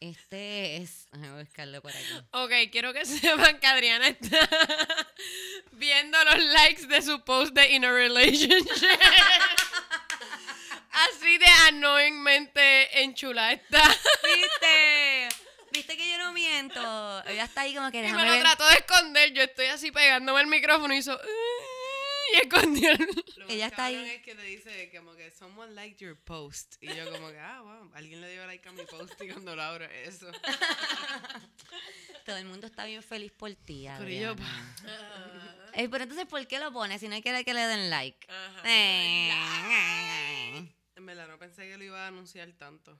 Este 0.00 0.78
es. 0.78 1.08
Déjame 1.12 1.42
buscarlo 1.42 1.82
por 1.82 1.92
aquí. 1.92 2.14
Ok, 2.32 2.52
quiero 2.72 2.92
que 2.92 3.04
sepan 3.06 3.60
que 3.60 3.66
Adriana 3.66 4.08
está 4.08 4.48
viendo 5.72 6.22
los 6.24 6.42
likes 6.42 6.86
de 6.86 7.02
su 7.02 7.22
post 7.24 7.52
de 7.54 7.68
In 7.72 7.84
a 7.84 7.92
Relationship. 7.92 8.68
Así 10.92 11.38
de 11.38 11.46
annoyingmente 11.68 13.02
enchulada 13.02 13.52
está. 13.52 13.82
¿Viste? 13.88 15.28
¿Viste 15.72 15.96
que 15.96 16.10
yo 16.10 16.18
no 16.18 16.32
miento? 16.32 16.80
Ella 17.26 17.44
está 17.44 17.60
ahí 17.62 17.74
como 17.74 17.90
que 17.92 17.98
Y 17.98 18.12
me 18.12 18.24
lo 18.24 18.32
ver. 18.32 18.40
trató 18.40 18.66
de 18.68 18.74
esconder. 18.74 19.32
Yo 19.32 19.42
estoy 19.42 19.66
así 19.66 19.92
pegándome 19.92 20.40
el 20.40 20.48
micrófono 20.48 20.92
y 20.92 20.98
hizo. 20.98 21.18
Y 22.32 22.36
escondió. 22.46 22.90
el- 22.92 23.24
Lo 23.36 23.48
Ella 23.48 23.66
está 23.66 23.84
ahí. 23.86 23.96
es 23.96 24.22
que 24.22 24.34
te 24.34 24.42
dice 24.42 24.90
como 24.96 25.14
que 25.16 25.30
someone 25.32 25.72
liked 25.74 25.98
your 25.98 26.16
post. 26.16 26.76
Y 26.80 26.86
yo 26.94 27.10
como 27.10 27.30
que, 27.30 27.38
ah, 27.38 27.60
wow, 27.62 27.90
alguien 27.94 28.20
le 28.20 28.30
dio 28.30 28.46
like 28.46 28.68
a 28.68 28.72
mi 28.72 28.84
post 28.84 29.20
y 29.22 29.28
cuando 29.28 29.56
lo 29.56 29.62
abro, 29.62 29.84
eso. 29.86 30.30
Todo 32.26 32.36
el 32.36 32.44
mundo 32.46 32.66
está 32.66 32.84
bien 32.84 33.02
feliz 33.02 33.32
por 33.32 33.52
ti, 33.54 33.86
Corillo, 33.98 34.30
Adriana. 34.32 34.76
Eh, 35.72 35.88
pero 35.88 36.02
entonces, 36.02 36.26
¿por 36.26 36.44
qué 36.48 36.58
lo 36.58 36.72
pones 36.72 37.00
si 37.00 37.06
no 37.08 37.22
quiere 37.22 37.44
que 37.44 37.54
le 37.54 37.60
den 37.60 37.90
like? 37.90 38.26
Ajá. 38.28 38.62
Eh, 38.64 39.30
En 40.96 41.06
verdad, 41.06 41.28
no 41.28 41.38
pensé 41.38 41.68
que 41.68 41.76
lo 41.78 41.84
iba 41.84 42.04
a 42.04 42.08
anunciar 42.08 42.50
tanto. 42.58 42.98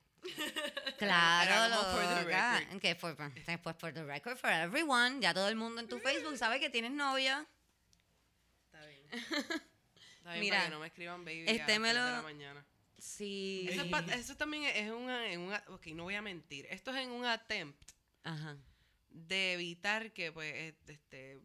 Claro, 0.99 2.25
record. 2.25 2.81
Que 2.81 2.95
for, 2.95 3.17
for- 3.17 3.33
pues 3.63 3.77
for 3.77 3.93
the 3.93 4.05
record, 4.05 4.37
for 4.39 4.51
everyone. 4.51 5.21
Ya 5.21 5.35
todo 5.35 5.49
el 5.49 5.57
mundo 5.57 5.81
en 5.81 5.89
tu 5.89 5.99
Facebook 5.99 6.37
sabe 6.37 6.61
que 6.61 6.71
tienes 6.71 6.93
novia. 6.93 7.45
Está 10.19 10.31
bien. 10.33 10.41
Mira, 10.41 10.57
para 10.59 10.65
que 10.69 10.75
no 10.75 10.81
me 10.81 10.87
escriban 10.87 11.25
baby 11.25 11.45
este 11.47 11.63
a 11.63 11.67
las 11.69 11.81
me 11.81 11.89
3 11.91 11.95
de 11.95 12.11
lo- 12.11 12.17
la 12.17 12.23
mañana. 12.23 12.67
Sí. 12.99 13.67
Eso, 13.71 13.83
es 13.83 13.89
pa- 13.89 14.01
eso 14.15 14.37
también 14.37 14.65
es 14.65 14.91
una, 14.91 15.33
en 15.33 15.41
una... 15.41 15.65
Ok, 15.69 15.87
no 15.89 16.03
voy 16.05 16.15
a 16.17 16.23
mentir. 16.23 16.67
Esto 16.71 16.91
es 16.91 16.99
en 16.99 17.11
un 17.11 17.25
attempt 17.25 17.83
Ajá. 18.25 18.59
de 19.09 19.55
evitar 19.55 20.13
que, 20.13 20.31
pues, 20.33 20.75
este... 20.87 21.41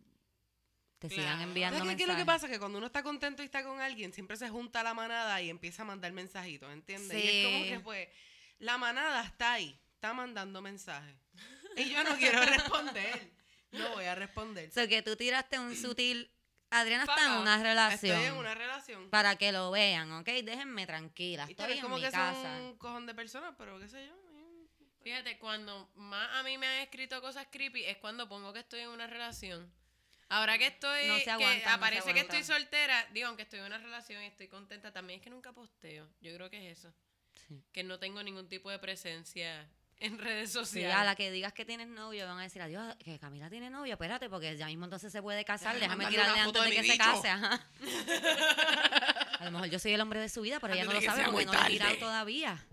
Te 0.99 1.07
Claro. 1.09 1.21
sigan 1.23 1.41
enviando 1.41 1.77
¿Sabes 1.79 1.91
qué, 1.93 1.97
qué 1.97 2.03
es 2.03 2.07
lo 2.07 2.13
mensajes. 2.15 2.41
que 2.41 2.45
pasa? 2.47 2.53
Que 2.53 2.59
cuando 2.59 2.77
uno 2.79 2.87
está 2.87 3.03
contento 3.03 3.41
y 3.41 3.45
está 3.45 3.63
con 3.63 3.79
alguien, 3.79 4.11
siempre 4.13 4.35
se 4.37 4.49
junta 4.49 4.81
la 4.83 4.93
manada 4.93 5.41
y 5.41 5.49
empieza 5.49 5.83
a 5.83 5.85
mandar 5.85 6.11
mensajitos, 6.13 6.71
¿entiendes? 6.73 7.23
Y 7.23 7.27
es 7.27 7.45
como 7.45 7.63
Sí. 7.63 7.69
que, 7.69 7.79
pues, 7.81 8.09
la 8.59 8.77
manada 8.77 9.23
está 9.23 9.53
ahí, 9.53 9.79
está 9.93 10.13
mandando 10.13 10.61
mensajes. 10.61 11.15
Y 11.77 11.89
yo 11.89 12.03
no 12.03 12.17
quiero 12.17 12.39
responder. 12.45 13.31
No 13.71 13.89
voy 13.93 14.05
a 14.05 14.15
responder. 14.15 14.69
O 14.69 14.73
sea, 14.73 14.87
que 14.87 15.01
tú 15.01 15.15
tiraste 15.15 15.59
un 15.59 15.75
sutil... 15.75 16.31
Adriana 16.79 17.03
está 17.03 17.25
en 17.25 17.31
una 17.41 17.61
relación. 17.61 18.17
Estoy 18.17 18.33
en 18.33 18.37
una 18.37 18.53
relación. 18.55 19.09
Para 19.09 19.35
que 19.35 19.51
lo 19.51 19.71
vean, 19.71 20.11
¿ok? 20.11 20.27
Déjenme 20.43 20.85
tranquila. 20.85 21.45
Estoy 21.49 21.71
es 21.71 21.77
en 21.77 21.83
como 21.83 21.95
mi 21.95 22.01
que 22.01 22.11
casa. 22.11 22.33
son 22.33 22.61
un 22.61 22.77
cojón 22.77 23.05
de 23.05 23.13
personas, 23.13 23.55
pero 23.57 23.79
qué 23.79 23.87
sé 23.87 24.05
yo. 24.05 24.13
Fíjate, 25.01 25.37
cuando 25.37 25.91
más 25.95 26.29
a 26.33 26.43
mí 26.43 26.57
me 26.57 26.65
han 26.65 26.81
escrito 26.81 27.21
cosas 27.21 27.47
creepy 27.51 27.85
es 27.85 27.97
cuando 27.97 28.27
pongo 28.27 28.51
que 28.53 28.59
estoy 28.59 28.79
en 28.81 28.89
una 28.89 29.05
relación. 29.05 29.71
Ahora 30.29 30.57
que 30.57 30.65
estoy, 30.65 31.07
No 31.07 31.17
se 31.17 31.23
que 31.25 31.29
aguanta, 31.31 31.57
no 31.57 31.69
se 31.69 31.75
aparece 31.75 32.13
que 32.13 32.21
estoy 32.21 32.43
soltera, 32.43 33.07
digo, 33.13 33.27
aunque 33.27 33.43
estoy 33.43 33.59
en 33.59 33.65
una 33.65 33.77
relación 33.77 34.23
y 34.23 34.25
estoy 34.25 34.47
contenta, 34.47 34.91
también 34.91 35.19
es 35.19 35.23
que 35.23 35.29
nunca 35.29 35.51
posteo. 35.53 36.09
Yo 36.21 36.33
creo 36.33 36.49
que 36.49 36.71
es 36.71 36.79
eso. 36.79 36.91
Sí. 37.47 37.63
Que 37.71 37.83
no 37.83 37.99
tengo 37.99 38.23
ningún 38.23 38.49
tipo 38.49 38.71
de 38.71 38.79
presencia 38.79 39.69
en 39.99 40.19
redes 40.19 40.49
Sí, 40.49 40.53
sociales. 40.59 40.95
a 40.95 41.03
la 41.03 41.15
que 41.15 41.31
digas 41.31 41.53
que 41.53 41.65
tienes 41.65 41.87
novio 41.87 42.25
van 42.27 42.39
a 42.39 42.43
decir, 42.43 42.61
adiós, 42.61 42.95
que 43.03 43.17
Camila 43.19 43.49
tiene 43.49 43.69
novio, 43.69 43.93
espérate, 43.93 44.29
porque 44.29 44.55
ya 44.57 44.67
mismo 44.67 44.85
entonces 44.85 45.11
se 45.11 45.21
puede 45.21 45.43
casar, 45.45 45.79
Déjame 45.79 46.05
tirarle 46.07 46.39
antes 46.39 46.63
de 46.63 46.69
de 46.69 46.75
que 46.75 46.83
se 46.91 46.97
case. 46.97 47.29
Ajá. 47.29 47.65
A 49.39 49.45
lo 49.45 49.51
mejor 49.51 49.69
yo 49.69 49.79
soy 49.79 49.93
el 49.93 50.01
hombre 50.01 50.19
de 50.19 50.29
su 50.29 50.41
vida, 50.41 50.59
pero 50.59 50.73
ella 50.73 50.85
no 50.85 50.93
lo 50.93 51.01
sabe 51.01 51.25
porque 51.25 51.45
no 51.45 51.53
lo 51.53 51.63
he 51.63 51.67
tirado 51.67 51.95
todavía. 51.97 52.65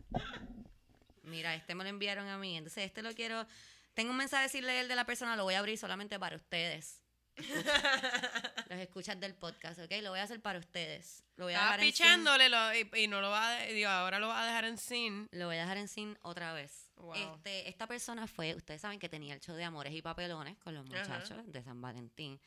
Mira, 1.25 1.55
este 1.55 1.75
me 1.75 1.85
lo 1.85 1.91
enviaron 1.91 2.29
a 2.29 2.39
mí, 2.39 2.57
entonces 2.57 2.85
este 2.85 3.03
lo 3.03 3.13
quiero... 3.15 3.47
Tengo 3.95 4.11
un 4.11 4.17
mensaje 4.17 4.49
sin 4.49 4.65
leer 4.67 4.89
de 4.89 4.95
la 4.97 5.05
persona, 5.05 5.37
lo 5.37 5.45
voy 5.45 5.55
a 5.55 5.59
abrir 5.59 5.77
solamente 5.79 6.19
para 6.19 6.37
ustedes. 6.37 7.01
Los 8.69 8.79
escuchas 8.79 9.19
del 9.21 9.35
podcast, 9.35 9.79
¿ok? 9.81 9.91
Lo 10.03 10.11
voy 10.11 10.21
a 10.21 10.23
hacer 10.23 10.41
para 10.41 10.59
ustedes. 10.59 11.23
Lo 11.37 11.45
voy 11.45 11.53
a 11.55 11.57
Estaba 11.57 11.73
dejar 11.77 11.81
en 11.81 11.93
sin- 11.93 12.05
pichándole 12.07 12.49
lo- 12.49 12.75
y, 12.75 12.91
y 13.05 13.09
no 13.09 13.21
lo 13.21 13.29
va 13.31 13.49
a, 13.57 13.61
digo, 13.67 13.91
ahora 13.91 14.19
lo 14.19 14.29
va 14.29 14.43
a 14.43 14.47
dejar 14.47 14.65
en 14.65 14.79
sin. 14.79 15.29
Lo 15.33 15.47
voy 15.47 15.57
a 15.57 15.61
dejar 15.63 15.77
en 15.77 15.89
sin 15.89 16.19
otra 16.23 16.53
vez. 16.55 16.82
Wow. 16.97 17.15
Este, 17.15 17.69
esta 17.69 17.87
persona 17.87 18.27
fue, 18.27 18.55
ustedes 18.55 18.81
saben 18.81 18.99
que 18.99 19.09
tenía 19.09 19.35
el 19.35 19.41
show 19.41 19.57
de 19.57 19.65
Amores 19.65 19.93
y 19.93 20.03
Papelones 20.03 20.57
con 20.59 20.75
los 20.75 20.87
Ajá. 20.87 21.19
muchachos 21.19 21.53
de 21.53 21.63
San 21.63 21.81
Valentín. 21.81 22.41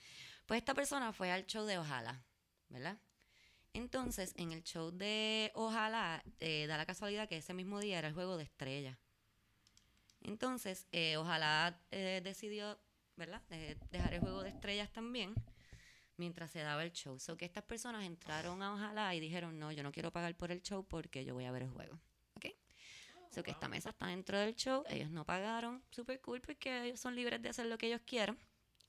Pues 0.45 0.59
esta 0.59 0.73
persona 0.73 1.11
fue 1.11 1.31
al 1.31 1.45
show 1.45 1.65
de 1.65 1.77
Ojalá, 1.77 2.23
¿verdad? 2.69 2.97
Entonces, 3.73 4.33
en 4.37 4.53
el 4.53 4.63
show 4.63 4.91
de 4.91 5.51
Ojalá, 5.53 6.23
eh, 6.39 6.65
da 6.67 6.77
la 6.77 6.85
casualidad 6.85 7.27
que 7.27 7.37
ese 7.37 7.53
mismo 7.53 7.79
día 7.81 7.99
era 7.99 8.07
el 8.07 8.13
juego 8.13 8.37
de 8.37 8.43
estrellas. 8.43 8.97
Entonces, 10.21 10.87
eh, 10.93 11.17
Ojalá 11.17 11.81
eh, 11.91 12.21
decidió, 12.23 12.79
¿verdad? 13.17 13.41
Dejar 13.91 14.13
el 14.13 14.21
juego 14.21 14.43
de 14.43 14.49
estrellas 14.49 14.89
también 14.91 15.35
mientras 16.17 16.51
se 16.51 16.59
daba 16.59 16.83
el 16.83 16.93
show. 16.93 17.19
So 17.19 17.35
que 17.35 17.45
estas 17.45 17.63
personas 17.63 18.05
entraron 18.05 18.61
a 18.63 18.73
Ojalá 18.73 19.13
y 19.13 19.19
dijeron, 19.19 19.59
no, 19.59 19.71
yo 19.73 19.83
no 19.83 19.91
quiero 19.91 20.11
pagar 20.11 20.35
por 20.37 20.51
el 20.51 20.61
show 20.61 20.87
porque 20.87 21.25
yo 21.25 21.33
voy 21.33 21.45
a 21.45 21.51
ver 21.51 21.63
el 21.63 21.69
juego. 21.69 21.99
Que 23.43 23.51
esta 23.51 23.67
mesa 23.67 23.89
está 23.89 24.07
dentro 24.07 24.37
del 24.39 24.55
show, 24.55 24.83
ellos 24.89 25.09
no 25.09 25.25
pagaron, 25.25 25.83
super 25.91 26.19
cool 26.21 26.41
porque 26.41 26.85
ellos 26.85 26.99
son 26.99 27.15
libres 27.15 27.41
de 27.41 27.49
hacer 27.49 27.65
lo 27.67 27.77
que 27.77 27.87
ellos 27.87 28.01
quieran. 28.05 28.37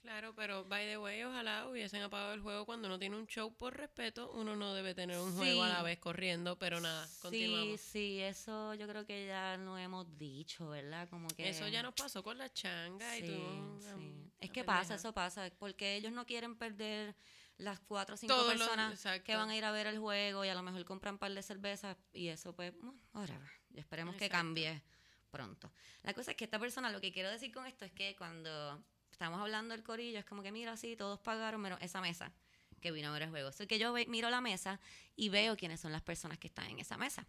Claro, 0.02 0.32
pero 0.36 0.64
by 0.64 0.86
the 0.86 0.98
way, 0.98 1.24
ojalá 1.24 1.66
hubiesen 1.68 2.00
apagado 2.00 2.32
el 2.34 2.40
juego 2.40 2.64
cuando 2.64 2.86
uno 2.86 2.96
tiene 2.96 3.16
un 3.16 3.26
show 3.26 3.52
por 3.52 3.76
respeto. 3.76 4.30
Uno 4.34 4.54
no 4.54 4.72
debe 4.72 4.94
tener 4.94 5.18
un 5.18 5.34
juego 5.34 5.64
a 5.64 5.68
la 5.68 5.78
Sí. 5.78 5.84
vez 5.84 5.98
corriendo, 5.98 6.56
pero 6.60 6.80
nada, 6.80 7.04
Sí, 7.08 7.18
continuamos. 7.22 7.80
sí, 7.80 8.20
eso 8.20 8.74
yo 8.74 8.86
creo 8.86 9.04
que 9.04 9.26
ya 9.26 9.56
lo 9.56 9.76
hemos 9.76 10.16
dicho, 10.16 10.68
¿verdad? 10.68 11.08
Como 11.08 11.26
que 11.28 11.48
Eso 11.48 11.66
ya 11.66 11.82
nos 11.82 11.92
pasó 11.94 12.22
con 12.22 12.38
la 12.38 12.52
changa 12.52 13.18
y 13.18 13.22
Sí, 13.22 13.26
tú. 13.26 13.80
sí. 13.80 14.30
Es 14.38 14.50
que 14.50 14.62
pasa, 14.62 14.94
eso 14.94 15.12
pasa, 15.12 15.50
porque 15.58 15.96
ellos 15.96 16.12
no 16.12 16.24
quieren 16.24 16.56
perder 16.56 17.16
las 17.56 17.80
cuatro 17.80 18.14
o 18.14 18.18
cinco 18.18 18.32
Todos 18.34 18.52
los- 18.56 18.62
personas 18.68 18.92
exacto. 18.92 19.24
que 19.24 19.34
van 19.34 19.48
a 19.50 19.56
ir 19.56 19.64
a 19.64 19.72
ver 19.72 19.88
el 19.88 19.98
juego 19.98 20.44
y 20.44 20.48
a 20.48 20.54
lo 20.54 20.62
mejor 20.62 20.84
compran 20.84 21.14
un 21.14 21.18
par 21.18 21.32
de 21.32 21.42
cervezas 21.42 21.96
y 22.12 22.28
eso 22.28 22.54
pues, 22.54 22.72
mm, 22.80 22.90
whatever. 23.12 23.50
Y 23.76 23.80
esperemos 23.80 24.16
que 24.16 24.28
cambie 24.28 24.82
pronto. 25.30 25.70
La 26.02 26.14
cosa 26.14 26.30
es 26.32 26.36
que 26.36 26.44
esta 26.44 26.58
persona, 26.58 26.90
lo 26.90 27.00
que 27.00 27.12
quiero 27.12 27.30
decir 27.30 27.52
con 27.52 27.66
esto 27.66 27.84
es 27.84 27.92
que 27.92 28.16
cuando 28.16 28.82
estamos 29.12 29.38
hablando 29.40 29.74
del 29.74 29.84
corillo, 29.84 30.18
es 30.18 30.24
como 30.24 30.42
que 30.42 30.50
mira, 30.50 30.76
sí, 30.76 30.96
todos 30.96 31.20
pagaron 31.20 31.60
menos 31.60 31.78
esa 31.82 32.00
mesa 32.00 32.32
que 32.80 32.90
vino 32.90 33.08
a 33.08 33.12
ver 33.12 33.22
el 33.22 33.30
juego. 33.30 33.52
So 33.52 33.66
que 33.66 33.78
yo 33.78 33.92
ve- 33.92 34.06
miro 34.06 34.30
la 34.30 34.40
mesa 34.40 34.80
y 35.14 35.28
veo 35.28 35.56
quiénes 35.56 35.78
son 35.80 35.92
las 35.92 36.02
personas 36.02 36.38
que 36.38 36.46
están 36.48 36.66
en 36.70 36.78
esa 36.80 36.96
mesa. 36.96 37.26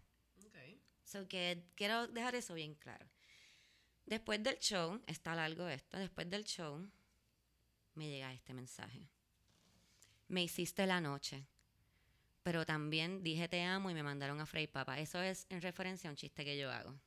So 1.04 1.28
que 1.28 1.62
quiero 1.74 2.06
dejar 2.08 2.34
eso 2.34 2.54
bien 2.54 2.74
claro. 2.74 3.06
Después 4.06 4.42
del 4.42 4.58
show, 4.58 5.00
está 5.06 5.34
largo 5.34 5.68
esto, 5.68 5.98
después 5.98 6.28
del 6.30 6.44
show 6.44 6.90
me 7.94 8.08
llega 8.08 8.32
este 8.32 8.54
mensaje. 8.54 9.06
Me 10.28 10.42
hiciste 10.42 10.86
la 10.86 11.00
noche, 11.00 11.44
pero 12.48 12.64
también 12.64 13.22
dije 13.22 13.46
te 13.46 13.62
amo 13.62 13.90
y 13.90 13.94
me 13.94 14.02
mandaron 14.02 14.40
a 14.40 14.46
freír 14.46 14.70
papa. 14.70 14.98
Eso 14.98 15.20
es 15.20 15.44
en 15.50 15.60
referencia 15.60 16.08
a 16.08 16.12
un 16.12 16.16
chiste 16.16 16.46
que 16.46 16.56
yo 16.56 16.72
hago. 16.72 16.98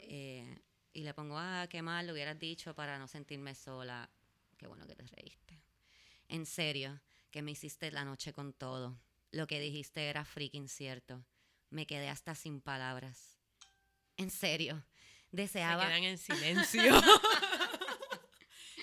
Eh, 0.00 0.58
y 0.92 1.04
le 1.04 1.14
pongo, 1.14 1.38
ah, 1.38 1.68
qué 1.70 1.80
mal 1.80 2.08
lo 2.08 2.12
hubieras 2.12 2.36
dicho 2.36 2.74
para 2.74 2.98
no 2.98 3.06
sentirme 3.06 3.54
sola. 3.54 4.10
Qué 4.56 4.66
bueno 4.66 4.84
que 4.88 4.96
te 4.96 5.06
reíste. 5.06 5.62
En 6.26 6.44
serio, 6.44 7.00
que 7.30 7.40
me 7.40 7.52
hiciste 7.52 7.92
la 7.92 8.04
noche 8.04 8.32
con 8.32 8.52
todo. 8.52 8.98
Lo 9.30 9.46
que 9.46 9.60
dijiste 9.60 10.08
era 10.08 10.24
freaking 10.24 10.66
cierto. 10.66 11.24
Me 11.68 11.86
quedé 11.86 12.08
hasta 12.08 12.34
sin 12.34 12.60
palabras. 12.60 13.38
En 14.16 14.32
serio, 14.32 14.82
Se 15.30 15.36
deseaba... 15.36 15.86
quedan 15.86 16.02
en 16.02 16.18
silencio. 16.18 17.00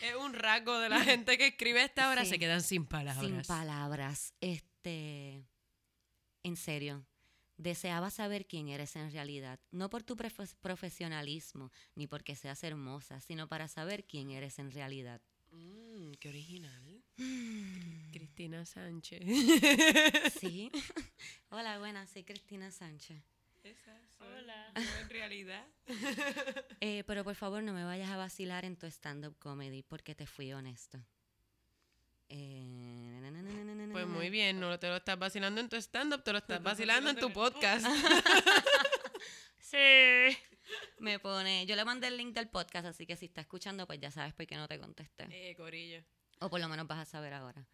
Es 0.10 0.16
un 0.16 0.34
rasgo 0.34 0.78
de 0.80 0.90
la 0.90 1.00
gente 1.04 1.38
que 1.38 1.48
escribe 1.48 1.84
esta 1.84 2.10
hora, 2.10 2.24
Sí. 2.24 2.32
se 2.32 2.40
quedan 2.40 2.62
sin 2.62 2.86
palabras. 2.86 3.26
Sin 3.26 3.42
palabras. 3.44 4.34
Este. 4.42 5.46
En 6.44 6.56
serio. 6.56 7.06
Deseaba 7.58 8.12
saber 8.12 8.46
quién 8.46 8.68
eres 8.68 8.96
en 8.96 9.12
realidad, 9.12 9.60
no 9.72 9.90
por 9.90 10.04
tu 10.04 10.16
profe- 10.16 10.56
profesionalismo 10.62 11.72
ni 11.96 12.06
porque 12.06 12.36
seas 12.36 12.64
hermosa, 12.64 13.20
sino 13.20 13.48
para 13.48 13.68
saber 13.68 14.06
quién 14.06 14.30
eres 14.30 14.60
en 14.60 14.70
realidad. 14.72 15.22
Mm, 15.50 16.12
qué 16.20 16.30
original. 16.30 17.04
Cristina 18.12 18.64
Sánchez. 18.64 19.24
Sí. 20.40 20.70
Hola, 21.50 21.80
buenas, 21.80 22.12
soy 22.12 22.24
Cristina 22.24 22.70
Sánchez. 22.70 23.24
Hola. 24.20 24.72
en 24.76 25.10
realidad. 25.10 25.66
Eh, 26.80 27.04
pero 27.08 27.24
por 27.24 27.36
favor 27.36 27.64
no 27.64 27.74
me 27.74 27.84
vayas 27.84 28.10
a 28.10 28.18
vacilar 28.18 28.64
en 28.66 28.78
tu 28.78 28.86
stand-up 28.86 29.36
comedy 29.40 29.82
porque 29.84 30.14
te 30.14 30.28
fui 30.28 30.54
honesto. 30.54 31.00
Eh, 32.30 33.20
na, 33.22 33.32
na, 33.32 33.42
na, 33.42 33.92
Pues 33.94 34.06
muy 34.06 34.30
bien, 34.30 34.60
no 34.60 34.78
te 34.78 34.88
lo 34.88 34.98
estás 34.98 35.18
vacilando 35.18 35.60
en 35.62 35.70
tu 35.70 35.76
stand-up, 35.78 36.24
te 36.24 36.32
lo 36.34 36.38
estás 36.40 36.62
vacilando 36.62 37.10
en 37.10 37.18
tu 37.18 37.32
podcast. 37.32 37.86
Sí. 39.60 40.38
Me 41.00 41.20
pone, 41.20 41.66
yo 41.66 41.76
le 41.76 41.84
mandé 41.84 42.08
el 42.08 42.16
link 42.16 42.34
del 42.34 42.48
podcast, 42.48 42.88
así 42.88 43.06
que 43.06 43.18
si 43.18 43.26
está 43.26 43.42
escuchando, 43.42 43.86
pues 43.86 44.00
ya 44.00 44.12
sabes 44.12 44.34
por 44.34 44.48
qué 44.48 44.56
no 44.56 44.68
te 44.68 44.80
contesté. 44.80 45.28
eh, 45.30 45.56
Corillo. 45.56 46.04
O 46.40 46.50
por 46.50 46.62
lo 46.62 46.70
menos 46.70 46.88
vas 46.88 47.00
a 47.00 47.06
saber 47.06 47.34
ahora. 47.34 47.68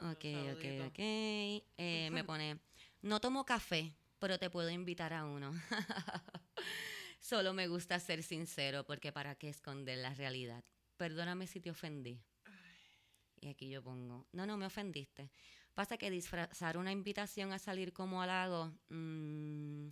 Ok, 0.00 0.24
ok, 0.52 0.86
ok. 0.88 0.98
Eh, 0.98 2.08
me 2.12 2.24
pone, 2.24 2.58
no 3.00 3.20
tomo 3.20 3.44
café, 3.46 3.94
pero 4.24 4.38
te 4.38 4.48
puedo 4.48 4.70
invitar 4.70 5.12
a 5.12 5.26
uno. 5.26 5.52
Solo 7.20 7.52
me 7.52 7.68
gusta 7.68 8.00
ser 8.00 8.22
sincero, 8.22 8.86
porque 8.86 9.12
para 9.12 9.34
qué 9.34 9.50
esconder 9.50 9.98
la 9.98 10.14
realidad. 10.14 10.64
Perdóname 10.96 11.46
si 11.46 11.60
te 11.60 11.70
ofendí. 11.70 12.18
Y 13.42 13.48
aquí 13.48 13.68
yo 13.68 13.82
pongo, 13.82 14.26
no, 14.32 14.46
no 14.46 14.56
me 14.56 14.64
ofendiste. 14.64 15.30
Pasa 15.74 15.98
que 15.98 16.10
disfrazar 16.10 16.78
una 16.78 16.90
invitación 16.90 17.52
a 17.52 17.58
salir 17.58 17.92
como 17.92 18.22
halago. 18.22 18.72
mm, 18.88 19.88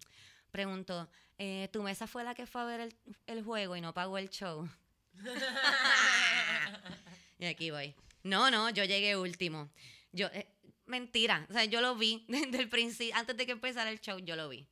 pregunto, 0.51 1.11
eh, 1.37 1.69
¿tu 1.71 1.83
mesa 1.83 2.07
fue 2.07 2.25
la 2.25 2.35
que 2.35 2.47
fue 2.47 2.63
a 2.63 2.65
ver 2.65 2.81
el, 2.81 2.97
el 3.27 3.45
juego 3.45 3.77
y 3.77 3.83
no 3.83 3.93
pagó 3.93 4.17
el 4.17 4.31
show? 4.31 4.67
Y 7.39 7.45
aquí 7.45 7.71
voy. 7.71 7.95
No, 8.23 8.51
no, 8.51 8.71
yo 8.71 8.85
llegué 8.85 9.15
último. 9.15 9.69
Yo, 10.13 10.29
eh, 10.29 10.47
mentira. 10.93 11.47
O 11.51 11.53
sea, 11.53 11.65
yo 11.65 11.81
lo 11.81 11.97
vi 11.97 12.25
desde 12.29 12.59
el 12.61 12.69
principio, 12.69 13.17
antes 13.17 13.37
de 13.37 13.47
que 13.47 13.53
empezara 13.53 13.91
el 13.91 14.01
show, 14.01 14.19
yo 14.21 14.37
lo 14.37 14.49
vi. 14.49 14.69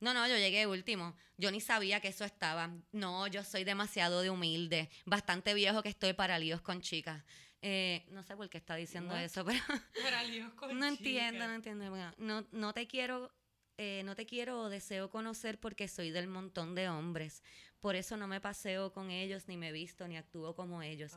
No, 0.00 0.12
no, 0.14 0.26
yo 0.26 0.36
llegué 0.36 0.66
último. 0.66 1.14
Yo 1.36 1.50
ni 1.50 1.60
sabía 1.60 2.00
que 2.00 2.08
eso 2.08 2.24
estaba. 2.24 2.70
No, 2.92 3.26
yo 3.26 3.44
soy 3.44 3.64
demasiado 3.64 4.22
de 4.22 4.30
humilde. 4.30 4.88
Bastante 5.04 5.52
viejo 5.54 5.82
que 5.82 5.90
estoy 5.90 6.12
para 6.14 6.38
líos 6.38 6.62
con 6.62 6.80
chicas. 6.80 7.22
Eh, 7.62 8.06
no 8.10 8.22
sé 8.22 8.34
por 8.36 8.48
qué 8.48 8.56
está 8.56 8.74
diciendo 8.76 9.12
What? 9.14 9.22
eso, 9.24 9.44
pero 9.44 9.62
Para 10.02 10.24
líos 10.24 10.52
con 10.54 10.78
no 10.78 10.86
entiendo, 10.86 11.32
chicas. 11.34 11.48
no 11.48 11.54
entiendo. 11.54 11.90
Bueno, 11.90 12.14
no, 12.16 12.46
no 12.52 12.72
te 12.72 12.86
quiero, 12.86 13.30
eh, 13.76 14.00
no 14.06 14.14
te 14.16 14.24
quiero 14.24 14.62
o 14.62 14.68
deseo 14.70 15.10
conocer 15.10 15.60
porque 15.60 15.86
soy 15.86 16.10
del 16.10 16.26
montón 16.28 16.74
de 16.74 16.88
hombres. 16.88 17.42
Por 17.80 17.96
eso 17.96 18.16
no 18.18 18.26
me 18.28 18.40
paseo 18.42 18.92
con 18.92 19.10
ellos, 19.10 19.48
ni 19.48 19.56
me 19.56 19.72
visto, 19.72 20.06
ni 20.06 20.16
actúo 20.18 20.54
como 20.54 20.82
ellos. 20.82 21.12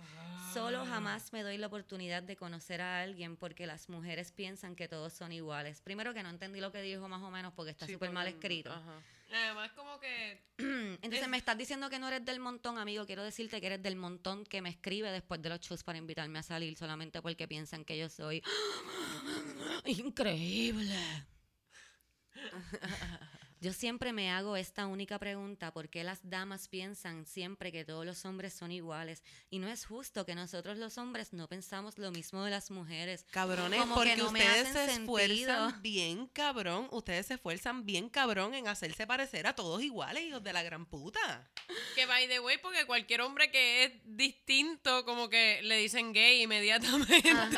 Solo 0.54 0.82
Ah. 0.82 0.86
jamás 0.86 1.34
me 1.34 1.44
doy 1.44 1.58
la 1.58 1.68
oportunidad 1.68 2.24
de 2.24 2.38
conocer 2.38 2.80
a 2.82 3.02
alguien 3.02 3.36
porque 3.36 3.68
las 3.68 3.90
mujeres 3.90 4.32
piensan 4.32 4.76
que 4.76 4.88
todos 4.88 5.12
son 5.12 5.34
iguales. 5.34 5.82
Primero 5.82 6.14
que 6.14 6.24
no 6.24 6.30
entendí 6.30 6.62
lo 6.62 6.72
que 6.72 6.82
dijo 6.82 7.10
más 7.10 7.22
o 7.22 7.30
menos 7.32 7.52
porque 7.54 7.72
está 7.72 7.86
Sí, 7.86 7.94
súper 7.94 8.12
mal 8.12 8.28
escrito. 8.28 8.72
ajá. 8.72 9.02
Además, 9.34 9.72
como 9.72 10.00
que. 10.00 10.42
Entonces 11.02 11.28
me 11.28 11.38
estás 11.38 11.58
diciendo 11.58 11.90
que 11.90 11.98
no 12.00 12.08
eres 12.08 12.24
del 12.24 12.40
montón, 12.40 12.78
amigo. 12.78 13.06
Quiero 13.06 13.24
decirte 13.24 13.60
que 13.60 13.66
eres 13.68 13.82
del 13.84 13.96
montón 13.96 14.46
que 14.46 14.62
me 14.62 14.70
escribe 14.70 15.12
después 15.12 15.42
de 15.42 15.50
los 15.50 15.60
shows 15.60 15.84
para 15.84 15.98
invitarme 15.98 16.40
a 16.40 16.44
salir 16.44 16.78
solamente 16.78 17.22
porque 17.22 17.48
piensan 17.48 17.84
que 17.84 17.98
yo 17.98 18.10
soy 18.10 18.42
increíble. 19.86 20.96
Yo 23.64 23.72
siempre 23.72 24.12
me 24.12 24.30
hago 24.30 24.58
esta 24.58 24.88
única 24.88 25.18
pregunta, 25.18 25.72
¿por 25.72 25.88
qué 25.88 26.04
las 26.04 26.20
damas 26.30 26.68
piensan 26.68 27.26
siempre 27.26 27.72
que 27.72 27.86
todos 27.86 28.06
los 28.06 28.26
hombres 28.26 28.54
son 28.54 28.74
iguales? 28.74 29.24
Y 29.50 29.60
no 29.60 29.70
es 29.70 29.86
justo 29.86 30.26
que 30.26 30.36
nosotros 30.36 30.78
los 30.78 30.98
hombres 30.98 31.32
no 31.32 31.48
pensamos 31.48 31.98
lo 31.98 32.12
mismo 32.12 32.44
de 32.44 32.52
las 32.52 32.72
mujeres. 32.72 33.26
Cabrones, 33.32 33.80
Como 33.80 33.96
porque 33.96 34.18
no 34.18 34.26
ustedes 34.26 34.68
se 34.68 34.84
esfuerzan 34.92 35.70
sentido. 35.70 35.82
bien 35.82 36.28
cabrón, 36.28 36.90
ustedes 36.92 37.28
se 37.28 37.36
esfuerzan 37.36 37.86
bien 37.86 38.10
cabrón 38.10 38.54
en 38.54 38.68
hacerse 38.68 39.08
parecer 39.08 39.48
a 39.48 39.56
todos 39.56 39.82
iguales, 39.82 40.26
hijos 40.26 40.44
de 40.44 40.52
la 40.52 40.62
gran 40.62 40.86
puta. 40.86 41.50
Que 41.96 42.06
by 42.06 42.28
the 42.28 42.42
way, 42.42 42.58
porque 42.58 42.86
cualquier 42.86 43.22
hombre 43.22 43.50
que 43.50 43.86
es 43.86 43.92
distinto, 44.04 45.06
como 45.06 45.30
que 45.30 45.62
le 45.64 45.78
dicen 45.78 46.12
gay 46.12 46.42
inmediatamente. 46.44 47.30
Ajá. 47.30 47.50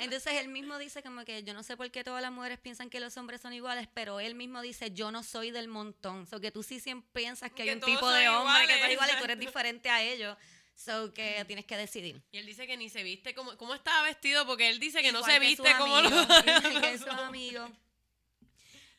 Entonces 0.00 0.32
él 0.34 0.48
mismo 0.48 0.78
dice 0.78 1.02
como 1.02 1.24
que 1.24 1.42
yo 1.44 1.54
no 1.54 1.62
sé 1.62 1.76
por 1.76 1.90
qué 1.90 2.02
todas 2.02 2.22
las 2.22 2.32
mujeres 2.32 2.58
piensan 2.58 2.88
que 2.88 3.00
los 3.00 3.16
hombres 3.16 3.40
son 3.40 3.52
iguales, 3.52 3.88
pero 3.92 4.18
él 4.18 4.34
mismo 4.34 4.62
dice 4.62 4.90
yo 4.92 5.10
no 5.10 5.22
soy 5.22 5.50
del 5.50 5.68
montón. 5.68 6.26
So 6.26 6.40
que 6.40 6.50
tú 6.50 6.62
sí 6.62 6.80
siempre 6.80 7.08
piensas 7.12 7.50
que, 7.50 7.56
Que 7.56 7.62
hay 7.62 7.70
un 7.70 7.80
tipo 7.80 8.08
de 8.10 8.28
hombre 8.28 8.66
que 8.66 8.72
iguales, 8.72 8.86
es 8.86 8.92
igual 8.92 9.10
y 9.12 9.18
tú 9.18 9.24
eres 9.24 9.38
diferente 9.38 9.90
a 9.90 10.02
ellos. 10.02 10.36
So 10.74 11.12
que 11.12 11.44
tienes 11.46 11.66
que 11.66 11.76
decidir. 11.76 12.22
Y 12.32 12.38
él 12.38 12.46
dice 12.46 12.66
que 12.66 12.76
ni 12.76 12.88
se 12.88 13.02
viste 13.02 13.34
como. 13.34 13.56
¿Cómo 13.58 13.74
estaba 13.74 14.02
vestido? 14.02 14.46
Porque 14.46 14.70
él 14.70 14.80
dice 14.80 15.02
que 15.02 15.12
no 15.12 15.22
se 15.22 15.38
viste 15.38 15.70
como 15.76 15.94
que. 16.80 16.98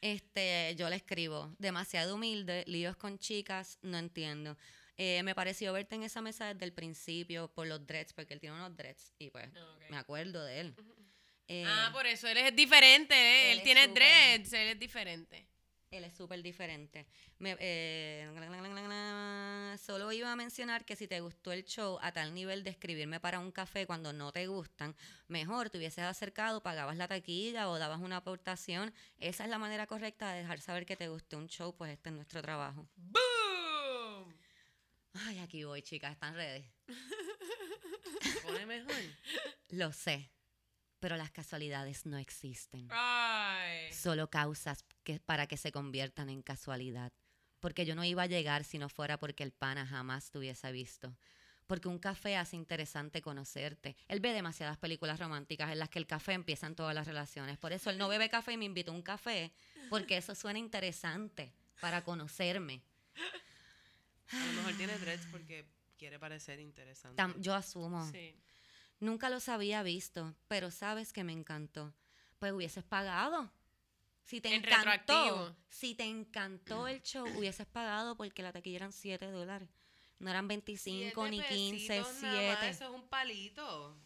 Este, 0.01 0.75
yo 0.77 0.89
le 0.89 0.95
escribo, 0.95 1.53
demasiado 1.59 2.15
humilde, 2.15 2.63
líos 2.67 2.95
con 2.95 3.19
chicas, 3.19 3.77
no 3.81 3.97
entiendo. 3.99 4.57
Eh, 5.03 5.23
me 5.23 5.33
pareció 5.33 5.73
verte 5.73 5.95
en 5.95 6.03
esa 6.03 6.21
mesa 6.21 6.53
desde 6.53 6.63
el 6.63 6.73
principio 6.73 7.47
por 7.55 7.65
los 7.65 7.87
dreads, 7.87 8.13
porque 8.13 8.35
él 8.35 8.39
tiene 8.39 8.55
unos 8.55 8.77
dreads 8.77 9.15
y 9.17 9.31
pues 9.31 9.47
Ok. 9.47 9.89
me 9.89 9.97
acuerdo 9.97 10.45
de 10.45 10.59
él. 10.59 10.75
Eh, 11.47 11.63
Ah, 11.67 11.89
por 11.91 12.05
eso 12.05 12.27
él 12.27 12.37
es 12.37 12.55
diferente, 12.55 13.15
¿eh? 13.15 13.51
Él 13.53 13.63
tiene 13.63 13.87
dreads, 13.87 14.53
él 14.53 14.67
es 14.67 14.79
diferente. 14.79 15.47
Él 15.89 16.03
es 16.03 16.13
súper 16.13 16.43
diferente. 16.43 17.07
Me- 17.39 17.57
eh, 17.59 18.29
solo 19.79 20.11
iba 20.11 20.31
a 20.31 20.35
mencionar 20.35 20.85
que 20.85 20.95
si 20.95 21.07
te 21.07 21.19
gustó 21.19 21.51
el 21.51 21.65
show 21.65 21.97
a 22.01 22.11
tal 22.11 22.33
nivel 22.35 22.63
de 22.63 22.69
escribirme 22.69 23.19
para 23.19 23.39
un 23.39 23.51
café 23.51 23.87
cuando 23.87 24.13
no 24.13 24.31
te 24.31 24.45
gustan, 24.45 24.95
mejor 25.27 25.71
te 25.71 25.79
hubieses 25.79 26.03
acercado, 26.03 26.61
pagabas 26.61 26.95
la 26.95 27.07
taquilla 27.07 27.69
o 27.69 27.79
dabas 27.79 28.01
una 28.01 28.17
aportación. 28.17 28.93
Esa 29.17 29.45
es 29.45 29.49
la 29.49 29.57
manera 29.57 29.87
correcta 29.87 30.31
de 30.31 30.41
dejar 30.41 30.61
saber 30.61 30.85
que 30.85 30.95
te 30.95 31.07
gustó 31.09 31.37
un 31.39 31.47
show, 31.47 31.75
pues 31.75 31.91
este 31.91 32.09
es 32.09 32.15
nuestro 32.15 32.41
trabajo. 32.43 32.87
¡Boom! 32.95 33.40
Ay, 35.13 35.39
aquí 35.39 35.63
voy, 35.63 35.81
chicas, 35.81 36.13
¿están 36.13 36.35
ready? 36.35 36.65
Se 38.21 38.41
pone 38.41 38.65
mejor. 38.65 38.95
Lo 39.69 39.91
sé, 39.91 40.31
pero 40.99 41.17
las 41.17 41.31
casualidades 41.31 42.05
no 42.05 42.17
existen. 42.17 42.87
Ay. 42.91 43.91
solo 43.91 44.29
causas 44.29 44.85
que, 45.03 45.19
para 45.19 45.47
que 45.47 45.57
se 45.57 45.71
conviertan 45.71 46.29
en 46.29 46.41
casualidad. 46.41 47.11
Porque 47.59 47.85
yo 47.85 47.95
no 47.95 48.03
iba 48.03 48.23
a 48.23 48.27
llegar 48.27 48.63
si 48.63 48.77
no 48.79 48.89
fuera 48.89 49.17
porque 49.19 49.43
el 49.43 49.51
pana 49.51 49.85
jamás 49.85 50.31
te 50.31 50.39
hubiese 50.39 50.71
visto. 50.71 51.15
Porque 51.67 51.87
un 51.87 51.99
café 51.99 52.35
hace 52.35 52.55
interesante 52.55 53.21
conocerte. 53.21 53.95
Él 54.07 54.19
ve 54.19 54.33
demasiadas 54.33 54.77
películas 54.77 55.19
románticas 55.19 55.71
en 55.71 55.79
las 55.79 55.89
que 55.89 55.99
el 55.99 56.07
café 56.07 56.33
empieza 56.33 56.67
en 56.67 56.75
todas 56.75 56.93
las 56.95 57.07
relaciones. 57.07 57.57
Por 57.57 57.71
eso 57.71 57.89
él 57.89 57.97
no 57.97 58.09
bebe 58.09 58.29
café 58.29 58.53
y 58.53 58.57
me 58.57 58.65
invitó 58.65 58.91
a 58.91 58.95
un 58.95 59.03
café. 59.03 59.53
Porque 59.89 60.17
eso 60.17 60.35
suena 60.35 60.59
interesante 60.59 61.53
para 61.79 62.03
conocerme. 62.03 62.81
A 64.33 64.45
lo 64.45 64.53
mejor 64.53 64.73
tiene 64.75 64.97
dreads 64.97 65.25
porque 65.31 65.65
quiere 65.97 66.19
parecer 66.19 66.59
interesante. 66.59 67.21
Tam- 67.21 67.35
yo 67.39 67.53
asumo. 67.53 68.09
Sí. 68.11 68.35
Nunca 68.99 69.29
los 69.29 69.49
había 69.49 69.81
visto, 69.83 70.35
pero 70.47 70.71
sabes 70.71 71.11
que 71.13 71.23
me 71.23 71.33
encantó. 71.33 71.93
Pues 72.39 72.53
hubieses 72.53 72.83
pagado. 72.83 73.51
Si 74.23 74.39
te 74.39 74.49
En 74.49 74.63
encantó, 74.63 74.85
retroactivo. 74.89 75.55
si 75.69 75.95
te 75.95 76.03
encantó 76.05 76.87
el 76.87 77.01
show, 77.01 77.27
hubieses 77.37 77.65
pagado 77.67 78.15
porque 78.15 78.43
la 78.43 78.51
taquilla 78.51 78.77
eran 78.77 78.93
7 78.93 79.25
dólares. 79.31 79.67
No 80.19 80.29
eran 80.29 80.47
25 80.47 81.27
ni 81.27 81.41
15, 81.41 81.87
pesitos 81.87 82.21
nada 82.21 82.35
más, 82.53 82.59
7. 82.59 82.69
Eso 82.69 82.83
es 82.85 82.91
un 82.91 83.07
palito. 83.07 83.97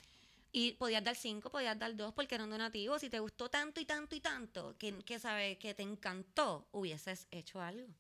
Y 0.54 0.72
podías 0.74 1.04
dar 1.04 1.18
5, 1.18 1.50
podías 1.50 1.78
dar 1.78 1.94
2 1.96 2.14
porque 2.14 2.36
era 2.36 2.46
un 2.46 2.50
donativo. 2.50 2.98
Si 2.98 3.10
te 3.10 3.20
gustó 3.20 3.50
tanto 3.50 3.82
y 3.82 3.86
tanto 3.86 4.16
y 4.16 4.22
tanto, 4.22 4.78
que, 4.78 4.98
que 5.04 5.20
sabes 5.20 5.58
que 5.58 5.74
te 5.74 5.84
encantó, 5.84 6.70
hubieses 6.72 7.28
hecho 7.32 7.62
algo. 7.62 7.94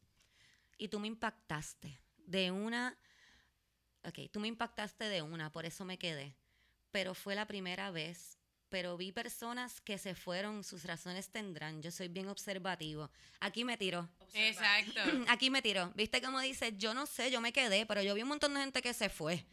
Y 0.77 0.87
tú 0.87 0.99
me 1.01 1.07
impactaste 1.07 1.99
de 2.25 2.51
una. 2.51 2.97
Ok, 4.03 4.29
tú 4.31 4.39
me 4.39 4.47
impactaste 4.47 5.05
de 5.05 5.21
una, 5.21 5.51
por 5.51 5.65
eso 5.65 5.85
me 5.85 5.97
quedé. 5.97 6.35
Pero 6.91 7.13
fue 7.13 7.35
la 7.35 7.45
primera 7.45 7.91
vez. 7.91 8.37
Pero 8.69 8.97
vi 8.97 9.11
personas 9.11 9.79
que 9.79 9.97
se 9.97 10.15
fueron, 10.15 10.63
sus 10.63 10.83
razones 10.83 11.29
tendrán. 11.29 11.81
Yo 11.81 11.91
soy 11.91 12.07
bien 12.07 12.27
observativo. 12.27 13.09
Aquí 13.39 13.63
me 13.63 13.77
tiró. 13.77 14.09
Exacto. 14.33 14.99
Aquí 15.29 15.49
me 15.49 15.61
tiró. 15.61 15.91
¿Viste 15.95 16.21
cómo 16.21 16.39
dice? 16.41 16.73
Yo 16.75 16.93
no 16.93 17.05
sé, 17.05 17.29
yo 17.29 17.41
me 17.41 17.53
quedé, 17.53 17.85
pero 17.85 18.01
yo 18.01 18.15
vi 18.15 18.23
un 18.23 18.27
montón 18.29 18.53
de 18.53 18.61
gente 18.61 18.81
que 18.81 18.93
se 18.93 19.09
fue. 19.09 19.45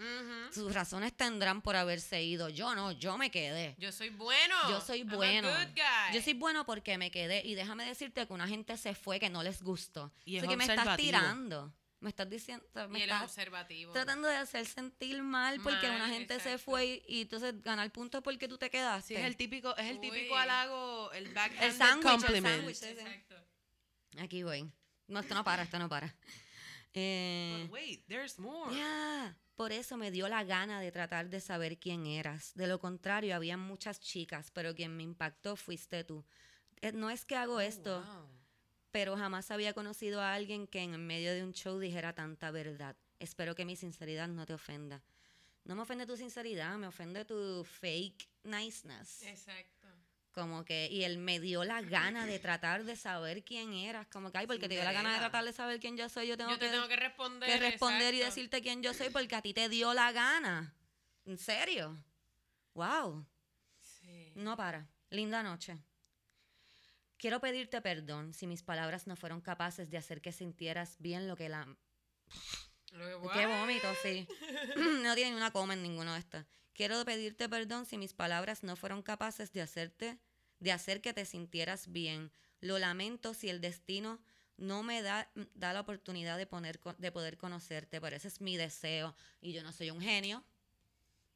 Sus 0.50 0.74
razones 0.74 1.14
tendrán 1.14 1.60
por 1.62 1.76
haberse 1.76 2.22
ido. 2.22 2.48
Yo 2.48 2.74
no, 2.74 2.92
yo 2.92 3.18
me 3.18 3.30
quedé. 3.30 3.76
Yo 3.78 3.92
soy 3.92 4.08
bueno. 4.08 4.54
Yo 4.68 4.80
soy 4.80 5.00
I'm 5.00 5.10
a 5.10 5.16
bueno. 5.16 5.48
good 5.48 5.74
guy. 5.74 6.14
Yo 6.14 6.22
soy 6.22 6.34
bueno 6.34 6.64
porque 6.64 6.96
me 6.98 7.10
quedé. 7.10 7.42
Y 7.44 7.54
déjame 7.54 7.84
decirte 7.84 8.26
que 8.26 8.32
una 8.32 8.48
gente 8.48 8.76
se 8.76 8.94
fue 8.94 9.20
que 9.20 9.28
no 9.30 9.42
les 9.42 9.62
gustó. 9.62 10.10
Y 10.24 10.36
es 10.36 10.42
Así 10.42 10.50
que 10.50 10.56
me 10.56 10.64
estás 10.64 10.96
tirando. 10.96 11.72
Me 12.02 12.10
estás 12.10 12.28
diciendo, 12.28 12.66
me 12.88 12.98
Y 12.98 13.02
estás 13.02 13.22
observativo. 13.22 13.92
tratando 13.92 14.26
de 14.28 14.36
hacer 14.36 14.66
sentir 14.66 15.22
mal 15.22 15.60
porque 15.62 15.86
Mal, 15.88 15.96
una 15.96 16.08
gente 16.08 16.38
se 16.40 16.58
fue 16.58 16.84
y, 16.84 17.02
y 17.06 17.20
entonces 17.22 17.62
ganar 17.62 17.90
puntos 17.92 18.22
porque 18.22 18.48
tú 18.48 18.58
te 18.58 18.68
quedaste. 18.70 19.14
Sí, 19.14 19.20
es 19.20 19.24
el 19.24 19.36
típico, 19.36 19.76
es 19.76 19.86
el 19.86 20.00
típico 20.00 20.34
Uy. 20.34 20.40
halago, 20.40 21.12
el 21.12 21.32
backhanded 21.32 21.64
El 21.64 21.72
sándwich, 21.72 22.12
el 22.14 22.20
compliment. 22.20 22.68
sí, 22.68 22.74
sí. 22.74 22.86
Exacto. 22.86 23.36
Aquí 24.18 24.42
voy. 24.42 24.70
No, 25.06 25.20
esto 25.20 25.34
no 25.34 25.44
para, 25.44 25.62
esto 25.62 25.78
no 25.78 25.88
para. 25.88 26.14
Eh, 26.94 27.60
But 27.66 27.72
wait, 27.72 28.06
there's 28.08 28.38
more. 28.38 28.74
Ya, 28.76 29.36
Por 29.54 29.70
eso 29.72 29.96
me 29.96 30.10
dio 30.10 30.28
la 30.28 30.44
gana 30.44 30.80
de 30.80 30.90
tratar 30.90 31.28
de 31.30 31.40
saber 31.40 31.78
quién 31.78 32.06
eras. 32.06 32.52
De 32.54 32.66
lo 32.66 32.80
contrario, 32.80 33.34
había 33.36 33.56
muchas 33.56 34.00
chicas, 34.00 34.50
pero 34.50 34.74
quien 34.74 34.96
me 34.96 35.02
impactó 35.04 35.54
fuiste 35.56 36.04
tú. 36.04 36.24
Eh, 36.80 36.92
No 36.92 37.10
es 37.10 37.24
que 37.24 37.36
hago 37.36 37.54
Oh, 37.56 37.60
esto, 37.60 38.02
wow. 38.02 38.28
Pero 38.92 39.16
jamás 39.16 39.50
había 39.50 39.72
conocido 39.72 40.20
a 40.20 40.34
alguien 40.34 40.66
que 40.66 40.82
en 40.82 41.06
medio 41.06 41.32
de 41.34 41.42
un 41.42 41.52
show 41.52 41.78
dijera 41.78 42.12
tanta 42.12 42.50
verdad. 42.50 42.94
Espero 43.18 43.54
que 43.54 43.64
mi 43.64 43.74
sinceridad 43.74 44.28
no 44.28 44.46
te 44.46 44.52
ofenda. 44.54 45.02
No 45.64 45.74
me 45.74 45.82
ofende 45.82 46.06
tu 46.06 46.16
sinceridad, 46.16 46.76
me 46.76 46.86
ofende 46.86 47.24
tu 47.24 47.64
fake 47.64 48.28
niceness. 48.44 49.22
Exacto. 49.22 49.88
Como 50.32 50.64
que, 50.64 50.88
y 50.90 51.04
él 51.04 51.18
me 51.18 51.40
dio 51.40 51.62
la 51.64 51.82
gana 51.82 52.26
de 52.26 52.38
tratar 52.38 52.84
de 52.84 52.96
saber 52.96 53.44
quién 53.44 53.72
eras. 53.74 54.06
Como 54.08 54.30
que, 54.32 54.38
ay, 54.38 54.46
porque 54.46 54.68
te 54.68 54.74
dio 54.74 54.84
la 54.84 54.92
gana 54.92 55.12
de 55.12 55.18
tratar 55.18 55.44
de 55.44 55.52
saber 55.52 55.78
quién 55.78 55.96
yo 55.96 56.08
soy, 56.08 56.26
yo 56.26 56.36
tengo 56.36 56.50
Yo 56.50 56.58
te 56.58 56.66
que, 56.66 56.72
tengo 56.72 56.88
que 56.88 56.96
responder. 56.96 57.48
que 57.48 57.58
responder 57.58 58.14
y 58.14 58.18
decirte 58.20 58.60
quién 58.62 58.82
yo 58.82 58.94
soy 58.94 59.10
porque 59.10 59.34
a 59.36 59.42
ti 59.42 59.52
te 59.54 59.68
dio 59.68 59.92
la 59.94 60.10
gana. 60.12 60.74
¿En 61.24 61.38
serio? 61.38 62.02
Wow. 62.74 63.26
Sí. 63.80 64.32
No 64.34 64.56
para. 64.56 64.88
Linda 65.10 65.42
noche. 65.42 65.78
Quiero 67.22 67.38
pedirte 67.38 67.80
perdón 67.80 68.34
si 68.34 68.48
mis 68.48 68.64
palabras 68.64 69.06
no 69.06 69.14
fueron 69.14 69.40
capaces 69.40 69.88
de 69.88 69.96
hacer 69.96 70.20
que 70.20 70.32
sintieras 70.32 70.96
bien 70.98 71.28
lo 71.28 71.36
que 71.36 71.48
la... 71.48 71.68
Qué 73.32 73.46
vómito, 73.46 73.86
sí. 74.02 74.26
no 75.04 75.14
tiene 75.14 75.30
ni 75.30 75.36
una 75.36 75.52
coma 75.52 75.74
en 75.74 75.84
ninguno 75.84 76.14
de 76.14 76.18
estos. 76.18 76.44
Quiero 76.74 77.04
pedirte 77.04 77.48
perdón 77.48 77.86
si 77.86 77.96
mis 77.96 78.12
palabras 78.12 78.64
no 78.64 78.74
fueron 78.74 79.02
capaces 79.02 79.52
de 79.52 79.62
hacerte, 79.62 80.18
de 80.58 80.72
hacer 80.72 81.00
que 81.00 81.14
te 81.14 81.24
sintieras 81.24 81.92
bien. 81.92 82.32
Lo 82.60 82.80
lamento 82.80 83.34
si 83.34 83.50
el 83.50 83.60
destino 83.60 84.18
no 84.56 84.82
me 84.82 85.00
da, 85.00 85.30
da 85.54 85.72
la 85.72 85.82
oportunidad 85.82 86.36
de, 86.36 86.48
poner, 86.48 86.80
de 86.98 87.12
poder 87.12 87.36
conocerte, 87.36 88.00
pero 88.00 88.16
ese 88.16 88.26
es 88.26 88.40
mi 88.40 88.56
deseo. 88.56 89.14
Y 89.40 89.52
yo 89.52 89.62
no 89.62 89.70
soy 89.70 89.92
un 89.92 90.00
genio. 90.00 90.42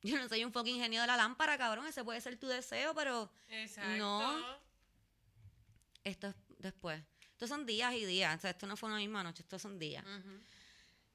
Yo 0.03 0.19
no 0.19 0.29
soy 0.29 0.45
un 0.45 0.53
fucking 0.53 0.81
genio 0.81 1.03
de 1.03 1.07
la 1.07 1.17
lámpara, 1.17 1.57
cabrón. 1.57 1.87
Ese 1.87 2.03
puede 2.03 2.21
ser 2.21 2.37
tu 2.39 2.49
deseo, 2.49 2.93
pero 2.93 3.31
Exacto. 3.47 3.99
No. 3.99 4.66
Esto 6.11 6.29
es 6.29 6.35
después. 6.59 7.03
Estos 7.33 7.49
son 7.49 7.67
días 7.67 7.95
y 7.95 8.05
días. 8.07 8.37
O 8.37 8.41
sea, 8.41 8.51
esto 8.51 8.67
no 8.67 8.77
fue 8.77 8.89
una 8.89 8.99
misma 8.99 9.23
noche, 9.23 9.43
estos 9.43 9.61
son 9.63 9.79
días. 9.79 10.05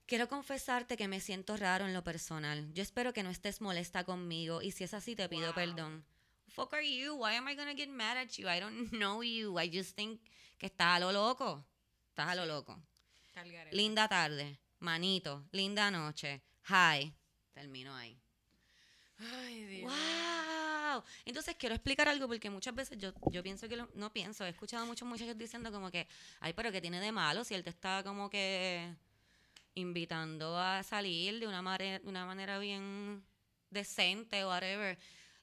Quiero 0.06 0.28
confesarte 0.28 0.98
que 0.98 1.08
me 1.08 1.20
siento 1.22 1.56
raro 1.58 1.86
en 1.86 1.94
lo 1.94 2.04
personal. 2.04 2.72
Yo 2.74 2.84
espero 2.84 3.14
que 3.14 3.24
no 3.24 3.30
estés 3.30 3.62
molesta 3.62 4.04
conmigo 4.04 4.62
y 4.62 4.72
si 4.72 4.84
es 4.84 4.94
así 4.94 5.16
te 5.16 5.28
pido 5.30 5.48
Wow. 5.48 5.56
perdón. 5.56 6.06
Fuck 6.50 6.74
are 6.74 6.86
you? 6.86 7.14
Why 7.16 7.36
am 7.36 7.48
I 7.48 7.56
gonna 7.56 7.74
get 7.74 7.90
mad 7.90 8.18
at 8.18 8.28
you? 8.38 8.48
I 8.50 8.60
don't 8.60 8.90
know 8.92 9.24
you. 9.24 9.58
I 9.60 9.70
just 9.72 9.96
think 9.96 10.22
que 10.58 10.68
estás 10.68 10.98
a 10.98 11.00
lo 11.00 11.12
loco. 11.12 11.66
Estás 12.10 12.28
a 12.28 12.36
lo 12.36 12.46
loco. 12.46 12.78
Linda 13.72 14.08
tarde. 14.10 14.60
Manito. 14.80 15.48
Linda 15.54 15.90
noche. 15.90 16.42
Hi. 16.68 17.14
Termino 17.54 17.96
ahí. 17.96 18.20
Ay, 19.18 19.64
Dios. 19.66 19.92
¡Wow! 19.92 20.61
Entonces 21.26 21.56
quiero 21.58 21.76
explicar 21.76 22.08
algo 22.08 22.28
porque 22.28 22.50
muchas 22.50 22.76
veces 22.76 22.98
yo, 22.98 23.14
yo 23.32 23.44
pienso 23.44 23.68
que, 23.70 23.76
lo- 23.78 23.90
no 23.96 24.12
pienso, 24.12 24.46
he 24.46 24.50
escuchado 24.50 24.84
a 24.84 24.86
muchos 24.86 25.08
muchachos 25.08 25.38
diciendo 25.38 25.72
como 25.72 25.90
que, 25.92 26.08
ay, 26.40 26.54
pero 26.54 26.72
que 26.72 26.82
tiene 26.82 27.00
de 27.00 27.12
malo 27.12 27.44
si 27.44 27.54
él 27.54 27.64
te 27.64 27.70
está 27.70 28.04
como 28.04 28.30
que 28.30 28.94
invitando 29.76 30.58
a 30.58 30.84
salir 30.84 31.40
de 31.40 31.48
una, 31.48 31.78
de 31.78 32.02
una 32.04 32.26
manera 32.26 32.60
bien 32.60 33.24
decente 33.70 34.44
o 34.44 34.50
whatever. 34.50 34.98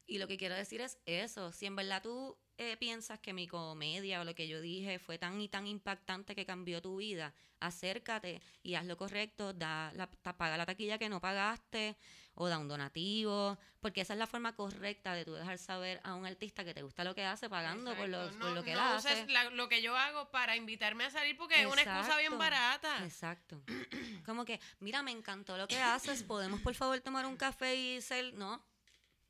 Y 0.07 0.18
lo 0.18 0.26
que 0.26 0.36
quiero 0.38 0.55
decir 0.55 0.80
es 0.80 0.99
eso, 1.07 1.53
si 1.53 1.66
en 1.66 1.76
verdad 1.76 2.03
tú 2.03 2.36
eh, 2.57 2.76
piensas 2.76 3.20
que 3.20 3.32
mi 3.32 3.46
comedia 3.46 4.20
o 4.20 4.24
lo 4.24 4.34
que 4.34 4.49
yo 4.49 4.61
dije 4.61 4.99
fue 4.99 5.18
tan 5.18 5.40
y 5.40 5.49
tan 5.49 5.66
impactante 5.66 6.34
que 6.34 6.46
cambió 6.46 6.80
tu 6.82 6.96
vida, 6.96 7.34
acércate 7.61 8.40
y 8.62 8.74
haz 8.74 8.86
lo 8.86 8.96
correcto, 8.96 9.53
da 9.53 9.92
la, 9.94 10.11
paga 10.11 10.57
la 10.57 10.66
taquilla 10.66 10.99
que 10.99 11.09
no 11.09 11.20
pagaste 11.20 11.96
o 12.41 12.49
da 12.49 12.57
un 12.59 12.68
donativo, 12.68 13.59
porque 13.80 14.01
esa 14.01 14.12
es 14.12 14.18
la 14.18 14.26
forma 14.26 14.55
correcta 14.55 15.12
de 15.14 15.24
tú 15.24 15.34
dejar 15.34 15.59
saber 15.59 16.01
a 16.05 16.14
un 16.14 16.24
artista 16.24 16.64
que 16.64 16.72
te 16.72 16.82
gusta 16.82 17.03
lo 17.05 17.14
que 17.14 17.24
hace 17.24 17.49
pagando 17.51 17.95
por 17.97 18.09
lo, 18.09 18.30
por 18.39 18.51
lo 18.53 18.62
que 18.64 18.74
no 18.74 18.91
él 18.93 18.97
uses 18.97 19.12
hace. 19.12 19.26
la- 19.28 19.51
lo 19.51 19.68
que 19.68 19.82
yo 19.82 19.97
hago 19.97 20.30
para 20.30 20.55
invitarme 20.57 21.05
a 21.05 21.11
salir 21.11 21.36
porque 21.36 21.61
es 21.61 21.66
una 21.66 21.82
excusa 21.82 22.16
bien 22.18 22.39
barata. 22.39 23.05
Exacto. 23.05 23.61
Como 24.24 24.45
que, 24.45 24.61
mira, 24.80 25.03
me 25.03 25.11
encantó 25.11 25.57
lo 25.57 25.66
que 25.68 25.80
haces, 25.80 26.22
podemos 26.22 26.61
por 26.61 26.74
favor 26.74 27.01
tomar 27.01 27.26
un 27.26 27.36
café 27.36 27.74
y 27.74 28.01
ser... 28.01 28.34
No, 28.34 28.64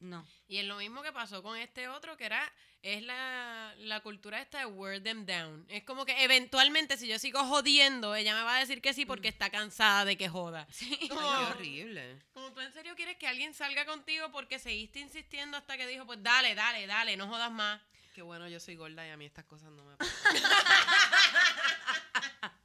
no. 0.00 0.26
Y 0.46 0.58
es 0.58 0.66
lo 0.66 0.76
mismo 0.76 1.02
que 1.02 1.12
pasó 1.12 1.42
con 1.42 1.56
este 1.56 1.88
otro, 1.88 2.16
que 2.16 2.26
era, 2.26 2.52
es 2.82 3.02
la, 3.02 3.74
la 3.78 4.00
cultura 4.00 4.40
esta 4.40 4.58
de 4.60 4.66
wear 4.66 5.02
them 5.02 5.26
down. 5.26 5.66
Es 5.68 5.82
como 5.84 6.04
que 6.06 6.22
eventualmente 6.24 6.96
si 6.96 7.08
yo 7.08 7.18
sigo 7.18 7.44
jodiendo, 7.44 8.14
ella 8.14 8.34
me 8.36 8.42
va 8.42 8.56
a 8.56 8.60
decir 8.60 8.80
que 8.80 8.94
sí 8.94 9.04
Mm. 9.04 9.08
porque 9.08 9.28
está 9.28 9.50
cansada 9.50 10.04
de 10.04 10.16
que 10.16 10.28
joda. 10.28 10.66
Como, 11.08 11.20
qué 11.20 11.52
horrible. 11.52 12.22
como 12.32 12.52
tú 12.52 12.60
en 12.60 12.72
serio 12.72 12.94
quieres 12.96 13.16
que 13.16 13.26
alguien 13.26 13.54
salga 13.54 13.84
contigo 13.84 14.30
porque 14.30 14.58
seguiste 14.58 15.00
insistiendo 15.00 15.56
hasta 15.56 15.76
que 15.76 15.86
dijo, 15.86 16.06
pues 16.06 16.22
dale, 16.22 16.54
dale, 16.54 16.86
dale, 16.86 17.16
no 17.16 17.26
jodas 17.28 17.50
más. 17.50 17.80
Qué 18.14 18.22
bueno, 18.22 18.48
yo 18.48 18.58
soy 18.60 18.76
gorda 18.76 19.06
y 19.06 19.10
a 19.10 19.16
mí 19.16 19.26
estas 19.26 19.44
cosas 19.44 19.70
no 19.70 19.84
me 19.84 19.96
pasan. 19.96 20.14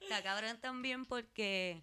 Está 0.00 0.22
cabrón 0.22 0.58
también 0.60 1.06
porque, 1.06 1.82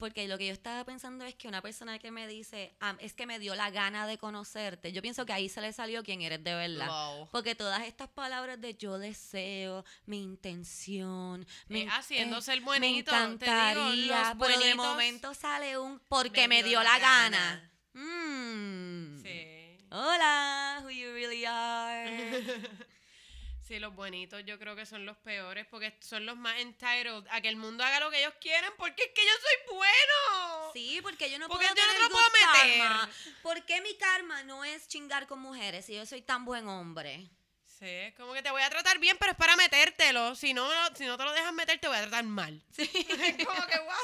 porque 0.00 0.26
lo 0.26 0.36
que 0.38 0.48
yo 0.48 0.52
estaba 0.52 0.82
pensando 0.84 1.24
es 1.24 1.36
que 1.36 1.46
una 1.46 1.62
persona 1.62 2.00
que 2.00 2.10
me 2.10 2.26
dice, 2.26 2.74
"Ah, 2.80 2.96
es 2.98 3.12
que 3.14 3.26
me 3.26 3.38
dio 3.38 3.54
la 3.54 3.70
gana 3.70 4.06
de 4.08 4.18
conocerte, 4.18 4.90
yo 4.92 5.00
pienso 5.02 5.24
que 5.24 5.32
ahí 5.32 5.48
se 5.48 5.60
le 5.60 5.72
salió 5.72 6.02
quién 6.02 6.22
eres 6.22 6.42
de 6.42 6.54
verdad. 6.54 6.88
Wow. 6.88 7.28
Porque 7.30 7.54
todas 7.54 7.82
estas 7.86 8.08
palabras 8.08 8.60
de 8.60 8.74
yo 8.74 8.98
deseo, 8.98 9.84
mi 10.06 10.20
intención, 10.22 11.46
mi, 11.68 11.82
Eh, 11.82 11.88
haciéndose 11.90 12.52
el 12.54 12.60
me 12.60 12.66
buenito, 12.66 13.12
te 13.12 13.16
digo, 13.16 13.32
encantaría, 13.34 13.76
los 13.76 14.28
pero 14.48 14.58
de 14.58 14.74
buenitos- 14.74 14.76
momento 14.76 15.34
sale 15.34 15.78
un 15.78 16.00
porque 16.08 16.48
me, 16.48 16.62
dio, 16.64 16.82
la 16.82 16.98
gana. 16.98 17.70
Mm. 17.92 19.22
Sí. 19.22 19.76
Hola, 19.92 20.80
who 20.82 20.90
you 20.90 21.12
really 21.12 21.44
are. 21.44 22.06
Sí, 23.70 23.78
los 23.78 23.94
buenitos 23.94 24.42
yo 24.44 24.58
creo 24.58 24.74
que 24.74 24.84
son 24.84 25.06
los 25.06 25.16
peores 25.18 25.64
porque 25.70 25.96
son 26.00 26.26
los 26.26 26.36
más 26.36 26.58
entitled 26.58 27.24
a 27.30 27.40
que 27.40 27.48
el 27.48 27.54
mundo 27.54 27.84
haga 27.84 28.00
lo 28.00 28.10
que 28.10 28.18
ellos 28.18 28.34
quieren 28.40 28.68
porque 28.76 29.00
es 29.04 29.10
que 29.14 29.22
yo 29.24 29.30
soy 29.40 29.76
bueno. 29.76 30.72
Sí, 30.72 30.98
porque 31.02 31.30
yo 31.30 31.38
no 31.38 31.46
Porque 31.46 31.66
puedo 31.68 31.76
yo 31.76 31.86
no 31.86 31.92
te 31.92 31.98
lo 32.00 32.10
puedo 32.10 32.30
meter. 32.32 32.78
karma. 32.80 33.10
¿Por 33.44 33.64
qué 33.66 33.80
mi 33.80 33.96
karma 33.96 34.42
no 34.42 34.64
es 34.64 34.88
chingar 34.88 35.28
con 35.28 35.38
mujeres 35.38 35.86
si 35.86 35.94
yo 35.94 36.04
soy 36.04 36.20
tan 36.20 36.44
buen 36.44 36.66
hombre? 36.66 37.30
Sí, 37.64 37.86
es 37.86 38.14
como 38.16 38.32
que 38.32 38.42
te 38.42 38.50
voy 38.50 38.60
a 38.62 38.70
tratar 38.70 38.98
bien, 38.98 39.16
pero 39.20 39.30
es 39.30 39.38
para 39.38 39.54
metértelo. 39.54 40.34
Si 40.34 40.52
no, 40.52 40.68
si 40.96 41.06
no 41.06 41.16
te 41.16 41.22
lo 41.22 41.32
dejas 41.32 41.52
meter, 41.52 41.78
te 41.78 41.86
voy 41.86 41.96
a 41.96 42.00
tratar 42.02 42.24
mal. 42.24 42.60
Sí. 42.72 42.90
Es 42.92 43.46
como 43.46 43.66
que, 43.68 43.78
what? 43.78 43.96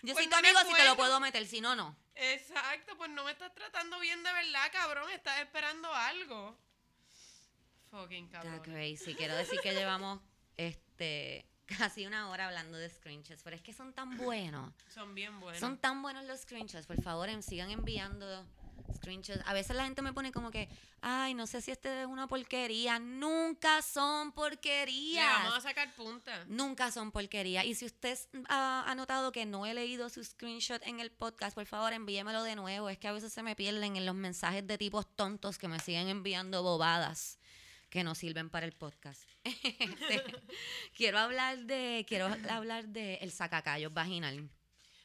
Yo 0.00 0.14
Pues 0.14 0.24
soy 0.24 0.28
tu 0.28 0.34
amigo 0.36 0.58
si 0.66 0.72
te 0.72 0.84
lo 0.86 0.96
puedo 0.96 1.20
meter, 1.20 1.46
si 1.46 1.60
no, 1.60 1.76
no. 1.76 1.94
Exacto, 2.14 2.96
pues 2.96 3.10
no 3.10 3.22
me 3.24 3.32
estás 3.32 3.54
tratando 3.54 3.98
bien 4.00 4.22
de 4.22 4.32
verdad, 4.32 4.70
cabrón. 4.72 5.10
Estás 5.10 5.40
esperando 5.40 5.92
algo. 5.92 6.58
Fucking 7.92 8.24
Está 8.24 8.40
cabrón. 8.40 8.60
crazy. 8.62 9.14
Quiero 9.14 9.36
decir 9.36 9.60
que 9.62 9.72
llevamos 9.74 10.18
este 10.56 11.46
casi 11.66 12.06
una 12.06 12.28
hora 12.30 12.46
hablando 12.46 12.76
de 12.78 12.88
screenshots, 12.88 13.42
pero 13.42 13.54
es 13.54 13.62
que 13.62 13.72
son 13.72 13.92
tan 13.92 14.16
buenos. 14.16 14.72
Son 14.88 15.14
bien 15.14 15.38
buenos. 15.40 15.60
Son 15.60 15.78
tan 15.78 16.02
buenos 16.02 16.24
los 16.24 16.40
screenshots. 16.40 16.86
Por 16.86 17.00
favor, 17.02 17.28
em, 17.28 17.42
sigan 17.42 17.70
enviando 17.70 18.46
screenshots. 18.94 19.40
A 19.46 19.52
veces 19.52 19.76
la 19.76 19.84
gente 19.84 20.02
me 20.02 20.12
pone 20.12 20.32
como 20.32 20.50
que, 20.50 20.68
ay, 21.02 21.34
no 21.34 21.46
sé 21.46 21.60
si 21.62 21.70
este 21.70 22.02
es 22.02 22.06
una 22.06 22.26
porquería. 22.26 22.98
Nunca 22.98 23.80
son 23.82 24.28
Le 24.28 24.32
porquerías. 24.32 25.44
vamos 25.44 25.58
a 25.58 25.60
sacar 25.60 25.94
punta. 25.94 26.44
Nunca 26.46 26.90
son 26.90 27.10
porquería. 27.10 27.64
Y 27.64 27.74
si 27.74 27.84
usted 27.86 28.18
ha, 28.48 28.84
ha 28.86 28.94
notado 28.94 29.32
que 29.32 29.46
no 29.46 29.64
he 29.66 29.74
leído 29.74 30.08
su 30.08 30.22
screenshot 30.24 30.82
en 30.86 31.00
el 31.00 31.10
podcast, 31.10 31.54
por 31.54 31.66
favor 31.66 31.92
envíemelo 31.92 32.42
de 32.42 32.56
nuevo. 32.56 32.88
Es 32.88 32.98
que 32.98 33.08
a 33.08 33.12
veces 33.12 33.32
se 33.32 33.42
me 33.42 33.54
pierden 33.54 33.96
en 33.96 34.04
los 34.06 34.14
mensajes 34.14 34.66
de 34.66 34.78
tipos 34.78 35.06
tontos 35.14 35.58
que 35.58 35.68
me 35.68 35.78
siguen 35.78 36.08
enviando 36.08 36.62
bobadas 36.62 37.38
que 37.92 38.02
no 38.04 38.14
sirven 38.14 38.48
para 38.48 38.64
el 38.64 38.72
podcast. 38.72 39.22
Este, 39.44 40.24
quiero 40.96 41.18
hablar 41.18 41.58
de, 41.58 42.06
quiero 42.08 42.26
hablar 42.48 42.88
de 42.88 43.16
el 43.16 43.30
sacacayos 43.30 43.92
vaginal. 43.92 44.48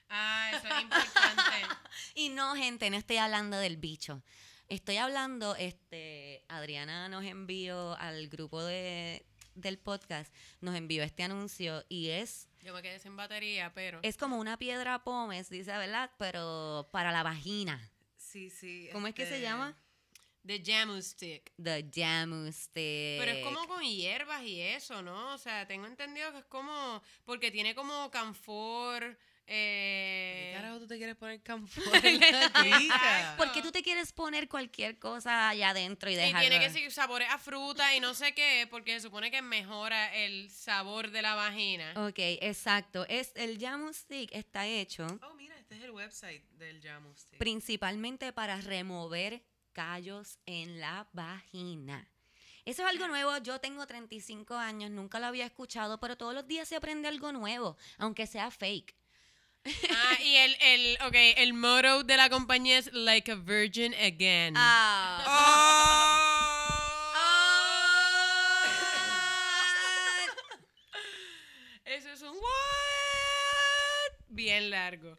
Ah, 0.09 0.51
eso 0.53 0.67
es 0.73 0.81
importante. 0.81 1.75
Y 2.15 2.29
no, 2.29 2.55
gente, 2.55 2.89
no 2.89 2.95
estoy 2.95 3.17
hablando 3.17 3.57
del 3.57 3.75
bicho. 3.75 4.23
Estoy 4.69 4.97
hablando, 4.97 5.55
este, 5.55 6.45
Adriana 6.47 7.09
nos 7.09 7.25
envió 7.25 7.97
al 7.97 8.29
grupo 8.29 8.63
de, 8.63 9.25
del 9.55 9.77
podcast, 9.79 10.33
nos 10.61 10.75
envió 10.75 11.03
este 11.03 11.23
anuncio 11.23 11.83
y 11.89 12.09
es 12.09 12.47
Yo 12.61 12.73
me 12.73 12.81
quedé 12.81 12.99
sin 12.99 13.17
batería, 13.17 13.73
pero. 13.73 13.99
Es 14.03 14.15
como 14.15 14.37
una 14.37 14.57
piedra 14.57 15.03
pómez, 15.03 15.49
dice, 15.49 15.71
¿verdad? 15.71 16.11
Pero 16.17 16.87
para 16.91 17.11
la 17.11 17.23
vagina. 17.23 17.91
Sí, 18.15 18.49
sí. 18.49 18.89
¿Cómo 18.93 19.07
es 19.07 19.13
que 19.13 19.25
se 19.25 19.35
este, 19.35 19.41
llama? 19.41 19.77
The 20.47 20.61
Jamu 20.65 21.01
Stick. 21.01 21.51
The 21.61 21.85
Jamu 21.93 22.51
Stick. 22.51 23.19
Pero 23.19 23.31
es 23.31 23.43
como 23.43 23.67
con 23.67 23.83
hierbas 23.83 24.41
y 24.43 24.61
eso, 24.61 25.01
¿no? 25.01 25.33
O 25.33 25.37
sea, 25.37 25.67
tengo 25.67 25.85
entendido 25.85 26.31
que 26.31 26.39
es 26.39 26.45
como. 26.45 27.01
Porque 27.25 27.51
tiene 27.51 27.75
como 27.75 28.09
canfor. 28.09 29.17
¿Qué 29.49 29.53
Eh, 29.53 30.53
carajo 30.57 30.79
tú 30.79 30.87
te 30.87 30.97
quieres 30.97 31.15
poner 31.15 31.41
camfor 31.43 32.05
en 32.05 32.19
la? 32.19 33.35
¿Por 33.37 33.49
qué 33.53 33.61
tú 33.61 33.71
te 33.71 33.81
quieres 33.81 34.11
poner 34.11 34.49
cualquier 34.49 34.99
cosa 34.99 35.47
allá 35.47 35.69
adentro 35.69 36.09
y 36.09 36.13
y 36.13 36.15
dejarlo? 36.17 36.39
tiene 36.49 36.59
que 36.59 36.69
seguir 36.69 36.91
sabores 36.91 37.29
a 37.29 37.37
fruta 37.37 37.95
y 37.95 38.01
no 38.01 38.13
sé 38.13 38.33
qué, 38.33 38.67
porque 38.69 38.91
se 38.95 39.01
supone 39.07 39.31
que 39.31 39.41
mejora 39.41 40.13
el 40.17 40.49
sabor 40.51 41.11
de 41.11 41.21
la 41.21 41.35
vagina. 41.35 41.93
Ok, 42.07 42.19
exacto. 42.41 43.05
Es, 43.07 43.31
el 43.35 43.57
Jamu 43.57 43.93
Stick 43.93 44.33
está 44.33 44.67
hecho 44.67 45.07
Oh, 45.23 45.33
mira, 45.35 45.57
este 45.57 45.75
es 45.77 45.81
el 45.83 45.91
website 45.91 46.43
del 46.57 46.81
Jamu 46.81 47.13
Stick. 47.15 47.39
principalmente 47.39 48.33
para 48.33 48.59
remover 48.59 49.41
callos 49.81 50.39
en 50.47 50.79
la 50.79 51.07
vagina. 51.13 52.09
Eso 52.65 52.81
es 52.81 52.89
algo 52.89 53.07
nuevo. 53.07 53.37
Yo 53.37 53.59
tengo 53.59 53.85
35 53.85 54.55
años, 54.55 54.89
nunca 54.89 55.19
lo 55.19 55.27
había 55.27 55.45
escuchado, 55.45 55.99
pero 55.99 56.17
todos 56.17 56.33
los 56.33 56.47
días 56.47 56.67
se 56.67 56.75
aprende 56.75 57.07
algo 57.07 57.31
nuevo, 57.31 57.77
aunque 57.99 58.25
sea 58.25 58.49
fake. 58.49 58.95
Ah, 59.91 60.17
y 60.23 60.35
el, 60.35 60.57
el, 60.61 60.97
okay, 61.05 61.33
el 61.37 61.53
motto 61.53 62.03
de 62.03 62.17
la 62.17 62.27
compañía 62.29 62.79
es 62.79 62.91
like 62.91 63.31
a 63.31 63.35
virgin 63.35 63.93
again. 63.93 64.55
Ah. 64.57 65.23
Eso 71.85 72.09
es 72.11 72.21
un 72.21 72.35
what? 72.37 74.13
Bien 74.29 74.69
largo. 74.69 75.17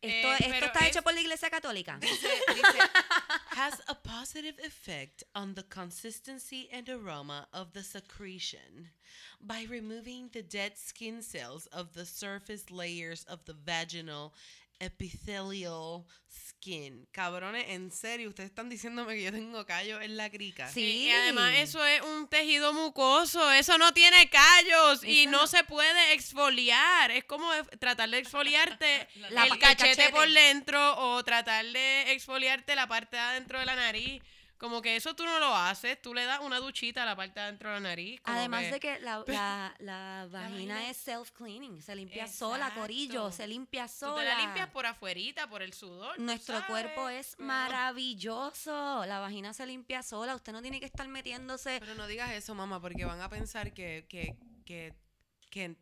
Esto, 0.00 0.28
Eh, 0.32 0.36
esto 0.54 0.66
está 0.66 0.80
es- 0.80 0.88
hecho 0.88 1.02
por 1.02 1.12
la 1.12 1.20
Iglesia 1.20 1.50
Católica. 1.50 1.98
Dice, 2.00 2.28
has 3.58 3.80
a 3.88 3.94
positive 3.96 4.54
effect 4.64 5.24
on 5.34 5.54
the 5.54 5.64
consistency 5.64 6.68
and 6.72 6.88
aroma 6.88 7.44
of 7.52 7.72
the 7.72 7.82
secretion. 7.82 8.90
By 9.40 9.66
removing 9.68 10.30
the 10.32 10.42
dead 10.42 10.78
skin 10.78 11.22
cells 11.22 11.66
of 11.72 11.92
the 11.92 12.06
surface 12.06 12.70
layers 12.70 13.24
of 13.24 13.44
the 13.46 13.54
vaginal 13.54 14.32
epithelial 14.78 16.04
skin. 16.30 17.06
Cabrones, 17.12 17.64
en 17.68 17.90
serio, 17.90 18.28
ustedes 18.28 18.50
están 18.50 18.68
diciéndome 18.68 19.14
que 19.14 19.22
yo 19.24 19.32
tengo 19.32 19.64
callo 19.64 20.00
en 20.00 20.16
la 20.16 20.30
crica. 20.30 20.68
Sí. 20.70 21.06
Y 21.06 21.10
además 21.10 21.54
eso 21.56 21.84
es 21.86 22.00
un 22.02 22.28
tejido 22.28 22.72
mucoso, 22.72 23.50
eso 23.52 23.78
no 23.78 23.92
tiene 23.94 24.28
callos 24.28 25.04
y 25.04 25.26
no, 25.26 25.42
no- 25.42 25.46
se 25.46 25.64
puede 25.64 26.12
exfoliar. 26.14 27.10
Es 27.10 27.24
como 27.24 27.48
tratar 27.78 28.10
de 28.10 28.18
exfoliarte 28.18 29.08
La 29.30 29.44
el 29.44 29.58
cachete, 29.58 29.96
cachete. 29.96 30.10
por 30.10 30.28
dentro 30.30 30.96
o 30.98 31.22
tratar 31.24 31.64
de 31.66 32.12
exfoliarte 32.12 32.74
la 32.74 32.86
parte 32.86 33.16
de 33.16 33.22
adentro 33.22 33.58
de 33.60 33.66
la 33.66 33.76
nariz. 33.76 34.22
Como 34.58 34.82
que 34.82 34.96
eso 34.96 35.14
tú 35.14 35.24
no 35.24 35.38
lo 35.38 35.54
haces, 35.54 36.02
tú 36.02 36.12
le 36.14 36.24
das 36.24 36.40
una 36.40 36.58
duchita 36.58 37.04
a 37.04 37.06
la 37.06 37.14
parte 37.14 37.38
de 37.38 37.46
adentro 37.46 37.68
de 37.68 37.74
la 37.76 37.80
nariz. 37.80 38.20
como 38.20 38.36
Además 38.36 38.62
que- 38.64 38.70
de 38.72 38.80
que 38.80 38.98
la, 39.00 39.24
la, 39.28 39.74
la 39.78 40.26
vagina 40.30 40.74
vagina- 40.74 40.90
es 40.90 40.96
self-cleaning, 41.06 41.80
se 41.80 41.94
limpia 41.94 42.26
sola, 42.26 42.74
corillo, 42.74 43.30
se 43.30 43.46
limpia 43.46 43.86
Tú 43.86 43.92
sola. 43.98 44.16
te 44.22 44.24
la 44.24 44.38
limpias 44.38 44.68
por 44.70 44.84
afuerita, 44.86 45.48
por 45.48 45.62
el 45.62 45.72
sudor. 45.72 46.16
tú 46.16 46.22
Nuestro 46.22 46.66
cuerpo 46.66 47.08
es 47.08 47.36
maravilloso, 47.38 49.04
la 49.06 49.20
vagina 49.20 49.52
se 49.54 49.66
limpia 49.66 50.02
sola, 50.02 50.34
usted 50.34 50.52
no 50.52 50.60
tiene 50.62 50.80
que 50.80 50.86
estar 50.86 51.06
metiéndose... 51.08 51.78
Pero 51.80 51.94
no 51.94 52.06
digas 52.06 52.32
eso, 52.32 52.54
mamá, 52.54 52.80
porque 52.80 53.04
van 53.04 53.20
a 53.20 53.28
pensar 53.28 53.72
que, 53.72 54.06
que, 54.08 54.36
que, 54.64 54.94
que 55.50 55.76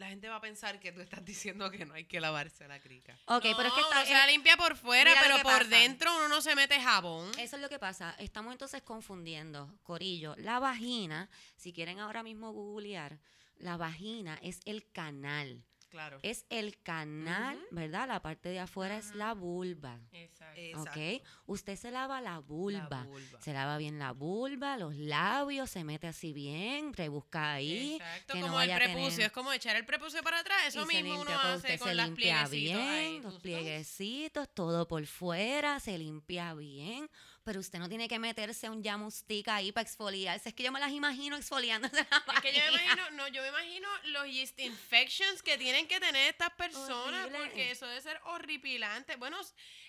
la 0.00 0.08
gente 0.08 0.28
va 0.30 0.36
a 0.36 0.40
pensar 0.40 0.80
que 0.80 0.92
tú 0.92 1.00
estás 1.02 1.22
diciendo 1.24 1.70
que 1.70 1.84
no 1.84 1.92
hay 1.94 2.04
que 2.06 2.20
lavarse 2.20 2.66
la 2.66 2.80
crica. 2.80 3.18
Ok, 3.26 3.42
pero 3.42 3.68
es 3.68 3.74
que 3.74 3.80
No, 3.82 3.86
está... 3.88 3.96
uno 3.98 4.06
se 4.06 4.12
la 4.14 4.26
limpia 4.26 4.56
por 4.56 4.74
fuera, 4.76 5.12
pero 5.22 5.36
por 5.36 5.44
pasa. 5.52 5.64
dentro 5.64 6.16
uno 6.16 6.28
no 6.28 6.40
se 6.40 6.56
mete 6.56 6.80
jabón. 6.80 7.30
Eso 7.38 7.56
es 7.56 7.62
lo 7.62 7.68
que 7.68 7.78
pasa. 7.78 8.16
Estamos 8.18 8.52
entonces 8.52 8.82
confundiendo, 8.82 9.78
Corillo. 9.82 10.34
La 10.38 10.58
vagina, 10.58 11.28
si 11.56 11.72
quieren 11.74 12.00
ahora 12.00 12.22
mismo 12.22 12.50
googlear, 12.52 13.18
la 13.58 13.76
vagina 13.76 14.38
es 14.42 14.60
el 14.64 14.90
canal. 14.90 15.62
Claro. 15.90 16.18
Es 16.22 16.46
el 16.50 16.80
canal. 16.82 17.58
¿verdad? 17.70 18.06
La 18.08 18.22
parte 18.22 18.48
de 18.48 18.60
afuera 18.60 18.96
es 18.96 19.14
la 19.14 19.34
vulva. 19.34 19.98
Exacto. 20.12 20.60
¿Ok? 20.82 21.22
Usted 21.46 21.76
se 21.76 21.90
lava 21.90 22.20
la 22.20 22.38
vulva. 22.38 23.04
vulva. 23.04 23.40
Se 23.40 23.52
lava 23.52 23.76
bien 23.76 23.98
la 23.98 24.12
vulva, 24.12 24.76
los 24.76 24.94
labios, 24.96 25.68
se 25.70 25.84
mete 25.84 26.06
así 26.06 26.32
bien, 26.32 26.92
rebusca 26.94 27.52
ahí. 27.52 27.94
Exacto, 27.94 28.34
que 28.34 28.40
no 28.40 28.46
como 28.46 28.60
el 28.60 28.72
prepucio, 28.74 29.10
tener- 29.10 29.26
es 29.26 29.32
como 29.32 29.52
echar 29.52 29.76
el 29.76 29.84
prepucio 29.84 30.22
para 30.22 30.38
atrás, 30.40 30.58
eso 30.68 30.82
y 30.82 30.86
mismo 30.86 31.10
uno 31.20 31.24
limpia, 31.24 31.40
hace 31.42 31.56
usted 31.56 31.78
con 31.78 31.88
se 31.88 31.94
las 31.94 32.06
limpia 32.06 32.42
ahí, 32.44 32.50
bien, 32.60 33.22
los 33.22 33.38
plieguecitos, 33.40 34.48
todo 34.54 34.86
por 34.88 35.04
fuera, 35.06 35.80
se 35.80 35.98
limpia 35.98 36.54
bien, 36.54 37.08
pero 37.50 37.58
usted 37.58 37.80
no 37.80 37.88
tiene 37.88 38.06
que 38.06 38.20
meterse 38.20 38.70
un 38.70 38.80
jamu 38.80 39.10
stick 39.10 39.48
ahí 39.48 39.72
para 39.72 39.82
exfoliarse, 39.82 40.50
es 40.50 40.54
que 40.54 40.62
yo 40.62 40.70
me 40.70 40.78
las 40.78 40.92
imagino 40.92 41.36
exfoliándose 41.36 41.96
la 41.96 42.34
Es 42.34 42.40
que 42.42 42.52
yo 42.52 42.60
me 42.60 42.80
imagino, 42.84 43.10
no, 43.10 43.26
yo 43.26 43.42
me 43.42 43.48
imagino 43.48 43.88
los 44.04 44.26
yeast 44.28 44.60
infections 44.60 45.42
que 45.42 45.58
tienen 45.58 45.88
que 45.88 45.98
tener 45.98 46.30
estas 46.30 46.50
personas, 46.50 47.26
Horrible. 47.26 47.38
porque 47.40 47.72
eso 47.72 47.88
debe 47.88 48.00
ser 48.02 48.20
horripilante. 48.26 49.16
Bueno, 49.16 49.36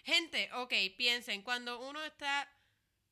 gente, 0.04 0.50
ok, 0.54 0.74
piensen, 0.98 1.44
cuando 1.44 1.80
uno 1.88 2.04
está 2.04 2.52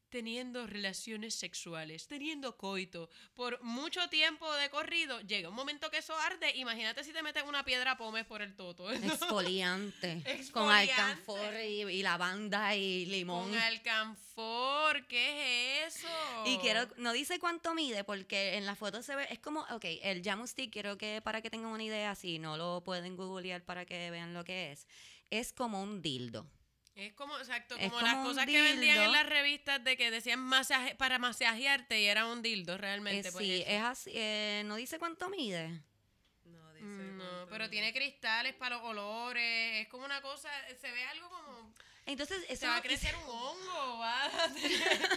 teniendo 0.09 0.67
relaciones 0.67 1.35
sexuales, 1.35 2.07
teniendo 2.07 2.57
coito, 2.57 3.09
por 3.35 3.61
mucho 3.63 4.07
tiempo 4.09 4.51
de 4.55 4.69
corrido, 4.69 5.19
llega 5.21 5.49
un 5.49 5.55
momento 5.55 5.89
que 5.89 5.99
eso 5.99 6.17
arde, 6.17 6.55
imagínate 6.55 7.03
si 7.03 7.13
te 7.13 7.23
metes 7.23 7.43
una 7.43 7.63
piedra 7.63 7.97
pómez 7.97 8.25
por 8.25 8.41
el 8.41 8.55
toto. 8.55 8.91
Exfoliante, 8.91 10.23
con 10.51 10.69
alcanfor 10.69 11.53
y, 11.65 11.81
y 11.83 12.03
lavanda 12.03 12.75
y 12.75 13.05
limón. 13.05 13.49
Con 13.49 13.57
alcanfor, 13.57 15.07
¿qué 15.07 15.85
es 15.85 15.97
eso? 15.97 16.07
Y 16.45 16.57
quiero, 16.57 16.87
no 16.97 17.13
dice 17.13 17.39
cuánto 17.39 17.73
mide, 17.73 18.03
porque 18.03 18.55
en 18.55 18.65
la 18.65 18.75
foto 18.75 19.01
se 19.01 19.15
ve, 19.15 19.27
es 19.29 19.39
como, 19.39 19.61
ok, 19.71 19.85
el 20.01 20.23
Jamu 20.23 20.47
Stick, 20.47 20.71
quiero 20.71 20.97
que 20.97 21.21
para 21.21 21.41
que 21.41 21.49
tengan 21.49 21.71
una 21.71 21.83
idea, 21.83 22.15
si 22.15 22.39
no 22.39 22.57
lo 22.57 22.83
pueden 22.83 23.15
googlear 23.15 23.63
para 23.63 23.85
que 23.85 24.11
vean 24.11 24.33
lo 24.33 24.43
que 24.43 24.71
es, 24.71 24.87
es 25.29 25.53
como 25.53 25.81
un 25.81 26.01
dildo. 26.01 26.45
Es 26.99 27.13
como, 27.13 27.37
exacto, 27.37 27.75
Es 27.77 27.89
como 27.91 28.01
las 28.01 28.15
como 28.15 28.25
cosas 28.29 28.45
que 28.45 28.61
vendían 28.61 28.97
en 28.97 29.11
las 29.11 29.25
revistas 29.25 29.83
de 29.83 29.95
que 29.95 30.11
decían 30.11 30.39
masaje, 30.39 30.95
para 30.95 31.17
masajearte 31.19 32.01
y 32.01 32.07
era 32.07 32.25
un 32.25 32.41
dildo 32.41 32.77
realmente. 32.77 33.29
Eh, 33.29 33.31
pues 33.31 33.45
sí, 33.45 33.61
eso. 33.61 33.69
es 33.71 33.81
así, 33.81 34.11
eh, 34.13 34.63
no 34.65 34.75
dice 34.75 34.99
cuánto 34.99 35.29
mide. 35.29 35.69
No, 36.45 36.73
dice 36.73 36.85
Mm, 36.85 37.17
No, 37.17 37.45
pero 37.49 37.63
mide. 37.65 37.69
tiene 37.69 37.93
cristales 37.93 38.53
para 38.55 38.75
los 38.77 38.85
olores, 38.85 39.81
es 39.81 39.87
como 39.87 40.03
una 40.05 40.21
cosa, 40.21 40.49
se 40.79 40.91
ve 40.91 41.03
algo 41.05 41.29
como, 41.29 41.73
Entonces, 42.05 42.43
eso 42.49 42.61
se 42.61 42.67
va 42.67 42.77
a 42.77 42.81
crecer 42.81 43.15
un 43.23 43.29
hongo, 43.29 43.99
va 43.99 44.25
a 44.25 44.53
tener 44.53 45.09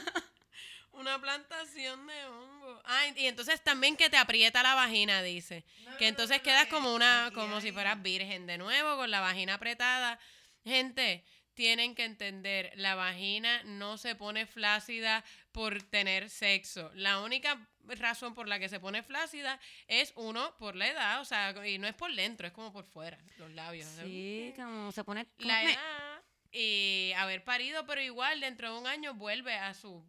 una 0.93 1.20
plantación 1.20 2.07
de 2.07 2.24
hongo. 2.26 2.80
Ah, 2.85 3.07
y 3.16 3.26
entonces 3.26 3.61
también 3.62 3.97
que 3.97 4.11
te 4.11 4.16
aprieta 4.18 4.62
la 4.62 4.74
vagina, 4.74 5.22
dice. 5.22 5.64
Que 5.99 6.09
entonces 6.09 6.41
quedas 6.43 6.66
como 6.68 6.95
una, 6.95 7.30
como 7.35 7.61
si 7.61 7.72
fueras 7.72 8.01
virgen 8.03 8.47
de 8.47 8.59
nuevo, 8.59 8.97
con 8.97 9.11
la 9.11 9.20
vagina 9.20 9.55
apretada. 9.55 10.18
Gente, 10.64 11.24
tienen 11.55 11.94
que 11.94 12.05
entender, 12.05 12.72
la 12.76 12.94
vagina 12.94 13.62
no 13.64 13.98
se 13.98 14.14
pone 14.14 14.46
flácida 14.46 15.24
por 15.53 15.82
tener 15.82 16.30
sexo. 16.30 16.90
La 16.94 17.20
única 17.20 17.68
razón 17.84 18.34
por 18.34 18.48
la 18.48 18.59
que 18.59 18.68
se 18.68 18.80
pone 18.80 19.03
flácida 19.03 19.61
es 19.88 20.12
uno 20.16 20.57
por 20.59 20.76
la 20.76 20.88
edad, 20.88 21.20
o 21.20 21.24
sea, 21.24 21.55
y 21.66 21.78
no 21.78 21.86
es 21.88 21.94
por 21.94 22.14
dentro, 22.14 22.46
es 22.46 22.53
como 22.53 22.72
por 22.72 22.84
fuera, 22.86 23.18
los 23.38 23.50
labios. 23.53 23.88
Sí, 24.03 24.53
como 24.57 24.92
se 24.92 25.05
pone... 25.05 25.26
La 25.38 25.59
como- 25.61 25.70
edad 25.70 26.22
y 26.55 27.12
haber 27.16 27.42
parido, 27.44 27.86
pero 27.86 28.03
igual 28.03 28.40
dentro 28.40 28.72
de 28.72 28.78
un 28.78 28.86
año 28.86 29.14
vuelve 29.14 29.55
a 29.55 29.72
su 29.74 30.05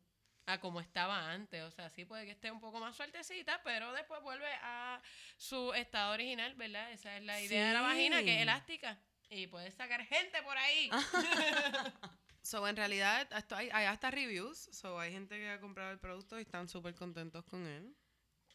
a 0.45 0.59
como 0.59 0.81
estaba 0.81 1.31
antes, 1.31 1.63
o 1.63 1.71
sea, 1.71 1.89
sí 1.89 2.03
puede 2.03 2.25
que 2.25 2.31
esté 2.31 2.51
un 2.51 2.59
poco 2.59 2.81
más 2.81 2.97
sueltecita, 2.97 3.61
pero 3.63 3.93
después 3.93 4.21
vuelve 4.21 4.49
a 4.61 5.01
su 5.37 5.73
estado 5.73 6.11
original, 6.11 6.53
¿verdad? 6.55 6.91
Esa 6.91 7.15
es 7.15 7.23
la 7.23 7.39
idea 7.39 7.69
de 7.69 7.73
la 7.73 7.81
vagina, 7.81 8.23
que 8.23 8.35
es 8.35 8.41
elástica. 8.41 8.99
Y 9.33 9.47
puedes 9.47 9.73
sacar 9.73 10.05
gente 10.05 10.41
por 10.43 10.57
ahí. 10.57 10.89
So, 12.45 12.67
en 12.67 12.75
realidad, 12.75 13.25
esto 13.37 13.55
hay, 13.55 13.69
hay 13.71 13.85
hasta 13.85 14.11
reviews. 14.11 14.57
So, 14.73 14.99
hay 14.99 15.13
gente 15.13 15.37
que 15.37 15.49
ha 15.49 15.61
comprado 15.61 15.91
el 15.91 15.97
producto 15.99 16.37
y 16.37 16.41
están 16.41 16.67
súper 16.67 16.93
contentos 16.93 17.45
con 17.45 17.65
él. 17.65 17.95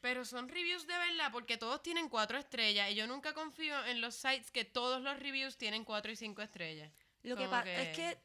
Pero 0.03 0.26
son 0.26 0.47
reviews 0.49 0.87
de 0.87 0.93
verdad, 0.99 1.33
porque 1.33 1.57
todos 1.57 1.83
tienen 1.83 2.11
cuatro 2.11 2.37
estrellas. 2.37 2.91
Y 2.91 2.95
yo 2.97 3.07
nunca 3.07 3.33
confío 3.33 3.83
en 3.87 4.03
los 4.03 4.14
sites 4.14 4.51
que 4.51 4.66
todos 4.66 5.01
los 5.01 5.18
reviews 5.18 5.57
tienen 5.57 5.85
cuatro 5.87 6.12
y 6.12 6.16
cinco 6.16 6.43
estrellas. 6.43 6.93
Lo 7.22 7.35
que 7.35 7.49
pasa 7.49 7.64
que- 7.64 7.81
es 7.83 7.97
que, 7.97 8.18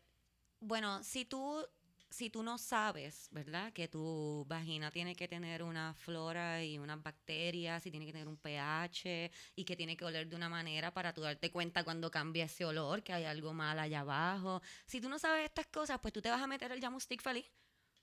bueno, 0.60 1.02
si 1.02 1.24
tú, 1.24 1.66
si 2.14 2.30
tú 2.30 2.44
no 2.44 2.60
sabes, 2.60 3.28
¿verdad? 3.32 3.74
Que 3.74 3.88
tu 3.88 4.46
vagina 4.48 4.92
tiene 4.92 5.16
que 5.16 5.28
tener 5.28 5.64
una 5.64 5.96
flora 5.96 6.64
y 6.64 6.78
unas 6.78 7.02
bacterias 7.02 7.84
y 7.88 7.90
tiene 7.90 8.06
que 8.06 8.12
tener 8.12 8.28
un 8.28 8.38
pH 8.38 9.32
y 9.56 9.66
que 9.66 9.76
tiene 9.76 9.98
que 9.98 10.06
oler 10.06 10.28
de 10.28 10.36
una 10.36 10.48
manera 10.48 10.94
para 10.94 11.12
tú 11.12 11.22
darte 11.22 11.50
cuenta 11.50 11.84
cuando 11.84 12.12
cambia 12.12 12.46
ese 12.46 12.66
olor, 12.66 13.02
que 13.02 13.14
hay 13.14 13.26
algo 13.26 13.52
mal 13.52 13.80
allá 13.80 14.02
abajo. 14.02 14.62
Si 14.86 15.02
tú 15.02 15.10
no 15.10 15.18
sabes 15.18 15.46
estas 15.46 15.66
cosas, 15.68 16.00
pues 16.02 16.14
tú 16.14 16.22
te 16.22 16.30
vas 16.30 16.40
a 16.40 16.46
meter 16.46 16.72
el 16.72 16.80
Jamu 16.80 17.00
Stick 17.00 17.22
feliz. 17.22 17.50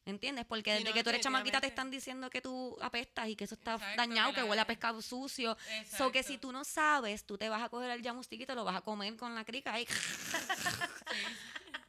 ¿Entiendes? 0.06 0.44
Porque 0.46 0.72
desde 0.72 0.88
no, 0.88 0.94
que 0.94 1.04
tú 1.04 1.10
eres 1.10 1.20
chamaquita 1.20 1.60
te 1.60 1.68
están 1.68 1.90
diciendo 1.90 2.30
que 2.30 2.40
tú 2.40 2.76
apestas 2.80 3.28
y 3.28 3.36
que 3.36 3.44
eso 3.44 3.54
está 3.54 3.74
Exacto, 3.74 3.96
dañado, 3.96 4.32
que 4.32 4.42
huele 4.42 4.62
a 4.62 4.66
pescado 4.66 5.00
sucio. 5.02 5.56
So 5.96 6.10
que 6.10 6.24
si 6.24 6.36
tú 6.38 6.50
no 6.50 6.64
sabes, 6.64 7.24
tú 7.24 7.38
te 7.38 7.48
vas 7.48 7.62
a 7.62 7.68
coger 7.68 7.90
el 7.90 8.02
Jamu 8.02 8.24
Stick 8.24 8.40
y 8.40 8.46
te 8.46 8.54
lo 8.56 8.64
vas 8.64 8.76
a 8.76 8.80
comer 8.80 9.14
con 9.16 9.34
la 9.36 9.44
crica 9.44 9.74
ahí. 9.74 9.86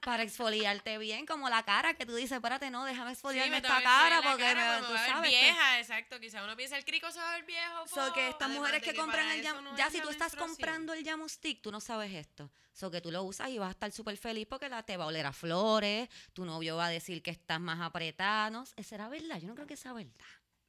Para 0.04 0.24
exfoliarte 0.24 0.98
bien, 0.98 1.26
como 1.26 1.48
la 1.50 1.64
cara, 1.64 1.94
que 1.94 2.06
tú 2.06 2.16
dices, 2.16 2.34
espérate, 2.34 2.70
no, 2.72 2.84
déjame 2.86 3.12
Sí, 3.12 3.14
exfoliarme 3.14 3.52
me 3.52 3.58
esta 3.58 3.82
cara 3.84 4.22
porque 4.24 4.44
cara, 4.44 4.72
me- 4.82 4.88
pues 4.88 4.90
tú 4.92 4.98
sabes. 5.12 5.30
que- 5.32 5.38
vieja, 5.38 5.80
exacto. 5.80 6.20
Quizá 6.20 6.44
uno 6.44 6.56
piensa, 6.58 6.78
el 6.78 6.86
crico 6.86 7.12
se 7.12 7.20
va 7.20 7.32
a 7.32 7.36
ver 7.36 7.46
viejo. 7.46 7.88
So 7.88 8.12
que 8.14 8.22
po". 8.24 8.30
estas 8.32 8.50
mujeres 8.50 8.82
que 8.82 8.92
que 8.94 8.98
compran 8.98 9.30
el 9.32 9.44
Yam- 9.44 9.62
no 9.62 9.78
ya 9.78 9.90
si 9.90 10.02
tú 10.02 10.10
estás 10.10 10.36
comprando 10.36 10.94
el 10.94 11.04
Yamu 11.04 11.30
Stick, 11.30 11.62
tú 11.62 11.72
no 11.72 11.80
sabes 11.80 12.12
esto. 12.14 12.50
So 12.74 12.90
que 12.90 13.02
tú 13.02 13.12
lo 13.12 13.22
usas 13.24 13.50
y 13.50 13.60
vas 13.60 13.68
a 13.68 13.72
estar 13.72 13.92
súper 13.92 14.18
feliz 14.18 14.48
porque 14.50 14.70
la 14.70 14.82
te 14.84 14.98
va 14.98 15.04
a 15.04 15.08
oler 15.08 15.26
a 15.26 15.34
flores, 15.34 16.10
tu 16.34 16.46
novio 16.46 16.78
va 16.78 16.86
a 16.86 16.90
decir 16.90 17.22
que 17.22 17.30
estás 17.32 17.60
más 17.60 17.80
apretada. 17.82 18.50
No, 18.50 18.66
¿será 18.66 19.08
verdad? 19.10 19.40
Yo 19.40 19.48
no 19.48 19.56
creo 19.56 19.68
que 19.68 19.78
sea 19.78 19.94
verdad. 19.94 20.14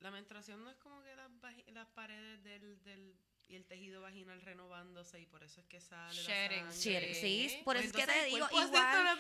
La 0.00 0.10
menstruación 0.10 0.62
no 0.64 0.68
es 0.70 0.76
como 0.78 1.00
que 1.02 1.14
las, 1.14 1.30
las 1.72 1.88
paredes 1.88 2.42
del, 2.42 2.82
del 2.82 3.14
y 3.52 3.56
el 3.56 3.66
tejido 3.66 4.00
vaginal 4.00 4.40
renovándose 4.40 5.20
y 5.20 5.26
por 5.26 5.42
eso 5.42 5.60
es 5.60 5.66
que 5.66 5.78
sale 5.78 6.14
Shedding. 6.14 6.64
la 6.64 6.72
sangre. 6.72 7.14
sí, 7.14 7.60
por 7.64 7.76
eso 7.76 7.88
es 7.88 7.92
que 7.92 8.06
te 8.06 8.24
digo, 8.24 8.48
igual, 8.50 9.18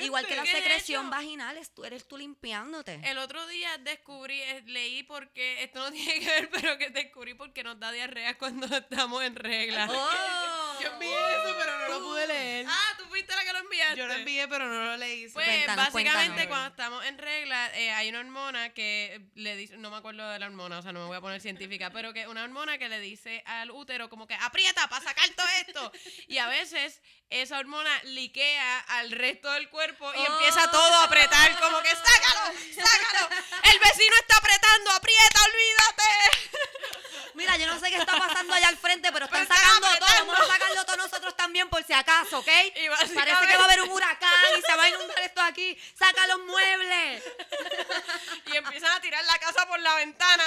igual 0.00 0.26
que 0.26 0.36
la 0.36 0.46
secreción 0.46 1.10
vaginal, 1.10 1.58
eres 1.84 2.08
tú 2.08 2.16
limpiándote. 2.16 3.00
El 3.04 3.18
otro 3.18 3.46
día 3.46 3.76
descubrí, 3.76 4.40
eh, 4.40 4.62
leí 4.66 5.02
porque, 5.02 5.62
esto 5.62 5.80
no 5.80 5.92
tiene 5.92 6.20
que 6.20 6.26
ver, 6.26 6.50
pero 6.50 6.78
que 6.78 6.88
descubrí 6.90 7.34
porque 7.34 7.62
nos 7.62 7.78
da 7.78 7.92
diarrea 7.92 8.38
cuando 8.38 8.66
estamos 8.74 9.22
en 9.22 9.36
regla. 9.36 9.86
¡Oh! 9.90 10.63
Yo 10.80 10.88
envié 10.92 11.10
eso, 11.32 11.54
pero 11.58 11.78
no 11.78 11.88
lo 11.88 12.00
pude 12.00 12.26
leer. 12.26 12.66
Ah, 12.68 12.94
tú 12.98 13.04
fuiste 13.06 13.34
la 13.34 13.44
que 13.44 13.52
lo 13.52 13.58
enviaste. 13.60 13.96
Yo 13.96 14.06
lo 14.06 14.14
envié, 14.14 14.48
pero 14.48 14.66
no 14.68 14.84
lo 14.84 14.96
leí. 14.96 15.28
Pues 15.28 15.46
Cuéntanos, 15.46 15.84
básicamente 15.92 16.26
cuéntanos. 16.46 16.48
cuando 16.48 16.68
estamos 16.68 17.04
en 17.06 17.18
regla 17.18 17.70
eh, 17.78 17.90
hay 17.92 18.08
una 18.08 18.20
hormona 18.20 18.72
que 18.74 19.20
le 19.34 19.56
dice, 19.56 19.76
no 19.76 19.90
me 19.90 19.96
acuerdo 19.96 20.28
de 20.30 20.38
la 20.38 20.46
hormona, 20.46 20.78
o 20.78 20.82
sea, 20.82 20.92
no 20.92 21.00
me 21.00 21.06
voy 21.06 21.16
a 21.16 21.20
poner 21.20 21.40
científica, 21.40 21.90
pero 21.90 22.12
que 22.12 22.26
una 22.28 22.42
hormona 22.44 22.78
que 22.78 22.88
le 22.88 23.00
dice 23.00 23.42
al 23.46 23.70
útero 23.70 24.08
como 24.10 24.26
que 24.26 24.34
aprieta 24.34 24.88
para 24.88 25.04
sacar 25.04 25.28
todo 25.30 25.46
esto. 25.66 25.92
Y 26.28 26.38
a 26.38 26.48
veces 26.48 27.00
esa 27.30 27.58
hormona 27.58 27.90
liquea 28.04 28.80
al 28.80 29.10
resto 29.10 29.50
del 29.52 29.68
cuerpo 29.70 30.10
y 30.14 30.18
Oh. 30.18 30.26
empieza 30.26 30.70
todo 30.70 30.94
a 30.94 31.04
apretar 31.04 31.58
como 31.60 31.80
que 31.82 31.90
sácalo, 31.90 32.58
sácalo. 32.74 33.28
El 33.72 33.78
vecino 33.78 34.14
está 34.20 34.36
apretando, 34.38 34.90
aprieta, 34.92 35.40
olvídate. 35.44 37.03
Mira, 37.34 37.56
yo 37.56 37.66
no 37.66 37.78
sé 37.78 37.90
qué 37.90 37.96
está 37.96 38.16
pasando 38.16 38.54
allá 38.54 38.68
al 38.68 38.76
frente, 38.76 39.10
pero 39.12 39.26
están 39.26 39.46
sacando 39.46 39.88
todo. 39.98 40.26
Vamos 40.26 40.38
a 40.38 40.46
sacarlo 40.46 40.84
todo 40.84 40.96
nosotros 40.96 41.36
también, 41.36 41.68
por 41.68 41.82
si 41.84 41.92
acaso, 41.92 42.38
¿ok? 42.38 42.46
Parece 43.14 43.46
que 43.46 43.56
va 43.56 43.62
a 43.62 43.64
haber 43.64 43.82
un 43.82 43.90
huracán 43.90 44.58
y 44.58 44.62
se 44.62 44.76
va 44.76 44.84
a 44.84 44.88
inundar 44.88 45.18
esto 45.20 45.40
aquí. 45.42 45.78
¡Saca 45.94 46.26
los 46.26 46.40
muebles! 46.40 47.22
Y 48.46 48.56
empiezan 48.56 48.92
a 48.92 49.00
tirar 49.00 49.24
la 49.24 49.38
casa 49.38 49.66
por 49.66 49.80
la 49.80 49.94
ventana. 49.96 50.44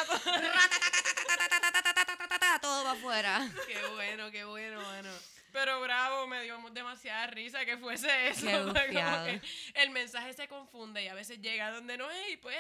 todo 2.62 2.84
va 2.86 2.92
afuera. 2.92 3.46
Qué 3.66 3.86
bueno, 3.88 4.32
qué 4.32 4.46
bueno, 4.46 4.82
mano. 4.82 5.10
Pero 5.52 5.82
bravo, 5.82 6.28
me 6.28 6.44
dio 6.44 6.58
demasiada 6.72 7.28
risa 7.28 7.66
que 7.66 7.78
fuese 7.78 8.30
eso. 8.30 8.48
El 9.74 9.90
mensaje 9.90 10.34
se 10.34 10.48
confunde 10.48 11.04
y 11.04 11.08
a 11.08 11.16
veces 11.16 11.42
llega 11.42 11.72
donde 11.72 11.98
no 11.98 12.10
es 12.12 12.30
y 12.32 12.38
pues 12.38 12.58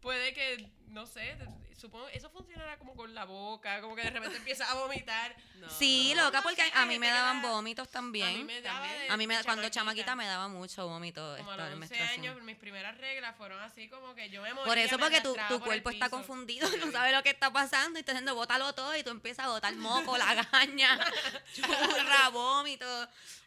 puede 0.00 0.32
que, 0.34 0.68
no 0.88 1.06
sé, 1.06 1.36
supongo, 1.78 2.08
eso 2.08 2.28
funcionará 2.30 2.78
como 2.78 2.94
con 2.94 3.14
la 3.14 3.24
boca, 3.24 3.80
como 3.80 3.96
que 3.96 4.02
de 4.02 4.10
repente 4.10 4.36
empieza 4.36 4.70
a 4.70 4.74
vomitar. 4.74 5.34
No, 5.60 5.68
Sí, 5.68 6.14
no. 6.16 6.24
loca, 6.24 6.38
no 6.38 6.42
porque 6.44 6.62
sé, 6.62 6.72
a 6.74 6.86
mí 6.86 6.98
me 6.98 7.08
daban 7.10 7.42
da- 7.42 7.50
vómitos 7.50 7.86
A 7.88 7.90
también. 7.90 8.34
mí 8.38 8.44
me 8.44 8.62
daba 8.62 8.86
A 9.10 9.16
mí 9.18 9.26
me, 9.26 9.44
cuando 9.44 9.68
chamaquita. 9.68 10.16
me 10.16 10.24
daba 10.26 10.48
mucho 10.48 10.86
vómito 10.88 11.20
Como 11.36 11.50
a 11.50 11.54
esta 11.54 11.64
los 11.68 11.74
11 11.74 11.76
menstruación. 11.76 12.18
años, 12.18 12.42
mis 12.44 12.56
primeras 12.56 12.96
reglas 12.96 13.36
fueron 13.36 13.60
así 13.60 13.86
como 13.90 14.14
que 14.14 14.30
yo 14.30 14.40
me 14.40 14.54
moría. 14.54 14.64
Por 14.64 14.78
eso, 14.78 14.98
porque 14.98 15.20
tu, 15.20 15.36
tu 15.50 15.60
cuerpo 15.60 15.90
está 15.90 16.08
confundido, 16.08 16.66
no 16.78 16.90
sabe 16.90 17.12
lo 17.12 17.22
que 17.22 17.28
está 17.28 17.52
pasando 17.52 17.98
y 17.98 18.00
está 18.00 18.12
diciendo, 18.12 18.34
bótalo 18.34 18.72
todo 18.74 18.96
y 18.96 19.02
tú 19.04 19.10
empiezas 19.10 19.44
a 19.44 19.48
botar 19.50 19.74
moco, 19.76 20.16
lagaña, 20.16 20.98
churra, 21.54 22.30
vómito. 22.30 22.86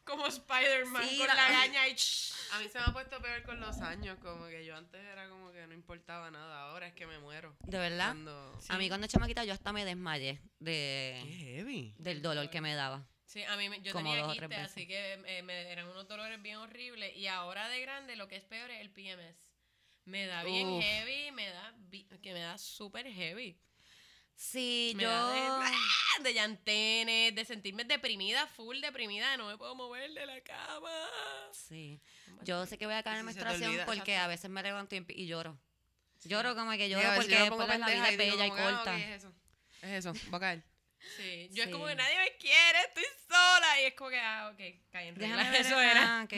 Como 0.06 0.28
Spider-Man 0.28 1.10
Sí, 1.10 1.18
con 1.18 1.28
la- 1.28 1.34
la 1.36 1.50
gaña 1.50 1.88
y... 1.88 1.96
A 2.54 2.60
mí 2.60 2.70
se 2.70 2.78
me 2.78 2.86
ha 2.86 2.94
puesto 2.94 3.20
peor 3.20 3.42
con 3.44 3.60
los 3.60 3.80
años, 3.82 4.20
como 4.22 4.46
que 4.48 4.64
yo 4.64 4.76
antes 4.76 5.02
era 5.04 5.28
como 5.28 5.52
que 5.52 5.66
no 5.66 5.74
importaba 5.74 6.30
nada, 6.30 6.70
ahora 6.70 6.86
es 6.88 6.94
que 6.94 7.08
me 7.08 7.18
muero. 7.18 7.56
De 7.62 7.80
verdad. 7.80 8.10
Cuando... 8.10 8.60
A 8.70 8.78
mí 8.78 8.88
cuando 8.90 9.08
chamaquita 9.08 9.44
yo 9.44 9.54
hasta 9.54 9.74
me 9.74 9.84
desmayé 9.86 10.40
de, 10.60 11.20
heavy. 11.40 11.96
del 11.98 12.22
dolor 12.22 12.52
que 12.52 12.62
me 12.62 12.76
daba. 12.76 13.08
Sí, 13.26 13.44
a 13.44 13.58
mí 13.58 13.70
me- 13.70 13.82
yo 13.82 13.92
Como 13.92 14.06
tenía 14.12 14.22
dos 14.22 14.34
o 14.34 14.36
tres 14.36 14.50
quiste, 14.50 14.62
veces. 14.62 14.72
así 14.72 14.88
que 14.88 15.14
eh, 15.26 15.42
me, 15.42 15.72
eran 15.72 15.88
unos 15.88 16.08
dolores 16.08 16.40
bien 16.44 16.58
horribles. 16.58 17.16
Y 17.18 17.26
ahora 17.26 17.68
de 17.70 17.82
grande, 17.82 18.16
lo 18.16 18.28
que 18.28 18.36
es 18.36 18.44
peor 18.44 18.70
es 18.70 18.82
el 18.82 18.92
PMS. 18.92 19.56
Me 20.06 20.28
da 20.28 20.44
bien 20.44 20.68
Uf. 20.68 20.84
heavy, 20.84 21.32
me 21.32 21.50
da 21.50 21.74
que 22.22 22.34
me 22.34 22.42
da 22.42 22.60
súper 22.60 23.08
heavy. 23.12 23.58
Sí, 24.36 24.94
Me 24.96 25.04
yo... 25.04 25.10
da 25.10 25.70
de, 25.70 26.24
de 26.24 26.34
llantenes, 26.34 27.36
de 27.36 27.46
sentirme 27.46 27.84
deprimida, 27.86 28.46
full 28.48 28.80
deprimida, 28.82 29.32
de 29.32 29.38
no 29.38 29.48
me 29.48 29.58
puedo 29.58 29.76
mover 29.76 30.12
de 30.12 30.26
la 30.26 30.42
cama. 30.42 30.92
Sí. 31.52 32.02
Yo 32.44 32.66
sé 32.66 32.78
que 32.78 32.86
voy 32.86 32.96
a 32.96 33.04
caer 33.04 33.18
en 33.18 33.22
Si 33.22 33.26
menstruación 33.26 33.70
olvida, 33.70 33.86
porque 33.86 34.18
a 34.18 34.28
veces 34.28 34.50
me 34.50 34.62
levanto 34.64 34.96
y, 34.96 35.06
y 35.10 35.28
lloro. 35.28 35.58
Lloro 36.26 36.56
como 36.56 36.72
que 36.72 36.86
Sí, 36.86 36.90
lloro 36.90 37.16
porque 37.16 37.32
yo 37.32 37.56
pues, 37.56 37.80
la 37.80 37.88
vida 37.88 38.10
es 38.10 38.18
bella 38.18 38.46
y 38.46 38.50
como 38.50 38.62
ah, 38.62 38.72
corta. 38.76 38.92
ok, 38.96 38.98
es 39.02 39.10
eso. 39.18 39.34
Es 39.82 40.06
eso, 40.06 40.14
va 40.32 40.38
a 40.38 40.40
caer. 40.42 40.64
Sí, 41.18 41.50
yo 41.52 41.64
es 41.64 41.70
como 41.70 41.86
Sí. 41.86 41.92
que 41.92 41.96
nadie 41.98 42.18
me 42.18 42.38
quiere, 42.38 42.80
estoy 42.88 43.04
sola. 43.28 43.82
Y 43.82 43.86
es 43.86 43.94
como 43.94 44.10
que, 44.10 44.20
ah, 44.22 44.50
ok, 44.54 44.60
caí 44.90 45.08
en 45.10 45.16
regla. 45.16 45.36
Déjame 45.38 45.52
ver, 45.58 45.62
Eso 45.66 45.82
era. 45.82 46.20
ah, 46.20 46.24
ok. 46.26 46.32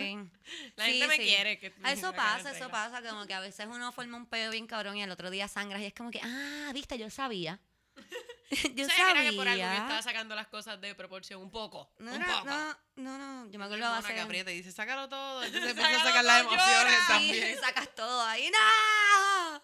La 0.76 0.86
Sí, 0.86 0.92
gente 0.92 1.08
me 1.08 1.16
sí. 1.18 1.22
quiere. 1.24 1.60
Que 1.60 1.74
Ah, 1.84 1.92
Eso 1.94 2.14
pasa, 2.16 2.52
eso 2.52 2.70
pasa, 2.70 3.02
como 3.08 3.28
que 3.28 3.34
a 3.36 3.40
veces 3.40 3.68
uno 3.70 3.92
forma 3.92 4.18
un 4.18 4.26
pedo 4.26 4.50
bien 4.52 4.66
cabrón 4.66 4.98
y 4.98 5.04
al 5.04 5.12
otro 5.12 5.30
día 5.30 5.48
sangras 5.48 5.82
y 5.82 5.86
es 5.86 5.94
como 5.94 6.10
que, 6.10 6.20
ah, 6.24 6.72
viste, 6.74 6.98
yo 6.98 7.10
sabía. 7.12 7.60
yo 8.76 8.88
sabía. 8.88 9.14
mira 9.14 9.30
que 9.30 9.34
por 9.34 9.48
algo 9.48 9.70
que 9.70 9.76
estaba 9.76 10.02
sacando 10.02 10.36
las 10.36 10.48
cosas 10.48 10.80
de 10.82 10.96
proporción 10.96 11.42
un 11.42 11.52
poco. 11.52 11.92
no, 12.00 12.14
un 12.14 12.20
no, 12.20 12.26
poco. 12.26 12.46
no, 12.46 12.78
no, 12.96 13.18
no, 13.18 13.52
yo 13.52 13.60
me 13.60 13.66
acuerdo 13.66 13.88
hace... 13.88 14.14
que 14.14 14.22
aprieta 14.22 14.52
y 14.52 14.58
dice, 14.58 14.72
sácalo 14.72 15.10
todo. 15.10 15.44
Entonces 15.44 15.70
empieza 15.78 16.02
a 16.02 16.04
sacar 16.04 16.24
las 16.24 16.42
emociones 16.42 16.68
llora. 16.68 16.92
Sí, 16.92 17.08
también. 17.08 17.60
sacas 17.62 17.96
todo 17.96 18.22
ahí, 18.26 18.52
¡no! 18.52 19.56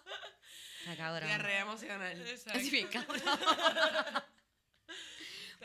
Está 0.80 0.96
cabrón. 0.96 1.28
Diarrea 1.28 1.60
emocional. 1.60 2.26
Exacto. 2.26 2.58
Es 2.58 2.70
bien 2.70 2.88
cabrón. 2.88 3.22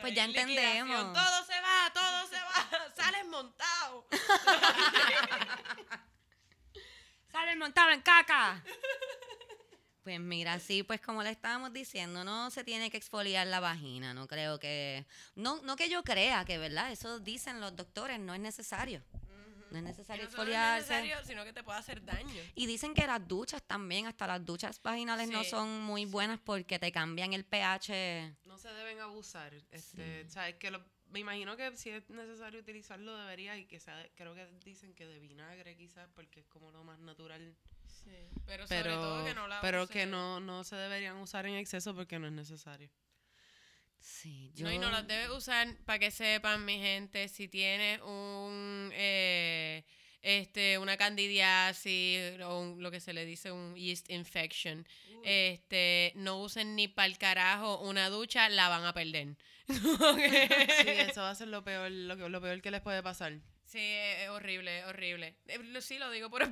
Pues 0.00 0.14
ya 0.14 0.24
entendemos. 0.24 1.12
Todo 1.12 1.44
se 1.44 1.60
va, 1.60 1.92
todo 1.92 2.26
se 2.28 2.36
va. 2.36 2.94
Sales 2.94 3.26
montado. 3.26 4.06
Sale 7.32 7.56
montado 7.56 7.90
en 7.90 8.00
caca. 8.02 8.62
Pues 10.08 10.20
mira, 10.20 10.58
sí, 10.58 10.82
pues 10.82 11.02
como 11.02 11.22
le 11.22 11.28
estábamos 11.28 11.70
diciendo, 11.70 12.24
no 12.24 12.50
se 12.50 12.64
tiene 12.64 12.90
que 12.90 12.96
exfoliar 12.96 13.46
la 13.46 13.60
vagina, 13.60 14.14
no 14.14 14.26
creo 14.26 14.58
que, 14.58 15.04
no, 15.34 15.60
no 15.64 15.76
que 15.76 15.90
yo 15.90 16.02
crea 16.02 16.46
que, 16.46 16.56
¿verdad? 16.56 16.90
Eso 16.90 17.20
dicen 17.20 17.60
los 17.60 17.76
doctores, 17.76 18.18
no 18.18 18.32
es 18.32 18.40
necesario. 18.40 19.02
No 19.70 19.76
es 19.76 19.84
necesario 19.84 20.24
no 20.24 20.30
solo 20.30 20.44
es 20.44 20.48
exfoliarse. 20.48 20.94
necesario, 21.02 21.26
sino 21.26 21.44
que 21.44 21.52
te 21.52 21.62
puede 21.62 21.78
hacer 21.78 22.02
daño. 22.02 22.40
Y 22.54 22.64
dicen 22.64 22.94
que 22.94 23.06
las 23.06 23.28
duchas 23.28 23.62
también, 23.62 24.06
hasta 24.06 24.26
las 24.26 24.42
duchas 24.42 24.80
vaginales 24.80 25.28
no 25.28 25.44
Sí, 25.44 25.50
son 25.50 25.82
muy 25.82 26.06
buenas 26.06 26.40
porque 26.42 26.78
te 26.78 26.90
cambian 26.90 27.34
el 27.34 27.44
pH. 27.44 28.34
No 28.46 28.56
se 28.56 28.72
deben 28.72 29.00
abusar. 29.00 29.52
Este, 29.70 30.26
¿sabes? 30.30 30.54
Que 30.54 30.70
lo- 30.70 30.82
me 31.10 31.20
imagino 31.20 31.56
que 31.56 31.76
si 31.76 31.90
es 31.90 32.08
necesario 32.10 32.60
utilizarlo 32.60 33.16
debería 33.16 33.56
y 33.56 33.66
que 33.66 33.80
sea, 33.80 34.06
creo 34.14 34.34
que 34.34 34.46
dicen 34.64 34.94
que 34.94 35.06
de 35.06 35.18
vinagre 35.18 35.76
quizás 35.76 36.08
porque 36.14 36.40
es 36.40 36.46
como 36.46 36.70
lo 36.70 36.84
más 36.84 36.98
natural. 37.00 37.54
Sí. 37.86 38.10
Pero 38.46 38.66
sobre 38.66 38.82
Pero, 38.82 38.94
todo 39.00 39.24
que 39.24 39.34
no 39.34 39.48
la 39.48 39.60
pero 39.60 39.86
que 39.86 40.06
no, 40.06 40.40
no 40.40 40.64
se 40.64 40.76
deberían 40.76 41.16
usar 41.16 41.46
en 41.46 41.54
exceso 41.54 41.94
porque 41.94 42.18
no 42.18 42.26
es 42.26 42.32
necesario. 42.32 42.90
Sí, 44.00 44.52
yo... 44.54 44.66
No, 44.66 44.72
y 44.72 44.78
no 44.78 44.90
las 44.90 45.06
debes 45.06 45.30
usar 45.30 45.66
para 45.84 45.98
que 45.98 46.10
sepan, 46.10 46.64
mi 46.64 46.78
gente, 46.78 47.28
si 47.28 47.48
tienes 47.48 48.00
un 48.02 48.90
eh, 48.94 49.84
este 50.22 50.78
una 50.78 50.96
candidiasis 50.96 52.40
o 52.42 52.60
un- 52.60 52.82
lo 52.82 52.90
que 52.90 53.00
se 53.00 53.12
le 53.12 53.24
dice 53.24 53.50
un 53.50 53.74
yeast 53.74 54.08
infection, 54.10 54.86
este 55.24 56.12
no 56.14 56.40
usen 56.40 56.76
ni 56.76 56.86
para 56.88 57.06
el 57.06 57.18
carajo 57.18 57.80
una 57.80 58.08
ducha, 58.08 58.48
la 58.48 58.68
van 58.68 58.84
a 58.84 58.92
perder. 58.92 59.36
Sí, 60.82 60.88
eso 60.88 61.20
va 61.22 61.30
a 61.30 61.34
ser 61.34 61.48
lo 61.48 61.62
peor, 61.64 61.90
lo, 61.90 62.16
que- 62.16 62.28
lo 62.28 62.40
peor 62.40 62.60
que 62.62 62.70
les 62.70 62.80
puede 62.80 63.02
pasar. 63.02 63.34
Sí, 63.66 63.78
es 63.80 64.20
es 64.22 64.28
horrible, 64.30 64.82
horrible. 64.86 65.36
Eh, 65.46 65.58
Sí, 65.82 65.98
lo 65.98 66.10
digo 66.10 66.30
por 66.30 66.42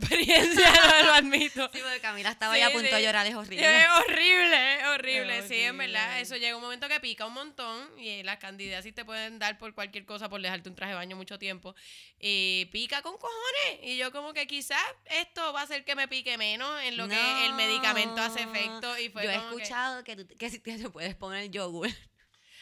experiencia, 0.50 0.70
lo, 1.00 1.06
lo 1.06 1.12
admito. 1.14 1.70
Sí, 1.72 1.78
porque 1.82 2.00
Camila 2.02 2.30
estaba 2.30 2.54
Sí, 2.54 2.60
ahí 2.60 2.68
a 2.70 2.72
punto 2.74 2.94
de 2.94 3.02
llorar, 3.02 3.26
es 3.26 3.34
horrible. 3.34 3.64
Es 3.66 3.88
horrible, 3.88 4.74
es 4.80 4.84
horrible. 4.86 5.38
Es 5.38 5.48
Sí, 5.48 5.60
en 5.60 5.78
verdad. 5.78 6.20
Eso 6.20 6.36
llega 6.36 6.54
un 6.56 6.62
momento 6.62 6.88
que 6.88 7.00
pica 7.00 7.24
un 7.24 7.32
montón 7.32 7.98
y 7.98 8.22
las 8.22 8.36
candidiasis 8.36 8.94
te 8.94 9.06
pueden 9.06 9.38
dar 9.38 9.56
por 9.56 9.72
cualquier 9.74 10.04
cosa, 10.04 10.28
por 10.28 10.42
dejarte 10.42 10.68
un 10.68 10.74
traje 10.74 10.90
de 10.92 10.96
baño 10.96 11.16
mucho 11.16 11.38
tiempo. 11.38 11.74
Y 12.20 12.66
pica 12.66 13.00
con 13.00 13.14
cojones. 13.16 13.80
Y 13.82 13.96
yo 13.96 14.12
como 14.12 14.34
que 14.34 14.46
quizás 14.46 14.78
esto 15.06 15.54
va 15.54 15.60
a 15.60 15.64
hacer 15.64 15.86
que 15.86 15.94
me 15.96 16.08
pique 16.08 16.36
menos 16.36 16.82
en 16.82 16.98
lo 16.98 17.08
que 17.08 17.46
el 17.46 17.54
medicamento 17.54 18.20
hace 18.20 18.42
efecto. 18.42 18.98
Y 18.98 19.08
fue 19.08 19.24
Yo 19.24 19.30
he 19.30 19.32
que- 19.32 19.38
escuchado 19.40 20.04
que, 20.04 20.16
tú- 20.16 20.36
que 20.36 20.50
si 20.50 20.58
te 20.58 20.76
te 20.76 20.90
puedes 20.90 21.14
poner 21.14 21.50
yogur. 21.50 21.88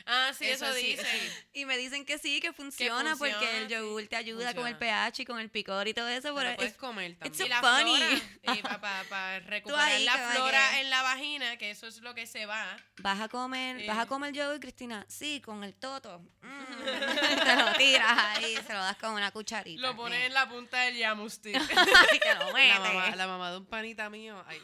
Ah, 0.06 0.32
sí, 0.36 0.46
eso, 0.46 0.66
Eso 0.66 0.74
sí, 0.78 0.86
dice. 0.86 1.04
sí. 1.04 1.30
Y 1.54 1.64
me 1.66 1.76
dicen 1.76 2.04
que 2.04 2.18
sí, 2.18 2.40
que 2.40 2.52
funciona, 2.52 3.14
porque 3.16 3.32
funciona, 3.34 3.58
el 3.58 3.68
yogur 3.68 4.06
te 4.08 4.16
ayuda 4.16 4.52
con 4.54 4.66
el 4.66 4.76
pH 4.76 5.22
y 5.22 5.24
con 5.24 5.38
el 5.38 5.50
picor 5.50 5.86
y 5.86 5.94
todo 5.94 6.08
eso. 6.08 6.34
Pero 6.34 6.50
lo 6.50 6.56
puedes 6.56 6.72
es- 6.72 6.78
comer 6.78 7.12
it's 7.24 7.38
también. 7.38 7.46
Y 7.46 7.48
la 7.48 7.60
funny. 7.60 7.96
flora, 7.96 8.20
y 8.58 8.62
para 9.08 9.40
recuperar 9.40 9.88
ahí 9.88 10.04
la 10.04 10.12
como 10.12 10.30
flora 10.32 10.80
en 10.80 10.90
la 10.90 11.02
vagina, 11.02 11.56
que 11.56 11.70
eso 11.70 11.86
es 11.86 11.98
lo 12.00 12.14
que 12.14 12.26
se 12.26 12.46
va. 12.46 12.76
vas 12.98 13.20
a 13.20 13.28
comer, 13.28 13.86
vas 13.86 13.96
Sí. 13.96 14.02
a 14.02 14.06
comer 14.06 14.32
yogur, 14.32 14.58
Cristina. 14.60 15.06
Sí, 15.08 15.40
con 15.40 15.62
el 15.64 15.74
toto. 15.74 16.20
Mm. 16.42 16.64
te 17.44 17.56
lo 17.56 17.72
tiras 17.74 18.18
ahí, 18.36 18.56
se 18.66 18.72
lo 18.72 18.80
das 18.80 18.96
con 18.96 19.12
una 19.12 19.30
cucharita. 19.30 19.80
Lo 19.80 19.94
pones 19.96 20.26
en 20.26 20.34
la 20.34 20.48
punta 20.48 20.80
del 20.82 20.96
Yamustick. 20.96 21.54
y 21.56 22.18
te 22.18 22.34
lo 22.34 22.52
La 22.52 22.80
mamá, 22.80 23.16
la 23.16 23.26
mamá 23.26 23.50
de 23.52 23.56
un 23.58 23.66
panita 23.66 24.10
mío. 24.10 24.42
Ay, 24.46 24.60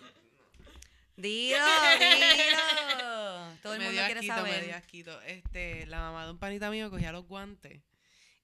Dilo, 1.20 1.58
dilo. 1.98 3.56
Todo 3.62 3.74
el 3.74 3.78
me 3.80 3.84
mundo 3.86 3.90
dio 4.00 4.04
quiere 4.06 4.20
asquito, 4.20 4.42
me 4.42 4.48
dio 4.50 4.58
saber. 4.60 4.74
asquito. 4.74 5.20
Este, 5.22 5.86
la 5.86 5.98
mamá 6.00 6.24
de 6.24 6.30
un 6.32 6.38
panita 6.38 6.70
mío 6.70 6.90
cogía 6.90 7.12
los 7.12 7.26
guantes 7.26 7.80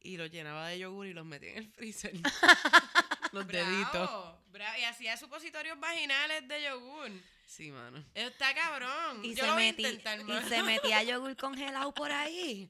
y 0.01 0.16
los 0.16 0.31
llenaba 0.31 0.68
de 0.68 0.79
yogur 0.79 1.07
y 1.07 1.14
los 1.14 1.24
metía 1.24 1.53
en 1.53 1.59
el 1.59 1.68
freezer. 1.72 2.12
los 3.33 3.47
deditos. 3.49 4.11
Bravo. 4.49 4.79
Y 4.79 4.85
hacía 4.85 5.16
supositorios 5.16 5.79
vaginales 5.81 6.47
de 6.49 6.62
yogur. 6.64 7.11
Sí, 7.47 7.70
mano. 7.70 8.05
Está 8.14 8.55
cabrón. 8.55 9.24
Y 9.24 9.35
Yo 9.35 9.43
se, 9.43 9.47
lo 9.49 9.55
voy 9.55 9.64
a 9.68 9.72
metí- 9.72 9.79
intentar, 9.81 10.20
y 10.20 10.24
mano. 10.24 10.49
se 10.49 10.62
metía 10.62 11.03
yogur 11.05 11.37
congelado 11.37 11.93
por 11.95 12.11
ahí. 12.11 12.68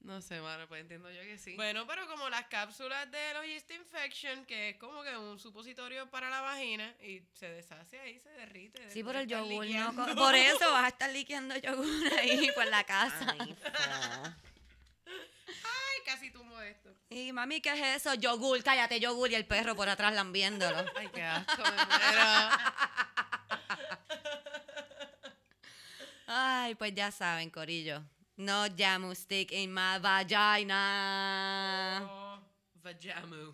No 0.00 0.22
sé, 0.22 0.40
mano, 0.40 0.66
pues 0.68 0.80
entiendo 0.80 1.10
yo 1.10 1.20
que 1.22 1.38
sí. 1.38 1.56
Bueno, 1.56 1.86
pero 1.86 2.06
como 2.06 2.28
las 2.30 2.46
cápsulas 2.46 3.10
de 3.10 3.34
los 3.34 3.44
yeast 3.44 3.70
infection, 3.72 4.44
que 4.46 4.70
es 4.70 4.76
como 4.76 5.02
que 5.02 5.16
un 5.16 5.38
supositorio 5.38 6.08
para 6.08 6.30
la 6.30 6.40
vagina 6.40 6.94
y 7.02 7.22
se 7.34 7.50
deshace 7.50 7.98
ahí, 7.98 8.18
se 8.20 8.30
derrite. 8.30 8.88
Sí, 8.90 9.02
por 9.02 9.16
el 9.16 9.26
yogur, 9.26 9.56
no. 9.56 9.62
liqueando. 9.62 10.14
Por 10.14 10.34
eso 10.34 10.70
vas 10.70 10.84
a 10.84 10.88
estar 10.88 11.10
liqueando 11.10 11.56
yogur 11.56 12.12
ahí 12.18 12.50
por 12.54 12.66
la 12.66 12.84
casa. 12.84 13.34
Ay, 13.38 13.56
casi 16.04 16.30
tumbo 16.30 16.58
esto. 16.60 16.90
Y 17.10 17.32
mami, 17.32 17.60
¿qué 17.60 17.72
es 17.72 17.96
eso? 18.02 18.14
Yogur, 18.14 18.62
cállate, 18.62 19.00
yogur. 19.00 19.30
Y 19.30 19.34
el 19.34 19.46
perro 19.46 19.74
por 19.74 19.88
atrás 19.88 20.14
lambiéndolo. 20.14 20.84
Ay, 20.94 21.08
qué 21.12 21.22
asco, 21.22 21.62
me 21.62 21.70
muero. 21.70 22.50
Ay, 26.26 26.74
pues 26.76 26.94
ya 26.94 27.10
saben, 27.10 27.50
Corillo. 27.50 28.02
No 28.38 28.66
jamu 28.68 29.14
stick 29.14 29.52
in 29.52 29.72
my 29.74 29.98
vagina. 30.00 32.00
Oh, 32.08 32.38
Vajamu. 32.82 33.52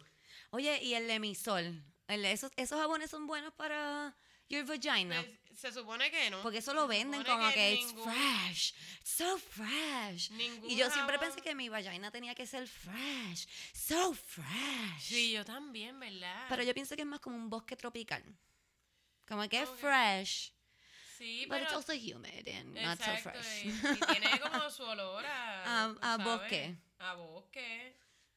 Oye, 0.51 0.79
y 0.83 0.95
el 0.95 1.11
emisol. 1.11 1.83
El- 2.07 2.25
esos, 2.27 2.53
esos 2.57 2.79
jabones 2.79 3.11
son 3.11 3.27
buenos 3.27 3.53
para 3.55 4.15
your 4.51 4.65
vagina. 4.65 5.23
pues, 5.23 5.59
se 5.59 5.73
supone 5.73 6.11
que 6.11 6.29
no. 6.31 6.43
Porque 6.43 6.59
eso 6.59 6.75
lo 6.75 6.87
venden 6.87 7.25
como 7.25 7.51
que, 7.53 7.73
it's 7.75 7.95
ningún- 7.95 8.13
fresh. 8.13 8.75
So 9.03 9.39
fresh. 9.39 10.31
Y 10.69 10.77
yo 10.77 10.91
siempre 10.91 11.17
jabón- 11.17 11.21
pensé 11.31 11.41
que 11.41 11.55
mi 11.55 11.69
vagina 11.71 12.11
tenía 12.11 12.35
que 12.35 12.47
ser 12.47 12.69
fresh. 12.69 13.47
So 13.73 14.13
fresh. 14.13 15.01
Sí, 15.01 15.33
yo 15.33 15.45
también, 15.45 15.99
¿verdad? 15.99 16.47
Pero 16.51 16.63
yo 16.63 16.75
pienso 16.75 16.95
que 16.95 17.03
es 17.03 17.09
más 17.09 17.21
como 17.21 17.37
un 17.37 17.49
bosque 17.49 17.75
tropical. 17.77 18.23
Como 19.27 19.49
que 19.49 19.63
es 19.63 19.69
Ok. 19.69 19.79
fresh. 19.79 20.53
Sí, 21.25 21.47
But 21.47 21.59
pero... 21.59 21.65
it's 21.65 21.75
also 21.75 21.93
humid 21.95 22.49
and 22.49 22.75
not 22.83 22.99
so 23.01 23.17
fresh. 23.17 23.65
y, 23.65 23.69
y 23.69 24.01
tiene 24.11 24.29
como 24.43 24.71
su 24.71 24.83
olor 24.85 25.25
a... 25.27 25.85
A- 26.03 26.17
bosque. 26.19 26.75
A 26.99 27.15
bosque. 27.15 27.97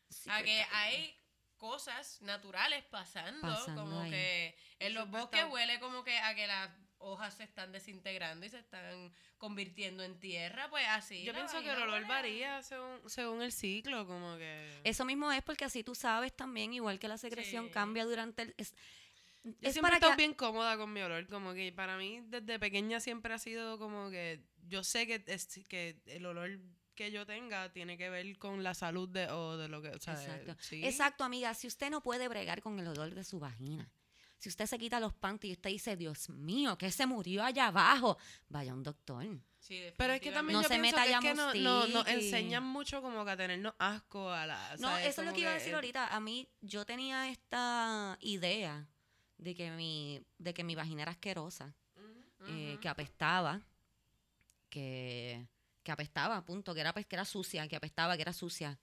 Sí, 0.10 0.30
a 0.32 0.42
que 0.44 0.66
hay 0.72 1.14
cosas 1.58 2.22
naturales 2.22 2.84
pasando, 2.86 3.42
Pasando 3.42 3.82
como 3.84 4.00
ahí. 4.02 4.12
que 4.12 4.58
en 4.80 4.94
los 4.94 5.10
bosques 5.10 5.40
está- 5.42 5.52
huele 5.52 5.80
como 5.80 6.04
que 6.04 6.18
a 6.18 6.34
que 6.36 6.48
las 6.48 6.70
hojas 7.00 7.36
se 7.36 7.44
están 7.44 7.72
desintegrando 7.72 8.46
y 8.46 8.50
se 8.50 8.58
están 8.60 9.14
convirtiendo 9.38 10.04
en 10.04 10.20
tierra, 10.20 10.68
pues 10.70 10.86
así. 10.90 11.24
Yo 11.24 11.34
pienso 11.34 11.62
que 11.62 11.70
el 11.72 11.82
olor 11.82 12.08
varía 12.08 12.62
según, 12.64 13.08
según 13.08 13.42
el 13.44 13.52
ciclo, 13.52 14.08
como 14.08 14.36
que... 14.38 14.82
Eso 14.84 15.06
mismo 15.06 15.32
es 15.32 15.44
porque 15.44 15.66
así 15.66 15.84
tú 15.84 15.94
sabes 15.94 16.36
también, 16.36 16.74
igual 16.74 16.98
que 17.00 17.08
la 17.08 17.18
secreción 17.20 17.66
Sí. 17.68 17.72
cambia 17.72 18.06
durante 18.06 18.42
el... 18.44 18.56
Es, 18.58 18.74
Yo 19.62 19.68
es 19.70 19.74
siempre 19.74 19.94
he 19.94 19.96
estado 19.96 20.14
que... 20.14 20.18
bien 20.18 20.34
cómoda 20.34 20.78
con 20.78 20.92
mi 20.94 21.02
olor, 21.02 21.28
como 21.28 21.54
que 21.54 21.72
para 21.72 21.98
mí 21.98 22.22
desde 22.28 22.60
pequeña 22.60 23.00
siempre 23.00 23.34
ha 23.34 23.40
sido 23.40 23.78
como 23.78 24.10
que 24.10 24.44
yo 24.68 24.84
sé 24.84 25.08
que, 25.08 25.24
es, 25.28 25.48
que 25.68 26.02
el 26.06 26.26
olor 26.26 26.60
que 26.96 27.12
yo 27.12 27.26
tenga 27.26 27.72
tiene 27.72 27.98
que 27.98 28.10
ver 28.10 28.38
con 28.38 28.64
la 28.64 28.74
salud 28.74 29.08
de, 29.08 29.30
o 29.30 29.56
de 29.58 29.68
lo 29.68 29.82
que, 29.82 29.90
o 29.90 30.00
sea, 30.00 30.14
Exacto. 30.14 30.56
sí. 30.60 30.84
Exacto, 30.86 31.24
amiga. 31.24 31.54
Si 31.54 31.68
usted 31.68 31.90
no 31.90 32.02
puede 32.02 32.28
bregar 32.28 32.62
con 32.62 32.80
el 32.80 32.88
olor 32.88 33.14
de 33.14 33.24
su 33.24 33.40
vagina, 33.40 33.92
si 34.40 34.50
usted 34.50 34.66
se 34.66 34.78
quita 34.78 35.00
los 35.00 35.14
panties 35.14 35.52
y 35.52 35.54
usted 35.54 35.70
dice, 35.70 35.96
Dios 35.96 36.30
mío, 36.30 36.78
que 36.78 36.92
se 36.92 37.06
murió 37.06 37.44
allá 37.44 37.68
abajo, 37.68 38.18
vaya 38.50 38.72
a 38.72 38.76
un 38.76 38.84
doctor. 38.84 39.26
Sí, 39.60 39.84
Pero 39.98 40.14
es 40.14 40.22
que 40.22 40.32
también 40.32 40.58
No 40.58 40.62
yo 40.64 40.68
se 40.70 40.80
pienso 40.80 40.96
meta 40.98 41.04
que, 41.04 41.10
ya 41.12 41.18
es 41.18 41.24
que 41.24 41.34
no, 41.34 41.54
no- 41.56 41.88
nos 41.88 42.08
enseñan 42.08 42.64
mucho 42.64 43.02
como 43.02 43.26
que 43.26 43.32
a 43.32 43.38
tenernos 43.38 43.74
asco 43.80 44.30
a 44.32 44.46
la... 44.46 44.76
No, 44.80 44.88
¿sabes? 44.90 45.08
eso 45.08 45.22
es 45.22 45.28
lo 45.28 45.34
que 45.34 45.42
iba 45.42 45.52
a 45.52 45.56
decir 45.56 45.74
ahorita. 45.76 46.08
A 46.16 46.20
mí, 46.20 46.48
yo 46.62 46.86
tenía 46.86 47.30
esta 47.30 48.18
idea 48.22 48.88
de 49.38 49.56
que 49.56 49.72
mi, 49.72 50.22
de 50.38 50.54
que 50.54 50.64
mi 50.64 50.76
vagina 50.76 51.04
era 51.04 51.12
asquerosa, 51.12 51.76
eh, 52.48 52.78
que 52.82 52.88
apestaba, 52.88 53.62
que, 54.70 55.48
que 55.84 55.92
apestaba, 55.92 56.44
punto, 56.46 56.74
que 56.74 56.82
era, 56.82 56.94
pues, 56.94 57.06
que 57.06 57.16
era 57.16 57.26
sucia, 57.26 57.68
que 57.68 57.76
apestaba, 57.76 58.16
que 58.16 58.22
era 58.22 58.34
sucia. 58.34 58.80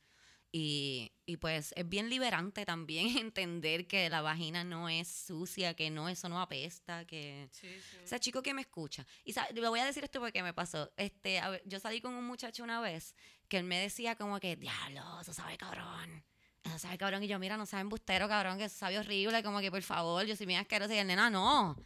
Y, 0.57 1.11
y 1.27 1.39
pues 1.39 1.73
es 1.75 1.89
bien 1.89 2.09
liberante 2.09 2.65
también 2.65 3.09
entender 3.19 3.89
que 3.89 4.09
la 4.09 4.23
vagina 4.23 4.63
no 4.63 4.89
es 4.89 5.09
sucia, 5.09 5.75
que 5.75 5.91
no, 5.91 6.09
eso 6.09 6.29
no 6.29 6.41
apesta, 6.41 7.05
que... 7.07 7.49
Sí, 7.51 7.69
sí. 7.91 7.97
O 8.05 8.07
sea, 8.07 8.21
chico 8.21 8.41
que 8.41 8.55
me 8.55 8.61
escucha. 8.61 9.05
Y 9.25 9.35
le 9.53 9.69
voy 9.69 9.81
a 9.81 9.85
decir 9.85 10.05
esto 10.05 10.21
porque 10.21 10.45
me 10.45 10.55
pasó. 10.55 10.93
Este, 10.97 11.41
a 11.41 11.51
ver, 11.51 11.63
yo 11.67 11.81
salí 11.81 12.01
con 12.01 12.15
un 12.15 12.25
muchacho 12.25 12.63
una 12.63 12.81
vez 12.81 13.17
que 13.49 13.57
él 13.57 13.65
me 13.65 13.81
decía 13.81 14.15
como 14.15 14.39
que, 14.39 14.55
diablo, 14.55 15.21
eso 15.21 15.33
sabe 15.33 15.57
cabrón. 15.57 16.25
Eso 16.65 16.79
sabe 16.79 16.99
cabrón. 16.99 17.23
Y 17.23 17.29
yo, 17.29 17.39
mira, 17.39 17.57
no 17.57 17.67
sabe 17.67 17.83
embustero, 17.83 18.27
cabrón, 18.29 18.59
que 18.59 18.69
sabe 18.69 18.99
horrible. 18.99 19.43
Como 19.43 19.61
que, 19.61 19.71
por 19.71 19.83
favor, 19.83 20.25
yo 20.25 20.35
soy 20.35 20.47
bien 20.47 20.61
asquerosa. 20.61 20.95
Y 20.95 20.99
el 20.99 21.07
nena, 21.07 21.31
no. 21.31 21.77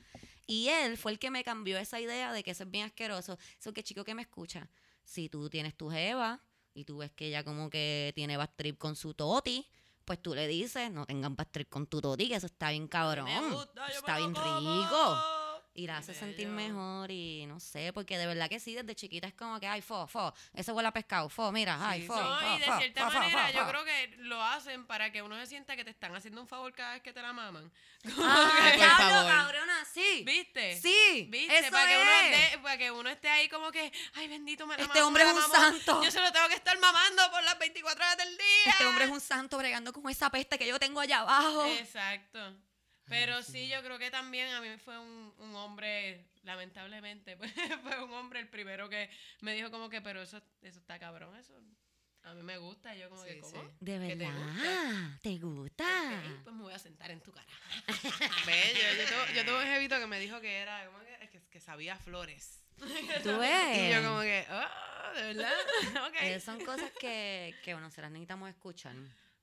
Y 0.47 0.69
él 0.69 0.97
fue 0.97 1.13
el 1.13 1.19
que 1.19 1.31
me 1.31 1.45
cambió 1.45 1.77
esa 1.79 2.01
idea 2.01 2.33
de 2.33 2.43
que 2.43 2.53
eso 2.53 2.65
es 2.65 2.71
bien 2.71 2.87
asqueroso. 2.87 3.39
Eso 3.59 3.73
que 3.73 3.83
chico 3.83 4.05
que 4.05 4.15
me 4.15 4.23
escucha. 4.23 4.69
Si 5.05 5.29
tú 5.29 5.51
tienes 5.51 5.77
tu 5.77 5.91
jeva 5.91 6.41
y 6.73 6.85
tú 6.85 6.99
ves 6.99 7.11
que 7.11 7.27
ella 7.27 7.45
como 7.45 7.69
que 7.69 8.13
tiene 8.15 8.37
bad 8.37 8.51
trip 8.57 8.79
con 8.79 8.97
su 8.97 9.15
toti, 9.15 9.67
pues 10.05 10.23
tú 10.23 10.35
le 10.35 10.47
dices, 10.47 10.91
no 10.91 11.05
tengan 11.05 11.37
bad 11.37 11.49
trip 11.51 11.69
con 11.69 11.87
tu 11.87 12.01
toti, 12.01 12.29
que 12.29 12.37
eso 12.37 12.47
está 12.47 12.71
bien 12.71 12.89
cabrón. 12.89 13.29
Gusta, 13.51 13.89
está 13.89 14.17
bien 14.17 14.35
rico. 14.35 15.38
Y 15.79 15.87
la 15.87 15.99
hace 15.99 16.13
sentir 16.13 16.49
mejor 16.49 17.09
y 17.13 17.47
no 17.47 17.61
sé, 17.61 17.93
porque 17.93 18.19
de 18.19 18.27
verdad 18.27 18.49
que 18.49 18.59
sí, 18.59 18.75
desde 18.75 18.97
chiquita 18.97 19.29
es 19.29 19.35
como 19.35 19.61
que, 19.61 19.69
ay, 19.69 19.81
fo, 19.81 20.09
fo, 20.09 20.35
eso 20.53 20.75
huele 20.75 20.89
a 20.89 20.93
pescado, 20.93 21.29
fo, 21.29 21.53
mira, 21.53 21.79
ay, 21.81 22.03
fo. 22.05 22.17
No, 22.21 22.41
fo, 22.41 22.57
y 22.57 22.59
de 22.59 22.65
fo, 22.67 22.79
cierta 22.79 23.09
fo, 23.11 23.19
manera 23.19 23.47
fo, 23.47 23.53
yo 23.59 23.69
creo 23.69 23.85
que 23.85 24.15
lo 24.19 24.43
hacen 24.43 24.87
para 24.89 25.13
que 25.13 25.23
uno 25.23 25.37
se 25.39 25.47
sienta 25.47 25.77
que 25.77 25.85
te 25.85 25.91
están 25.91 26.13
haciendo 26.17 26.41
un 26.41 26.49
favor 26.49 26.73
cada 26.73 26.95
vez 26.95 27.03
que 27.03 27.13
te 27.13 27.23
la 27.23 27.33
maman. 27.33 27.71
Ah, 28.21 28.73
diablo, 28.75 29.29
cabrona, 29.29 29.85
sí. 29.93 30.23
¿Viste? 30.27 30.81
Sí, 30.81 31.27
¿Viste? 31.31 31.59
eso 31.59 31.71
para, 31.71 31.87
que 31.89 31.97
uno 31.99 32.11
es. 32.11 32.39
esté- 32.39 32.59
para 32.63 32.77
que 32.79 32.91
uno 32.91 33.09
esté 33.11 33.29
ahí 33.29 33.49
como 33.49 33.71
que, 33.71 33.93
ay, 34.15 34.27
bendito, 34.29 34.67
me 34.67 34.77
la 34.77 34.83
Este 34.83 34.95
mamó, 34.95 35.07
hombre 35.09 35.25
me 35.25 35.31
es 35.31 35.37
un 35.37 35.43
mamó. 35.43 35.55
santo. 35.55 36.03
Yo 36.03 36.11
se 36.11 36.21
lo 36.21 36.33
tengo 36.33 36.49
que 36.49 36.55
estar 36.55 36.77
mamando 36.81 37.31
por 37.31 37.43
las 37.45 37.57
24 37.59 38.05
horas 38.05 38.17
del 38.17 38.37
día. 38.37 38.73
Este 38.73 38.85
hombre 38.87 39.05
es 39.05 39.11
un 39.11 39.21
santo 39.21 39.57
bregando 39.59 39.93
con 39.93 40.09
esa 40.11 40.29
peste 40.31 40.59
que 40.59 40.67
yo 40.67 40.79
tengo 40.81 40.99
allá 41.01 41.21
abajo. 41.21 41.67
Exacto. 41.67 42.55
Pero 43.09 43.43
sí, 43.43 43.69
yo 43.69 43.83
creo 43.83 43.99
que 43.99 44.11
también 44.11 44.49
a 44.55 44.61
mí 44.61 44.69
fue 44.79 44.99
un, 44.99 45.35
un 45.39 45.55
hombre, 45.57 46.27
lamentablemente, 46.43 47.37
pues, 47.39 47.53
fue 47.83 48.03
un 48.05 48.13
hombre 48.13 48.41
el 48.41 48.49
primero 48.49 48.89
que 48.89 49.11
me 49.41 49.55
dijo 49.55 49.71
como 49.71 49.89
que, 49.89 50.01
pero 50.01 50.23
eso, 50.23 50.43
eso 50.63 50.79
está 50.79 50.99
cabrón, 50.99 51.37
eso 51.37 51.55
a 52.29 52.35
mí 52.35 52.43
me 52.43 52.59
gusta. 52.59 52.95
Y 52.95 53.01
yo 53.01 53.11
como 53.11 53.25
que, 53.25 53.41
¿cómo? 53.41 53.63
sí. 53.63 53.69
De 53.81 53.99
¿Que 53.99 54.17
te 54.17 54.27
verdad, 54.27 55.21
¿te 55.23 55.39
gusta? 55.39 56.23
Pues 56.45 56.55
me 56.55 56.63
voy 56.63 56.73
a 56.73 56.79
sentar 56.79 57.11
en 57.11 57.21
tu 57.21 57.33
cara. 57.33 57.47
Bello. 58.47 58.81
Yo 58.99 59.05
tuve, 59.07 59.35
yo 59.35 59.45
tuve 59.45 59.59
un 59.65 59.67
jevito 59.67 59.99
que 59.99 60.07
me 60.07 60.21
dijo 60.21 60.41
que 60.41 60.59
era, 60.59 60.87
como 60.87 60.99
que, 61.01 61.29
que, 61.31 61.41
que 61.49 61.61
sabía 61.61 61.97
flores. 61.97 62.63
¿Tú 63.23 63.39
ves? 63.39 63.79
Y 63.79 63.93
yo 63.93 64.03
como 64.03 64.21
que, 64.21 64.47
ah, 64.51 65.13
¿de 65.15 65.23
verdad? 65.23 65.53
ok. 66.07 66.15
Eh, 66.23 66.41
son 66.41 66.65
cosas 66.65 66.93
que, 67.01 67.55
que 67.65 67.73
bueno, 67.73 67.91
se 67.91 68.03
las 68.03 68.11
necesitamos 68.11 68.51
escuchar. 68.51 68.95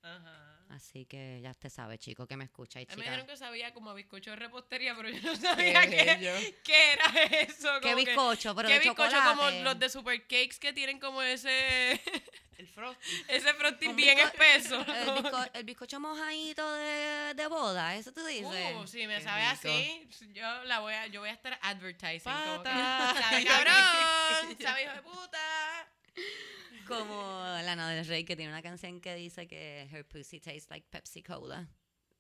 Ajá. 0.06 0.42
Así 0.70 1.06
que 1.06 1.40
ya 1.42 1.54
te 1.54 1.70
sabe, 1.70 1.98
chico, 2.00 2.26
que 2.28 2.36
me 2.38 2.44
escucha 2.46 2.82
y 2.82 2.84
A 2.84 2.88
mí 2.88 2.90
me 2.90 2.96
chica. 2.96 3.04
dijeron 3.12 3.28
que 3.28 3.38
sabía 3.38 3.74
como 3.74 3.92
a 3.92 3.94
bizcocho 3.94 4.32
de 4.32 4.36
repostería, 4.36 4.96
pero 4.96 5.10
yo 5.10 5.22
no 5.22 5.36
sabía 5.36 5.82
Qué 5.82 6.56
qué, 6.64 6.94
era 6.94 7.06
eso. 7.42 7.70
¿Qué 7.82 7.92
como 7.92 7.96
que- 7.96 8.06
bizcocho? 8.06 8.56
Pero 8.56 8.68
¿Qué 8.68 8.74
de 8.74 8.80
bizcocho 8.80 9.12
chocolate. 9.12 9.36
como 9.38 9.52
los 9.64 9.80
de 9.80 9.90
super 9.90 10.22
cakes 10.24 10.58
que 10.60 10.74
tienen 10.74 11.00
como 11.00 11.22
ese 11.22 12.02
El 12.58 12.68
frosty. 12.68 13.24
ese 13.28 13.54
frosting 13.54 13.96
bien 13.96 14.18
espeso? 14.18 14.80
El, 14.80 15.08
bizco- 15.24 15.52
el 15.54 15.64
bizcocho 15.66 16.00
mojadito 16.00 16.74
de, 16.74 17.34
de 17.36 17.48
boda, 17.48 17.96
eso 17.96 18.12
tú 18.12 18.26
dices. 18.26 18.76
Uh, 18.76 18.88
si 18.88 19.06
me 19.08 19.18
Qué 19.18 19.24
sabe 19.24 19.42
rico. 19.44 19.70
así, 19.70 20.08
yo 20.34 20.64
la 20.64 20.80
voy 20.80 20.94
a 20.96 21.06
yo 21.08 21.20
voy 21.22 21.30
a 21.30 21.34
estar 21.34 21.60
advertising 21.62 22.32
como 22.32 22.64
que, 22.64 22.70
Pata. 22.70 23.16
sabe 23.30 23.46
cabrón, 23.46 24.58
sabe 24.60 24.84
hijo 24.84 24.94
de 24.94 25.02
puta. 25.04 25.88
Como 26.88 27.42
Lana 27.64 27.90
del 27.92 28.06
Rey, 28.06 28.24
que 28.26 28.36
tiene 28.36 28.52
una 28.52 28.62
canción 28.62 29.02
que 29.02 29.16
dice 29.16 29.48
que 29.48 29.88
her 29.92 30.06
pussy 30.06 30.40
tastes 30.40 30.70
like 30.70 30.88
Pepsi 30.90 31.24
Cola. 31.24 31.68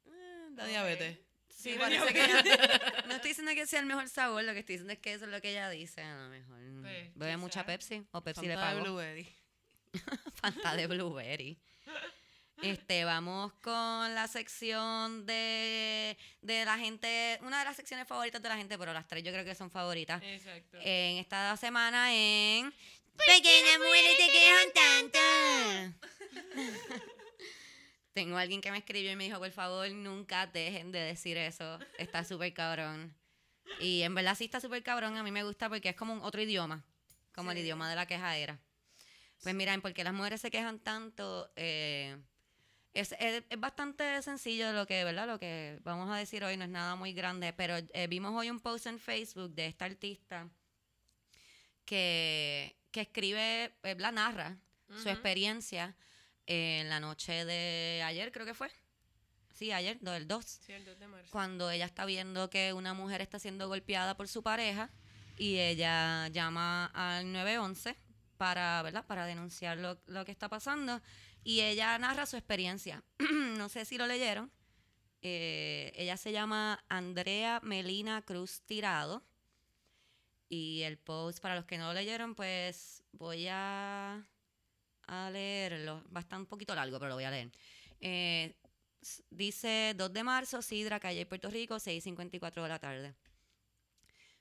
Eh, 0.07 0.47
da 0.51 0.65
diabetes. 0.65 1.17
Sí, 1.49 1.71
Sí, 1.73 1.77
parece 1.79 2.03
me 2.05 2.13
que 2.13 2.25
dio- 2.27 2.39
ella- 2.39 3.03
no 3.07 3.13
estoy 3.15 3.29
diciendo 3.29 3.51
que 3.53 3.65
sea 3.65 3.79
el 3.79 3.85
mejor 3.85 4.09
sabor, 4.09 4.43
lo 4.43 4.53
que 4.53 4.59
estoy 4.59 4.73
diciendo 4.75 4.93
es 4.93 4.99
que 4.99 5.13
eso 5.13 5.25
es 5.25 5.31
lo 5.31 5.39
que 5.39 5.51
ella 5.51 5.69
dice. 5.69 6.01
A 6.01 6.15
lo 6.23 6.29
mejor 6.29 6.57
bebe 7.15 7.37
mucha. 7.37 7.65
Pepsi 7.65 8.03
o 8.11 8.21
Pepsi 8.21 8.45
le 8.47 8.55
Fanta 8.55 8.67
de 8.69 8.73
pagó. 8.73 8.83
blueberry. 8.83 9.27
Fanta 10.41 10.75
de 10.75 10.87
blueberry. 10.87 11.57
Este, 12.61 13.03
vamos 13.03 13.51
con 13.61 14.15
la 14.15 14.27
sección 14.29 15.25
de, 15.25 16.17
de 16.41 16.63
la 16.65 16.77
gente, 16.77 17.37
una 17.41 17.59
de 17.59 17.65
las 17.65 17.75
secciones 17.75 18.07
favoritas 18.07 18.41
de 18.41 18.47
la 18.49 18.55
gente, 18.57 18.77
pero 18.77 18.93
las 18.93 19.07
tres 19.07 19.23
yo 19.23 19.31
creo 19.33 19.43
que 19.43 19.55
son 19.55 19.69
favoritas. 19.69 20.21
Exacto. 20.23 20.77
En 20.81 21.17
esta 21.17 21.55
semana 21.57 22.13
en 22.13 22.73
Pequeñas 23.17 23.79
mujeres 23.79 24.17
te 24.17 24.31
quejan 24.31 24.73
tanto. 24.73 25.19
Tengo 28.13 28.37
alguien 28.37 28.61
que 28.61 28.71
me 28.71 28.77
escribió 28.77 29.11
y 29.11 29.15
me 29.15 29.25
dijo, 29.25 29.39
por 29.39 29.51
favor, 29.51 29.89
nunca 29.91 30.47
dejen 30.47 30.91
de 30.91 30.99
decir 30.99 31.37
eso. 31.37 31.79
Está 31.97 32.23
súper 32.23 32.53
cabrón. 32.53 33.13
Y 33.79 34.03
en 34.03 34.15
verdad 34.15 34.35
sí 34.35 34.45
está 34.45 34.61
súper 34.61 34.83
cabrón. 34.83 35.17
A 35.17 35.23
mí 35.23 35.31
me 35.31 35.43
gusta 35.43 35.67
porque 35.69 35.89
es 35.89 35.95
como 35.95 36.13
un 36.13 36.21
otro 36.21 36.41
idioma. 36.41 36.85
Como 37.33 37.51
el 37.51 37.57
idioma 37.57 37.89
de 37.89 37.95
la 37.95 38.05
quejadera. 38.05 38.59
Pues 39.43 39.53
miren, 39.53 39.81
porque 39.81 40.03
las 40.05 40.13
mujeres 40.13 40.39
se 40.39 40.49
quejan 40.49 40.79
tanto, 40.79 41.51
eh, 41.57 42.17
es, 42.93 43.11
es- 43.19 43.43
es 43.49 43.59
bastante 43.59 44.21
sencillo 44.21 44.71
lo 44.71 44.87
que, 44.87 45.03
¿verdad? 45.03 45.27
Lo 45.27 45.37
que 45.39 45.79
vamos 45.83 46.09
a 46.09 46.15
decir 46.15 46.43
hoy 46.45 46.55
no 46.55 46.63
es 46.63 46.69
nada 46.69 46.95
muy 46.95 47.11
grande, 47.11 47.51
pero 47.51 47.75
eh, 47.93 48.07
vimos 48.07 48.33
hoy 48.33 48.49
un 48.49 48.61
post 48.61 48.85
en 48.87 48.97
Facebook 48.97 49.51
de 49.53 49.65
esta 49.67 49.83
artista 49.85 50.49
que, 51.85 52.74
que 52.95 53.01
escribe, 53.01 53.75
¿verdad? 53.83 54.13
Narra 54.13 54.57
su 54.87 54.99
Ujú. 55.01 55.09
experiencia 55.09 55.97
en 56.45 56.87
la 56.87 57.01
noche 57.01 57.43
de 57.43 58.01
ayer, 58.05 58.31
creo 58.31 58.45
que 58.45 58.53
fue. 58.53 58.71
Sí, 59.53 59.73
ayer, 59.73 59.97
no, 60.01 60.13
el 60.13 60.29
2 60.29 60.45
Sí, 60.65 60.71
el 60.71 60.85
2 60.85 60.97
de 60.97 61.07
marzo. 61.07 61.29
cuando 61.29 61.69
ella 61.71 61.83
está 61.85 62.05
viendo 62.05 62.49
que 62.49 62.71
una 62.71 62.93
mujer 62.93 63.19
está 63.19 63.37
siendo 63.37 63.67
golpeada 63.67 64.15
por 64.15 64.29
su 64.29 64.43
pareja 64.43 64.89
y 65.37 65.57
ella 65.57 66.29
llama 66.29 66.85
al 66.93 67.33
911 67.33 67.97
para, 68.37 68.81
¿verdad? 68.81 69.05
para 69.05 69.25
denunciar 69.25 69.77
lo, 69.77 69.99
lo 70.05 70.23
que 70.23 70.31
está 70.31 70.47
pasando 70.47 71.01
y 71.43 71.59
ella 71.61 71.97
narra 71.99 72.25
su 72.25 72.37
experiencia. 72.37 73.03
no 73.57 73.67
sé 73.67 73.83
si 73.83 73.97
lo 73.97 74.07
leyeron. 74.07 74.49
Eh, 75.21 75.91
ella 75.97 76.15
se 76.15 76.31
llama 76.31 76.81
Andrea 76.87 77.59
Melina 77.61 78.21
Cruz 78.21 78.61
Tirado 78.65 79.21
y 80.49 80.81
el 80.83 80.97
post, 80.97 81.39
para 81.39 81.55
los 81.55 81.65
que 81.65 81.77
no 81.77 81.87
lo 81.87 81.93
leyeron, 81.93 82.35
pues 82.35 83.03
voy 83.11 83.47
a, 83.49 84.27
a 85.07 85.29
leerlo. 85.31 86.03
Va 86.13 86.19
a 86.19 86.21
estar 86.21 86.39
un 86.39 86.45
poquito 86.45 86.75
largo, 86.75 86.99
pero 86.99 87.09
lo 87.09 87.15
voy 87.15 87.23
a 87.23 87.31
leer. 87.31 87.51
Eh, 88.01 88.55
dice 89.29 89.93
2 89.95 90.13
de 90.13 90.23
marzo, 90.23 90.61
Sidra, 90.61 90.99
calle 90.99 91.25
Puerto 91.25 91.49
Rico, 91.49 91.75
6.54 91.75 92.63
de 92.63 92.69
la 92.69 92.79
tarde. 92.79 93.15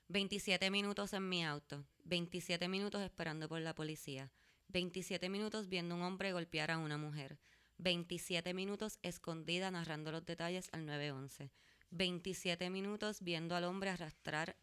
27 0.07 0.69
minutos 0.69 1.13
en 1.13 1.27
mi 1.27 1.43
auto, 1.43 1.83
27 2.03 2.67
minutos 2.67 3.01
esperando 3.01 3.49
por 3.49 3.59
la 3.61 3.73
policía, 3.73 4.31
27 4.67 5.29
minutos 5.29 5.67
viendo 5.67 5.95
un 5.95 6.03
hombre 6.03 6.31
golpear 6.31 6.69
a 6.69 6.77
una 6.77 6.99
mujer, 6.99 7.39
27 7.79 8.53
minutos 8.53 8.99
escondida 9.01 9.71
narrando 9.71 10.11
los 10.11 10.23
detalles 10.23 10.69
al 10.73 10.85
911, 10.85 11.51
27 11.89 12.69
minutos 12.69 13.21
viendo 13.21 13.55
al 13.55 13.63
hombre 13.63 13.89
arrastrar 13.89 14.55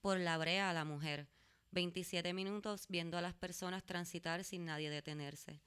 por 0.00 0.18
la 0.18 0.38
brea 0.38 0.70
a 0.70 0.74
la 0.74 0.84
mujer, 0.84 1.28
27 1.72 2.32
minutos 2.32 2.86
viendo 2.88 3.18
a 3.18 3.20
las 3.20 3.34
personas 3.34 3.84
transitar 3.84 4.44
sin 4.44 4.64
nadie 4.64 4.90
detenerse, 4.90 5.60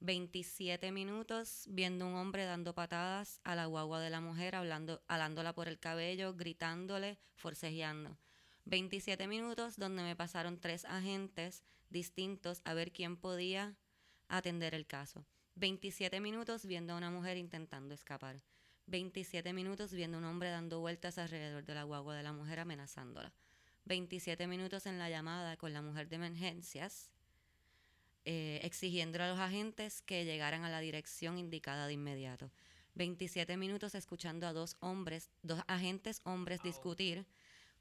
27 0.00 0.92
minutos 0.92 1.64
viendo 1.68 2.06
un 2.06 2.14
hombre 2.14 2.44
dando 2.44 2.74
patadas 2.74 3.40
a 3.42 3.56
la 3.56 3.66
guagua 3.66 4.00
de 4.00 4.10
la 4.10 4.20
mujer, 4.20 4.54
hablando, 4.54 5.02
alándola 5.08 5.54
por 5.54 5.66
el 5.66 5.80
cabello, 5.80 6.34
gritándole, 6.34 7.18
forcejeando. 7.34 8.16
27 8.66 9.26
minutos 9.26 9.76
donde 9.76 10.02
me 10.02 10.14
pasaron 10.14 10.60
tres 10.60 10.84
agentes 10.84 11.64
distintos 11.90 12.60
a 12.64 12.74
ver 12.74 12.92
quién 12.92 13.16
podía 13.16 13.76
atender 14.28 14.74
el 14.74 14.86
caso. 14.86 15.26
27 15.56 16.20
minutos 16.20 16.64
viendo 16.64 16.92
a 16.92 16.96
una 16.96 17.10
mujer 17.10 17.36
intentando 17.36 17.94
escapar. 17.94 18.42
27 18.86 19.52
minutos 19.52 19.92
viendo 19.92 20.18
a 20.18 20.20
un 20.20 20.26
hombre 20.26 20.50
dando 20.50 20.80
vueltas 20.80 21.18
alrededor 21.18 21.64
de 21.64 21.74
la 21.74 21.82
guagua 21.82 22.14
de 22.14 22.22
la 22.22 22.32
mujer 22.32 22.60
amenazándola. 22.60 23.32
27 23.88 24.46
minutos 24.46 24.86
en 24.86 24.98
la 24.98 25.08
llamada 25.08 25.56
con 25.56 25.72
la 25.72 25.82
mujer 25.82 26.08
de 26.08 26.16
emergencias 26.16 27.10
eh, 28.24 28.60
exigiendo 28.62 29.22
a 29.22 29.28
los 29.28 29.38
agentes 29.38 30.02
que 30.02 30.26
llegaran 30.26 30.62
a 30.64 30.70
la 30.70 30.80
dirección 30.80 31.38
indicada 31.38 31.86
de 31.86 31.94
inmediato. 31.94 32.52
27 32.94 33.56
minutos 33.56 33.94
escuchando 33.94 34.46
a 34.46 34.52
dos 34.52 34.76
hombres, 34.80 35.30
dos 35.42 35.62
agentes 35.66 36.20
hombres 36.24 36.62
discutir 36.62 37.26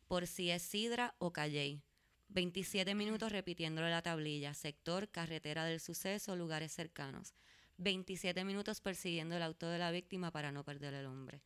por 0.07 0.25
si 0.27 0.49
es 0.49 0.61
Sidra 0.61 1.15
o 1.17 1.33
Calley. 1.33 1.81
27 2.29 2.95
minutos 2.95 3.31
repitiéndole 3.31 3.89
la 3.89 4.01
tablilla, 4.01 4.53
sector, 4.53 5.09
carretera 5.09 5.65
del 5.65 5.81
suceso, 5.81 6.37
lugares 6.37 6.71
cercanos. 6.71 7.33
27 7.77 8.45
minutos 8.45 8.79
persiguiendo 8.79 9.35
el 9.35 9.43
auto 9.43 9.67
de 9.67 9.79
la 9.79 9.91
víctima 9.91 10.31
para 10.31 10.53
no 10.53 10.63
perder 10.63 10.93
el 10.93 11.07
hombre. 11.07 11.41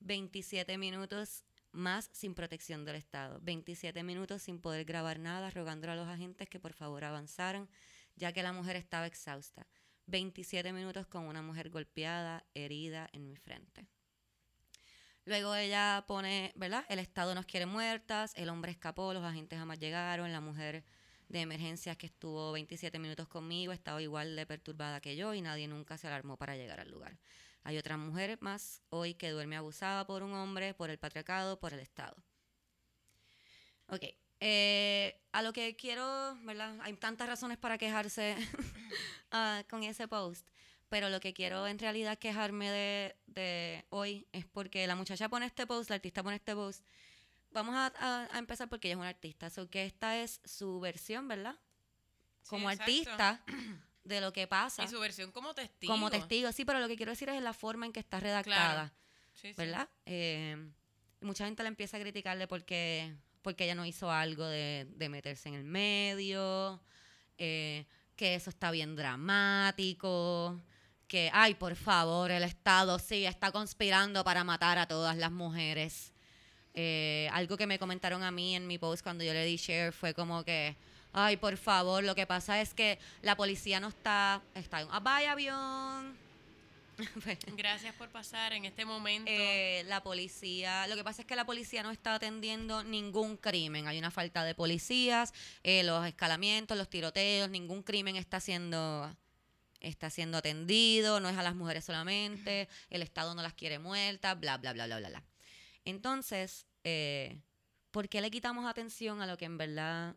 27 0.00 0.78
minutos 0.78 1.44
más 1.76 2.08
sin 2.12 2.34
protección 2.34 2.84
del 2.84 2.96
Estado. 2.96 3.38
27 3.42 4.02
minutos 4.02 4.42
sin 4.42 4.60
poder 4.60 4.84
grabar 4.84 5.18
nada, 5.18 5.50
rogándole 5.50 5.92
a 5.92 5.96
los 5.96 6.08
agentes 6.08 6.48
que 6.48 6.58
por 6.58 6.72
favor 6.72 7.04
avanzaran, 7.04 7.68
ya 8.16 8.32
que 8.32 8.42
la 8.42 8.52
mujer 8.52 8.76
estaba 8.76 9.06
exhausta. 9.06 9.66
27 10.06 10.72
minutos 10.72 11.06
con 11.06 11.24
una 11.24 11.42
mujer 11.42 11.70
golpeada, 11.70 12.44
herida 12.54 13.08
en 13.12 13.28
mi 13.28 13.36
frente. 13.36 13.86
Luego 15.24 15.54
ella 15.54 16.04
pone, 16.06 16.52
¿verdad? 16.54 16.84
El 16.88 17.00
Estado 17.00 17.34
nos 17.34 17.46
quiere 17.46 17.66
muertas, 17.66 18.32
el 18.36 18.48
hombre 18.48 18.70
escapó, 18.70 19.12
los 19.12 19.24
agentes 19.24 19.58
jamás 19.58 19.78
llegaron, 19.78 20.32
la 20.32 20.40
mujer 20.40 20.84
de 21.28 21.40
emergencias 21.40 21.96
que 21.96 22.06
estuvo 22.06 22.52
27 22.52 22.98
minutos 23.00 23.28
conmigo 23.28 23.72
estaba 23.72 24.00
igual 24.00 24.36
de 24.36 24.46
perturbada 24.46 25.00
que 25.00 25.16
yo 25.16 25.34
y 25.34 25.42
nadie 25.42 25.66
nunca 25.66 25.98
se 25.98 26.06
alarmó 26.06 26.36
para 26.36 26.56
llegar 26.56 26.78
al 26.78 26.90
lugar. 26.90 27.18
Hay 27.66 27.78
otra 27.78 27.96
mujer 27.96 28.38
más 28.40 28.80
hoy 28.90 29.14
que 29.14 29.30
duerme 29.30 29.56
abusada 29.56 30.06
por 30.06 30.22
un 30.22 30.32
hombre, 30.32 30.72
por 30.72 30.88
el 30.88 30.98
patriarcado, 30.98 31.58
por 31.58 31.72
el 31.72 31.80
Estado. 31.80 32.14
Ok, 33.88 34.04
eh, 34.38 35.20
a 35.32 35.42
lo 35.42 35.52
que 35.52 35.74
quiero, 35.74 36.36
¿verdad? 36.44 36.76
Hay 36.82 36.92
tantas 36.94 37.28
razones 37.28 37.58
para 37.58 37.76
quejarse 37.76 38.36
ah, 39.32 39.64
con 39.68 39.82
ese 39.82 40.06
post, 40.06 40.46
pero 40.88 41.08
lo 41.08 41.18
que 41.18 41.34
quiero 41.34 41.66
en 41.66 41.80
realidad 41.80 42.16
quejarme 42.18 42.70
de, 42.70 43.16
de 43.26 43.84
hoy 43.90 44.28
es 44.30 44.46
porque 44.46 44.86
la 44.86 44.94
muchacha 44.94 45.28
pone 45.28 45.46
este 45.46 45.66
post, 45.66 45.90
la 45.90 45.96
artista 45.96 46.22
pone 46.22 46.36
este 46.36 46.54
post. 46.54 46.84
Vamos 47.50 47.74
a, 47.74 47.92
a- 47.98 48.28
a 48.32 48.38
empezar 48.38 48.68
porque 48.68 48.86
ella 48.86 48.94
es 48.94 49.00
una 49.00 49.08
artista, 49.08 49.50
so 49.50 49.68
que 49.68 49.86
esta 49.86 50.16
es 50.22 50.40
su 50.44 50.78
versión, 50.78 51.26
¿verdad? 51.26 51.56
Sí, 52.42 52.50
Como 52.50 52.70
exacto. 52.70 53.10
artista 53.10 53.40
de 54.06 54.20
lo 54.20 54.32
que 54.32 54.46
pasa 54.46 54.84
Y 54.84 54.88
su 54.88 54.98
versión 55.00 55.32
como 55.32 55.54
testigo. 55.54 55.92
como 55.92 56.10
testigo. 56.10 56.52
Sí, 56.52 56.64
pero 56.64 56.80
lo 56.80 56.88
que 56.88 56.96
quiero 56.96 57.12
decir 57.12 57.28
es 57.28 57.42
la 57.42 57.52
forma 57.52 57.86
en 57.86 57.92
que 57.92 58.00
está 58.00 58.20
redactada, 58.20 58.92
sí. 59.34 59.52
¿verdad? 59.56 59.88
Eh, 60.06 60.56
mucha 61.20 61.44
gente 61.44 61.62
le 61.62 61.68
empieza 61.68 61.96
a 61.96 62.00
criticarle 62.00 62.46
porque, 62.46 63.14
porque 63.42 63.64
ella 63.64 63.74
no 63.74 63.84
hizo 63.84 64.10
algo 64.10 64.44
de, 64.46 64.86
de 64.90 65.08
meterse 65.08 65.48
en 65.48 65.54
el 65.56 65.64
medio, 65.64 66.80
eh, 67.38 67.86
que 68.14 68.34
eso 68.34 68.50
está 68.50 68.70
bien 68.70 68.96
dramático, 68.96 70.60
que, 71.08 71.30
ay, 71.32 71.54
por 71.54 71.76
favor, 71.76 72.30
el 72.30 72.42
Estado 72.42 72.98
sí 72.98 73.24
está 73.26 73.52
conspirando 73.52 74.24
para 74.24 74.44
matar 74.44 74.78
a 74.78 74.86
todas 74.86 75.16
las 75.16 75.30
mujeres. 75.30 76.12
Eh, 76.74 77.28
algo 77.32 77.56
que 77.56 77.66
me 77.66 77.78
comentaron 77.78 78.22
a 78.22 78.30
mí 78.30 78.54
en 78.54 78.66
mi 78.66 78.76
post 78.78 79.02
cuando 79.02 79.24
yo 79.24 79.32
le 79.32 79.44
di 79.44 79.56
share 79.56 79.92
fue 79.92 80.12
como 80.14 80.44
que, 80.44 80.76
ay, 81.16 81.38
por 81.38 81.56
favor, 81.56 82.04
lo 82.04 82.14
que 82.14 82.26
pasa 82.26 82.60
es 82.60 82.74
que 82.74 82.98
la 83.22 83.36
policía 83.36 83.80
no 83.80 83.88
está, 83.88 84.42
está 84.54 84.82
en 84.82 84.88
un 84.88 85.02
vaya 85.02 85.32
avión. 85.32 86.16
Pues, 87.22 87.38
Gracias 87.54 87.94
por 87.96 88.08
pasar 88.08 88.54
en 88.54 88.64
este 88.64 88.86
momento. 88.86 89.30
eh, 89.30 89.84
la 89.86 90.02
policía, 90.02 90.86
lo 90.86 90.96
que 90.96 91.04
pasa 91.04 91.22
es 91.22 91.26
que 91.26 91.36
la 91.36 91.44
policía 91.44 91.82
no 91.82 91.90
está 91.90 92.14
atendiendo 92.14 92.84
ningún 92.84 93.36
crimen. 93.36 93.86
Hay 93.86 93.98
una 93.98 94.10
falta 94.10 94.44
de 94.44 94.54
policías, 94.54 95.34
eh, 95.62 95.82
los 95.84 96.06
escalamientos, 96.06 96.76
los 96.76 96.88
tiroteos, 96.88 97.50
ningún 97.50 97.82
crimen 97.82 98.16
está 98.16 98.40
siendo 98.40 99.14
está 99.80 100.08
siendo 100.08 100.38
atendido, 100.38 101.20
no 101.20 101.28
es 101.28 101.36
a 101.36 101.42
las 101.42 101.54
mujeres 101.54 101.84
solamente, 101.84 102.66
el 102.88 103.02
Estado 103.02 103.34
no 103.34 103.42
las 103.42 103.52
quiere 103.52 103.78
muertas, 103.78 104.40
bla, 104.40 104.56
bla, 104.56 104.72
bla, 104.72 104.86
bla, 104.86 104.98
bla, 104.98 105.08
bla. 105.10 105.22
Entonces, 105.84 106.66
eh, 106.82 107.38
¿por 107.90 108.08
qué 108.08 108.22
le 108.22 108.30
quitamos 108.30 108.64
atención 108.66 109.20
a 109.20 109.26
lo 109.26 109.36
que 109.36 109.44
en 109.44 109.58
verdad 109.58 110.16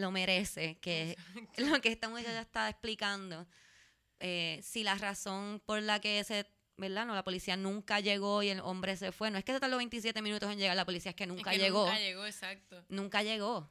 lo 0.00 0.10
merece? 0.10 0.78
Que 0.80 1.12
es 1.12 1.16
lo 1.70 1.80
que 1.80 1.90
esta 1.90 2.08
muchacha 2.08 2.40
está 2.40 2.68
explicando. 2.68 3.46
Eh, 4.18 4.60
si 4.62 4.82
la 4.82 4.96
razón 4.96 5.62
por 5.64 5.82
la 5.82 6.00
que 6.00 6.20
ese, 6.20 6.46
¿verdad? 6.76 7.06
No, 7.06 7.14
la 7.14 7.24
policía 7.24 7.56
nunca 7.56 8.00
llegó 8.00 8.42
y 8.42 8.48
el 8.50 8.60
hombre 8.60 8.96
se 8.96 9.12
fue. 9.12 9.30
No 9.30 9.38
es 9.38 9.44
que 9.44 9.52
se 9.52 9.60
tardó 9.60 9.76
27 9.78 10.20
minutos 10.22 10.50
en 10.50 10.58
llegar 10.58 10.76
la 10.76 10.84
policía, 10.84 11.10
es 11.10 11.16
que 11.16 11.24
Es 11.24 11.28
nunca 11.28 11.50
que 11.50 11.58
llegó. 11.58 11.86
Nunca 11.86 11.98
llegó, 11.98 12.26
exacto. 12.26 12.84
Nunca 12.88 13.22
llegó. 13.22 13.70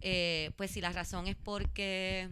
Eh, 0.00 0.52
pues 0.56 0.70
si 0.70 0.80
la 0.80 0.92
razón 0.92 1.26
es 1.26 1.36
porque 1.36 2.30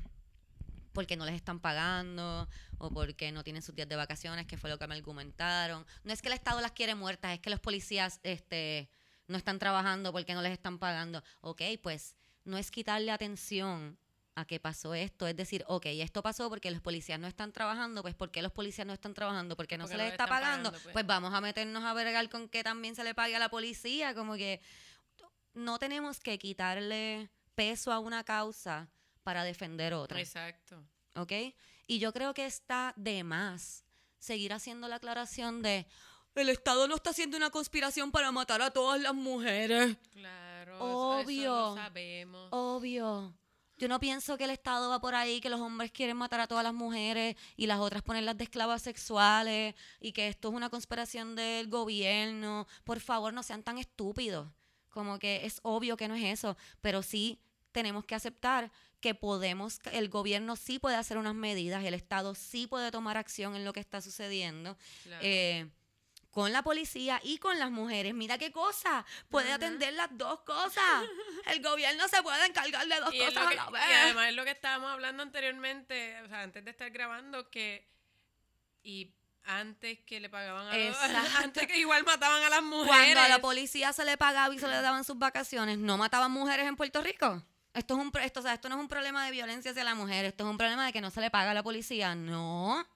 porque 0.93 1.17
no 1.17 1.27
les 1.27 1.35
están 1.35 1.59
pagando 1.59 2.49
o 2.79 2.91
porque 2.91 3.33
no 3.33 3.43
tienen 3.43 3.63
sus 3.63 3.75
días 3.75 3.89
de 3.89 3.97
vacaciones, 3.97 4.47
que 4.47 4.57
fue 4.57 4.71
lo 4.71 4.79
que 4.79 4.87
me 4.87 4.95
argumentaron. 4.95 5.85
No 6.05 6.13
es 6.13 6.23
que 6.23 6.29
el 6.29 6.35
Estado 6.35 6.61
las 6.61 6.73
quiere 6.73 6.95
muertas, 6.95 7.35
es 7.35 7.41
que 7.41 7.51
los 7.51 7.61
policías 7.61 8.21
este, 8.23 8.89
no 9.27 9.37
están 9.37 9.59
trabajando 9.59 10.13
porque 10.13 10.35
no 10.35 10.41
les 10.41 10.53
están 10.53 10.79
pagando. 10.79 11.23
Ok, 11.41 11.63
pues 11.83 12.17
no 12.45 12.59
es 12.59 12.71
quitarle 12.71 13.11
atención 13.11 13.99
a 14.35 14.45
qué 14.45 14.59
pasó 14.59 14.95
esto. 14.95 15.27
Es 15.27 15.37
decir, 15.37 15.65
ok, 15.69 15.87
esto 15.87 16.23
pasó 16.23 16.49
porque 16.49 16.71
los 16.71 16.81
policías 16.81 17.19
no 17.21 17.27
están 17.27 17.53
trabajando, 17.53 18.03
pues 18.03 18.15
¿por 18.15 18.31
qué 18.31 18.43
los 18.43 18.53
policías 18.53 18.87
no 18.87 18.93
están 18.93 19.15
trabajando? 19.15 19.57
Porque 19.57 19.79
no 19.79 19.85
Porque 19.85 19.93
se 19.93 19.99
no 19.99 20.03
les 20.05 20.11
le 20.11 20.15
está 20.15 20.27
pagando, 20.27 20.71
pues. 20.71 20.89
pues. 20.93 21.07
vamos 21.07 21.33
a 21.35 21.41
meternos 21.41 21.85
a 21.85 21.93
vergar 21.95 22.29
con 22.29 22.49
que 22.49 22.65
también 22.65 22.95
se 22.95 23.05
le 23.05 23.15
pague 23.15 23.37
a 23.37 23.39
la 23.39 23.49
policía. 23.49 24.15
Como 24.15 24.35
que 24.35 24.61
no 25.53 25.79
tenemos 25.79 26.21
que 26.21 26.39
quitarle 26.39 27.31
peso 27.55 27.93
a 27.93 27.99
una 27.99 28.25
causa 28.25 28.89
para 29.23 29.45
defender 29.45 29.95
otra. 29.95 30.21
Exacto. 30.21 30.85
¿ok? 31.17 31.33
Y 31.87 31.99
yo 31.99 32.13
creo 32.13 32.35
que 32.35 32.47
está 32.47 32.93
de 32.97 33.25
más 33.25 33.85
seguir 34.19 34.53
haciendo 34.53 34.89
la 34.89 34.97
aclaración 34.97 35.63
de 35.63 35.87
el 36.35 36.49
Estado 36.49 36.89
no 36.89 36.97
está 36.97 37.11
haciendo 37.11 37.37
una 37.37 37.51
conspiración 37.51 38.11
para 38.11 38.33
matar 38.33 38.61
a 38.61 38.73
todas 38.73 39.01
las 39.01 39.15
mujeres. 39.15 39.97
Claro. 40.11 40.44
Obvio. 40.81 41.43
Eso 41.43 41.69
lo 41.71 41.77
sabemos. 41.77 42.49
Obvio. 42.51 43.35
Yo 43.77 43.89
no 43.89 43.99
pienso 43.99 44.39
que 44.39 44.45
el 44.45 44.51
Estado 44.51 44.89
va 44.89 45.01
por 45.01 45.15
ahí, 45.15 45.41
que 45.41 45.51
los 45.51 45.61
hombres 45.61 45.91
quieren 45.91 46.17
matar 46.17 46.41
a 46.41 46.47
todas 46.47 46.63
las 46.63 46.75
mujeres 46.75 47.37
y 47.57 47.67
las 47.67 47.81
otras 47.81 48.03
ponerlas 48.03 48.37
de 48.37 48.45
esclavas 48.45 48.83
sexuales 48.83 49.75
y 50.01 50.13
que 50.13 50.29
esto 50.29 50.49
es 50.49 50.55
una 50.55 50.71
conspiración 50.71 51.35
del 51.35 51.69
gobierno. 51.69 52.69
Por 52.85 53.01
favor, 53.01 53.35
no 53.35 53.43
sean 53.43 53.65
tan 53.65 53.79
estúpidos. 53.79 54.49
Como 54.91 55.19
que 55.19 55.45
es 55.45 55.59
obvio 55.63 55.97
que 55.97 56.07
no 56.07 56.15
es 56.15 56.25
eso, 56.25 56.57
pero 56.81 57.03
sí 57.03 57.41
tenemos 57.73 58.05
que 58.05 58.15
aceptar 58.15 58.71
que 59.01 59.15
podemos, 59.15 59.81
el 59.93 60.09
gobierno 60.09 60.55
sí 60.55 60.79
puede 60.79 60.97
hacer 60.97 61.19
unas 61.19 61.35
medidas, 61.35 61.85
el 61.85 61.95
Estado 61.95 62.37
sí 62.37 62.69
puede 62.69 62.93
tomar 62.93 63.17
acción 63.17 63.57
en 63.57 63.65
lo 63.65 63.73
que 63.73 63.81
está 63.81 64.01
sucediendo. 64.01 64.79
Claro. 65.03 65.23
eh, 65.27 65.69
con 66.35 66.53
la 66.53 66.63
policía 66.63 67.21
y 67.23 67.39
con 67.39 67.59
las 67.61 67.71
mujeres. 67.71 68.13
Mira 68.13 68.37
qué 68.39 68.51
cosa, 68.51 69.07
puede 69.31 69.53
atender 69.53 69.95
las 69.95 70.09
dos 70.11 70.41
cosas. 70.41 71.05
El 71.47 71.63
gobierno 71.63 72.09
se 72.09 72.23
puede 72.23 72.45
encargar 72.45 72.87
de 72.87 73.01
dos 73.01 73.15
y, 73.15 73.19
cosas 73.21 73.47
a 73.47 73.55
la 73.55 73.67
y 73.69 73.73
vez. 73.73 73.83
además 74.03 74.29
es 74.29 74.35
lo 74.35 74.45
que 74.45 74.51
estábamos 74.51 74.91
hablando 74.91 75.23
anteriormente, 75.23 76.21
o 76.23 76.29
sea, 76.29 76.43
antes 76.43 76.65
de 76.65 76.73
estar 76.73 76.91
grabando, 76.91 77.49
que 77.51 77.89
y 78.83 79.15
antes 79.45 80.01
que 80.01 80.19
le 80.19 80.29
pagaban 80.29 80.67
a 80.67 80.77
los, 80.77 80.97
antes 81.45 81.69
que 81.69 81.79
igual 81.79 82.03
mataban 82.05 82.43
a 82.43 82.49
las 82.49 82.63
mujeres. 82.63 82.89
Cuando 82.89 83.21
a 83.21 83.29
la 83.29 83.41
policía 83.41 83.93
se 83.93 84.05
le 84.05 84.17
pagaba 84.17 84.53
y 84.53 84.59
se 84.59 84.67
le 84.67 84.81
daban 84.81 85.05
sus 85.05 85.17
vacaciones, 85.17 85.79
¿no 85.79 85.97
mataban 85.97 86.33
mujeres 86.33 86.67
en 86.67 86.77
Puerto 86.77 87.01
Rico? 87.01 87.43
Esto, 87.75 87.95
es 87.95 88.01
un, 88.01 88.13
esto, 88.23 88.41
o 88.41 88.43
sea, 88.43 88.55
esto 88.55 88.69
no 88.69 88.75
es 88.75 88.81
un 88.81 88.89
problema 88.89 89.25
de 89.25 89.31
violencia 89.31 89.71
hacia 89.71 89.85
la 89.85 89.95
mujer, 89.95 90.25
esto 90.25 90.45
es 90.45 90.51
un 90.51 90.59
problema 90.59 90.87
de 90.87 90.93
que 90.93 91.01
no 91.01 91.11
se 91.11 91.21
le 91.21 91.31
paga 91.31 91.53
a 91.53 91.55
la 91.55 91.63
policía. 91.63 92.15
No. 92.15 92.87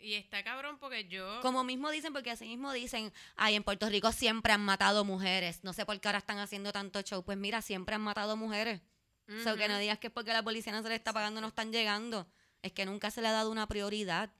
Y 0.00 0.14
está 0.14 0.42
cabrón 0.44 0.78
porque 0.78 1.08
yo 1.08 1.40
Como 1.40 1.64
mismo 1.64 1.90
dicen, 1.90 2.12
porque 2.12 2.30
así 2.30 2.46
mismo 2.46 2.72
dicen, 2.72 3.12
ay, 3.36 3.54
en 3.54 3.64
Puerto 3.64 3.88
Rico 3.88 4.12
siempre 4.12 4.52
han 4.52 4.60
matado 4.60 5.04
mujeres. 5.04 5.64
No 5.64 5.72
sé 5.72 5.84
por 5.86 5.98
qué 6.00 6.08
ahora 6.08 6.18
están 6.18 6.38
haciendo 6.38 6.72
tanto 6.72 7.02
show. 7.02 7.24
Pues 7.24 7.38
mira, 7.38 7.62
siempre 7.62 7.94
han 7.94 8.00
matado 8.02 8.36
mujeres. 8.36 8.80
O 9.28 9.42
sea, 9.42 9.56
que 9.56 9.68
no 9.68 9.76
digas 9.76 9.98
que 9.98 10.06
es 10.06 10.12
porque 10.12 10.32
la 10.32 10.42
policía 10.42 10.72
no 10.72 10.82
se 10.82 10.88
le 10.88 10.94
está 10.94 11.12
pagando, 11.12 11.42
no 11.42 11.48
están 11.48 11.70
llegando. 11.70 12.26
Es 12.62 12.72
que 12.72 12.86
nunca 12.86 13.10
se 13.10 13.20
le 13.20 13.28
ha 13.28 13.32
dado 13.32 13.50
una 13.50 13.66
prioridad. 13.66 14.30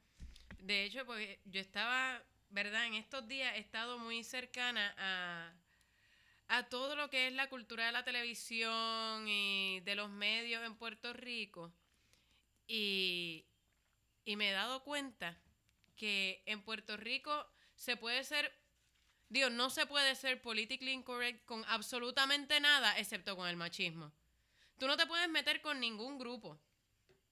De 0.61 0.85
hecho, 0.85 1.05
pues 1.05 1.39
yo 1.45 1.61
estaba, 1.61 2.23
¿verdad? 2.49 2.87
En 2.87 2.95
estos 2.95 3.29
días 3.29 3.55
he 3.55 3.59
estado 3.59 3.99
muy 3.99 4.25
cercana 4.25 4.95
a, 4.97 5.53
a 6.49 6.69
todo 6.71 6.97
lo 6.97 7.11
que 7.11 7.27
es 7.27 7.35
la 7.35 7.51
cultura 7.51 7.85
de 7.85 7.93
la 7.93 8.05
televisión 8.05 9.29
y 9.29 9.81
de 9.81 9.95
los 9.95 10.09
medios 10.09 10.65
en 10.65 10.75
Puerto 10.75 11.13
Rico. 11.13 11.71
Y, 12.67 13.45
y 14.25 14.37
me 14.37 14.49
he 14.49 14.53
dado 14.53 14.83
cuenta 14.85 15.39
que 15.99 16.43
en 16.47 16.63
Puerto 16.63 16.97
Rico 16.97 17.47
se 17.75 17.97
puede 17.99 18.25
ser, 18.25 18.51
digo, 19.29 19.51
no 19.51 19.69
se 19.69 19.85
puede 19.85 20.15
ser 20.15 20.41
politically 20.41 20.93
incorrect 20.93 21.45
con 21.45 21.65
absolutamente 21.67 22.59
nada 22.61 22.99
excepto 22.99 23.37
con 23.37 23.47
el 23.49 23.57
machismo. 23.57 24.13
Tú 24.79 24.87
no 24.87 24.97
te 24.97 25.07
puedes 25.07 25.29
meter 25.29 25.61
con 25.61 25.81
ningún 25.81 26.19
grupo. 26.19 26.59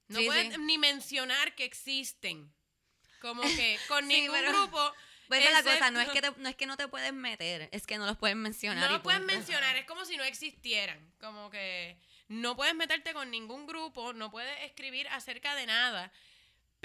No 0.09 0.19
Sí, 0.19 0.27
puedes 0.27 0.55
sí. 0.55 0.61
ni 0.61 0.77
mencionar 0.79 1.55
que 1.55 1.65
existen. 1.65 2.53
Como 3.21 3.41
que 3.43 3.79
con 3.89 4.07
Sí, 4.07 4.21
ningún 4.21 4.37
pero- 4.37 4.53
grupo. 4.53 4.93
Pues 5.29 5.41
esa 5.41 5.59
es 5.59 5.65
la 5.65 5.73
cosa, 5.73 5.91
no 5.91 6.01
es, 6.01 6.09
que 6.11 6.21
te- 6.23 6.31
no 6.37 6.49
es 6.49 6.55
que 6.55 6.67
no 6.67 6.77
te 6.77 6.87
puedes 6.87 7.13
meter, 7.13 7.69
es 7.73 7.85
que 7.85 7.99
no 7.99 8.07
los 8.07 8.17
puedes 8.17 8.37
mencionar. 8.37 8.85
no 8.85 8.95
y 8.95 8.99
lo 8.99 9.03
puedes 9.03 9.21
mencionar, 9.23 9.75
es 9.77 9.85
como 9.85 10.05
si 10.05 10.17
no 10.17 10.23
existieran. 10.23 11.13
Como 11.21 11.51
que 11.51 11.99
no 12.29 12.55
puedes 12.55 12.77
meterte 12.77 13.13
con 13.13 13.29
ningún 13.33 13.67
grupo, 13.67 14.13
no 14.13 14.31
puedes 14.31 14.57
escribir 14.63 15.09
acerca 15.09 15.57
de 15.57 15.67
nada. 15.67 16.13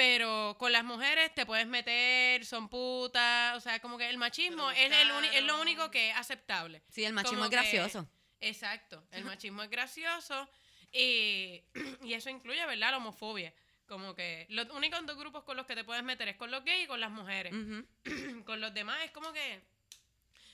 Pero 0.02 0.56
con 0.58 0.72
las 0.72 0.84
mujeres 0.84 1.32
te 1.36 1.46
puedes 1.46 1.68
meter, 1.68 2.44
son 2.44 2.70
putas. 2.70 3.56
O 3.56 3.60
sea, 3.60 3.80
como 3.80 4.00
que 4.00 4.10
el 4.10 4.18
machismo 4.18 4.72
es, 4.72 4.80
el 4.92 4.94
es 5.26 5.44
lo 5.44 5.62
único 5.62 5.92
que 5.92 6.10
es 6.10 6.16
aceptable. 6.18 6.82
Sí, 6.90 7.06
el 7.06 7.14
machismo 7.14 7.36
Como 7.38 7.46
es 7.46 7.50
que- 7.52 7.56
gracioso. 7.58 8.10
Exacto, 8.40 9.06
el 9.12 9.24
machismo 9.26 9.62
es 9.62 9.70
gracioso 9.70 10.50
y, 10.92 11.62
y 12.02 12.16
eso 12.16 12.32
incluye, 12.32 12.66
¿verdad? 12.66 12.90
La 12.90 12.98
homofobia. 12.98 13.54
Como 13.86 14.16
que 14.16 14.48
los 14.50 14.68
únicos 14.72 15.06
dos 15.06 15.18
grupos 15.20 15.44
con 15.44 15.56
los 15.56 15.68
que 15.68 15.76
te 15.76 15.84
puedes 15.84 16.02
meter 16.04 16.28
es 16.30 16.36
con 16.36 16.50
los 16.50 16.66
gays 16.66 16.86
y 16.86 16.88
con 16.88 17.00
las 17.00 17.12
mujeres. 17.12 17.54
Con 18.46 18.60
los 18.60 18.74
demás 18.74 18.98
es 19.06 19.12
como 19.12 19.32
que 19.32 19.62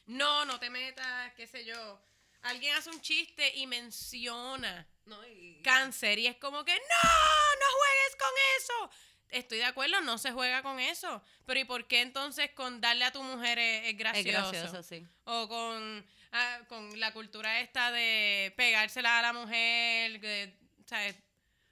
no, 0.07 0.44
no 0.44 0.60
te 0.60 0.69
metas, 0.69 1.32
qué 1.36 1.48
sé 1.48 1.64
yo. 1.64 2.02
Alguien 2.41 2.76
hace 2.76 2.90
un 2.90 2.99
chiste 2.99 3.53
y 3.56 3.65
menciona 3.65 4.86
No, 5.06 5.26
y- 5.26 5.61
cáncer 5.64 6.19
y 6.19 6.28
es 6.28 6.36
como 6.36 6.65
que 6.65 6.74
no, 6.74 7.10
no 7.61 7.65
juegues 7.78 8.15
con 8.19 8.34
eso. 8.60 8.91
Estoy 9.30 9.58
de 9.58 9.66
acuerdo, 9.66 9.99
no 10.02 10.18
se 10.18 10.32
juega 10.32 10.64
con 10.64 10.80
eso. 10.80 11.22
Pero 11.45 11.60
¿y 11.60 11.66
por 11.66 11.88
qué 11.88 12.02
entonces 12.02 12.52
con 12.52 12.80
darle 12.82 13.06
a 13.06 13.12
tu 13.12 13.22
mujer 13.24 13.60
es, 13.60 13.84
es 13.84 13.90
Es 13.91 13.98
gracioso? 13.98 14.32
gracioso, 14.52 14.84
sí. 14.84 15.06
O 15.26 15.48
con, 15.48 16.06
ah, 16.32 16.60
con 16.70 16.99
la 16.99 17.12
cultura 17.14 17.60
esta 17.60 17.91
de 17.91 18.54
pegársela 18.56 19.20
a 19.20 19.22
la 19.22 19.34
mujer, 19.34 20.20
que, 20.22 20.58
¿sabes? 20.86 21.16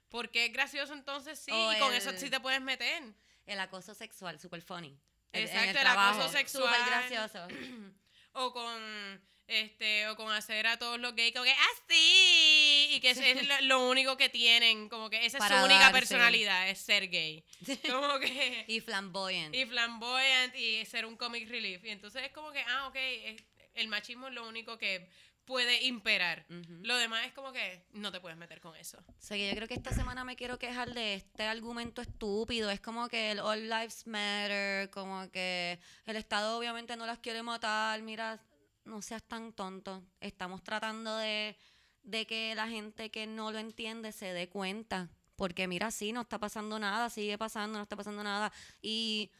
¿Por 0.08 0.30
qué 0.30 0.46
es 0.46 0.52
gracioso 0.52 0.92
entonces 0.92 1.38
sí? 1.38 1.50
O 1.52 1.72
y 1.72 1.78
con 1.78 1.92
eso 1.94 2.10
el- 2.10 2.18
sí 2.18 2.30
te 2.30 2.40
puedes 2.40 2.60
meter. 2.60 3.02
El 3.46 3.60
acoso 3.60 3.94
sexual, 3.94 4.38
super 4.40 4.60
funny. 4.62 4.98
El- 5.32 5.44
Exacto, 5.44 5.70
el 5.70 5.76
trabajo, 5.76 6.20
acoso 6.20 6.32
sexual. 6.36 6.74
Súper 6.74 6.86
gracioso. 6.86 7.48
o 8.32 8.52
con 8.52 9.22
este 9.48 10.08
o 10.08 10.16
con 10.16 10.32
hacer 10.32 10.66
a 10.66 10.76
todos 10.78 10.98
los 10.98 11.14
gays 11.14 11.32
como 11.32 11.44
que 11.44 11.52
así 11.52 12.88
y 12.92 13.00
que 13.00 13.10
ese 13.10 13.30
es 13.32 13.46
lo, 13.46 13.60
lo 13.62 13.88
único 13.88 14.16
que 14.16 14.28
tienen 14.28 14.88
como 14.88 15.08
que 15.10 15.24
esa 15.26 15.38
es 15.38 15.44
su 15.44 15.54
única 15.64 15.78
darse. 15.80 15.92
personalidad 15.92 16.68
es 16.68 16.78
ser 16.78 17.08
gay 17.08 17.44
como 17.88 18.18
que 18.18 18.64
y 18.68 18.80
flamboyant. 18.80 19.54
y 19.54 19.64
flamboyant 19.66 20.54
y 20.56 20.84
ser 20.86 21.06
un 21.06 21.16
comic 21.16 21.48
relief 21.48 21.84
y 21.84 21.90
entonces 21.90 22.22
es 22.24 22.32
como 22.32 22.50
que 22.52 22.60
ah 22.66 22.88
ok 22.88 22.96
es- 22.96 23.42
el 23.74 23.88
machismo 23.88 24.28
es 24.28 24.34
lo 24.34 24.48
único 24.48 24.78
que 24.78 25.08
puede 25.44 25.84
imperar 25.84 26.44
lo 26.48 26.96
demás 26.96 27.24
es 27.26 27.32
como 27.32 27.52
que 27.52 27.84
no 27.92 28.10
te 28.10 28.20
puedes 28.20 28.36
meter 28.36 28.60
con 28.60 28.74
eso 28.74 28.98
O 29.06 29.14
sea, 29.20 29.36
que 29.36 29.48
yo 29.48 29.54
creo 29.54 29.68
que 29.68 29.74
esta 29.74 29.92
semana 29.92 30.24
me 30.24 30.34
quiero 30.34 30.58
quejar 30.58 30.92
de 30.92 31.14
este 31.14 31.44
argumento 31.44 32.02
estúpido. 32.02 32.68
Es 32.70 32.80
como 32.80 33.08
que 33.08 33.30
el 33.30 33.38
All 33.38 33.68
Lives 33.70 34.08
Matter, 34.08 34.90
como 34.90 35.30
que 35.30 35.78
el 36.06 36.16
Estado 36.16 36.58
obviamente 36.58 36.96
no 36.96 37.06
las 37.06 37.20
quiere 37.20 37.44
matar. 37.44 38.02
Mira, 38.02 38.42
no 38.86 39.02
seas 39.02 39.22
tan 39.22 39.52
tonto. 39.52 40.02
Estamos 40.20 40.62
tratando 40.62 41.16
de, 41.18 41.56
de 42.02 42.26
que 42.26 42.54
la 42.54 42.68
gente 42.68 43.10
que 43.10 43.26
no 43.26 43.52
lo 43.52 43.58
entiende 43.58 44.12
se 44.12 44.32
dé 44.32 44.48
cuenta. 44.48 45.10
Porque 45.36 45.68
mira, 45.68 45.90
sí, 45.90 46.12
no 46.12 46.22
está 46.22 46.38
pasando 46.38 46.78
nada, 46.78 47.10
sigue 47.10 47.36
pasando, 47.36 47.78
no 47.78 47.82
está 47.82 47.96
pasando 47.96 48.22
nada. 48.22 48.52
Y, 48.80 49.30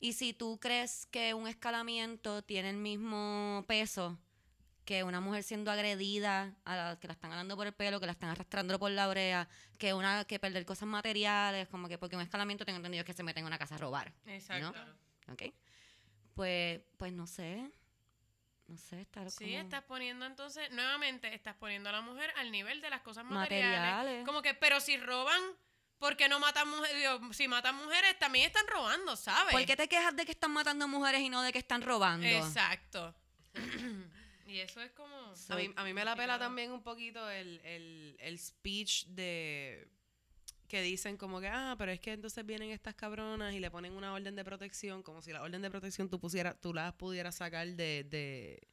y 0.00 0.14
si 0.14 0.32
tú 0.32 0.58
crees 0.60 1.06
que 1.06 1.32
un 1.34 1.46
escalamiento 1.46 2.42
tiene 2.42 2.70
el 2.70 2.76
mismo 2.76 3.64
peso 3.68 4.18
que 4.84 5.02
una 5.02 5.20
mujer 5.20 5.42
siendo 5.42 5.70
agredida, 5.70 6.54
a 6.64 6.76
la, 6.76 6.98
que 7.00 7.06
la 7.06 7.14
están 7.14 7.30
jalando 7.30 7.56
por 7.56 7.66
el 7.66 7.72
pelo, 7.72 8.00
que 8.00 8.06
la 8.06 8.12
están 8.12 8.30
arrastrando 8.30 8.78
por 8.78 8.90
la 8.90 9.08
brea, 9.08 9.48
que 9.78 9.94
una 9.94 10.24
que 10.24 10.38
perder 10.38 10.66
cosas 10.66 10.88
materiales, 10.88 11.68
como 11.68 11.88
que 11.88 11.96
porque 11.98 12.16
un 12.16 12.22
escalamiento 12.22 12.64
tengo 12.64 12.76
entendido 12.76 13.04
que 13.04 13.14
se 13.14 13.22
mete 13.22 13.40
en 13.40 13.46
una 13.46 13.58
casa 13.58 13.76
a 13.76 13.78
robar, 13.78 14.12
exacto 14.26 14.74
¿ok? 15.32 15.42
Pues, 16.34 16.80
pues 16.98 17.12
no 17.12 17.26
sé, 17.26 17.70
no 18.74 18.78
sé, 18.78 19.00
estar 19.02 19.30
Sí, 19.30 19.44
como- 19.44 19.58
estás 19.58 19.84
poniendo 19.84 20.26
entonces, 20.26 20.68
nuevamente, 20.72 21.32
estás 21.32 21.54
poniendo 21.54 21.88
a 21.90 21.92
la 21.92 22.00
mujer 22.00 22.32
al 22.36 22.50
nivel 22.50 22.80
de 22.80 22.90
las 22.90 23.02
cosas 23.02 23.24
materiales. 23.24 23.78
Materiales. 23.80 24.26
Como 24.26 24.42
que, 24.42 24.52
pero 24.54 24.80
si 24.80 24.96
roban, 24.96 25.40
¿por 25.98 26.16
qué 26.16 26.28
no 26.28 26.40
matan 26.40 26.68
mujeres? 26.68 27.08
Si 27.32 27.46
matan 27.46 27.76
mujeres, 27.76 28.18
también 28.18 28.46
están 28.46 28.66
robando, 28.66 29.14
¿sabes? 29.16 29.52
¿Por 29.52 29.64
qué 29.64 29.76
te 29.76 29.88
quejas 29.88 30.16
de 30.16 30.24
que 30.26 30.32
están 30.32 30.50
matando 30.50 30.88
mujeres 30.88 31.20
y 31.20 31.28
no 31.30 31.42
de 31.42 31.52
que 31.52 31.58
están 31.60 31.82
robando? 31.82 32.26
Exacto. 32.26 33.14
y 34.46 34.58
eso 34.58 34.80
es 34.80 34.90
como... 34.92 35.14
A 35.48 35.54
mí, 35.56 35.72
a 35.76 35.84
mí 35.84 35.94
me 35.94 36.04
la 36.04 36.16
pela 36.16 36.36
también 36.38 36.72
un 36.72 36.82
poquito 36.82 37.30
el, 37.30 37.60
el, 37.64 38.16
el 38.18 38.38
speech 38.40 39.06
de 39.06 39.88
que 40.74 40.82
dicen 40.82 41.16
como 41.16 41.40
que, 41.40 41.46
ah, 41.46 41.76
pero 41.78 41.92
es 41.92 42.00
que 42.00 42.10
entonces 42.10 42.44
vienen 42.44 42.70
estas 42.70 42.96
cabronas 42.96 43.54
y 43.54 43.60
le 43.60 43.70
ponen 43.70 43.92
una 43.92 44.12
orden 44.12 44.34
de 44.34 44.44
protección, 44.44 45.04
como 45.04 45.22
si 45.22 45.30
la 45.32 45.40
orden 45.40 45.62
de 45.62 45.70
protección 45.70 46.08
tú 46.08 46.18
pusiera, 46.18 46.52
tú 46.52 46.74
las 46.74 46.92
pudieras 46.94 47.36
sacar 47.36 47.68
de, 47.68 48.02
de, 48.02 48.66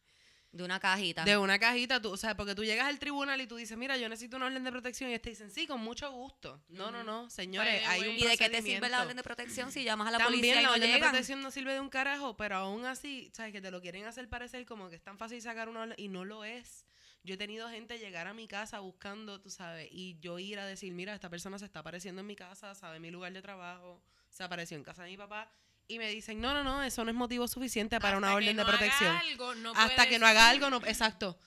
De 0.51 0.63
una 0.63 0.79
cajita. 0.79 1.23
de 1.25 1.37
una 1.37 1.59
cajita, 1.59 2.01
tú, 2.01 2.09
o 2.09 2.17
sea, 2.17 2.35
porque 2.35 2.55
tú 2.55 2.63
llegas 2.63 2.87
al 2.87 2.97
tribunal 2.97 3.39
y 3.39 3.45
tú 3.45 3.55
dices, 3.55 3.77
mira, 3.77 3.97
yo 3.97 4.09
necesito 4.09 4.37
una 4.37 4.47
orden 4.47 4.63
de 4.63 4.71
protección 4.71 5.11
y 5.11 5.13
ellos 5.13 5.21
te 5.21 5.29
dicen, 5.29 5.51
sí, 5.51 5.67
con 5.67 5.79
mucho 5.79 6.11
gusto. 6.11 6.59
No, 6.69 6.89
no, 6.89 7.03
no, 7.03 7.29
señores, 7.29 7.81
the 7.81 7.85
hay 7.85 8.01
un 8.01 8.15
¿Y 8.17 8.23
de 8.23 8.35
qué 8.35 8.49
te 8.49 8.63
sirve 8.63 8.89
la 8.89 9.03
orden 9.03 9.17
de 9.17 9.21
protección 9.21 9.71
si 9.71 9.83
llamas 9.83 10.07
a 10.07 10.11
la 10.13 10.17
También 10.17 10.41
policía 10.41 10.59
y 10.59 10.63
la 10.63 10.69
no 10.69 10.73
orden 10.73 10.91
de 10.93 10.97
protección 10.97 11.41
no 11.43 11.51
sirve 11.51 11.73
de 11.73 11.81
un 11.81 11.89
carajo, 11.89 12.35
pero 12.35 12.55
aún 12.55 12.85
así, 12.85 13.29
¿sabes? 13.31 13.51
Que 13.53 13.61
te 13.61 13.69
lo 13.69 13.79
quieren 13.79 14.05
hacer 14.05 14.27
parecer 14.27 14.65
como 14.65 14.89
que 14.89 14.95
es 14.95 15.03
tan 15.03 15.19
fácil 15.19 15.39
sacar 15.39 15.69
una 15.69 15.81
orden 15.81 15.95
y 15.99 16.07
no 16.07 16.25
lo 16.25 16.45
es. 16.45 16.83
Yo 17.23 17.35
he 17.35 17.37
tenido 17.37 17.69
gente 17.69 17.99
llegar 17.99 18.27
a 18.27 18.33
mi 18.33 18.47
casa 18.47 18.79
buscando, 18.79 19.39
tú 19.39 19.49
sabes, 19.49 19.87
y 19.91 20.17
yo 20.19 20.39
ir 20.39 20.59
a 20.59 20.65
decir, 20.65 20.91
mira, 20.93 21.13
esta 21.13 21.29
persona 21.29 21.59
se 21.59 21.65
está 21.65 21.79
apareciendo 21.79 22.21
en 22.21 22.27
mi 22.27 22.35
casa, 22.35 22.73
sabe 22.73 22.99
mi 22.99 23.11
lugar 23.11 23.31
de 23.31 23.41
trabajo, 23.41 24.01
se 24.29 24.43
apareció 24.43 24.75
en 24.77 24.83
casa 24.83 25.03
de 25.03 25.11
mi 25.11 25.17
papá, 25.17 25.51
y 25.87 25.99
me 25.99 26.09
dicen, 26.09 26.39
no, 26.39 26.53
no, 26.53 26.63
no, 26.63 26.81
eso 26.81 27.03
no 27.03 27.11
es 27.11 27.15
motivo 27.15 27.47
suficiente 27.47 27.99
para 27.99 28.17
una 28.17 28.27
Hasta 28.27 28.39
que 28.39 28.43
orden 28.43 28.55
no 28.55 28.63
de 28.63 28.69
haga 28.69 28.77
protección. 28.77 29.17
algo, 29.17 29.55
no 29.55 29.73
Hasta 29.75 30.07
que 30.07 30.19
no 30.19 30.25
haga 30.25 30.49
algo, 30.49 30.69
no, 30.69 30.77
exacto. 30.77 31.37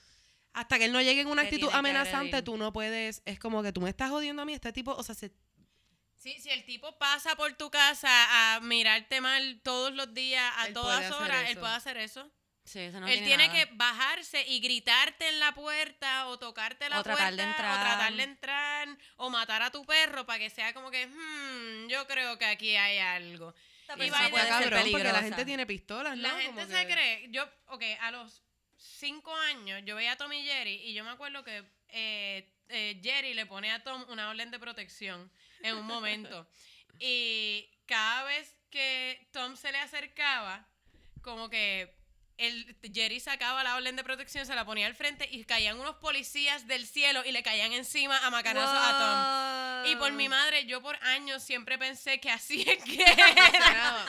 Hasta 0.53 0.77
que 0.77 0.85
él 0.85 0.93
no 0.93 1.01
llegue 1.01 1.21
en 1.21 1.27
una 1.27 1.41
Te 1.41 1.49
actitud 1.49 1.69
amenazante, 1.73 2.41
tú 2.41 2.55
no 2.55 2.71
puedes. 2.71 3.21
Es 3.25 3.39
como 3.39 3.61
que 3.61 3.73
tú 3.73 3.81
me 3.81 3.89
estás 3.89 4.09
jodiendo 4.09 4.41
a 4.41 4.45
mí. 4.45 4.53
Este 4.53 4.71
tipo, 4.71 4.93
o 4.93 5.03
sea, 5.03 5.15
se, 5.15 5.33
Sí, 6.15 6.39
si 6.39 6.49
el 6.49 6.65
tipo 6.65 6.97
pasa 6.97 7.35
por 7.35 7.53
tu 7.53 7.69
casa 7.69 8.09
a 8.09 8.59
mirarte 8.61 9.21
mal 9.21 9.59
todos 9.63 9.93
los 9.93 10.13
días, 10.13 10.53
a 10.57 10.67
Él 10.67 10.73
todas 10.73 11.11
horas, 11.11 11.49
él 11.49 11.57
puede 11.57 11.73
hacer 11.73 11.97
eso. 11.97 12.31
Sí, 12.65 12.79
eso 12.79 12.99
no 12.99 13.07
él 13.07 13.13
tiene 13.19 13.27
tiene 13.27 13.47
nada. 13.47 13.59
que 13.65 13.71
bajarse 13.75 14.43
y 14.47 14.59
gritarte 14.59 15.27
en 15.29 15.39
la 15.39 15.53
puerta 15.53 16.27
o 16.27 16.39
tocarte 16.39 16.89
la 16.89 16.99
O 16.99 17.03
tratar 17.03 17.27
puerta 17.27 17.43
de 17.43 17.49
entrar. 17.49 17.71
o 17.77 17.81
tratar 17.83 18.13
de 18.13 18.23
entrar 18.23 18.97
o 19.17 19.29
matar 19.29 19.61
a 19.61 19.71
tu 19.71 19.85
perro 19.85 20.25
para 20.25 20.39
que 20.39 20.49
sea 20.49 20.73
como 20.73 20.89
que, 20.89 21.05
hmm, 21.05 21.87
yo 21.89 22.07
creo 22.07 22.37
que 22.39 22.45
aquí 22.45 22.75
hay 22.75 22.97
algo. 22.97 23.53
Y 23.83 23.87
the 23.87 23.95
puede 24.09 24.09
ser 24.31 24.47
cabrón, 24.49 24.91
porque 24.91 25.03
la 25.13 25.21
gente 25.21 25.45
tiene 25.45 25.65
pistolas, 25.67 26.17
¿no? 26.17 26.23
La 26.23 26.29
Como 26.31 26.41
gente 26.41 26.65
se 26.65 26.87
que- 26.87 26.93
cree, 26.93 27.27
yo, 27.29 27.47
ok, 27.67 27.83
a 28.01 28.09
los 28.09 28.41
cinco 28.77 29.35
años 29.35 29.81
yo 29.85 29.95
veía 29.95 30.13
a 30.13 30.17
Tom 30.17 30.33
y 30.33 30.43
Jerry 30.43 30.81
y 30.85 30.93
yo 30.95 31.03
me 31.03 31.11
acuerdo 31.11 31.43
que 31.43 31.63
eh, 31.89 32.51
eh, 32.69 32.99
Jerry 33.03 33.35
le 33.35 33.45
pone 33.45 33.71
a 33.71 33.83
Tom 33.83 34.03
una 34.09 34.27
orden 34.29 34.49
de 34.49 34.57
protección 34.57 35.31
en 35.61 35.75
un 35.77 35.85
momento. 35.85 36.47
y 36.99 37.69
cada 37.85 38.23
vez 38.23 38.55
que 38.71 39.27
Tom 39.31 39.55
se 39.55 39.71
le 39.71 39.77
acercaba, 39.77 40.67
como 41.21 41.47
que 41.49 41.93
el, 42.37 42.75
Jerry 42.93 43.19
sacaba 43.19 43.63
la 43.63 43.75
orden 43.75 43.95
de 43.95 44.03
protección, 44.03 44.45
se 44.45 44.55
la 44.55 44.65
ponía 44.65 44.87
al 44.87 44.95
frente 44.95 45.27
y 45.31 45.43
caían 45.45 45.79
unos 45.79 45.95
policías 45.95 46.67
del 46.67 46.85
cielo 46.85 47.23
y 47.25 47.31
le 47.31 47.43
caían 47.43 47.71
encima 47.73 48.17
a 48.25 48.29
macanazos 48.29 48.77
a 48.77 49.83
Tom. 49.83 49.91
Y 49.91 49.95
por 49.97 50.11
mi 50.13 50.29
madre, 50.29 50.65
yo 50.65 50.81
por 50.81 50.95
años 51.03 51.43
siempre 51.43 51.77
pensé 51.77 52.19
que 52.19 52.29
así 52.31 52.65
es 52.67 52.83
que. 52.83 53.05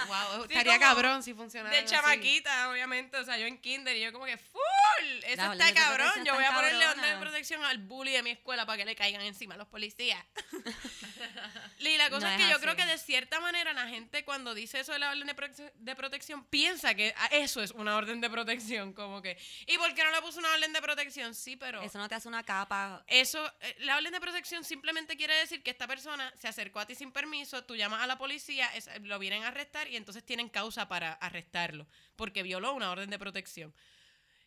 Wow, 0.07 0.47
Sí, 0.47 0.53
estaría 0.53 0.79
cabrón 0.79 1.23
si 1.23 1.35
funcionara. 1.35 1.75
de 1.75 1.83
así. 1.83 1.95
chamaquita, 1.95 2.71
obviamente. 2.71 3.17
O 3.17 3.25
sea, 3.25 3.39
yo 3.39 3.47
en 3.47 3.59
kinder 3.59 3.97
y 3.97 4.03
yo 4.03 4.13
como 4.13 4.25
que 4.25 4.37
full. 4.37 5.25
Eso 5.25 5.53
está 5.53 5.75
cabrón. 5.75 6.25
Yo 6.25 6.35
voy 6.35 6.45
a 6.45 6.53
ponerle 6.53 6.87
orden 6.87 7.05
de 7.05 7.17
protección 7.17 7.65
al 7.65 7.79
bully 7.79 8.13
de 8.13 8.23
mi 8.23 8.31
escuela 8.31 8.67
para 8.67 8.79
que 8.79 8.85
le 8.85 8.95
caigan 8.95 9.23
encima 9.23 9.57
los 9.57 9.69
policías. 9.69 10.25
y 11.79 11.97
la 11.97 12.11
cosa 12.11 12.29
No 12.29 12.33
es 12.33 12.37
que 12.39 12.45
es 12.45 12.51
yo 12.51 12.61
creo 12.61 12.77
que 12.77 12.87
de 12.87 12.99
cierta 12.99 13.41
manera 13.41 13.73
la 13.73 13.89
gente 13.89 14.25
cuando 14.25 14.55
dice 14.55 14.81
eso 14.81 14.93
de 14.93 14.99
la 14.99 15.11
orden 15.11 15.27
de, 15.27 15.73
de 15.75 15.97
protección 15.97 16.45
piensa 16.45 16.95
que 16.95 17.15
ah, 17.17 17.29
eso 17.33 17.63
es 17.63 17.71
una 17.73 17.97
orden 17.97 18.16
de 18.21 18.31
protección. 18.31 18.93
Como 18.93 19.21
que, 19.23 19.37
¿y 19.67 19.79
por 19.79 19.95
qué 19.95 20.05
no 20.05 20.11
le 20.11 20.21
puso 20.23 20.39
una 20.39 20.53
orden 20.53 20.73
de 20.73 20.81
protección? 20.83 21.35
Sí, 21.35 21.57
pero... 21.57 21.83
Eso 21.83 21.99
no 21.99 22.09
te 22.09 22.15
hace 22.15 22.29
una 22.29 22.43
capa. 22.43 23.05
Eso, 23.07 23.45
eh, 23.61 23.77
la 23.81 23.97
orden 23.97 24.13
de 24.13 24.21
protección 24.21 24.65
simplemente 24.65 25.17
quiere 25.17 25.35
decir 25.37 25.63
que 25.63 25.71
esta 25.71 25.87
persona 25.87 26.33
se 26.39 26.49
acercó 26.49 26.81
a 26.81 26.87
ti 26.87 26.95
sin 26.95 27.13
permiso, 27.13 27.65
tú 27.65 27.77
llamas 27.77 28.03
a 28.03 28.07
la 28.07 28.19
policía, 28.19 28.67
es- 28.75 28.89
lo 29.03 29.19
vienen 29.19 29.43
a 29.45 29.49
arrestar 29.49 29.89
y 29.89 29.97
entonces 29.97 30.25
tienen 30.25 30.49
causa 30.49 30.89
para 30.89 31.13
arrestarlo, 31.15 31.87
porque 32.17 32.43
violó 32.43 32.73
una 32.75 32.91
orden 32.91 33.11
de 33.11 33.19
protección. 33.19 33.75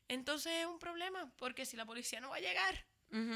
Entonces 0.08 0.52
es 0.62 0.66
un 0.66 0.80
problema, 0.80 1.32
porque 1.38 1.66
si 1.66 1.78
la 1.78 1.86
policía 1.86 2.20
no 2.20 2.30
va 2.30 2.38
a 2.38 2.40
llegar, 2.40 2.86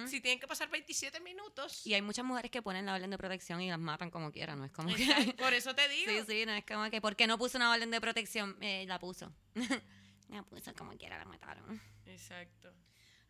si 0.05 0.21
tienen 0.21 0.39
que 0.39 0.47
pasar 0.47 0.69
27 0.69 1.19
minutos. 1.19 1.83
Y 1.87 1.95
hay 1.95 2.01
muchas 2.03 2.23
mujeres 2.23 2.51
que 2.51 2.61
ponen 2.61 2.85
la 2.85 2.93
orden 2.93 3.09
de 3.09 3.17
protección 3.17 3.59
y 3.59 3.69
las 3.71 3.79
matan 3.79 4.11
como 4.11 4.31
quieran, 4.31 4.59
no 4.59 4.65
es 4.65 4.71
como 4.71 4.93
que... 4.93 5.33
Por 5.35 5.51
eso 5.51 5.73
te 5.73 5.87
digo. 5.89 6.11
Sí, 6.11 6.19
sí, 6.27 6.45
no 6.45 6.53
es 6.53 6.63
como 6.63 6.87
que, 6.91 7.01
¿por 7.01 7.15
qué 7.15 7.25
no 7.25 7.39
puso 7.39 7.57
una 7.57 7.71
orden 7.71 7.89
de 7.89 7.99
protección? 7.99 8.55
Eh, 8.61 8.85
la 8.87 8.99
puso. 8.99 9.33
la 10.33 10.43
puso 10.43 10.73
como 10.73 10.97
quiera, 10.97 11.17
la 11.17 11.25
mataron. 11.25 11.81
Exacto. 12.05 12.73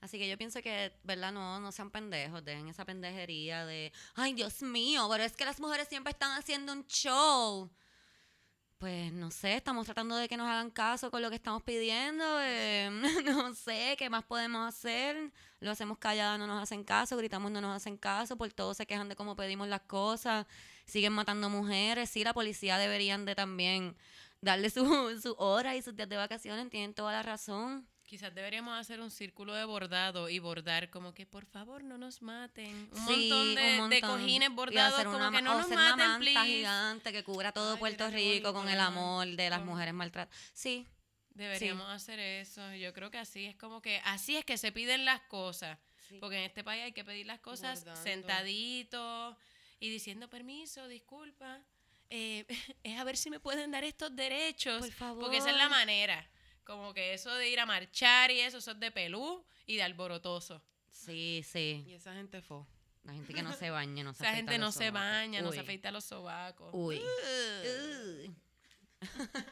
Así 0.04 0.20
que 0.20 0.28
yo 0.28 0.38
pienso 0.38 0.62
que, 0.62 0.92
¿verdad? 1.04 1.32
No, 1.32 1.62
no 1.62 1.72
sean 1.72 1.90
pendejos, 1.90 2.44
dejen 2.44 2.68
esa 2.68 2.84
pendejería 2.84 3.66
de, 3.66 3.94
ay, 4.16 4.34
Dios 4.34 4.62
mío, 4.62 5.08
pero 5.10 5.24
es 5.24 5.34
que 5.34 5.46
las 5.46 5.62
mujeres 5.62 5.88
siempre 5.88 6.12
están 6.12 6.38
haciendo 6.38 6.74
un 6.74 6.86
show. 6.88 7.72
Pues 8.84 9.14
no 9.14 9.32
sé, 9.32 9.56
estamos 9.56 9.86
tratando 9.86 10.18
de 10.18 10.28
que 10.28 10.36
nos 10.36 10.46
hagan 10.46 10.70
caso 10.70 11.10
con 11.10 11.22
lo 11.22 11.30
que 11.30 11.38
estamos 11.38 11.64
pidiendo. 11.64 12.26
eh, 12.42 12.90
no 13.24 13.56
sé, 13.56 13.96
¿qué 13.98 14.10
más 14.10 14.26
podemos 14.26 14.68
hacer? 14.68 15.32
Lo 15.62 15.72
hacemos 15.72 15.98
callada, 16.00 16.38
no 16.38 16.48
nos 16.48 16.62
hacen 16.62 16.84
caso, 16.84 17.16
gritamos, 17.16 17.50
no 17.50 17.62
nos 17.62 17.74
hacen 17.74 17.96
caso, 17.96 18.36
por 18.36 18.52
todo 18.52 18.74
se 18.74 18.86
quejan 18.86 19.08
de 19.08 19.16
cómo 19.16 19.38
pedimos 19.38 19.70
las 19.70 19.84
cosas, 19.84 20.46
siguen 20.86 21.14
matando 21.14 21.50
mujeres. 21.50 22.10
Sí, 22.10 22.26
la 22.26 22.34
policía 22.34 22.78
deberían 22.78 23.24
de 23.24 23.36
también 23.36 23.96
darle 24.44 24.70
su, 24.70 24.84
su 25.22 25.36
hora 25.38 25.76
y 25.76 25.82
sus 25.82 25.96
días 25.96 26.10
de 26.10 26.18
vacaciones, 26.18 26.70
tienen 26.70 26.94
toda 26.94 27.12
la 27.12 27.24
razón. 27.24 27.88
Quizás 28.06 28.36
deberíamos 28.36 28.78
hacer 28.78 29.00
un 29.02 29.10
círculo 29.10 29.54
de 29.56 29.64
bordado 29.66 30.30
y 30.30 30.38
bordar 30.38 30.90
como 30.92 31.14
que 31.14 31.26
por 31.26 31.46
favor 31.46 31.84
no 31.84 31.98
nos 31.98 32.22
maten. 32.22 32.90
Un 32.92 33.08
Sí, 33.08 33.30
montón 33.30 33.56
de, 33.56 33.80
un 33.82 33.90
de 33.90 34.02
montón. 34.02 34.20
cojines 34.20 34.50
Y 34.50 34.54
bordados 34.54 34.94
hacer 34.94 35.06
como 35.08 35.18
una 35.18 35.32
que 35.32 35.42
no 35.42 35.54
nos 35.54 35.66
hacer 35.66 35.78
una 35.78 35.90
maten, 35.96 36.08
manta 36.10 36.20
please. 36.20 36.46
gigante 36.46 37.12
que 37.12 37.24
cubra 37.24 37.52
todo 37.52 37.74
Ay, 37.74 37.80
Puerto 37.80 38.10
Rico 38.12 38.54
con 38.54 38.70
el 38.70 38.80
amor 38.80 39.26
de 39.28 39.50
las 39.50 39.64
mujeres 39.64 39.94
maltratadas. 39.94 40.38
Sí, 40.54 40.86
Deberíamos 41.36 41.90
hacer 41.90 42.20
eso. 42.20 42.62
Yo 42.76 42.94
creo 42.94 43.10
que 43.10 43.18
así 43.18 43.46
es 43.46 43.56
como 43.56 43.82
que 43.82 44.00
así 44.06 44.36
es 44.38 44.46
que 44.46 44.56
se 44.60 44.72
piden 44.72 45.04
las 45.06 45.22
cosas. 45.22 45.80
Sí. 46.08 46.18
Porque 46.20 46.38
en 46.38 46.44
este 46.44 46.64
país 46.64 46.84
hay 46.84 46.92
que 46.92 47.04
pedir 47.04 47.26
las 47.26 47.40
cosas 47.40 47.84
sentaditos 48.04 49.36
y 49.80 49.90
diciendo 49.90 50.30
permiso, 50.30 50.88
disculpa. 50.88 51.62
Eh, 52.16 52.46
es 52.84 53.00
a 53.00 53.04
ver 53.04 53.18
si 53.18 53.30
me 53.32 53.40
pueden 53.40 53.72
dar 53.72 53.84
estos 53.84 54.16
derechos. 54.16 54.80
por 54.80 54.92
favor. 54.92 55.24
Porque 55.24 55.38
esa 55.38 55.50
es 55.50 55.58
la 55.58 55.68
manera. 55.68 56.30
Como 56.64 56.94
que 56.94 57.14
eso 57.14 57.34
de 57.36 57.50
ir 57.50 57.60
a 57.60 57.66
marchar 57.66 58.32
y 58.32 58.40
eso, 58.40 58.60
eso 58.60 58.72
es 58.72 58.80
de 58.80 58.92
pelú 58.92 59.44
y 59.66 59.78
de 59.78 59.84
alborotoso. 59.84 60.62
Sí, 60.92 61.44
sí. 61.44 61.84
Y 61.88 61.94
esa 61.94 62.14
gente 62.14 62.42
fue. 62.42 62.60
La 63.04 63.14
gente 63.14 63.34
que 63.34 63.42
no 63.42 63.52
se 63.54 63.70
baña, 63.72 64.04
no 64.04 64.14
se 64.14 64.24
Esa 64.24 64.32
afeita 64.32 64.52
gente 64.52 64.60
no 64.60 64.66
los 64.68 64.76
se 64.76 64.88
sobacos. 64.88 65.10
baña, 65.10 65.42
no 65.42 65.52
se 65.52 65.58
Uy, 65.58 65.64
afeita 65.64 65.92
los 65.92 66.06
sobacos. 66.06 66.70
Uy. 66.72 66.98
Ugh. 66.98 68.30
Uy. 68.30 68.36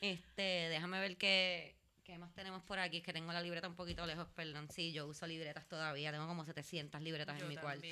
este, 0.00 0.42
déjame 0.42 0.98
ver 0.98 1.16
qué, 1.16 1.76
qué 2.04 2.18
más 2.18 2.32
tenemos 2.32 2.62
por 2.64 2.78
aquí. 2.78 2.96
Es 2.96 3.02
que 3.04 3.12
tengo 3.12 3.32
la 3.32 3.42
libreta 3.42 3.68
un 3.68 3.76
poquito 3.76 4.04
lejos, 4.06 4.28
perdón. 4.34 4.68
Sí, 4.70 4.92
yo 4.92 5.06
uso 5.06 5.26
libretas 5.26 5.68
todavía. 5.68 6.10
Tengo 6.10 6.26
como 6.26 6.44
700 6.44 7.00
libretas 7.02 7.38
Yo 7.38 7.44
en 7.44 7.48
mi 7.50 7.56
cuarto. 7.56 7.86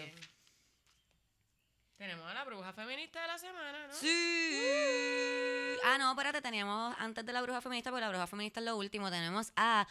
Tenemos 2.00 2.26
a 2.30 2.32
la 2.32 2.44
bruja 2.44 2.72
feminista 2.72 3.20
de 3.20 3.26
la 3.26 3.36
semana, 3.36 3.86
¿no? 3.86 3.92
Sí. 3.92 5.76
Ah, 5.84 5.98
no, 5.98 6.12
espérate, 6.12 6.40
teníamos 6.40 6.96
antes 6.98 7.26
de 7.26 7.30
la 7.30 7.42
bruja 7.42 7.60
feminista, 7.60 7.90
porque 7.90 8.00
la 8.00 8.08
bruja 8.08 8.26
feminista 8.26 8.60
es 8.60 8.64
lo 8.64 8.78
último. 8.78 9.10
Tenemos 9.10 9.52
a 9.54 9.86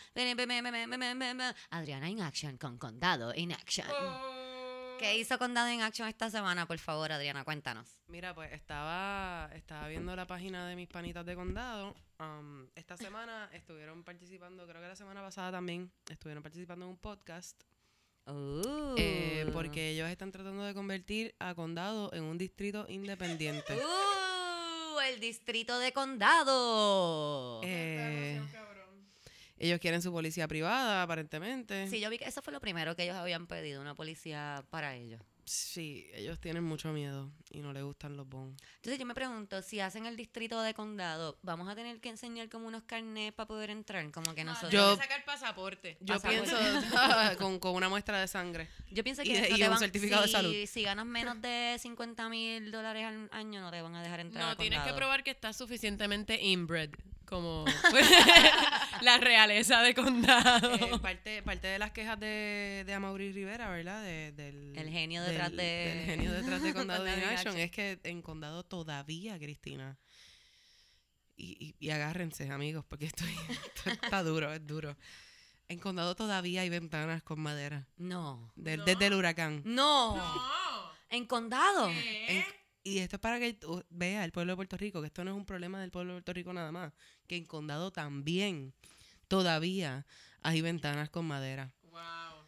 Adriana 1.69 2.09
in 2.09 2.21
Action 2.21 2.57
con 2.57 2.79
Condado 2.79 3.31
in 3.35 3.51
Action. 3.51 3.85
Oh. 3.91 4.97
¿Qué 4.97 5.19
hizo 5.19 5.37
Condado 5.37 5.69
in 5.69 5.83
Action 5.83 6.07
esta 6.07 6.31
semana? 6.31 6.65
Por 6.65 6.79
favor, 6.79 7.11
Adriana, 7.11 7.43
cuéntanos. 7.43 8.01
Mira, 8.07 8.33
pues 8.33 8.53
estaba, 8.53 9.47
estaba 9.53 9.87
viendo 9.87 10.15
la 10.15 10.25
página 10.25 10.65
de 10.67 10.75
mis 10.75 10.87
panitas 10.87 11.23
de 11.27 11.35
condado. 11.35 11.95
Um, 12.17 12.65
esta 12.73 12.97
semana 12.97 13.51
estuvieron 13.53 14.03
participando, 14.03 14.65
creo 14.65 14.81
que 14.81 14.87
la 14.87 14.95
semana 14.95 15.21
pasada 15.21 15.51
también, 15.51 15.91
estuvieron 16.09 16.41
participando 16.41 16.85
en 16.85 16.91
un 16.93 16.97
podcast. 16.97 17.61
Uh. 18.31 18.95
eh, 18.97 19.49
porque 19.53 19.89
ellos 19.89 20.09
están 20.09 20.31
tratando 20.31 20.63
de 20.63 20.73
convertir 20.73 21.35
a 21.39 21.55
condado 21.55 22.13
en 22.13 22.23
un 22.23 22.37
distrito 22.37 22.85
independiente. 22.89 23.73
Uh, 23.75 24.99
el 25.01 25.19
distrito 25.19 25.79
de 25.79 25.91
condado. 25.91 27.61
Eh, 27.63 28.41
ellos 29.57 29.79
quieren 29.79 30.01
su 30.01 30.11
policía 30.11 30.47
privada, 30.47 31.03
aparentemente. 31.03 31.87
Sí, 31.87 31.99
yo 31.99 32.09
vi 32.09 32.17
que 32.17 32.25
eso 32.25 32.41
fue 32.41 32.53
lo 32.53 32.61
primero 32.61 32.95
que 32.95 33.03
ellos 33.03 33.15
habían 33.15 33.47
pedido, 33.47 33.81
una 33.81 33.95
policía 33.95 34.63
para 34.69 34.95
ellos. 34.95 35.21
Sí, 35.51 36.07
ellos 36.13 36.39
tienen 36.39 36.63
mucho 36.63 36.93
miedo 36.93 37.31
y 37.49 37.61
no 37.61 37.73
les 37.73 37.81
gustan 37.83 38.15
los 38.15 38.29
bonos. 38.29 38.55
Entonces 38.75 38.99
yo 38.99 39.05
me 39.07 39.15
pregunto, 39.15 39.63
si 39.63 39.79
hacen 39.79 40.05
el 40.05 40.15
distrito 40.15 40.61
de 40.61 40.75
condado, 40.75 41.39
¿vamos 41.41 41.67
a 41.67 41.73
tener 41.73 41.99
que 41.99 42.09
enseñar 42.09 42.49
como 42.49 42.67
unos 42.67 42.83
carnets 42.83 43.33
para 43.35 43.47
poder 43.47 43.71
entrar? 43.71 44.11
Como 44.11 44.35
que 44.35 44.43
No, 44.43 44.51
nosotros... 44.51 44.71
Yo- 44.73 44.95
sacar 44.95 45.25
pasaporte. 45.25 45.97
Yo 46.01 46.21
Pasaporte. 46.21 46.51
pienso 46.51 46.57
con, 47.39 47.57
con 47.57 47.73
una 47.73 47.89
muestra 47.89 48.19
de 48.19 48.27
sangre. 48.27 48.67
Yo 48.91 49.03
pienso 49.03 49.23
que 49.23 49.41
de- 49.41 49.49
y 49.49 49.55
te 49.55 49.63
un 49.63 49.69
van- 49.71 49.79
certificado 49.79 50.21
de 50.21 50.27
si, 50.27 50.33
salud. 50.33 50.53
Si 50.67 50.83
ganas 50.83 51.07
menos 51.07 51.41
de 51.41 51.77
50 51.79 52.29
mil 52.29 52.71
dólares 52.71 53.05
al 53.05 53.27
año, 53.31 53.59
no 53.61 53.71
te 53.71 53.81
van 53.81 53.95
a 53.95 54.03
dejar 54.03 54.19
entrar 54.19 54.45
No, 54.45 54.51
a 54.51 54.55
tienes 54.55 54.81
que 54.83 54.93
probar 54.93 55.23
que 55.23 55.31
estás 55.31 55.57
suficientemente 55.57 56.39
inbred. 56.43 56.91
Como 57.25 57.63
la 59.01 59.17
realeza 59.19 59.81
de 59.83 59.93
condado. 59.93 60.73
Eh, 60.73 60.99
parte, 60.99 61.43
parte 61.43 61.67
de 61.67 61.77
las 61.77 61.91
quejas 61.91 62.19
de, 62.19 62.83
de 62.87 62.93
Amaury 62.95 63.31
Rivera, 63.31 63.69
¿verdad? 63.69 64.01
De- 64.03 64.31
del, 64.31 64.75
El 64.75 64.89
genio 64.89 65.21
detrás 65.45 65.51
de- 65.57 65.93
Del 65.95 66.05
genio 66.05 66.31
detrás 66.33 66.61
de 66.61 66.73
Condado 66.73 67.07
in 67.07 67.23
Action. 67.23 67.57
Es 67.57 67.71
que 67.71 67.99
en 68.03 68.21
Condado 68.21 68.63
todavía, 68.63 69.37
Cristina. 69.39 69.97
Y, 71.35 71.75
y, 71.79 71.85
y 71.85 71.89
agárrense, 71.91 72.49
amigos, 72.51 72.83
porque 72.87 73.05
esto, 73.05 73.23
esto 73.49 73.89
está 73.89 74.23
duro, 74.23 74.51
es 74.53 74.65
duro. 74.65 74.97
En 75.69 75.79
Condado 75.79 76.15
todavía 76.15 76.61
hay 76.61 76.69
ventanas 76.69 77.23
con 77.23 77.39
madera. 77.39 77.87
No. 77.97 78.51
del- 78.55 78.79
No. 78.79 78.85
Desde 78.85 79.05
el 79.07 79.13
huracán. 79.13 79.61
No. 79.65 80.17
No. 80.17 80.41
En 81.09 81.25
condado. 81.25 81.87
¿Qué? 81.89 82.39
En- 82.39 82.45
y 82.83 82.99
esto 82.99 83.17
es 83.17 83.19
para 83.21 83.39
que 83.39 83.53
tú 83.53 83.83
vea 83.89 84.23
el 84.25 84.31
pueblo 84.31 84.53
de 84.53 84.55
Puerto 84.55 84.77
Rico, 84.77 85.01
que 85.01 85.07
esto 85.07 85.23
no 85.23 85.31
es 85.31 85.37
un 85.37 85.45
problema 85.45 85.79
del 85.81 85.91
pueblo 85.91 86.13
de 86.13 86.17
Puerto 86.21 86.33
Rico 86.33 86.53
nada 86.53 86.71
más, 86.71 86.93
que 87.27 87.35
en 87.35 87.45
Condado 87.45 87.91
también 87.91 88.73
todavía 89.27 90.05
hay 90.41 90.61
ventanas 90.61 91.09
con 91.09 91.25
madera. 91.25 91.71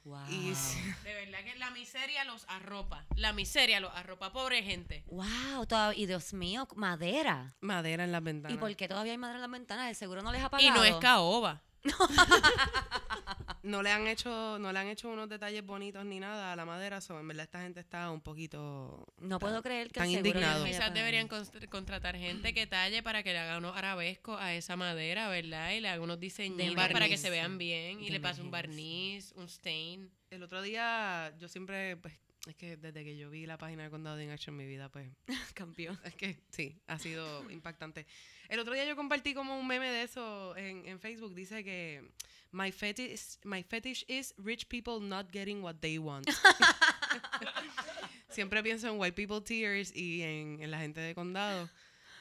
Wow. 0.03 0.28
Y. 0.30 0.53
De 1.03 1.14
verdad 1.14 1.40
que 1.44 1.56
la 1.60 1.69
miseria 1.72 2.23
los 2.26 2.45
arropa. 2.49 3.06
La 3.15 3.34
miseria 3.34 3.80
los 3.80 3.94
arropa. 3.95 4.32
Pobre 4.34 4.64
gente. 4.64 5.03
Wow, 5.07 5.65
todavía, 5.68 6.02
y 6.02 6.06
Dios 6.07 6.34
mío, 6.34 6.68
madera. 6.76 7.56
Madera 7.61 8.03
en 8.03 8.11
las 8.11 8.23
ventanas. 8.23 8.56
¿Y 8.56 8.60
por 8.60 8.76
qué 8.76 8.88
todavía 8.88 9.11
hay 9.11 9.18
madera 9.18 9.38
en 9.38 9.41
las 9.44 9.52
ventanas? 9.52 9.90
El 9.90 9.95
seguro 9.95 10.22
no 10.23 10.32
les 10.32 10.41
ha 10.41 10.48
Y 10.48 10.49
pagado. 10.49 10.76
no 10.76 10.84
es 10.84 10.95
caoba. 10.95 11.61
no 13.63 13.81
le 13.81 13.91
han 13.91 14.07
hecho, 14.07 14.57
no 14.59 14.71
le 14.71 14.79
han 14.79 14.87
hecho 14.87 15.09
unos 15.09 15.29
detalles 15.29 15.65
bonitos 15.65 16.05
ni 16.05 16.19
nada 16.19 16.53
a 16.53 16.55
la 16.55 16.65
madera, 16.65 17.01
so, 17.01 17.19
en 17.19 17.27
verdad 17.27 17.43
esta 17.43 17.61
gente 17.61 17.79
está 17.79 18.11
un 18.11 18.21
poquito 18.21 19.05
No 19.19 19.39
puedo 19.39 19.61
creer 19.61 19.87
que 19.87 19.99
tan 19.99 20.09
indignado. 20.09 20.65
Quizás 20.65 20.79
pagar. 20.79 20.93
deberían 20.93 21.27
contratar 21.27 22.15
gente 22.15 22.53
que 22.53 22.67
talle 22.67 23.03
para 23.03 23.23
que 23.23 23.33
le 23.33 23.39
haga 23.39 23.57
unos 23.57 23.75
arabescos 23.75 24.39
a 24.39 24.53
esa 24.53 24.75
madera, 24.75 25.29
¿verdad? 25.29 25.71
Y 25.71 25.79
le 25.79 25.89
haga 25.89 26.01
unos 26.01 26.19
diseñitos 26.19 26.75
para 26.75 27.07
que 27.07 27.17
se 27.17 27.29
vean 27.29 27.57
bien 27.57 28.01
y 28.01 28.05
De 28.05 28.11
le 28.11 28.19
pase 28.19 28.41
un 28.41 28.51
barniz, 28.51 29.33
un 29.35 29.47
stain. 29.47 30.11
El 30.29 30.43
otro 30.43 30.61
día 30.61 31.33
yo 31.39 31.47
siempre 31.47 31.97
pues 31.97 32.13
es 32.47 32.55
que 32.55 32.75
desde 32.75 33.03
que 33.03 33.17
yo 33.17 33.29
vi 33.29 33.45
la 33.45 33.57
página 33.57 33.83
de 33.83 33.89
Condado 33.91 34.19
in 34.19 34.31
Action 34.31 34.55
mi 34.55 34.65
vida 34.65 34.89
pues 34.89 35.09
Campeón. 35.53 35.99
es 36.03 36.15
que 36.15 36.39
sí, 36.49 36.79
ha 36.87 36.97
sido 36.97 37.49
impactante. 37.51 38.07
El 38.52 38.60
otro 38.60 38.73
día 38.73 38.84
yo 38.84 38.98
compartí 38.98 39.34
como 39.34 39.57
un 39.57 39.65
meme 39.65 39.90
de 39.90 40.03
eso 40.03 40.56
en, 40.57 40.86
en 40.86 40.99
Facebook. 40.99 41.34
Dice 41.34 41.64
que 41.64 42.03
my 42.52 42.69
fetish, 42.72 43.40
my 43.45 43.64
fetish 43.64 44.03
is 44.10 44.34
rich 44.38 44.68
people 44.68 44.99
not 44.99 45.32
getting 45.32 45.64
what 45.64 45.76
they 45.80 45.98
want. 45.98 46.28
Siempre 48.30 48.61
pienso 48.61 48.88
en 48.90 48.99
white 48.99 49.15
people 49.15 49.40
tears 49.41 49.95
y 49.95 50.22
en, 50.22 50.61
en 50.61 50.69
la 50.69 50.80
gente 50.80 50.99
de 50.99 51.15
condado. 51.15 51.69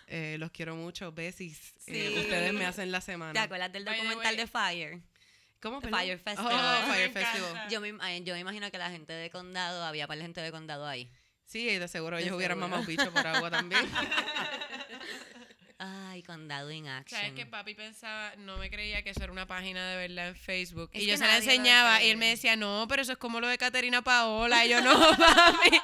Eh, 0.06 0.36
los 0.38 0.50
quiero 0.52 0.74
mucho, 0.76 1.12
besis. 1.12 1.74
Eh, 1.86 2.10
Sí. 2.14 2.18
ustedes 2.20 2.52
me 2.52 2.64
hacen 2.66 2.90
la 2.92 3.00
semana. 3.00 3.32
¿Te 3.32 3.38
acuerdas 3.40 3.72
del 3.72 3.84
documental 3.84 4.36
de 4.36 4.46
Fire? 4.46 5.00
¿Cómo? 5.60 5.80
Fire 5.80 6.18
Festival. 6.18 6.54
Oh, 6.54 6.86
Me 6.88 6.94
Fire 6.94 7.10
encanta. 7.10 7.30
Festival. 7.32 7.68
Yo 7.70 7.80
me, 7.80 8.22
yo 8.24 8.34
me 8.34 8.40
imagino 8.40 8.70
que 8.70 8.78
la 8.78 8.90
gente 8.90 9.12
de 9.12 9.30
condado, 9.30 9.84
había 9.84 10.06
para 10.06 10.18
la 10.18 10.24
gente 10.24 10.40
de 10.40 10.50
condado 10.52 10.86
ahí. 10.86 11.10
Sí, 11.44 11.64
de 11.66 11.88
seguro 11.88 12.16
De 12.16 12.22
ellos 12.22 12.36
hubieran 12.36 12.56
seguro. 12.58 12.68
mamado 12.70 12.86
bicho 12.88 13.12
por 13.12 13.26
agua 13.26 13.50
también. 13.50 13.82
Ay, 15.82 16.22
condado 16.24 16.70
in 16.70 16.86
action. 16.86 17.18
¿Sabes 17.18 17.34
que 17.34 17.46
papi 17.46 17.74
pensaba, 17.74 18.36
no 18.36 18.58
me 18.58 18.68
creía 18.68 19.02
que 19.02 19.10
eso 19.10 19.22
era 19.22 19.32
una 19.32 19.46
página 19.46 19.88
de 19.88 19.96
verdad 19.96 20.28
en 20.28 20.36
Facebook? 20.36 20.90
Es 20.92 21.02
y 21.02 21.06
yo 21.06 21.16
se 21.16 21.26
la 21.26 21.38
enseñaba 21.38 22.02
y 22.02 22.10
él 22.10 22.18
me 22.18 22.26
decía, 22.26 22.54
no, 22.54 22.84
pero 22.86 23.00
eso 23.00 23.12
es 23.12 23.18
como 23.18 23.40
lo 23.40 23.48
de 23.48 23.56
Caterina 23.56 24.02
Paola. 24.02 24.66
Y 24.66 24.68
yo, 24.68 24.82
no, 24.82 24.92
papi, 25.16 25.80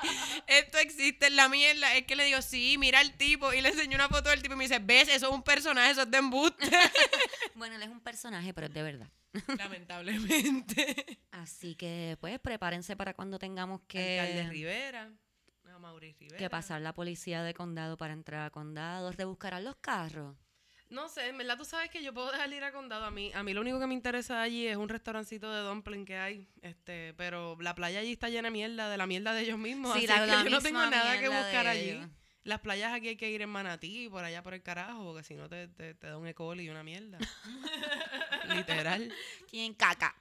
esto 0.48 0.76
existe 0.76 1.28
en 1.28 1.36
la 1.36 1.48
mierda. 1.48 1.94
Es 1.96 2.04
que 2.04 2.14
le 2.14 2.26
digo, 2.26 2.42
sí, 2.42 2.76
mira 2.78 3.00
al 3.00 3.14
tipo. 3.14 3.54
Y 3.54 3.62
le 3.62 3.70
enseño 3.70 3.94
una 3.94 4.10
foto 4.10 4.28
del 4.28 4.42
tipo 4.42 4.52
y 4.52 4.58
me 4.58 4.64
dice, 4.64 4.80
ves, 4.80 5.08
eso 5.08 5.28
es 5.28 5.32
un 5.32 5.42
personaje, 5.42 5.92
eso 5.92 6.02
es 6.02 6.10
de 6.10 6.18
embuste. 6.18 6.66
Bueno, 7.54 7.76
él 7.76 7.82
es 7.82 7.88
un 7.88 8.00
personaje, 8.00 8.52
pero 8.52 8.66
es 8.66 8.74
de 8.74 8.82
verdad. 8.82 9.08
Lamentablemente. 9.56 11.18
Así 11.30 11.74
que, 11.74 12.18
pues, 12.20 12.38
prepárense 12.38 12.96
para 12.96 13.14
cuando 13.14 13.38
tengamos 13.38 13.80
Alcalde 13.80 14.42
que, 14.42 14.48
Rivera. 14.50 15.10
A 15.76 15.78
Mauri 15.78 16.12
Rivera. 16.18 16.38
que 16.38 16.50
pasar 16.50 16.80
la 16.80 16.92
policía 16.92 17.42
de 17.42 17.54
condado 17.54 17.96
para 17.96 18.12
entrar 18.12 18.42
a 18.46 18.50
condado. 18.50 19.12
¿Rebuscarán 19.12 19.64
los 19.64 19.76
carros? 19.76 20.36
No 20.88 21.08
sé, 21.08 21.28
en 21.28 21.36
verdad 21.38 21.56
tú 21.58 21.64
sabes 21.64 21.90
que 21.90 22.00
yo 22.02 22.14
puedo 22.14 22.30
dejar 22.30 22.48
de 22.48 22.56
ir 22.56 22.64
a 22.64 22.72
condado. 22.72 23.04
A 23.04 23.10
mí, 23.10 23.32
a 23.34 23.42
mí 23.42 23.52
lo 23.52 23.60
único 23.60 23.80
que 23.80 23.86
me 23.88 23.94
interesa 23.94 24.40
allí 24.40 24.66
es 24.68 24.76
un 24.76 24.88
restaurancito 24.88 25.52
de 25.52 25.60
dumpling 25.62 26.04
que 26.04 26.16
hay. 26.16 26.48
Este, 26.62 27.12
pero 27.14 27.56
la 27.60 27.74
playa 27.74 27.98
allí 28.00 28.12
está 28.12 28.28
llena 28.28 28.46
de 28.48 28.52
mierda, 28.52 28.88
de 28.88 28.96
la 28.96 29.06
mierda 29.06 29.32
de 29.34 29.42
ellos 29.42 29.58
mismos. 29.58 29.92
Sí, 29.94 29.98
así 29.98 30.06
la- 30.06 30.20
que 30.20 30.26
la 30.26 30.44
yo 30.44 30.50
no 30.50 30.60
tengo 30.60 30.86
nada 30.86 31.18
que 31.20 31.28
buscar 31.28 31.66
allí. 31.66 31.90
ellos. 31.90 32.08
Las 32.44 32.60
playas 32.60 32.92
aquí 32.92 33.08
hay 33.08 33.16
que 33.16 33.28
ir 33.28 33.42
en 33.42 33.48
Manatí 33.48 34.04
y 34.04 34.08
por 34.08 34.22
allá 34.22 34.40
por 34.44 34.54
el 34.54 34.62
carajo, 34.62 35.02
porque 35.02 35.24
si 35.24 35.34
no 35.34 35.48
te, 35.48 35.66
te, 35.66 35.94
te 35.94 36.06
da 36.06 36.16
un 36.16 36.28
E. 36.28 36.34
coli 36.34 36.62
y 36.62 36.68
una 36.70 36.84
mierda. 36.84 37.18
Literal. 38.54 39.12
Tienen 39.50 39.74
caca. 39.74 40.14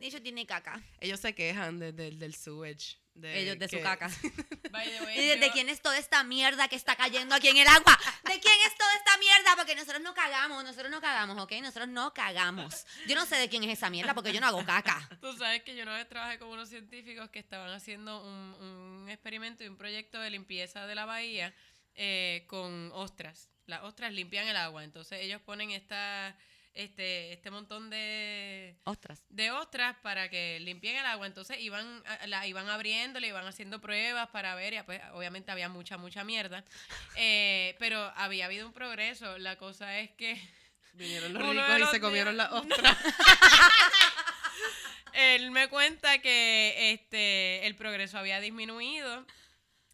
Ellos 0.00 0.22
tienen 0.22 0.46
caca. 0.46 0.80
Ellos 1.00 1.18
se 1.20 1.34
quejan 1.34 1.78
de- 1.78 1.92
del- 1.92 2.18
del 2.18 2.34
sewage. 2.34 2.98
de 3.14 3.40
Ellos 3.40 3.58
de 3.58 3.68
su 3.68 3.80
caca. 3.80 4.08
By 4.70 4.88
the 4.88 5.02
way, 5.04 5.18
¿Y 5.18 5.38
de, 5.40 5.50
quién 5.50 5.68
es 5.68 5.82
toda 5.82 5.98
esta 5.98 6.22
mierda 6.22 6.68
que 6.68 6.76
está 6.76 6.94
cayendo 6.94 7.34
aquí 7.34 7.48
en 7.48 7.56
el 7.56 7.66
agua? 7.66 7.98
¿De 8.24 8.38
quién 8.38 8.54
es 8.64 8.76
toda 8.78 8.94
esta 8.94 9.18
mierda? 9.18 9.56
Porque 9.56 9.74
nosotros 9.74 10.00
no 10.02 10.14
cagamos, 10.14 10.62
nosotros 10.62 10.88
no 10.92 11.00
cagamos, 11.00 11.36
¿ok? 11.42 11.52
Nosotros 11.60 11.88
no 11.88 12.14
cagamos. 12.14 12.86
Yo 13.08 13.16
no 13.16 13.26
sé 13.26 13.34
de 13.34 13.48
quién 13.48 13.64
es 13.64 13.70
esa 13.76 13.90
mierda 13.90 14.14
porque 14.14 14.32
yo 14.32 14.40
no 14.40 14.46
hago 14.46 14.64
caca. 14.64 15.08
Tú 15.20 15.36
sabes 15.36 15.62
que 15.64 15.74
yo 15.74 15.82
una 15.82 15.96
vez 15.96 16.08
trabajé 16.08 16.38
con 16.38 16.48
unos 16.48 16.68
científicos 16.68 17.28
que 17.30 17.40
estaban 17.40 17.70
haciendo 17.72 18.22
un, 18.22 18.54
un 19.02 19.08
experimento 19.10 19.64
y 19.64 19.66
un 19.66 19.76
proyecto 19.76 20.20
de 20.20 20.30
limpieza 20.30 20.86
de 20.86 20.94
la 20.94 21.04
bahía 21.04 21.52
eh, 21.96 22.44
con 22.46 22.92
ostras. 22.92 23.48
Las 23.66 23.82
ostras 23.82 24.12
limpian 24.12 24.46
el 24.46 24.56
agua, 24.56 24.84
entonces 24.84 25.18
ellos 25.22 25.42
ponen 25.42 25.72
esta, 25.72 26.38
este, 26.78 27.32
este 27.32 27.50
montón 27.50 27.90
de, 27.90 28.76
Ostras. 28.84 29.20
de 29.28 29.50
ostras 29.50 29.96
para 30.02 30.28
que 30.28 30.60
limpien 30.60 30.96
el 30.96 31.06
agua. 31.06 31.26
Entonces 31.26 31.58
iban, 31.60 32.02
la 32.26 32.46
iban 32.46 32.68
abriendo, 32.68 33.18
le 33.18 33.28
iban 33.28 33.46
haciendo 33.46 33.80
pruebas 33.80 34.28
para 34.28 34.54
ver, 34.54 34.74
y 34.74 34.82
pues 34.82 35.00
obviamente 35.12 35.50
había 35.50 35.68
mucha, 35.68 35.96
mucha 35.98 36.24
mierda. 36.24 36.64
Eh, 37.20 37.74
pero 37.80 38.12
había 38.14 38.44
habido 38.44 38.64
un 38.64 38.72
progreso. 38.72 39.38
La 39.38 39.56
cosa 39.56 39.98
es 39.98 40.10
que 40.10 40.40
Vinieron 40.92 41.32
los 41.32 41.42
ricos 41.42 41.80
y 41.80 41.92
se 41.92 42.00
comieron 42.00 42.36
las 42.36 42.52
ostras. 42.52 42.96
él 45.12 45.50
me 45.50 45.68
cuenta 45.68 46.18
que 46.18 46.92
este 46.92 47.66
el 47.66 47.74
progreso 47.74 48.18
había 48.18 48.40
disminuido 48.40 49.26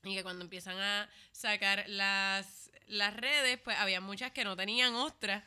y 0.03 0.15
que 0.15 0.23
cuando 0.23 0.45
empiezan 0.45 0.79
a 0.79 1.09
sacar 1.33 1.85
las 1.89 2.64
las 2.95 3.15
redes, 3.15 3.59
pues 3.63 3.77
había 3.79 4.01
muchas 4.01 4.31
que 4.33 4.45
no 4.45 4.57
tenían 4.57 4.95
ostras. 4.95 5.43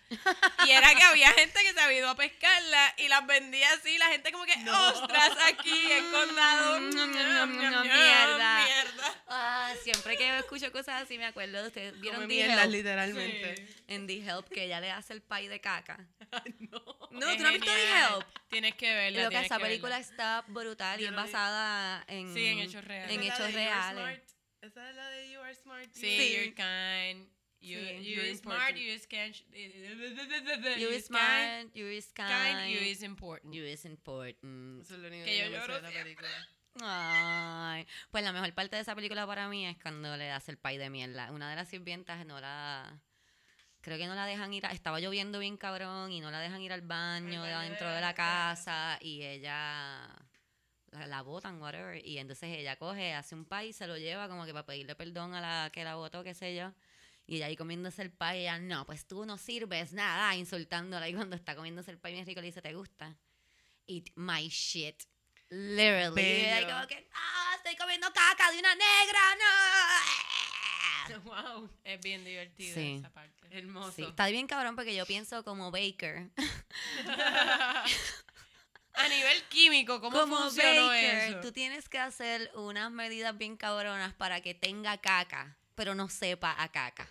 Y 0.65 0.72
era 0.72 0.94
que 0.95 1.03
había 1.03 1.32
gente 1.32 1.60
que 1.64 1.74
se 1.74 1.80
había 1.80 1.99
ido 1.99 2.10
a 2.10 2.15
pescarla 2.15 2.94
y 2.98 3.07
las 3.07 3.26
vendía 3.26 3.72
así, 3.74 3.98
la 3.98 4.07
gente 4.07 4.32
como 4.32 4.45
que 4.45 4.53
ostras 4.69 5.32
aquí 5.48 5.91
en 5.91 6.11
condado. 6.11 6.80
Ñam, 6.80 7.11
ñam, 7.11 7.60
ñam, 7.60 7.82
mierda. 7.84 8.64
mierda. 8.65 9.24
Ah, 9.28 9.74
siempre 9.84 10.18
que 10.18 10.38
escucho 10.40 10.72
cosas 10.72 11.03
así 11.03 11.18
me 11.18 11.26
acuerdo 11.26 11.61
de 11.61 11.68
ustedes. 11.68 11.99
¿Vieron 11.99 12.22
Come 12.22 12.28
The 12.34 12.34
mierdas, 12.45 12.64
Help? 12.65 12.74
literalmente. 12.74 13.56
Sí. 13.68 13.76
En 13.88 14.07
The 14.07 14.18
Help 14.26 14.49
que 14.49 14.64
ella 14.65 14.80
le 14.80 14.91
hace 14.91 15.14
el 15.14 15.22
pie 15.22 15.49
de 15.49 15.60
caca. 15.61 15.98
no. 16.60 16.82
No, 17.11 17.30
Es 17.30 17.38
¿tú 17.38 17.44
no 17.44 17.48
has 17.49 17.53
visto 17.56 17.72
The. 17.72 17.90
Help? 17.99 18.26
Tienes 18.49 18.76
que 18.76 18.94
verla. 18.94 19.24
Lo 19.24 19.30
que 19.30 19.36
esa 19.38 19.44
que 19.44 19.49
verla. 19.53 19.68
película 19.68 19.99
está 19.99 20.44
brutal 20.48 20.99
y 20.99 21.03
Yo 21.03 21.10
es 21.10 21.15
no 21.15 21.24
vi- 21.26 21.32
basada 21.32 22.03
en, 22.07 22.34
Sí, 22.34 22.45
en 22.45 22.60
hechos 22.60 22.84
reales. 22.84 23.15
en 23.15 23.24
Esa 23.24 23.34
es 23.34 23.40
la 23.40 23.45
hechos 23.45 23.56
de 23.56 23.64
You 23.64 23.69
Are 23.69 23.94
reales. 23.94 24.22
Smart. 24.30 24.38
Esa 24.61 24.90
es 24.90 24.95
la 24.95 25.10
de 25.10 25.32
You 25.32 25.40
Are 25.41 25.56
Smart. 25.56 25.90
Sí, 25.94 26.18
Sí. 26.18 26.34
you're 26.34 26.53
kind. 26.56 27.30
You, 27.68 27.80
Sí, 27.80 28.03
you 28.15 28.22
is 28.22 28.39
smart, 28.39 28.76
you 28.76 28.94
is 28.94 29.07
can, 29.07 29.31
You 29.34 30.80
you 30.80 30.89
is 30.89 31.06
smart, 31.06 31.76
you 31.76 31.88
is 31.88 32.11
kind, 32.14 32.30
kind, 32.30 32.72
you 32.73 32.80
is 32.80 33.02
important. 33.03 33.53
you 33.53 33.64
is 33.64 33.84
important. 33.85 34.81
Eso 34.84 34.95
es 34.95 34.99
lo 35.02 35.07
único 35.07 35.26
Que 35.26 35.31
que, 35.31 35.38
yo 35.39 35.49
lloro 35.49 35.76
de 35.76 35.81
la 35.81 35.89
película. 35.91 36.30
Ay, 36.81 37.88
pues 38.11 38.23
la 38.23 38.31
mejor 38.31 38.53
parte 38.53 38.76
de 38.76 38.84
esa 38.84 38.95
película 38.95 39.26
para 39.26 39.49
mí 39.49 39.65
es 39.65 39.77
cuando 39.81 40.15
le 40.15 40.31
hace 40.31 40.52
el 40.52 40.57
pay 40.57 40.77
de 40.77 40.89
mierda. 40.89 41.31
Una 41.31 41.49
de 41.49 41.56
las 41.56 41.68
sirvientas 41.69 42.26
no 42.26 42.39
la. 42.39 42.99
Creo 43.81 43.98
que 43.98 44.06
no 44.07 44.15
la 44.15 44.26
dejan 44.26 44.53
ir. 44.53 44.65
a- 44.65 44.72
estaba 44.72 44.99
lloviendo 44.99 45.39
bien 45.39 45.57
cabrón 45.57 46.11
y 46.11 46.19
no 46.19 46.30
la 46.30 46.39
dejan 46.39 46.61
ir 46.61 46.73
al 46.73 46.81
baño 46.81 47.44
de 47.44 47.53
adentro 47.53 47.89
de 47.89 48.02
la 48.02 48.14
casa 48.14 48.98
y 49.02 49.23
ella. 49.23 50.07
La, 50.91 51.06
la 51.07 51.22
botan, 51.22 51.61
whatever. 51.61 52.06
Y 52.06 52.18
entonces 52.18 52.49
ella 52.57 52.76
coge, 52.77 53.14
hace 53.14 53.35
un 53.35 53.45
pay 53.45 53.69
y 53.69 53.73
se 53.73 53.88
lo 53.88 53.98
lleva 53.98 54.27
como 54.30 54.45
que 54.45 54.53
para 54.53 54.65
pedirle 54.65 54.95
perdón 54.95 55.34
a 55.34 55.41
la 55.41 55.69
que 55.72 55.84
la 55.84 55.95
votó, 55.95 56.23
qué 56.23 56.34
sé 56.34 56.56
yo. 56.56 56.73
Y 57.27 57.35
ella 57.35 57.47
ahí 57.47 57.55
comiéndose 57.57 58.01
el 58.01 58.09
pay, 58.11 58.39
y 58.39 58.41
ella, 58.43 58.57
no, 58.57 58.85
pues 58.85 59.05
tú 59.05 59.25
no 59.25 59.37
sirves 59.37 59.91
nada, 59.93 60.33
insultándola. 60.35 61.07
Y 61.09 61.13
cuando 61.13 61.35
está 61.35 61.55
comiéndose 61.55 61.91
el 61.91 61.99
pay 61.99 62.13
bien 62.13 62.25
rico, 62.25 62.39
le 62.41 62.47
dice, 62.47 62.61
¿te 62.61 62.73
gusta? 62.73 63.15
Eat 63.85 64.05
my 64.15 64.47
shit. 64.47 65.03
Literally. 65.49 66.21
Y 66.21 66.45
ella 66.45 66.73
como 66.73 66.87
que, 66.87 67.07
¡ah! 67.13 67.53
Estoy 67.57 67.75
comiendo 67.75 68.07
caca 68.13 68.49
de 68.51 68.59
una 68.59 68.73
negra, 68.75 69.19
no. 69.39 71.23
wow. 71.23 71.69
Es 71.83 72.01
bien 72.01 72.23
divertida 72.23 72.73
Sí. 72.73 72.95
esa 72.99 73.09
parte. 73.11 73.33
Hermoso. 73.51 73.91
Sí, 73.93 74.03
está 74.03 74.27
bien 74.27 74.47
cabrón 74.47 74.75
porque 74.75 74.95
yo 74.95 75.05
pienso 75.05 75.43
como 75.43 75.69
Baker. 75.71 76.29
A 78.93 79.07
nivel 79.09 79.43
químico, 79.49 80.01
¿cómo 80.01 80.17
como 80.19 80.37
funcionó 80.37 80.87
Baker, 80.87 81.15
eso? 81.29 81.39
tú 81.41 81.51
tienes 81.51 81.87
que 81.87 81.99
hacer 81.99 82.49
unas 82.55 82.89
medidas 82.91 83.37
bien 83.37 83.55
cabronas 83.55 84.13
para 84.15 84.41
que 84.41 84.55
tenga 84.55 84.97
caca, 84.97 85.55
pero 85.75 85.93
no 85.93 86.09
sepa 86.09 86.55
a 86.57 86.71
caca. 86.71 87.07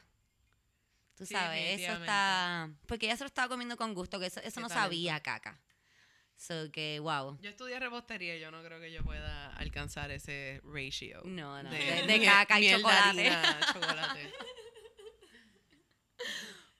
Tú 1.17 1.25
Sí, 1.27 1.35
sabes, 1.35 1.81
eso 1.81 1.93
está... 1.93 2.71
Porque 2.87 3.07
ella 3.07 3.17
se 3.17 3.25
lo 3.25 3.29
estaba 3.29 3.49
comiendo 3.49 3.77
con 3.77 3.95
gusto, 3.95 4.21
que 4.21 4.27
eso, 4.27 4.41
eso 4.41 4.61
no 4.61 4.69
talento. 4.69 4.83
sabía 4.85 5.21
caca. 5.21 5.61
So 6.37 6.71
que, 6.71 7.01
wow. 7.01 7.39
Yo 7.41 7.49
estudié 7.49 7.81
repostería 7.81 8.37
y 8.37 8.41
yo 8.41 8.51
no 8.51 8.63
creo 8.63 8.79
que 8.79 8.93
yo 8.93 9.03
pueda 9.03 9.49
alcanzar 9.57 10.11
ese 10.11 10.61
ratio. 10.65 11.23
No, 11.25 11.63
no, 11.63 11.71
de, 11.71 11.79
de, 11.79 12.03
de 12.07 12.25
caca 12.25 12.61
y 12.61 12.71
chocolate. 12.71 13.29
harina, 13.31 13.61
chocolate. 13.73 14.33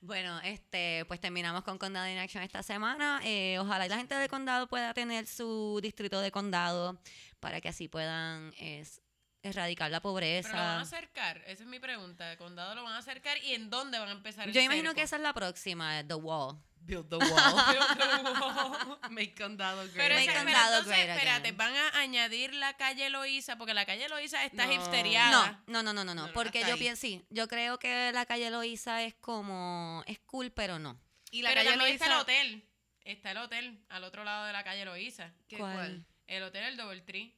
Bueno, 0.01 0.39
este, 0.45 1.05
pues 1.09 1.21
terminamos 1.21 1.65
con 1.65 1.79
Condado 1.79 2.07
in 2.09 2.19
Action 2.19 2.43
esta 2.43 2.63
semana. 2.63 3.21
Eh, 3.25 3.59
ojalá 3.59 3.87
y 3.87 3.89
la 3.89 3.97
gente 3.97 4.15
de 4.15 4.29
condado 4.29 4.69
pueda 4.69 4.95
tener 4.95 5.27
su 5.27 5.81
distrito 5.83 6.21
de 6.21 6.31
condado 6.31 7.01
para 7.41 7.61
que 7.61 7.69
así 7.69 7.89
puedan 7.89 8.53
es, 8.59 9.01
erradicar 9.47 9.91
la 9.91 10.01
Pero 10.01 10.11
lo 10.11 10.15
van 10.15 10.25
a 10.25 10.43
pobreza. 10.43 10.81
acercar, 10.81 11.39
esa 11.47 11.63
es 11.63 11.69
mi 11.69 11.79
pregunta. 11.79 12.31
¿El 12.33 12.39
condado 12.39 12.75
lo 12.75 12.83
van 12.85 12.93
a 12.95 12.99
acercar 12.99 13.37
y 13.43 13.55
en 13.55 13.71
dónde 13.71 13.99
van 13.99 14.09
a 14.09 14.13
empezar 14.13 14.49
el 14.49 14.55
Yo 14.55 14.61
imagino 14.61 14.95
que 14.95 15.03
esa 15.03 15.17
es 15.17 15.23
la 15.23 15.33
próxima, 15.33 16.03
The 16.07 16.15
Wall. 16.15 16.57
Build 16.81 17.09
the 17.09 17.17
wall. 17.17 17.27
Make 19.11 19.35
condado 19.35 19.83
great. 19.93 19.97
Pero, 19.97 20.15
Make 20.15 20.33
condado 20.33 20.79
entonces, 20.79 21.05
great 21.05 21.17
espérate, 21.19 21.49
again. 21.49 21.57
van 21.57 21.75
a 21.75 21.99
añadir 21.99 22.55
la 22.55 22.77
calle 22.77 23.11
Loíza, 23.11 23.57
porque 23.59 23.75
la 23.75 23.85
calle 23.87 24.09
Loíza 24.09 24.45
está 24.45 24.67
No. 24.67 24.73
hipsteriada. 24.73 25.63
No, 25.67 25.83
no, 25.83 25.93
no, 25.93 26.05
no, 26.05 26.15
no, 26.15 26.33
porque 26.33 26.63
yo 26.67 26.77
pienso, 26.79 27.01
sí, 27.01 27.25
yo 27.31 27.49
creo 27.49 27.79
que 27.81 28.13
la 28.13 28.25
calle 28.25 28.51
Loíza 28.51 29.03
es 29.03 29.15
como, 29.15 30.05
es 30.07 30.21
cool, 30.21 30.53
pero 30.53 30.79
no. 30.79 31.01
y 31.33 31.43
la 31.43 31.49
pero 31.51 31.61
calle 31.63 31.71
también 31.71 31.93
está 31.95 32.07
el 32.07 32.11
Loíza- 32.13 32.21
hotel. 32.23 32.69
está 33.05 33.31
el 33.33 33.39
hotel 33.39 33.85
al 33.89 34.05
otro 34.05 34.23
lado 34.23 34.47
de 34.47 34.53
la 34.53 34.63
calle 34.63 34.85
Loíza. 34.85 35.33
¿Qué 35.49 35.57
¿Cuál? 35.59 35.75
cuál? 35.75 36.07
El 36.29 36.43
hotel 36.45 36.65
El 36.67 36.77
Double 36.77 37.01
Tree. 37.03 37.36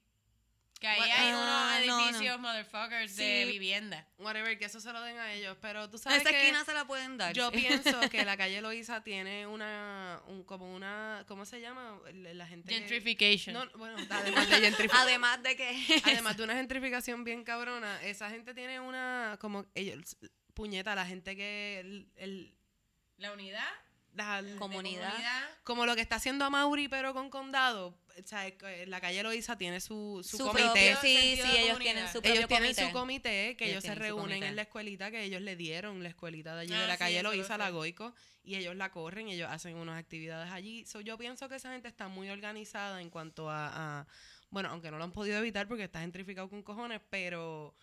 Que 0.79 0.87
ahí 0.87 1.01
What- 1.01 1.11
hay 1.11 1.31
Ah, 1.33 1.37
unos 1.37 1.87
no, 1.87 1.97
no. 1.99 2.07
edificios, 2.09 2.39
motherfuckers, 2.41 3.17
de 3.17 3.47
vivienda. 3.47 4.07
Whatever, 4.19 4.57
que 4.59 4.67
eso 4.67 4.81
se 4.81 4.93
lo 4.93 5.01
den 5.03 5.19
a 5.19 5.33
ellos. 5.33 5.57
Pero 5.61 5.91
tú 5.91 5.99
sabes 5.99 6.21
Esa 6.21 6.31
que 6.31 6.39
esquina 6.41 6.65
se 6.65 6.73
la 6.73 6.85
pueden 6.87 7.17
dar. 7.19 7.33
yo 7.35 7.51
pienso 7.51 7.99
que 8.13 8.25
la 8.25 8.37
calle 8.37 8.61
Loíza 8.61 9.03
tiene 9.03 9.47
una, 9.49 10.21
un, 10.29 10.45
como 10.45 10.73
una, 10.73 11.25
¿cómo 11.27 11.45
se 11.47 11.61
llama? 11.61 11.99
La 12.15 12.47
gente 12.47 12.69
que- 12.69 12.75
Gentrification. 12.77 13.55
No, 13.55 13.67
bueno, 13.77 13.97
además 14.09 14.49
de 14.49 14.57
gentrificación. 14.61 15.03
Además 15.09 15.43
de 15.43 15.57
que. 15.57 16.03
Además 16.05 16.37
de 16.37 16.45
una 16.45 16.55
gentrificación 16.55 17.25
bien 17.25 17.43
cabrona, 17.43 18.01
esa 18.05 18.31
gente 18.31 18.55
tiene 18.55 18.79
una, 18.79 19.37
como, 19.41 19.67
ellos, 19.75 20.17
puñeta, 20.55 20.95
la 20.95 21.07
gente 21.07 21.35
que, 21.35 21.81
el, 21.81 22.09
el- 22.17 22.55
La 23.17 23.33
unidad. 23.33 23.67
La- 24.19 24.57
Comunidad. 24.59 25.13
como 25.65 25.87
lo 25.87 25.95
que 25.95 26.01
está 26.03 26.17
haciendo 26.17 26.45
a 26.45 26.51
Mauri, 26.51 26.89
pero 26.89 27.13
con 27.15 27.31
condado, 27.31 27.89
o 28.19 28.27
sea, 28.27 28.51
la 28.87 29.01
calle 29.01 29.23
Loíza 29.23 29.57
tiene 29.57 29.81
su, 29.81 30.21
su, 30.29 30.39
Su 30.39 30.47
comité. 30.47 30.65
propio, 30.93 30.97
sí, 31.01 31.39
sí, 31.43 31.57
ellos 31.59 31.79
tienen 31.79 32.07
su 32.07 32.13
propio 32.15 32.33
ellos 32.33 32.49
tienen 32.49 32.67
comité. 32.75 32.87
su 32.87 32.93
comité, 32.93 33.57
que 33.57 33.65
Ellos 33.67 33.71
ellos, 33.71 33.83
se 33.83 33.89
tienen 33.91 34.03
reúnen 34.03 34.43
en 34.43 34.57
la 34.57 34.63
escuelita 34.63 35.11
que 35.11 35.23
ellos 35.23 35.41
le 35.41 35.57
dieron, 35.57 36.03
la 36.03 36.09
escuelita 36.09 36.55
de 36.55 36.63
allí 36.63 36.73
Ah, 36.75 36.81
de 36.81 36.87
la 36.89 36.95
sí, 36.95 36.99
calle 36.99 37.15
eso 37.19 37.23
lo 37.25 37.31
Loíza, 37.35 37.59
la. 37.59 37.71
Goico, 37.71 38.15
y 38.43 38.57
ellos 38.57 38.75
la 38.77 38.91
corren, 38.91 39.29
ellos 39.29 39.49
hacen 39.51 39.77
unas 39.77 39.99
actividades 39.99 40.51
allí. 40.53 40.85
So, 40.87 41.01
yo 41.01 41.17
pienso 41.19 41.49
que 41.49 41.57
esa 41.57 41.71
gente 41.73 41.87
está 41.89 42.09
muy 42.09 42.29
organizada 42.31 43.01
en 43.01 43.11
cuanto 43.11 43.51
a, 43.51 44.01
a- 44.01 44.07
bueno, 44.51 44.71
aunque 44.71 44.91
no 44.91 44.97
lo 44.99 45.05
han 45.05 45.13
podido 45.13 45.39
evitar 45.39 45.69
porque 45.69 45.85
está 45.85 46.01
gentrificado 46.01 46.49
con 46.49 46.63
cojones, 46.63 47.01
pero 47.11 47.75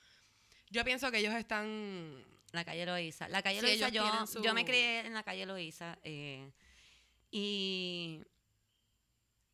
yo 0.70 0.84
pienso 0.84 1.12
que 1.12 1.20
ellos 1.20 1.34
están 1.34 2.24
La 2.52 2.64
calle 2.66 2.86
Loíza. 2.86 3.28
La 3.30 3.42
calle 3.42 3.60
Sí, 3.62 3.80
yo, 3.92 4.28
su- 4.28 4.42
yo 4.42 4.54
me 4.54 4.64
crié 4.66 5.00
en 5.06 5.14
la 5.14 5.24
calle 5.24 5.46
Loíza. 5.46 5.98
eh, 6.04 6.50
y, 7.32 8.22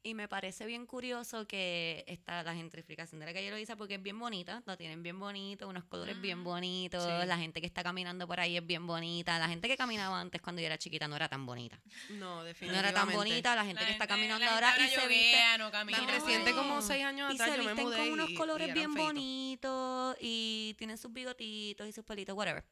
y 0.04 0.14
me 0.16 0.28
parece 0.28 0.66
bien 0.66 0.86
curioso 0.88 1.46
que 1.48 2.04
está 2.08 2.42
la 2.44 2.56
gentrificación 2.56 3.20
de 3.20 3.28
la 3.28 3.34
calle 3.34 3.52
Loíza 3.52 3.76
porque 3.76 3.96
es 3.96 4.02
bien 4.02 4.18
bonita. 4.18 4.64
La 4.66 4.76
tienen 4.76 5.04
bien 5.04 5.20
bonito, 5.20 5.68
unos 5.68 5.84
colores 5.86 6.20
bien 6.20 6.40
Ujú. 6.40 6.50
bonitos. 6.50 7.04
Sí. 7.04 7.28
La 7.28 7.38
gente 7.38 7.62
que 7.62 7.68
está 7.68 7.84
caminando 7.84 8.28
por 8.28 8.40
ahí 8.40 8.58
es 8.58 8.66
bien 8.66 8.88
bonita. 8.88 9.38
La 9.38 9.48
gente 9.48 9.68
que 9.68 9.78
caminaba 9.78 10.20
antes 10.20 10.42
cuando 10.42 10.62
yo 10.62 10.66
era 10.66 10.78
chiquita 10.78 11.08
no 11.08 11.16
era 11.16 11.30
tan 11.30 11.46
bonita. 11.46 11.80
no 12.12 12.38
No 12.38 12.44
definitivamente. 12.44 12.90
era 12.90 13.00
tan 13.06 13.14
bonita. 13.16 13.56
La 13.56 13.64
gente 13.66 13.82
La 13.82 13.88
que 13.88 13.92
está 13.94 14.06
gente- 14.08 14.14
caminando 14.16 14.46
la 14.46 14.52
gente 14.52 14.66
ahora 14.66 14.86
y 14.86 14.90
se 14.90 15.08
viste. 15.08 15.58
no 15.60 15.72
camina. 15.72 15.98
Tan 16.00 16.08
No. 16.08 16.14
reciente 16.14 16.52
como 16.54 16.82
seis 16.82 17.04
años 17.06 17.32
Y 17.32 17.36
atrás 17.36 17.50
se 17.52 17.58
yo 17.58 17.64
me 17.64 17.70
visten 17.72 17.86
mudé 17.86 17.98
con 17.98 18.12
unos 18.12 18.30
y- 18.32 18.36
colores 18.36 18.74
bien 18.74 18.94
bonitos 18.96 20.18
y 20.20 20.74
tienen 20.78 20.98
sus 20.98 21.14
bigotitos 21.14 21.88
y 21.88 21.92
sus 21.92 22.04
pelitos, 22.04 22.36
whatever. 22.36 22.64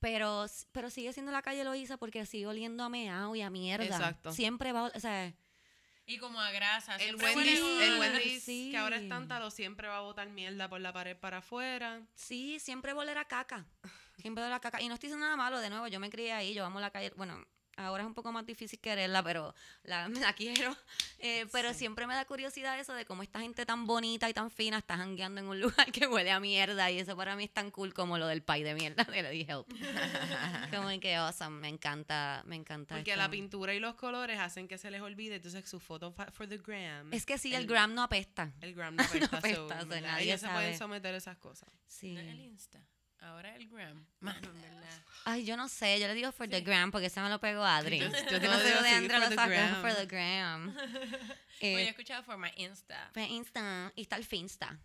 Pero, 0.00 0.46
pero 0.72 0.88
sigue 0.88 1.12
siendo 1.12 1.30
la 1.30 1.42
calle 1.42 1.62
Loíza 1.62 1.98
porque 1.98 2.24
sigue 2.24 2.46
oliendo 2.46 2.84
a 2.84 2.88
meao 2.88 3.36
y 3.36 3.42
a 3.42 3.50
mierda. 3.50 3.84
Exacto. 3.84 4.32
Siempre 4.32 4.72
va, 4.72 4.90
o 4.94 5.00
sea, 5.00 5.34
Y 6.10 6.18
como 6.18 6.40
a 6.40 6.50
grasa. 6.50 6.96
El 6.96 7.14
Wendy's, 7.16 7.60
el 7.60 7.92
a- 7.94 7.98
Wendy's 8.00 8.42
Sí. 8.42 8.68
que 8.72 8.76
ahora 8.76 8.96
es 8.96 9.08
tántalo 9.08 9.48
siempre 9.50 9.86
va 9.86 9.98
a 9.98 10.00
botar 10.00 10.28
mierda 10.28 10.68
por 10.68 10.80
la 10.80 10.92
pared 10.92 11.16
para 11.16 11.38
afuera. 11.38 12.02
sí, 12.16 12.58
siempre 12.58 12.92
va 12.92 13.04
a 13.04 13.20
a 13.20 13.24
caca. 13.26 13.64
Siempre 14.18 14.42
oler 14.42 14.52
a 14.52 14.60
caca. 14.60 14.80
Y 14.82 14.88
no 14.88 14.94
estoy 14.94 15.06
diciendo 15.08 15.24
nada 15.26 15.36
malo, 15.36 15.60
de 15.60 15.70
nuevo, 15.70 15.86
yo 15.86 16.00
me 16.00 16.10
crié 16.10 16.32
ahí, 16.32 16.52
yo 16.52 16.64
amo 16.66 16.80
la 16.80 16.90
calle, 16.90 17.12
bueno, 17.16 17.44
ahora 17.84 18.02
es 18.02 18.06
un 18.06 18.14
poco 18.14 18.32
más 18.32 18.46
difícil 18.46 18.78
quererla, 18.78 19.22
pero 19.22 19.54
la, 19.84 20.08
la 20.08 20.32
quiero. 20.34 20.76
Eh, 21.18 21.46
pero 21.52 21.72
Sí. 21.72 21.80
siempre 21.80 22.06
me 22.06 22.14
da 22.14 22.24
curiosidad 22.24 22.78
eso 22.78 22.94
de 22.94 23.04
cómo 23.04 23.22
esta 23.22 23.40
gente 23.40 23.66
tan 23.66 23.86
bonita 23.86 24.28
y 24.28 24.32
tan 24.34 24.50
fina 24.50 24.78
está 24.78 24.96
jangueando 24.96 25.40
en 25.40 25.46
un 25.48 25.60
lugar 25.60 25.90
que 25.92 26.06
huele 26.06 26.30
a 26.30 26.40
mierda 26.40 26.90
y 26.90 26.98
eso 26.98 27.16
para 27.16 27.36
mí 27.36 27.44
es 27.44 27.50
tan 27.52 27.70
cool 27.70 27.92
como 27.94 28.18
lo 28.18 28.26
del 28.26 28.42
pie 28.42 28.64
de 28.64 28.74
mierda 28.74 29.04
de 29.04 29.22
Lady 29.22 29.46
Help. 29.48 29.66
como 30.74 30.88
que 31.00 31.14
awesome, 31.16 31.60
me 31.60 31.68
encanta, 31.68 32.42
me 32.46 32.56
encanta. 32.56 32.94
Porque 32.96 33.10
esto. 33.12 33.22
la 33.22 33.30
pintura 33.30 33.74
y 33.74 33.80
los 33.80 33.94
colores 33.94 34.38
hacen 34.38 34.68
que 34.68 34.78
se 34.78 34.90
les 34.90 35.00
olvide. 35.02 35.36
Entonces 35.36 35.68
su 35.68 35.80
foto 35.80 36.12
for 36.32 36.48
the 36.48 36.58
gram. 36.58 37.12
Es 37.12 37.26
que 37.26 37.38
sí, 37.38 37.54
el, 37.54 37.62
el- 37.62 37.66
gram 37.68 37.94
no 37.94 38.02
apesta. 38.02 38.52
el 38.60 38.74
gram 38.74 38.94
no 38.96 39.02
apesta. 39.02 39.36
apesta, 39.38 39.56
so, 39.56 39.64
o 39.64 39.68
sea, 39.68 39.84
¿verdad? 39.84 40.00
nadie 40.12 40.24
Ellos 40.28 40.40
se 40.40 40.48
pueden 40.48 40.76
someter 40.78 41.14
a 41.14 41.18
esas 41.18 41.36
cosas. 41.38 41.68
Sí. 41.86 42.12
No, 42.14 42.20
el 42.20 42.40
Insta. 42.40 42.80
Ahora 43.20 43.54
el 43.56 43.68
gram. 43.68 44.06
Mano, 44.20 44.40
verdad. 44.52 45.02
Ay, 45.24 45.44
yo 45.44 45.56
no 45.56 45.68
sé, 45.68 46.00
yo 46.00 46.06
le 46.08 46.14
digo 46.14 46.32
for 46.32 46.48
the 46.48 46.58
Sí. 46.58 46.64
gram 46.64 46.90
porque 46.90 47.10
se 47.10 47.20
me 47.20 47.28
lo 47.28 47.38
pegó 47.38 47.62
Adri. 47.64 47.98
Yo- 47.98 48.08
yo 48.08 48.12
Yo 48.30 48.40
te 48.40 48.46
no 48.48 48.54
lo 48.54 48.58
sé 48.60 48.64
digo 48.68 48.82
de 48.82 48.90
for 49.10 49.18
lo 49.20 49.28
the 49.28 49.34
sacó 49.34 49.48
gram. 49.50 49.80
for 49.82 49.94
the 49.94 50.06
gram. 50.06 50.68
Oye, 50.76 50.76
he 51.60 51.82
Eh, 51.84 51.88
escuchado 51.88 52.22
for 52.24 52.38
my 52.38 52.50
Insta. 52.56 53.10
fue 53.12 53.24
Insta 53.26 53.92
y 53.94 54.02
está 54.02 54.16
el 54.16 54.24
Finsta. 54.24 54.78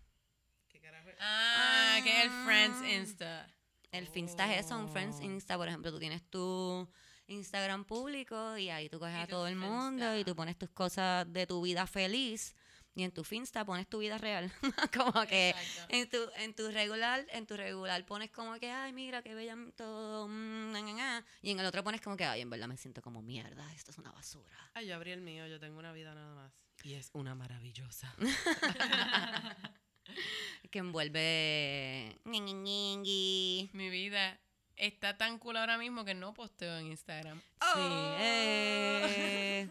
¿Qué 0.68 0.80
carajo? 0.80 1.08
Ah, 1.20 1.98
que 2.04 2.10
es 2.18 2.24
el 2.24 2.30
Friends 2.44 2.78
Ah. 2.82 2.88
Insta. 2.90 3.50
El 3.92 4.06
Finsta 4.08 4.52
es 4.54 4.66
eso, 4.66 4.78
un 4.78 4.90
Friends 4.90 5.16
Oh. 5.20 5.24
Insta, 5.24 5.56
por 5.56 5.68
ejemplo, 5.68 5.90
tú 5.90 5.98
tienes 5.98 6.22
tu 6.28 6.86
Instagram 7.28 7.84
público 7.86 8.58
y 8.58 8.68
ahí 8.68 8.90
tú 8.90 8.98
coges 8.98 9.16
Y 9.16 9.20
a 9.20 9.26
todo 9.26 9.46
el 9.48 9.56
mundo 9.56 10.16
y 10.18 10.24
tú 10.24 10.36
pones 10.36 10.58
tus 10.58 10.68
cosas 10.70 11.30
de 11.32 11.46
tu 11.46 11.62
vida 11.62 11.86
feliz 11.86 12.54
y 12.96 13.04
en 13.04 13.12
tu 13.12 13.22
Finsta 13.22 13.64
pones 13.64 13.86
tu 13.86 13.98
vida 13.98 14.18
real. 14.18 14.50
como 14.96 15.12
que 15.26 15.50
Exacto. 15.50 15.94
en 15.94 16.08
tu, 16.10 16.18
en 16.38 16.54
tu 16.54 16.68
regular, 16.70 17.24
en 17.30 17.46
tu 17.46 17.56
regular 17.56 18.04
pones 18.06 18.30
como 18.32 18.58
que, 18.58 18.70
ay, 18.70 18.92
mira, 18.92 19.22
qué 19.22 19.34
bella 19.34 19.54
todo, 19.76 20.26
mm, 20.26 20.72
na, 20.72 20.80
na, 20.82 20.92
na", 20.94 21.24
y 21.42 21.50
en 21.52 21.60
el 21.60 21.66
otro 21.66 21.84
pones 21.84 22.00
como 22.00 22.16
que, 22.16 22.24
ay, 22.24 22.40
en 22.40 22.50
verdad 22.50 22.66
me 22.68 22.76
siento 22.76 23.02
como 23.02 23.22
mierda, 23.22 23.72
esto 23.74 23.90
es 23.92 23.98
una 23.98 24.10
basura. 24.10 24.56
Ay, 24.74 24.86
yo 24.88 24.96
abrí 24.96 25.12
el 25.12 25.20
mío. 25.20 25.46
Yo 25.46 25.60
tengo 25.60 25.78
una 25.78 25.92
vida 25.92 26.14
nada 26.14 26.34
más. 26.34 26.52
Y 26.82 26.94
es 26.94 27.10
una 27.12 27.34
maravillosa. 27.34 28.12
que 30.70 30.78
envuelve. 30.78 32.16
Mi 32.24 33.90
vida 33.90 34.40
está 34.76 35.16
tan 35.16 35.38
cool 35.38 35.56
ahora 35.56 35.78
mismo 35.78 36.04
que 36.04 36.14
no 36.14 36.32
posteo 36.34 36.78
en 36.78 36.86
Instagram. 36.86 37.38
Sí, 37.40 37.46
Oh. 37.60 38.16
eh. 38.20 39.70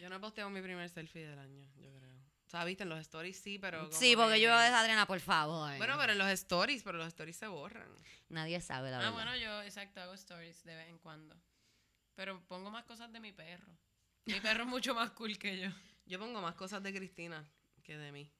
Yo 0.00 0.08
no 0.08 0.20
posteo 0.20 0.50
mi 0.50 0.60
primer 0.60 0.88
selfie 0.88 1.26
del 1.26 1.38
año, 1.38 1.64
yo 1.76 1.90
creo. 1.94 2.12
O 2.52 2.54
sea, 2.54 2.66
viste, 2.66 2.82
en 2.82 2.90
los 2.90 2.98
stories 3.00 3.40
sí, 3.40 3.58
pero. 3.58 3.88
como 3.88 3.98
Sí, 3.98 4.14
porque 4.14 4.34
que- 4.34 4.42
yo 4.42 4.52
Adriana, 4.52 5.06
por 5.06 5.20
favor. 5.20 5.74
Bueno, 5.78 5.96
pero 5.98 6.12
en 6.12 6.18
los 6.18 6.28
stories, 6.28 6.82
pero 6.82 6.98
los 6.98 7.06
stories 7.08 7.34
se 7.34 7.46
borran. 7.46 7.88
Nadie 8.28 8.60
sabe 8.60 8.90
la 8.90 8.98
Ah, 8.98 9.00
verdad. 9.00 9.12
bueno, 9.14 9.34
yo, 9.36 9.62
exacto, 9.62 10.02
hago 10.02 10.12
stories 10.12 10.62
de 10.64 10.76
vez 10.76 10.86
en 10.90 10.98
cuando. 10.98 11.34
Pero 12.14 12.42
pongo 12.48 12.70
más 12.70 12.84
cosas 12.84 13.10
de 13.10 13.20
mi 13.20 13.32
perro. 13.32 13.72
Mi 14.26 14.38
perro 14.38 14.64
es 14.64 14.68
mucho 14.68 14.94
más 14.94 15.12
cool 15.12 15.38
que 15.38 15.60
yo. 15.60 15.70
Yo 16.04 16.18
pongo 16.18 16.42
más 16.42 16.54
cosas 16.56 16.82
de 16.82 16.92
Cristina 16.92 17.42
que 17.82 17.96
de 17.96 18.12
mí. 18.12 18.30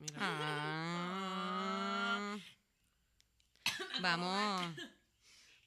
Mira. 0.00 0.16
Ah. 0.18 2.36
Vamos. 4.00 4.74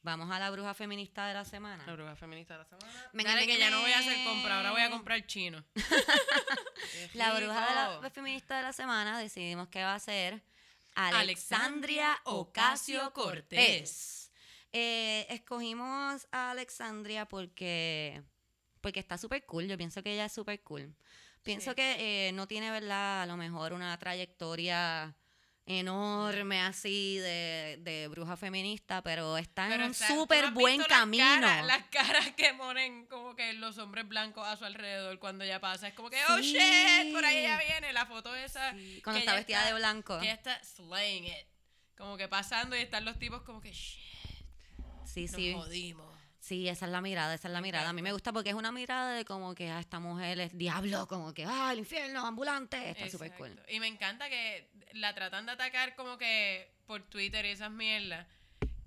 Vamos 0.01 0.31
a 0.31 0.39
la 0.39 0.49
bruja 0.49 0.73
feminista 0.73 1.27
de 1.27 1.33
la 1.33 1.43
semana. 1.43 1.85
La 1.85 1.93
bruja 1.93 2.15
feminista 2.15 2.53
de 2.53 2.59
la 2.59 2.65
semana. 2.65 3.09
Me- 3.13 3.23
Dale, 3.23 3.45
que 3.45 3.57
ya 3.59 3.69
no 3.69 3.81
voy 3.81 3.91
a 3.91 3.99
hacer 3.99 4.23
compra, 4.23 4.57
ahora 4.57 4.71
voy 4.71 4.81
a 4.81 4.89
comprar 4.89 5.25
chino. 5.25 5.63
La 7.13 7.33
bruja 7.33 7.67
de 7.67 7.75
la 7.75 7.97
rico. 7.99 8.09
feminista 8.11 8.57
de 8.57 8.63
la 8.63 8.73
semana 8.73 9.19
decidimos 9.19 9.67
que 9.67 9.83
va 9.83 9.95
a 9.95 9.99
ser 9.99 10.41
Alexandria 10.95 12.17
Ocasio 12.25 13.11
Cortés. 13.13 13.45
Cortés. 13.59 14.31
Eh, 14.71 15.25
escogimos 15.29 16.27
a 16.31 16.51
Alexandria 16.51 17.25
porque, 17.27 18.21
porque 18.81 18.99
está 18.99 19.17
súper 19.17 19.45
cool. 19.45 19.67
Yo 19.67 19.77
pienso 19.77 20.01
que 20.03 20.13
ella 20.13 20.25
es 20.25 20.33
súper 20.33 20.61
cool. 20.63 20.95
Pienso 21.43 21.71
Sí. 21.71 21.75
que 21.75 22.27
eh, 22.27 22.31
no 22.33 22.47
tiene, 22.47 22.69
¿verdad? 22.71 23.23
A 23.23 23.25
lo 23.25 23.37
mejor 23.37 23.73
una 23.73 23.97
trayectoria 23.97 25.15
enorme 25.69 26.59
así 26.61 27.17
de, 27.19 27.77
de 27.81 28.07
bruja 28.07 28.35
feminista, 28.35 29.03
pero 29.03 29.37
está 29.37 29.73
en 29.73 29.81
un 29.83 29.91
está- 29.91 30.07
¿tú 30.07 30.15
súper 30.21 30.49
buen 30.51 30.79
las 30.79 30.87
camino. 30.87 31.23
caras- 31.23 31.65
Las 31.65 31.83
caras 31.89 32.31
que 32.35 32.55
ponen 32.55 33.05
como 33.05 33.35
que 33.35 33.53
los 33.53 33.77
hombres 33.77 34.07
blancos 34.07 34.47
a 34.47 34.57
su 34.57 34.65
alrededor 34.65 35.19
cuando 35.19 35.43
ella 35.43 35.61
pasa. 35.61 35.87
Es 35.87 35.93
como 35.93 36.09
que, 36.09 36.17
oh 36.29 36.39
shit, 36.39 37.13
por 37.13 37.23
ahí 37.23 37.37
ella 37.37 37.59
viene. 37.59 37.93
La 37.93 38.07
foto 38.07 38.33
esa. 38.35 38.73
Sí, 38.73 38.99
Cuando 39.03 39.19
está 39.19 39.35
vestida 39.35 39.59
está- 39.59 39.69
de 39.73 39.79
blanco. 39.79 40.17
Que 40.19 40.25
ella 40.25 40.33
está 40.33 40.59
slaying 40.63 41.25
it. 41.25 41.47
Como 41.95 42.17
que 42.17 42.27
pasando 42.27 42.75
y 42.75 42.79
están 42.79 43.05
los 43.05 43.19
tipos 43.19 43.43
como 43.43 43.61
que, 43.61 43.71
shit, 43.71 43.99
Sí, 45.05 45.23
nos 45.25 45.31
sí. 45.35 45.53
jodimos. 45.53 46.09
Sí, 46.39 46.67
esa 46.67 46.85
es 46.85 46.91
la 46.91 47.01
mirada, 47.01 47.33
esa 47.35 47.47
es 47.49 47.53
la 47.53 47.61
mirada. 47.61 47.89
A 47.89 47.93
mí 47.93 48.01
me 48.01 48.11
gusta 48.13 48.31
porque 48.31 48.49
es 48.49 48.55
una 48.55 48.71
mirada 48.71 49.13
de 49.13 49.23
como 49.25 49.53
que 49.53 49.69
ah, 49.69 49.79
esta 49.79 49.99
mujer 49.99 50.39
es 50.39 50.57
diablo, 50.57 51.05
como 51.07 51.31
que, 51.33 51.45
ah, 51.45 51.69
el 51.73 51.79
infierno, 51.79 52.25
ambulante. 52.25 52.89
Está 52.89 53.07
súper 53.09 53.33
cool. 53.33 53.61
Y 53.69 53.79
me 53.79 53.87
encanta 53.87 54.29
que 54.29 54.67
la 54.93 55.13
tratan 55.13 55.45
de 55.45 55.51
atacar 55.53 55.95
como 55.95 56.17
que 56.17 56.71
por 56.85 57.03
Twitter 57.03 57.45
y 57.45 57.49
esas 57.49 57.71
mierdas. 57.71 58.25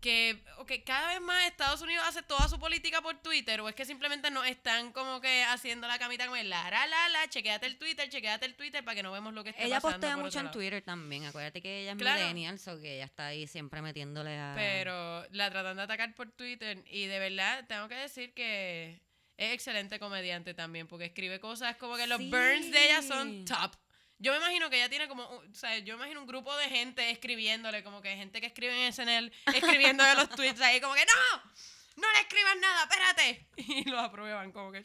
Que 0.00 0.42
ok, 0.58 0.72
cada 0.84 1.12
vez 1.12 1.20
más 1.20 1.44
Estados 1.46 1.80
Unidos 1.80 2.04
hace 2.08 2.24
toda 2.24 2.48
su 2.48 2.58
política 2.58 3.00
por 3.02 3.22
Twitter 3.22 3.60
o 3.60 3.68
es 3.68 3.76
que 3.76 3.84
simplemente 3.84 4.32
no 4.32 4.42
están 4.42 4.90
como 4.92 5.20
que 5.20 5.44
haciendo 5.44 5.86
la 5.86 5.96
camita 5.96 6.24
como 6.24 6.34
el 6.34 6.50
la, 6.50 6.68
la, 6.70 6.86
la, 6.88 7.08
la, 7.08 7.28
chequéate 7.28 7.66
el 7.66 7.78
Twitter, 7.78 8.08
chequéate 8.08 8.44
el 8.46 8.56
Twitter 8.56 8.84
para 8.84 8.96
que 8.96 9.04
no 9.04 9.12
vemos 9.12 9.32
lo 9.32 9.44
que 9.44 9.50
está 9.50 9.62
Ella 9.62 9.76
pasando 9.80 9.98
postea 10.00 10.14
por 10.16 10.24
mucho 10.24 10.40
en. 10.40 10.50
Twitter 10.50 10.82
también. 10.82 11.24
Acuérdate 11.26 11.62
que 11.62 11.82
ella 11.82 11.92
es 11.92 11.98
Claro. 11.98 12.20
millennial, 12.20 12.58
so 12.58 12.80
que 12.80 12.96
ella 12.96 13.04
está 13.04 13.28
ahí 13.28 13.46
siempre 13.46 13.80
metiéndole 13.80 14.36
a. 14.36 14.54
Pero 14.56 15.24
la 15.30 15.50
tratan 15.50 15.76
de 15.76 15.82
atacar 15.84 16.12
por 16.16 16.32
Twitter 16.32 16.82
y 16.90 17.06
de 17.06 17.18
verdad 17.20 17.64
tengo 17.68 17.86
que 17.86 17.94
decir 17.94 18.34
que 18.34 19.00
es 19.36 19.52
excelente 19.54 20.00
comediante 20.00 20.52
también 20.52 20.88
porque 20.88 21.04
escribe 21.04 21.38
cosas 21.38 21.76
como 21.76 21.96
que 21.96 22.08
los 22.08 22.18
Sí. 22.18 22.28
burns 22.28 22.72
de 22.72 22.84
ella 22.86 23.02
son 23.02 23.44
top. 23.44 23.76
Yo 24.22 24.30
me 24.30 24.38
imagino 24.38 24.70
que 24.70 24.76
ella 24.76 24.88
tiene 24.88 25.08
como, 25.08 25.24
o 25.24 25.42
sea, 25.52 25.76
yo 25.78 25.94
me 25.94 26.04
imagino 26.04 26.20
un 26.20 26.28
grupo 26.28 26.56
de 26.56 26.68
gente 26.68 27.10
escribiéndole, 27.10 27.82
como 27.82 28.00
que 28.00 28.16
gente 28.16 28.40
que 28.40 28.46
escribe 28.46 28.86
en 28.86 28.92
SNL, 28.92 29.32
escribiéndole 29.52 30.14
los 30.14 30.28
tweets 30.36 30.60
ahí 30.60 30.80
como 30.80 30.94
que 30.94 31.04
no, 31.04 31.52
no 31.96 32.12
le 32.12 32.20
escribas 32.20 32.56
nada, 32.60 32.82
espérate. 32.84 33.48
Y 33.56 33.90
lo 33.90 33.98
aprueban 33.98 34.52
como 34.52 34.70
que... 34.70 34.84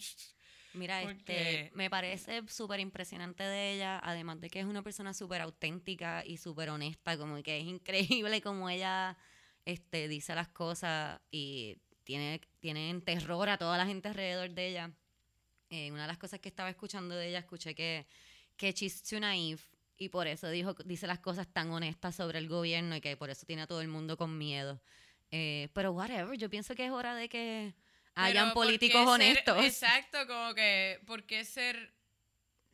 Mira, 0.73 1.03
este, 1.03 1.13
Porque- 1.13 1.71
me 1.75 1.89
parece 1.91 2.41
súper 2.47 2.79
impresionante 2.79 3.43
de 3.43 3.73
ella, 3.73 3.99
además 4.03 4.41
de 4.41 4.49
que 4.49 4.59
es 4.59 4.65
una 4.65 4.81
persona 4.81 5.13
súper 5.13 5.41
auténtica 5.41 6.23
y 6.25 6.37
súper 6.37 6.71
honesta, 6.71 7.15
como 7.15 7.41
que 7.43 7.59
es 7.59 7.65
increíble 7.65 8.41
como 8.41 8.69
ella 8.69 9.17
este, 9.65 10.07
dice 10.07 10.33
las 10.33 10.47
cosas 10.47 11.21
y 11.29 11.77
tiene, 12.03 12.41
tiene 12.59 12.89
en 12.89 13.03
terror 13.03 13.49
a 13.49 13.59
toda 13.59 13.77
la 13.77 13.85
gente 13.85 14.07
alrededor 14.07 14.49
de 14.49 14.67
ella. 14.67 14.91
Eh, 15.69 15.91
una 15.91 16.03
de 16.03 16.07
las 16.07 16.17
cosas 16.17 16.39
que 16.39 16.49
estaba 16.49 16.69
escuchando 16.69 17.13
de 17.15 17.27
ella, 17.29 17.39
escuché 17.39 17.75
que, 17.75 18.07
que 18.57 18.71
she's 18.73 19.01
too 19.03 19.19
naive 19.19 19.61
y 19.97 20.09
por 20.09 20.27
eso 20.27 20.49
dijo, 20.49 20.73
dice 20.85 21.07
las 21.07 21.19
cosas 21.19 21.47
tan 21.51 21.71
honestas 21.71 22.15
sobre 22.15 22.37
el 22.39 22.47
gobierno 22.47 22.95
y 22.95 23.01
que 23.01 23.15
por 23.17 23.29
eso 23.29 23.45
tiene 23.45 23.63
a 23.63 23.67
todo 23.67 23.81
el 23.81 23.87
mundo 23.87 24.17
con 24.17 24.37
miedo. 24.37 24.81
Eh, 25.31 25.69
pero 25.73 25.91
whatever, 25.91 26.37
yo 26.37 26.49
pienso 26.49 26.75
que 26.75 26.85
es 26.85 26.91
hora 26.91 27.15
de 27.15 27.29
que 27.29 27.73
hayan 28.15 28.45
Pero, 28.45 28.53
¿por 28.53 28.65
políticos 28.65 29.01
ser- 29.01 29.07
honestos. 29.09 29.63
exacto, 29.65 30.25
como 30.27 30.53
que, 30.53 31.01
¿por 31.05 31.23
qué 31.25 31.43
ser 31.45 31.93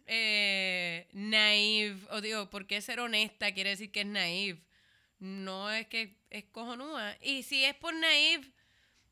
eh, 0.05 1.07
naive? 1.14 1.97
O 2.11 2.22
digo, 2.22 2.49
¿por 2.49 2.68
qué 2.68 2.81
ser 2.81 2.99
honesta 2.99 3.53
quiere 3.53 3.72
decir 3.72 3.91
que 3.91 4.01
es 4.01 4.05
naive? 4.07 4.61
No 5.19 5.72
es 5.72 5.88
que 5.88 6.18
es 6.30 6.45
cojonúa. 6.45 7.15
Y 7.22 7.43
si 7.43 7.64
es 7.64 7.76
por 7.76 7.93
naive, 7.93 8.51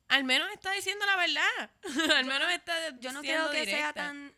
al 0.09 0.23
menos 0.25 0.51
está 0.51 0.71
diciendo 0.73 1.05
la 1.05 1.15
verdad. 1.15 1.71
al 2.17 2.25
menos 2.25 2.51
está 2.51 2.73
Yo 2.99 3.11
no 3.13 3.21
creo 3.21 3.49
que 3.51 3.65
sea 3.65 3.93
tan, 3.93 4.33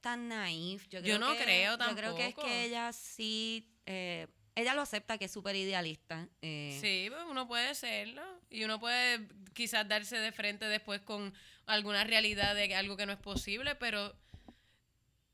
tan 0.00 0.28
naif. 0.28 0.88
Yo, 0.88 0.98
Yo 1.00 1.02
creo 1.04 1.18
no 1.18 1.32
que- 1.36 1.44
creo 1.44 1.78
Yo 1.78 1.96
creo 1.96 2.14
que 2.14 2.22
es 2.28 2.34
tampoco. 2.34 2.46
que 2.48 2.64
ella 2.64 2.92
sí. 2.92 3.68
eh, 3.86 4.26
ella 4.54 4.74
lo 4.74 4.82
acepta 4.82 5.18
que 5.18 5.26
es 5.26 5.32
súper 5.32 5.54
idealista. 5.56 6.28
eh, 6.42 6.76
Sí, 6.80 7.06
pues 7.10 7.22
uno 7.28 7.46
puede 7.46 7.74
serlo. 7.76 8.22
Y 8.50 8.64
uno 8.64 8.80
puede 8.80 9.28
quizás 9.54 9.86
darse 9.86 10.16
de 10.18 10.32
frente 10.32 10.64
después 10.66 11.00
con 11.02 11.32
alguna 11.66 12.02
realidad 12.04 12.54
de 12.56 12.74
algo 12.74 12.96
que 12.96 13.06
no 13.06 13.12
es 13.12 13.18
posible, 13.20 13.74
pero 13.76 14.16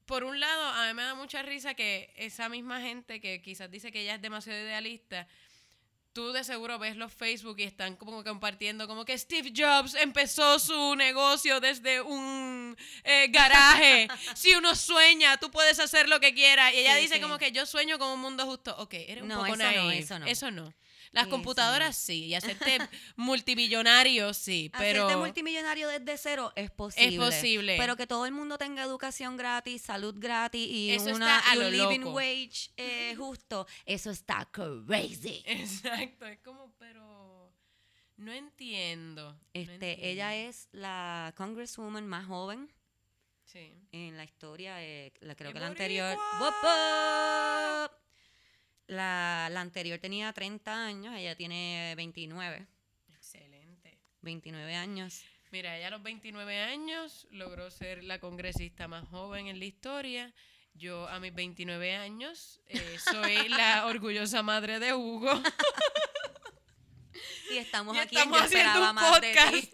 por 0.07 0.25
un 0.25 0.39
lado, 0.39 0.63
a 0.69 0.87
mí 0.89 0.93
me 0.95 1.03
da 1.03 1.15
mucha 1.15 1.41
risa 1.43 1.73
que 1.75 2.13
esa 2.17 2.51
misma 2.51 2.83
gente 2.83 3.21
que 3.23 3.41
quizás 3.41 3.71
dice 3.71 3.91
que 3.91 4.03
ella 4.03 4.17
es 4.17 4.21
demasiado 4.21 4.59
idealista, 4.61 5.27
tú 6.15 6.33
de 6.33 6.45
seguro 6.45 6.79
ves 6.79 6.97
los 6.97 7.13
Facebook 7.13 7.57
y 7.59 7.65
están 7.65 7.97
como 7.97 8.25
compartiendo 8.25 8.87
como 8.87 9.05
que 9.05 9.19
Steve 9.19 9.53
Jobs 9.55 9.95
empezó 9.97 10.59
su 10.59 10.95
negocio 10.97 11.61
desde 11.61 12.01
un 12.01 12.77
eh, 13.03 13.27
garaje. 13.29 14.09
si 14.35 14.55
uno 14.55 14.75
sueña, 14.75 15.37
tú 15.37 15.51
puedes 15.51 15.79
hacer 15.81 16.09
lo 16.09 16.21
que 16.21 16.33
quieras. 16.33 16.73
Y 16.73 16.79
ella 16.79 16.95
Sí, 16.97 17.03
dice 17.03 17.15
sí. 17.17 17.21
como 17.21 17.37
que 17.37 17.53
yo 17.53 17.67
sueño 17.67 17.99
con 17.99 18.09
un 18.09 18.21
mundo 18.21 18.47
justo. 18.47 18.75
Ok, 18.79 18.95
eres 18.95 19.23
un 19.23 19.29
No, 19.29 19.41
poco 19.41 19.49
eso 19.49 19.57
no, 19.57 19.63
naive. 19.65 19.99
eso 19.99 20.19
no. 20.19 20.27
Eso 20.27 20.51
no. 20.51 20.73
Las 21.13 21.29
computadoras 21.29 21.97
sí, 21.97 22.25
y 22.25 22.35
hacerte 22.35 22.79
multibillonario 23.39 24.35
sí, 24.35 24.71
pero 24.77 25.05
Hacerte 25.05 25.17
multimillonario 25.25 25.89
desde 25.89 26.17
cero 26.19 26.53
es 26.57 26.71
posible. 26.71 27.19
posible. 27.19 27.77
Pero 27.79 27.97
que 27.97 28.07
todo 28.07 28.27
el 28.27 28.33
mundo 28.33 28.59
tenga 28.59 28.83
educación 28.83 29.37
gratis, 29.37 29.83
salud 29.83 30.15
gratis 30.19 30.67
y, 30.69 30.91
Eso 30.91 31.15
una, 31.15 31.43
y 31.53 31.57
lo 31.59 31.67
un 31.67 31.73
living 31.73 32.01
loco. 32.01 32.15
wage 32.17 32.71
eh, 32.77 33.15
justo, 33.17 33.67
eso 33.87 34.11
está 34.11 34.49
crazy. 34.51 35.43
exacto, 35.47 36.04
es 36.31 36.39
como 36.41 36.75
pero 36.79 37.53
no 38.17 38.33
entiendo. 38.33 39.33
no 39.33 39.39
Este, 39.53 40.09
ella 40.11 40.35
entiendo. 40.35 40.51
es 40.51 40.69
la 40.73 41.33
congresswoman 41.37 42.07
más 42.07 42.27
joven 42.27 42.73
sí. 43.45 43.73
en 43.93 44.17
la 44.17 44.25
historia, 44.25 44.83
eh, 44.83 45.13
la, 45.21 45.35
creo 45.35 45.51
¡Qué 45.51 45.55
que 45.55 45.61
la 45.61 45.67
anterior. 45.67 46.17
¡Wop, 46.39 46.55
wop! 46.63 47.93
La, 48.87 49.49
la 49.51 49.61
anterior 49.61 49.99
tenía 49.99 50.33
30 50.33 50.87
años, 50.87 51.15
ella 51.17 51.35
tiene 51.35 51.95
29. 51.97 52.67
Excelente. 53.15 53.99
29 54.21 54.75
años. 54.75 55.25
Mira, 55.51 55.77
ella 55.77 55.89
a 55.89 55.91
los 55.91 56.03
29 56.03 56.59
años 56.59 57.27
logró 57.31 57.71
ser 57.71 58.05
la 58.05 58.19
congresista 58.19 58.89
más 58.89 59.09
joven 59.09 59.47
en 59.47 59.59
la 59.59 59.65
historia. 59.65 60.35
Yo 60.75 61.09
a 61.09 61.21
mis 61.21 61.35
29 61.35 61.95
años 61.95 62.61
eh, 62.69 62.99
soy 63.11 63.49
la 63.49 63.87
orgullosa 63.87 64.43
madre 64.43 64.81
de 64.81 64.93
Hugo. 64.93 65.31
Y 67.53 67.59
estamos 67.59 67.97
Y 67.97 68.01
aquí 68.01 68.17
estamos 68.17 68.39
en 68.39 68.43
Yo 68.43 68.45
esperaba 68.45 68.93
más 68.93 69.21
de 69.21 69.33
ti. 69.33 69.71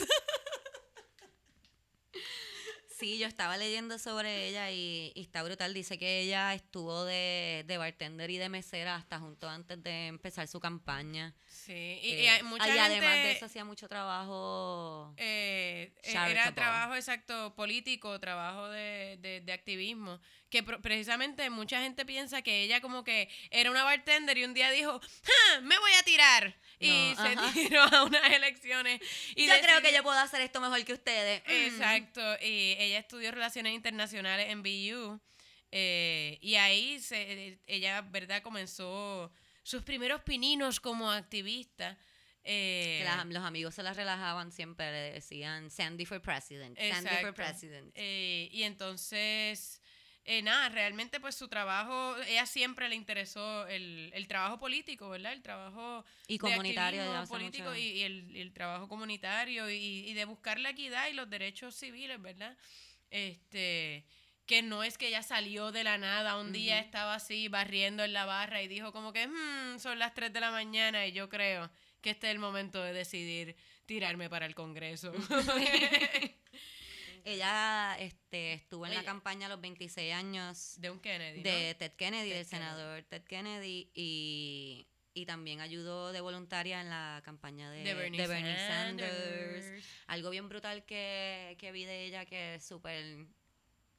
Sí, 3.01 3.19
yo 3.19 3.27
estaba 3.27 3.57
leyendo 3.57 3.99
sobre 3.99 4.47
ella 4.49 4.71
y, 4.71 5.11
y 5.15 5.23
está 5.23 5.43
brutal. 5.43 5.73
Dice 5.75 5.99
que 5.99 6.21
ella 6.21 6.53
estuvo 6.55 7.05
de, 7.05 7.65
de 7.67 7.79
bartender 7.79 8.31
y 8.31 8.37
de 8.37 8.49
mesera 8.51 8.95
hasta 8.97 9.19
junto 9.19 9.49
antes 9.49 9.83
de 9.83 10.07
empezar 10.09 10.47
su 10.49 10.61
campaña. 10.61 11.35
Sí, 11.47 11.99
y, 12.03 12.09
y 12.09 12.27
Eh, 12.27 12.31
hay 12.31 12.43
mucha 12.43 12.69
y 12.69 12.79
además 12.79 13.01
de 13.01 13.17
gente, 13.23 13.31
eso 13.33 13.47
hacía 13.47 13.65
mucho 13.65 13.89
trabajo. 13.89 15.15
eh, 15.17 15.93
Charitable. 16.03 16.31
era 16.33 16.55
trabajo 16.55 16.95
exacto 16.95 17.55
político, 17.55 18.21
trabajo 18.21 18.69
de, 18.69 19.17
de, 19.21 19.41
de 19.41 19.53
activismo, 19.53 20.21
que 20.51 20.63
pro- 20.63 20.81
precisamente 20.83 21.49
mucha 21.51 21.81
gente 21.83 22.05
piensa 22.05 22.43
que 22.43 22.63
ella 22.63 22.81
como 22.81 23.03
que 23.05 23.29
era 23.51 23.71
una 23.71 23.83
bartender 23.85 24.37
y 24.39 24.45
un 24.45 24.53
día 24.55 24.71
dijo, 24.71 25.01
"Ja, 25.01 25.61
me 25.63 25.79
voy 25.79 25.93
a 25.99 26.03
tirar 26.03 26.57
y 26.81 26.89
No, 26.89 27.23
se 27.23 27.29
ajá. 27.29 27.53
tiró 27.53 27.83
a 27.83 28.05
unas 28.05 28.33
elecciones. 28.33 29.01
Y 29.37 29.47
yo 29.47 29.53
creo 29.63 29.81
que 29.83 29.93
yo 29.93 30.03
puedo 30.03 30.19
hacer 30.19 30.41
esto 30.41 30.61
mejor 30.61 30.85
que 30.85 30.95
ustedes. 30.95 31.43
Mm. 31.47 31.51
Exacto, 31.51 32.21
y 32.43 32.75
ella 32.79 32.99
estudió 32.99 33.31
Relaciones 33.31 33.75
Internacionales 33.75 34.47
en 34.49 34.63
BU 34.63 35.21
eh, 35.73 36.39
y 36.41 36.57
ahí 36.57 36.99
se, 36.99 37.61
ella, 37.67 38.01
¿verdad? 38.03 38.43
Comenzó 38.43 39.31
sus 39.63 39.83
primeros 39.85 40.23
pininos 40.23 40.81
como 40.81 41.11
activista. 41.11 41.97
eh, 42.43 43.03
las- 43.05 43.27
los 43.27 43.45
amigos 43.45 43.75
se 43.75 43.83
las 43.83 43.95
relajaban 43.97 44.51
siempre, 44.51 44.91
le 44.91 45.13
decían 45.13 45.71
Sandy 45.71 46.07
for 46.07 46.23
president, 46.23 46.77
Sandy 46.79 47.11
for 47.21 47.35
president. 47.35 47.93
eh, 47.95 48.49
y 48.51 48.63
entonces, 48.63 49.80
eh, 50.25 50.43
nada, 50.43 50.69
realmente 50.69 51.19
pues 51.21 51.35
su 51.35 51.49
trabajo, 51.49 52.17
ella 52.29 52.47
siempre 52.47 52.89
le 52.89 52.95
interesó 52.95 53.67
el, 53.67 54.11
el 54.15 54.29
trabajo 54.29 54.59
político, 54.59 55.09
¿verdad? 55.09 55.33
El 55.33 55.43
trabajo 55.43 56.05
Y 56.29 56.35
de 56.35 56.39
comunitario, 56.39 57.03
hace 57.17 57.33
político 57.33 57.75
y, 57.75 57.81
y 57.81 58.03
el, 58.03 58.37
y 58.37 58.41
el 58.41 58.53
trabajo 58.53 58.89
comunitario 58.89 59.69
y, 59.71 59.77
y 60.09 60.15
de 60.15 60.25
buscar 60.27 60.59
la 60.61 60.71
equidad 60.71 61.09
y 61.09 61.15
los 61.15 61.29
derechos 61.31 61.75
civiles, 61.75 62.21
¿verdad? 62.21 62.57
Este 63.11 64.07
que 64.47 64.63
no 64.63 64.83
es 64.83 64.99
que 64.99 65.07
ella 65.09 65.23
salió 65.23 65.71
de 65.71 65.85
la 65.85 65.97
nada, 65.97 66.37
un 66.37 66.51
día 66.53 66.81
estaba 66.81 67.15
así 67.15 67.47
barriendo 67.49 68.03
en 68.03 68.13
la 68.13 68.25
barra 68.25 68.61
y 68.63 68.69
dijo 68.69 68.93
como 68.93 69.13
que 69.13 69.29
"Hmm, 69.29 69.79
son 69.79 69.99
las 70.01 70.13
3 70.13 70.33
de 70.33 70.41
la 70.41 70.51
mañana 70.51 71.07
y 71.07 71.13
yo 71.13 71.29
creo 71.29 71.71
que 72.01 72.11
este 72.11 72.27
es 72.29 72.33
el 72.33 72.41
momento 72.41 72.83
de 72.83 72.93
decidir 72.93 73.57
tirarme 73.87 74.29
para 74.29 74.47
el 74.47 74.55
Congreso. 74.57 75.13
Ella 77.31 77.97
este, 77.99 78.55
estuvo 78.55 78.87
en 78.87 78.95
la 78.95 79.05
campaña 79.05 79.47
a 79.47 79.49
los 79.49 79.61
26 79.61 80.13
años 80.13 80.75
de 80.79 80.91
un 80.91 81.01
Kennedy. 81.01 81.39
¿no? 81.39 81.51
de 81.51 81.75
Ted 81.75 81.93
Kennedy, 81.93 82.31
Ted 82.31 82.37
del 82.39 82.47
Kennedy. 82.47 82.65
senador 82.67 83.03
Ted 83.05 83.23
Kennedy, 83.23 83.91
y, 83.95 84.87
y 85.15 85.27
también 85.27 85.61
ayudó 85.61 86.13
de 86.13 86.21
voluntaria 86.21 86.81
en 86.81 86.91
la 86.91 87.23
campaña 87.25 87.71
de, 87.71 87.85
de 87.85 87.95
Bernie, 87.95 88.27
Sanders. 88.27 88.69
Sanders. 88.69 89.85
Algo 90.07 90.31
bien 90.31 90.49
brutal 90.49 90.85
que, 90.85 91.57
que 91.59 91.73
vi 91.73 91.85
de 91.85 92.05
ella 92.07 92.27
que 92.27 92.57
es 92.57 92.65
súper 92.65 93.27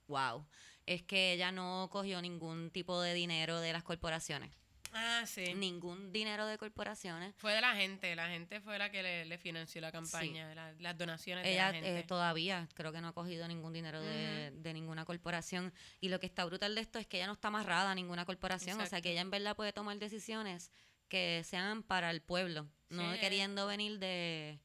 wow, 0.08 0.46
es 0.86 1.02
que 1.04 1.34
ella 1.34 1.52
no 1.52 1.90
cogió 1.92 2.22
ningún 2.22 2.70
tipo 2.70 3.02
de 3.02 3.14
dinero 3.14 3.60
de 3.62 3.74
las 3.74 3.84
corporaciones. 3.84 4.52
Ah, 4.94 5.24
sí. 5.26 5.54
Ningún 5.54 6.12
dinero 6.12 6.46
de 6.46 6.58
corporaciones. 6.58 7.34
Fue 7.38 7.54
de 7.54 7.62
la 7.62 7.76
gente, 7.76 8.16
la 8.16 8.28
gente 8.30 8.60
fue 8.60 8.78
la 8.78 8.92
que 8.92 9.02
le, 9.02 9.26
le 9.26 9.38
financió 9.38 9.80
la 9.82 9.92
campaña, 9.92 10.54
la- 10.54 10.74
las 10.80 10.98
donaciones 10.98 11.46
de 11.46 11.56
la 11.56 11.70
eh, 11.70 11.74
gente. 11.74 12.04
todavía 12.04 12.68
creo 12.74 12.92
que 12.92 13.00
no 13.02 13.08
ha 13.10 13.14
cogido 13.14 13.48
ningún 13.48 13.72
dinero 13.74 14.02
de, 14.02 14.52
de 14.52 14.74
ninguna 14.74 15.06
corporación. 15.06 15.74
Y 16.02 16.10
lo 16.10 16.20
que 16.20 16.26
está 16.26 16.44
brutal 16.46 16.76
de 16.76 16.82
esto 16.82 17.00
es 17.00 17.08
que 17.08 17.18
ella 17.18 17.28
no 17.28 17.34
está 17.34 17.48
amarrada 17.50 17.92
a 17.92 17.96
ninguna 17.96 18.26
corporación. 18.26 18.80
O 18.82 18.86
sea, 18.86 19.02
que 19.02 19.12
ella 19.12 19.22
en 19.22 19.32
verdad 19.32 19.56
puede 19.56 19.72
tomar 19.74 19.98
decisiones 19.98 20.72
que 21.08 21.44
sean 21.46 21.84
para 21.84 22.10
el 22.12 22.22
pueblo, 22.22 22.68
no 22.90 23.18
queriendo 23.20 23.68
venir 23.68 24.00
de, 24.00 24.60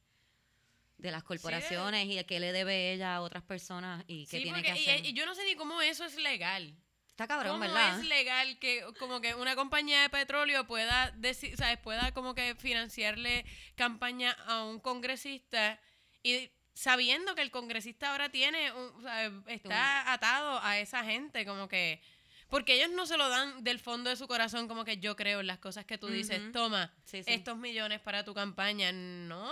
de 0.97 1.11
las 1.11 1.23
corporaciones 1.23 2.05
y 2.07 2.17
a 2.17 2.23
qué 2.25 2.39
le 2.39 2.51
debe 2.53 2.93
ella 2.93 3.15
a 3.15 3.21
otras 3.21 3.43
personas 3.43 4.03
y 4.07 4.25
qué 4.27 4.37
sí, 4.37 4.43
tiene 4.43 4.59
porque 4.59 4.73
que 4.73 4.79
y- 4.79 4.89
hacer. 4.89 5.05
y, 5.05 5.13
yo 5.13 5.25
no 5.25 5.35
sé 5.35 5.45
ni 5.45 5.55
cómo 5.55 5.81
eso 5.81 6.05
es 6.05 6.15
legal. 6.15 6.73
Está 7.17 7.27
cabrón, 7.27 7.53
¿Cómo 7.53 7.61
¿verdad? 7.61 7.99
es 7.99 8.05
legal 8.05 8.59
que 8.59 8.85
como 8.99 9.19
que 9.21 9.33
una 9.33 9.55
compañía 9.55 10.03
de 10.03 10.09
petróleo 10.09 10.67
pueda 10.67 11.09
decir, 11.17 11.57
¿sabes? 11.57 11.79
pueda 11.79 12.11
como 12.13 12.35
que 12.35 12.53
financiarle 12.53 13.43
campaña 13.75 14.33
a 14.45 14.63
un 14.63 14.79
congresista 14.79 15.79
y 16.21 16.51
sabiendo 16.75 17.33
que 17.33 17.41
el 17.41 17.49
congresista 17.49 18.11
ahora 18.11 18.29
tiene 18.29 18.71
un, 18.71 19.01
¿sabes? 19.01 19.31
está 19.47 20.13
atado 20.13 20.59
a 20.61 20.77
esa 20.77 21.03
gente 21.03 21.43
como 21.43 21.67
que 21.67 22.03
porque 22.49 22.75
ellos 22.75 22.91
no 22.91 23.07
se 23.07 23.17
lo 23.17 23.27
dan 23.29 23.63
del 23.63 23.79
fondo 23.79 24.11
de 24.11 24.15
su 24.15 24.27
corazón 24.27 24.67
como 24.67 24.85
que 24.85 24.97
yo 24.97 25.15
creo 25.15 25.39
en 25.39 25.47
las 25.47 25.57
cosas 25.57 25.85
que 25.85 25.97
tú 25.97 26.07
dices, 26.07 26.39
toma 26.51 26.93
Sí, 27.03 27.23
sí. 27.23 27.33
estos 27.33 27.57
millones 27.57 27.99
para 27.99 28.23
tu 28.23 28.35
campaña, 28.35 28.91
no. 28.91 29.51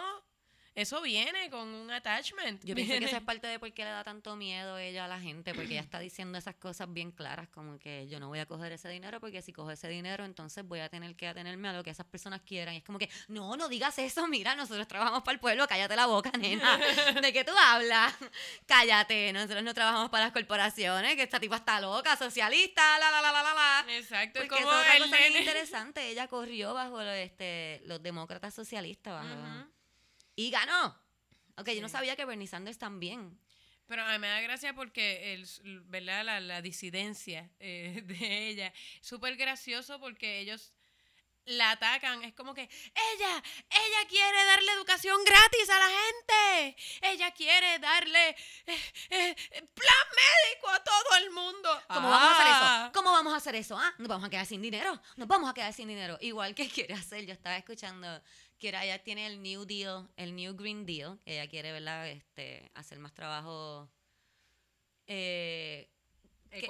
Eso 0.75 1.01
viene 1.01 1.49
con 1.49 1.67
un 1.73 1.89
attachment. 1.89 2.63
Yo 2.65 2.75
pienso 2.75 2.93
que 2.99 3.05
eso 3.05 3.15
es 3.17 3.23
parte 3.23 3.47
de 3.47 3.57
por 3.59 3.71
qué 3.73 3.83
le 3.85 3.91
da 3.91 4.03
tanto 4.03 4.35
miedo 4.35 4.77
ella 4.77 5.05
a 5.05 5.07
la 5.07 5.19
gente, 5.19 5.53
porque 5.53 5.71
ella 5.71 5.81
está 5.81 5.99
diciendo 5.99 6.37
esas 6.37 6.55
cosas 6.55 6.91
bien 6.91 7.11
claras, 7.11 7.47
como 7.49 7.79
que 7.79 8.07
yo 8.07 8.19
no 8.19 8.27
voy 8.27 8.39
a 8.39 8.45
coger 8.45 8.71
ese 8.73 8.89
dinero, 8.89 9.19
porque 9.19 9.41
si 9.41 9.53
cojo 9.53 9.71
ese 9.71 9.87
dinero, 9.87 10.25
entonces 10.25 10.65
voy 10.67 10.81
a 10.81 10.89
tener 10.89 11.15
que 11.15 11.27
atenerme 11.27 11.69
a 11.69 11.73
lo 11.73 11.83
que 11.83 11.89
esas 11.91 12.05
personas 12.05 12.41
quieran. 12.41 12.73
Y 12.73 12.77
es 12.77 12.83
como 12.83 12.99
que, 12.99 13.09
no, 13.29 13.55
no 13.55 13.69
digas 13.69 13.97
eso, 13.99 14.27
mira, 14.27 14.53
nosotros 14.55 14.87
trabajamos 14.87 15.23
para 15.23 15.33
el 15.33 15.39
pueblo, 15.39 15.65
cállate 15.67 15.95
la 15.95 16.05
boca, 16.07 16.31
nena. 16.37 16.77
¿De 17.21 17.31
qué 17.33 17.43
tú 17.43 17.53
hablas? 17.57 18.13
Cállate, 18.65 19.31
nosotros 19.33 19.63
no 19.63 19.73
trabajamos 19.73 20.09
para 20.09 20.25
las 20.25 20.33
corporaciones, 20.33 21.15
que 21.15 21.23
esta 21.23 21.39
tipa 21.39 21.57
está 21.57 21.79
loca, 21.79 22.15
socialista, 22.17 22.99
la, 22.99 23.11
la, 23.11 23.21
la, 23.21 23.31
la, 23.31 23.43
la, 23.43 23.53
la. 23.53 23.85
Exacto, 23.95 24.39
es 24.41 24.47
Porque 24.47 24.63
como 24.63 24.73
eso 24.77 24.81
es 24.81 24.87
otra 24.95 25.05
cosa 25.05 25.17
bien 25.17 25.37
interesante. 25.37 26.09
Ella 26.09 26.27
corrió 26.27 26.73
bajo 26.73 27.01
lo- 27.01 27.11
este, 27.11 27.81
los 27.85 28.01
demócratas 28.01 28.53
socialistas 28.53 29.13
bajo, 29.13 29.33
Ujú. 29.33 29.71
Y 30.35 30.49
ganó. 30.51 30.97
Ok, 31.57 31.69
yo 31.69 31.81
no 31.81 31.89
sabía 31.89 32.15
que 32.15 32.25
Bernie 32.25 32.47
Sanders 32.47 32.77
también. 32.77 33.39
Pero 33.87 34.03
a 34.03 34.11
mí 34.11 34.19
me 34.19 34.27
da 34.27 34.41
gracia 34.41 34.73
porque, 34.73 35.33
el, 35.33 35.47
¿verdad? 35.85 36.25
La, 36.25 36.39
la 36.39 36.61
disidencia 36.61 37.49
eh, 37.59 38.01
de 38.05 38.47
ella. 38.49 38.73
Súper 39.01 39.35
gracioso 39.37 39.99
porque 39.99 40.39
ellos 40.39 40.73
la 41.45 41.69
atacan. 41.71 42.23
Es 42.23 42.33
como 42.33 42.55
que 42.55 42.63
ella, 42.63 43.43
ella 43.69 44.07
quiere 44.09 44.43
darle 44.45 44.71
educación 44.71 45.23
gratis 45.23 45.69
a 45.69 45.77
la 45.77 45.87
gente. 45.87 46.75
Ella 47.01 47.31
quiere 47.31 47.77
darle 47.77 48.29
eh, 48.29 48.35
eh, 49.11 49.35
plan 49.75 50.07
médico 50.15 50.69
a 50.69 50.83
todo 50.83 51.17
el 51.19 51.29
mundo. 51.29 51.69
¿Cómo 51.87 52.09
vamos 52.09 52.29
a 52.29 52.33
hacer 52.33 52.47
Ah. 52.49 52.81
eso? 52.85 52.91
¿Cómo 52.93 53.11
vamos 53.11 53.33
a 53.33 53.37
hacer 53.37 53.55
eso? 53.55 53.77
¿Ah? 53.77 53.93
Nos 53.99 54.07
vamos 54.07 54.25
a 54.25 54.29
quedar 54.31 54.47
sin 54.47 54.63
dinero. 54.63 54.99
Nos 55.15 55.27
vamos 55.27 55.47
a 55.47 55.53
quedar 55.53 55.71
sin 55.73 55.87
dinero. 55.87 56.17
Igual 56.21 56.55
que 56.55 56.67
quiere 56.69 56.95
hacer. 56.95 57.23
Yo 57.27 57.33
estaba 57.33 57.55
escuchando 57.55 58.19
que 58.65 58.69
era- 58.69 58.83
ella 58.83 58.97
tiene 59.03 59.27
el 59.27 59.43
New 59.43 59.63
Deal, 59.65 60.09
el 60.17 60.35
New 60.35 60.55
Green 60.55 60.87
Deal. 60.87 61.19
que 61.23 61.33
Ella 61.33 61.47
quiere, 61.47 61.71
¿verdad? 61.71 62.07
Este, 62.09 62.71
hacer 62.73 62.97
más 62.97 63.13
trabajo. 63.13 63.87
Eh, 65.05 65.87
e- 66.49 66.65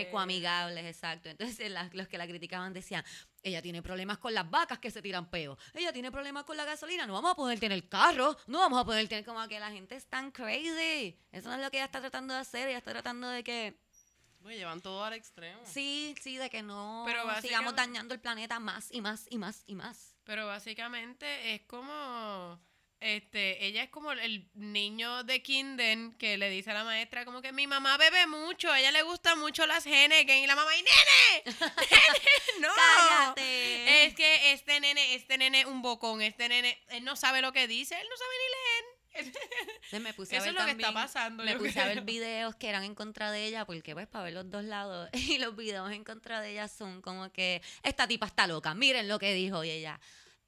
ecoamigables, 0.00 0.86
exacto. 0.86 1.28
Entonces 1.28 1.70
los 1.92 2.08
que 2.08 2.18
la 2.18 2.26
criticaban 2.26 2.72
decían, 2.72 3.04
ella 3.44 3.62
tiene 3.62 3.80
problemas 3.80 4.18
con 4.18 4.34
las 4.34 4.50
vacas 4.50 4.80
que 4.80 4.90
se 4.90 5.00
tiran 5.02 5.30
peo. 5.30 5.56
Ella 5.72 5.92
tiene 5.92 6.10
problemas 6.10 6.42
con 6.44 6.56
la 6.56 6.64
gasolina. 6.64 7.06
No 7.06 7.12
vamos 7.12 7.30
a 7.30 7.34
poder 7.36 7.60
tener 7.60 7.88
carro. 7.88 8.36
No 8.48 8.58
vamos 8.58 8.80
a 8.80 8.84
poder 8.84 9.06
tener 9.06 9.24
como 9.24 9.46
que 9.46 9.60
la 9.60 9.70
gente 9.70 9.94
es 9.94 10.06
tan 10.06 10.32
crazy. 10.32 11.16
Eso 11.30 11.48
no 11.48 11.54
es 11.54 11.60
lo 11.60 11.70
que 11.70 11.76
ella 11.76 11.84
está 11.86 12.00
tratando 12.00 12.34
de 12.34 12.40
hacer. 12.40 12.68
Ella 12.68 12.78
está 12.78 12.90
tratando 12.90 13.28
de 13.28 13.44
que 13.44 13.78
Pues 14.42 14.56
llevan 14.56 14.80
todo 14.80 15.04
al 15.04 15.12
extremo. 15.12 15.60
Sí, 15.64 16.14
sí, 16.20 16.38
de 16.38 16.50
que 16.50 16.62
no 16.62 17.04
Pero 17.06 17.22
sigamos 17.40 17.76
dañando 17.76 18.14
el 18.14 18.20
planeta 18.20 18.58
más 18.58 18.90
y 18.90 19.00
más 19.00 19.26
y 19.30 19.38
más 19.38 19.62
y 19.66 19.76
más. 19.76 20.09
Pero 20.24 20.46
básicamente 20.46 21.54
es 21.54 21.62
como 21.62 22.60
este, 23.00 23.64
ella 23.64 23.82
es 23.82 23.88
como 23.88 24.12
el 24.12 24.46
niño 24.52 25.24
de 25.24 25.42
Kinden 25.42 26.12
que 26.18 26.36
le 26.36 26.50
dice 26.50 26.70
a 26.70 26.74
la 26.74 26.84
maestra 26.84 27.24
como 27.24 27.40
que 27.40 27.50
mi 27.50 27.66
mamá 27.66 27.96
bebe 27.96 28.26
mucho, 28.26 28.70
a 28.70 28.78
ella 28.78 28.90
le 28.90 29.02
gustan 29.02 29.38
mucho 29.38 29.66
las 29.66 29.86
Henneken 29.86 30.44
y 30.44 30.46
la 30.46 30.54
mamá 30.54 30.70
y 30.76 30.82
nene, 30.82 31.56
nene, 31.60 32.60
no, 32.60 32.68
¡Cállate! 32.68 34.04
es 34.04 34.14
que 34.14 34.52
este 34.52 34.80
nene, 34.80 35.14
este 35.14 35.38
nene 35.38 35.64
un 35.64 35.80
bocón, 35.80 36.20
este 36.20 36.50
nene, 36.50 36.78
él 36.88 37.02
no 37.02 37.16
sabe 37.16 37.40
lo 37.40 37.54
que 37.54 37.66
dice, 37.66 37.98
él 37.98 38.06
no 38.10 38.16
sabe 38.18 38.30
ni 38.34 38.44
leer. 38.44 38.69
Entonces 39.26 40.00
me 40.00 40.14
puse 40.14 40.36
a 40.36 40.38
Eso 40.38 40.46
ver 40.46 40.54
es 40.54 40.60
lo 40.60 40.64
que 40.66 40.70
está 40.72 40.82
también- 40.86 41.04
pasando. 41.06 41.44
Me 41.44 41.56
puse 41.56 41.80
a 41.80 41.84
ver 41.84 41.92
creo. 41.94 42.04
videos 42.04 42.54
que 42.56 42.68
eran 42.68 42.84
en 42.84 42.94
contra 42.94 43.30
de 43.30 43.44
ella, 43.46 43.64
porque 43.64 43.94
pues 43.94 44.06
para 44.06 44.24
ver 44.24 44.34
los 44.34 44.50
dos 44.50 44.64
lados. 44.64 45.08
Y 45.36 45.38
los 45.38 45.54
videos 45.56 45.90
en 45.92 46.04
contra 46.04 46.40
de 46.40 46.50
ella 46.52 46.68
son 46.68 47.02
como 47.02 47.30
que 47.32 47.62
esta 47.82 48.06
tipa 48.08 48.26
está 48.26 48.46
loca, 48.46 48.74
miren 48.74 49.08
lo 49.08 49.18
que 49.18 49.32
dijo. 49.34 49.62
Y 49.64 49.70
ella 49.70 50.00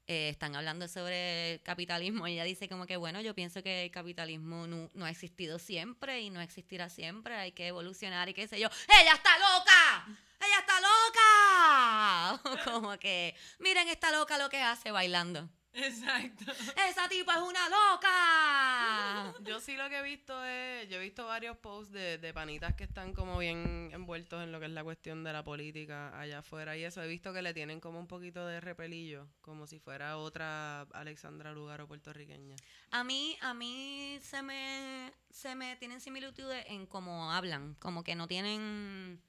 eh, 0.06 0.28
están 0.30 0.54
hablando 0.56 0.88
sobre 0.88 1.52
el 1.54 1.62
capitalismo. 1.62 2.26
Y 2.28 2.32
ella 2.34 2.44
dice 2.44 2.68
como 2.68 2.86
que 2.86 2.96
bueno, 2.96 3.20
yo 3.20 3.34
pienso 3.34 3.62
que 3.62 3.84
el 3.84 3.90
capitalismo 3.90 4.66
no, 4.66 4.90
no 4.94 5.04
ha 5.04 5.10
existido 5.10 5.58
siempre 5.58 6.20
y 6.20 6.30
no 6.30 6.40
existirá 6.40 6.88
siempre. 6.88 7.34
Hay 7.36 7.52
que 7.52 7.66
evolucionar 7.68 8.28
y 8.28 8.34
qué 8.34 8.46
sé 8.48 8.58
yo. 8.60 8.68
¡Ella 9.00 9.14
está 9.14 9.30
loca! 9.38 10.18
¡Ella 10.40 10.58
está 10.58 10.80
loca! 10.80 12.64
Como 12.64 12.98
que 12.98 13.34
miren 13.60 13.88
esta 13.88 14.10
loca 14.10 14.38
lo 14.38 14.48
que 14.48 14.60
hace 14.60 14.90
bailando. 14.90 15.48
Exacto. 15.74 16.44
¡Esa 16.88 17.08
tipa 17.08 17.34
es 17.34 17.42
una 17.42 17.68
loca! 17.68 19.34
Yo 19.44 19.60
sí 19.60 19.76
lo 19.76 19.88
que 19.88 19.98
he 19.98 20.02
visto 20.02 20.44
es, 20.44 20.88
yo 20.88 20.96
he 20.96 21.00
visto 21.00 21.26
varios 21.26 21.56
posts 21.56 21.92
de, 21.92 22.18
de 22.18 22.34
panitas 22.34 22.74
que 22.74 22.84
están 22.84 23.12
como 23.12 23.38
bien 23.38 23.90
envueltos 23.92 24.42
en 24.42 24.52
lo 24.52 24.60
que 24.60 24.66
es 24.66 24.72
la 24.72 24.84
cuestión 24.84 25.24
de 25.24 25.32
la 25.32 25.42
política 25.42 26.18
allá 26.18 26.40
afuera 26.40 26.76
y 26.76 26.84
eso. 26.84 27.02
He 27.02 27.08
visto 27.08 27.32
que 27.32 27.42
le 27.42 27.54
tienen 27.54 27.80
como 27.80 27.98
un 27.98 28.06
poquito 28.06 28.46
de 28.46 28.60
repelillo, 28.60 29.26
como 29.40 29.66
si 29.66 29.78
fuera 29.78 30.18
otra 30.18 30.82
Alexandra 30.92 31.52
Lugaro 31.52 31.88
puertorriqueña. 31.88 32.56
A 32.90 33.04
mí, 33.04 33.36
a 33.40 33.54
mí 33.54 34.18
se 34.20 34.42
me, 34.42 35.12
se 35.30 35.54
me 35.54 35.76
tienen 35.76 36.00
similitudes 36.00 36.64
en 36.68 36.86
cómo 36.86 37.32
hablan, 37.32 37.74
como 37.76 38.04
que 38.04 38.14
no 38.14 38.28
tienen 38.28 39.22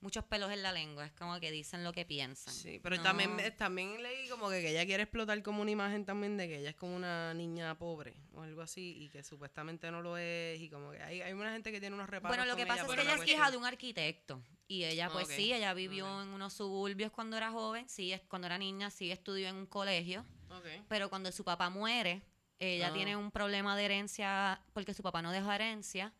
muchos 0.00 0.24
pelos 0.24 0.52
en 0.52 0.62
la 0.62 0.70
lengua, 0.72 1.04
es 1.06 1.12
como 1.12 1.40
que 1.40 1.50
dicen 1.50 1.82
lo 1.82 1.92
que 1.92 2.04
piensan. 2.04 2.54
Sí, 2.54 2.78
pero 2.82 2.96
No. 2.96 3.02
también, 3.02 3.36
también 3.56 4.00
leí 4.02 4.28
como 4.28 4.48
que, 4.48 4.60
que 4.60 4.70
ella 4.70 4.86
quiere 4.86 5.02
explotar 5.02 5.42
como 5.42 5.62
una 5.62 5.70
imagen 5.72 6.04
también 6.04 6.36
de 6.36 6.46
que 6.46 6.58
ella 6.60 6.70
es 6.70 6.76
como 6.76 6.94
una 6.94 7.34
niña 7.34 7.76
pobre 7.76 8.14
o 8.32 8.42
algo 8.42 8.62
así 8.62 8.96
y 9.02 9.08
que 9.08 9.22
supuestamente 9.24 9.90
no 9.90 10.00
lo 10.00 10.16
es 10.16 10.60
y 10.60 10.70
como 10.70 10.92
que 10.92 11.02
hay, 11.02 11.20
hay 11.20 11.32
una 11.32 11.50
gente 11.52 11.72
que 11.72 11.80
tiene 11.80 11.94
unos 11.96 12.08
reparos 12.08 12.36
Bueno, 12.36 12.50
lo 12.50 12.56
que 12.56 12.64
pasa 12.66 12.82
es 12.86 12.92
que 12.94 13.02
ella 13.02 13.14
es 13.16 13.28
hija 13.28 13.50
de 13.50 13.56
un 13.56 13.64
arquitecto 13.66 14.40
y 14.68 14.84
ella 14.84 15.10
pues 15.10 15.26
sí, 15.28 15.52
ella 15.52 15.74
vivió 15.74 16.22
en 16.22 16.28
unos 16.28 16.52
suburbios 16.52 17.10
cuando 17.10 17.36
era 17.36 17.50
joven, 17.50 17.88
sí, 17.88 18.14
cuando 18.28 18.46
era 18.46 18.58
niña 18.58 18.90
sí 18.90 19.10
estudió 19.10 19.48
en 19.48 19.56
un 19.56 19.66
colegio, 19.66 20.24
Ok. 20.50 20.66
pero 20.88 21.08
cuando 21.10 21.32
su 21.32 21.42
papá 21.42 21.70
muere, 21.70 22.22
ella 22.60 22.88
Ah. 22.88 22.92
tiene 22.92 23.16
un 23.16 23.30
problema 23.32 23.76
de 23.76 23.84
herencia 23.86 24.60
porque 24.72 24.94
su 24.94 25.02
papá 25.02 25.22
no 25.22 25.32
dejó 25.32 25.50
herencia. 25.52 26.12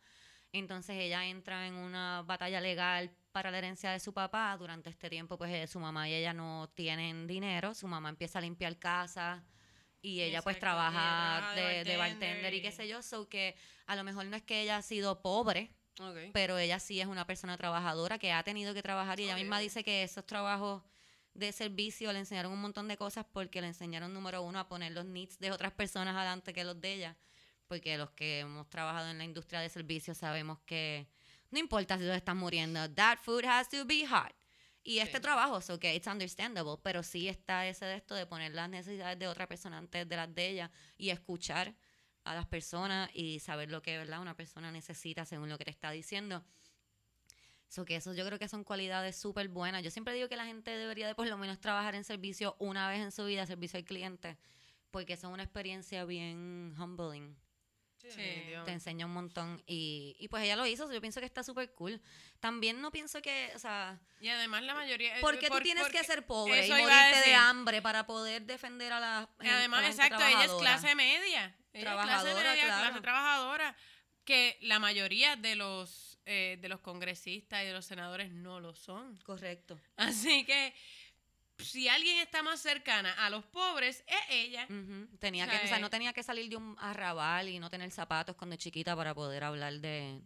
Entonces 0.53 0.97
ella 0.97 1.27
entra 1.27 1.67
en 1.67 1.75
una 1.75 2.23
batalla 2.23 2.61
legal 2.63 3.11
para 3.39 3.53
la 3.53 3.59
herencia 3.59 3.93
de 3.93 4.01
su 4.01 4.13
papá. 4.13 4.57
Durante 4.59 4.91
este 4.91 5.09
tiempo, 5.09 5.39
pues 5.39 5.53
eh, 5.53 5.69
su 5.69 5.79
mamá 5.79 6.09
y 6.09 6.15
ella 6.15 6.33
no 6.35 6.69
tienen 6.75 7.29
dinero. 7.29 7.73
Su 7.73 7.87
mamá 7.87 8.09
empieza 8.09 8.41
a 8.41 8.43
limpiar 8.43 8.77
casa 8.81 9.45
y 10.03 10.23
ella 10.23 10.43
pues 10.43 10.57
Exacto, 10.57 10.75
trabaja 10.75 11.55
de, 11.55 11.63
de 11.63 11.85
de 11.85 11.97
bartender 11.97 12.53
y 12.55 12.61
qué 12.63 12.73
sé 12.73 12.89
yo. 12.89 13.01
So 13.01 13.29
que 13.29 13.55
a 13.87 13.95
lo 13.95 14.03
mejor 14.03 14.27
no 14.27 14.37
es 14.37 14.43
que 14.43 14.63
ella 14.63 14.79
ha 14.79 14.83
sido 14.83 15.23
pobre, 15.23 15.71
Ok. 16.01 16.33
pero 16.33 16.59
ella 16.59 16.81
sí 16.81 17.01
es 17.01 17.07
una 17.07 17.29
persona 17.29 17.57
trabajadora 17.57 18.19
que 18.19 18.33
ha 18.33 18.43
tenido 18.43 18.75
que 18.75 18.83
trabajar 18.83 19.21
y 19.21 19.25
ella 19.25 19.37
misma 19.37 19.61
dice 19.61 19.85
que 19.85 20.03
esos 20.03 20.27
trabajos 20.27 20.83
de 21.35 21.53
servicio 21.53 22.13
le 22.13 22.19
enseñaron 22.19 22.51
un 22.51 22.61
montón 22.61 22.89
de 22.89 22.97
cosas 22.97 23.25
porque 23.33 23.61
le 23.61 23.69
enseñaron 23.69 24.13
número 24.13 24.43
uno 24.43 24.59
a 24.59 24.67
poner 24.69 24.91
los 24.91 25.05
needs 25.05 25.39
de 25.39 25.53
otras 25.53 25.71
personas 25.73 26.17
adelante 26.17 26.53
que 26.53 26.65
los 26.65 26.81
de 26.81 26.93
ella 26.95 27.17
porque 27.69 27.97
los 27.99 28.11
que 28.11 28.41
hemos 28.41 28.69
trabajado 28.69 29.11
en 29.11 29.19
la 29.19 29.25
industria 29.25 29.61
de 29.61 29.69
servicios 29.69 30.19
sabemos 30.19 30.59
que 30.67 31.07
no 31.51 31.59
importa 31.59 31.97
si 31.99 32.05
tú 32.05 32.11
estás 32.11 32.37
muriendo 32.37 32.91
that 32.95 33.19
food 33.19 33.45
has 33.45 33.69
to 33.69 33.85
be 33.85 34.07
hot 34.07 34.33
y 34.83 34.99
este 35.01 35.19
Sí. 35.19 35.23
trabajo 35.23 35.61
so 35.61 35.79
que 35.79 35.95
it's 35.95 36.07
understandable 36.07 36.77
pero 36.83 37.03
sí 37.03 37.29
está 37.29 37.67
ese 37.67 37.85
de 37.85 37.97
esto 37.97 38.15
de 38.15 38.27
poner 38.27 38.55
las 38.55 38.69
necesidades 38.69 39.19
de 39.19 39.27
otra 39.29 39.47
persona 39.47 39.79
antes 39.79 40.09
de 40.09 40.17
las 40.17 40.35
de 40.35 40.49
ella 40.49 40.71
y 40.97 41.11
escuchar 41.11 41.75
a 42.25 42.35
las 42.35 42.47
personas 42.47 43.11
y 43.15 43.41
saber 43.41 43.71
lo 43.71 43.83
que 43.83 43.97
verdad 43.97 44.21
una 44.21 44.37
persona 44.37 44.71
necesita 44.71 45.25
según 45.25 45.49
lo 45.49 45.59
que 45.59 45.65
te 45.65 45.71
está 45.71 45.91
diciendo 45.91 46.45
So 47.71 47.85
que 47.85 47.97
eso 47.97 48.15
yo 48.15 48.25
creo 48.25 48.39
que 48.39 48.49
son 48.49 48.65
cualidades 48.65 49.17
súper 49.17 49.49
buenas. 49.49 49.83
Yo 49.83 49.91
siempre 49.91 50.15
digo 50.15 50.27
que 50.29 50.37
la 50.37 50.47
gente 50.47 50.71
debería 50.71 51.07
de 51.07 51.15
por 51.15 51.27
lo 51.27 51.37
menos 51.37 51.61
trabajar 51.61 51.95
en 51.95 52.03
servicio 52.03 52.57
una 52.59 52.89
vez 52.89 53.01
en 53.01 53.13
su 53.13 53.27
vida, 53.27 53.45
servicio 53.45 53.79
al 53.79 53.85
cliente, 53.85 54.39
porque 54.91 55.13
eso 55.13 55.29
es 55.29 55.35
una 55.35 55.43
experiencia 55.43 56.05
bien 56.07 56.75
humbling. 56.79 57.37
Sí. 58.11 58.53
Te 58.65 58.73
enseña 58.73 59.07
un 59.07 59.13
montón 59.13 59.63
y, 59.67 60.17
y 60.19 60.29
pues 60.29 60.43
ella 60.45 60.57
lo 60.57 60.67
hizo, 60.67 60.91
yo 60.93 61.01
pienso 61.01 61.21
que 61.21 61.27
está 61.27 61.43
súper 61.43 61.73
cool. 61.75 62.01
También 62.41 62.81
no 62.81 62.91
pienso 62.91 63.21
que, 63.21 63.51
o 63.55 63.59
sea, 63.59 63.99
Y 64.21 64.29
además 64.29 64.63
la 64.63 64.75
mayoría... 64.75 65.19
eh, 65.19 65.21
¿por 65.21 65.39
qué 65.39 65.49
tú 65.49 65.61
tienes 65.61 65.89
que 65.89 66.03
ser 66.05 66.27
pobre 66.27 66.67
y 66.67 66.71
morirte 66.71 67.23
de 67.27 67.35
hambre 67.35 67.83
para 67.83 68.07
poder 68.07 68.43
defender 68.43 68.93
a 68.93 69.01
la, 69.01 69.29
Y 69.41 69.49
Además, 69.49 69.81
a 69.81 69.83
la 69.83 69.89
gente 69.89 70.03
exacto, 70.05 70.27
ella 70.27 70.45
es 70.45 70.53
clase 70.53 70.95
media. 70.95 71.45
Ella 71.45 71.57
es 71.73 71.83
Trabajadora, 71.83 72.33
clase 72.33 72.51
media, 72.51 72.65
claro. 72.65 72.83
clase 72.87 73.01
trabajadora. 73.01 73.77
Que 74.25 74.59
la 74.61 74.79
mayoría 74.79 75.37
de 75.37 75.57
los, 75.57 76.19
eh, 76.27 76.59
de 76.61 76.69
los 76.69 76.81
congresistas 76.81 77.63
y 77.63 77.67
de 77.67 77.73
los 77.73 77.87
senadores 77.87 78.31
no 78.31 78.61
lo 78.61 78.75
son. 78.75 79.17
Correcto. 79.25 79.81
Así 79.97 80.45
que 80.45 80.75
si 81.59 81.89
alguien 81.89 82.19
está 82.19 82.43
más 82.43 82.61
cercana 82.61 83.13
a 83.25 83.31
los 83.31 83.45
pobres, 83.47 84.05
es 84.07 84.21
ella. 84.31 84.67
Tenía 85.19 85.45
O 85.45 85.49
que, 85.49 85.57
sea, 85.57 85.65
o 85.65 85.69
sea, 85.69 85.79
no 85.79 85.91
tenía 85.91 86.13
que 86.13 86.23
salir 86.23 86.49
de 86.49 86.57
un 86.57 86.77
arrabal 86.79 87.49
y 87.49 87.59
no 87.59 87.69
tener 87.71 87.91
zapatos 87.91 88.37
cuando 88.37 88.57
chiquita 88.57 88.95
para 88.97 89.15
poder 89.15 89.45
hablar 89.45 89.75
de, 89.81 90.21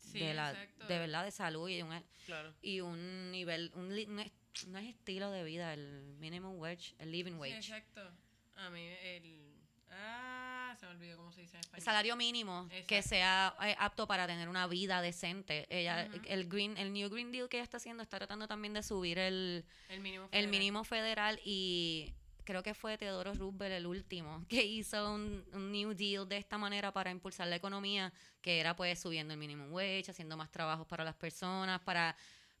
Sí, 0.00 0.18
de 0.20 0.34
la 0.34 0.50
exacto. 0.52 0.86
de 0.86 0.98
verdad 0.98 1.24
de 1.24 1.30
salud 1.30 1.68
y 1.68 1.82
un 1.82 2.04
Claro. 2.26 2.54
y 2.62 2.80
un 2.80 3.30
nivel 3.32 3.70
un, 3.74 3.88
no, 3.88 4.78
es, 4.78 4.86
estilo 4.88 5.30
de 5.30 5.44
vida 5.44 5.74
el 5.74 6.14
minimum 6.18 6.58
wage 6.58 6.94
el 6.98 7.10
living 7.10 7.32
Sí, 7.32 7.38
wage 7.38 7.56
exacto. 7.56 8.12
A 8.56 8.70
mí 8.70 8.86
el... 9.02 9.54
Ah, 9.90 10.43
se 10.76 10.86
me 10.86 10.92
olvidó 10.92 11.16
cómo 11.16 11.32
se 11.32 11.42
dice 11.42 11.56
en 11.56 11.60
el 11.60 11.64
español. 11.64 11.84
salario 11.84 12.16
mínimo 12.16 12.68
que 12.86 13.02
sea 13.02 13.54
eh, 13.62 13.76
apto 13.78 14.06
para 14.06 14.26
tener 14.26 14.48
una 14.48 14.66
vida 14.66 15.00
decente 15.00 15.66
ella 15.70 16.08
el 16.26 16.48
green 16.48 16.76
el 16.76 16.92
new 16.92 17.08
green 17.08 17.32
deal 17.32 17.48
que 17.48 17.58
ella 17.58 17.64
está 17.64 17.76
haciendo 17.78 18.02
está 18.02 18.18
tratando 18.18 18.46
también 18.48 18.74
de 18.74 18.82
subir 18.82 19.18
el 19.18 19.64
El 19.88 20.00
mínimo 20.00 20.24
el 20.24 20.30
federal. 20.30 20.50
mínimo 20.50 20.84
federal 20.84 21.40
y 21.44 22.14
creo 22.44 22.62
que 22.62 22.74
fue 22.74 22.98
Teodoro 22.98 23.32
Roosevelt 23.32 23.72
el 23.72 23.86
último, 23.86 24.44
que 24.48 24.62
hizo 24.64 25.14
un, 25.14 25.44
un 25.54 25.72
New 25.72 25.94
Deal 25.94 26.28
de 26.28 26.36
esta 26.36 26.58
manera 26.58 26.92
para 26.92 27.10
impulsar 27.10 27.48
la 27.48 27.56
economía, 27.56 28.12
que 28.42 28.60
era 28.60 28.76
pues 28.76 29.00
subiendo 29.00 29.32
el 29.32 29.38
minimum 29.40 29.72
wage, 29.72 30.10
haciendo 30.10 30.36
más 30.36 30.50
trabajos 30.50 30.86
para 30.86 31.04
las 31.04 31.14
personas, 31.14 31.80
para, 31.80 32.14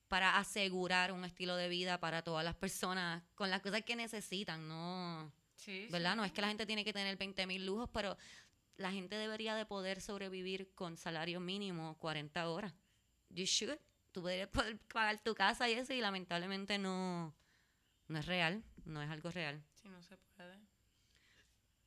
para 0.08 0.38
asegurar 0.38 1.12
un 1.12 1.24
estilo 1.26 1.54
de 1.56 1.68
vida 1.68 2.00
para 2.00 2.22
todas 2.22 2.42
las 2.46 2.54
personas 2.54 3.22
con 3.34 3.50
las 3.50 3.60
cosas 3.60 3.82
que 3.82 3.94
necesitan, 3.94 4.66
¿no? 4.66 5.30
Sí, 5.64 5.88
¿Verdad? 5.90 6.16
No 6.16 6.24
es 6.24 6.32
que 6.32 6.40
la 6.40 6.48
gente 6.48 6.66
tiene 6.66 6.84
que 6.84 6.92
tener 6.92 7.16
20 7.16 7.46
mil 7.46 7.64
lujos, 7.64 7.88
pero 7.92 8.16
la 8.76 8.90
gente 8.92 9.16
debería 9.16 9.54
de 9.54 9.64
poder 9.66 10.00
sobrevivir 10.00 10.72
con 10.74 10.96
salario 10.96 11.40
mínimo 11.40 11.96
40 11.98 12.48
horas. 12.48 12.72
You 13.30 13.44
should. 13.44 13.78
Tú 14.12 14.22
deberías 14.22 14.48
poder 14.48 14.78
pagar 14.92 15.18
tu 15.22 15.34
casa 15.34 15.68
y 15.68 15.72
eso 15.72 15.92
y 15.92 16.00
lamentablemente 16.00 16.78
no, 16.78 17.34
no 18.08 18.18
es 18.18 18.26
real, 18.26 18.62
no 18.84 19.02
es 19.02 19.10
algo 19.10 19.30
real. 19.30 19.62
Sí, 19.74 19.88
no 19.88 20.02
se 20.02 20.16
puede. 20.36 20.58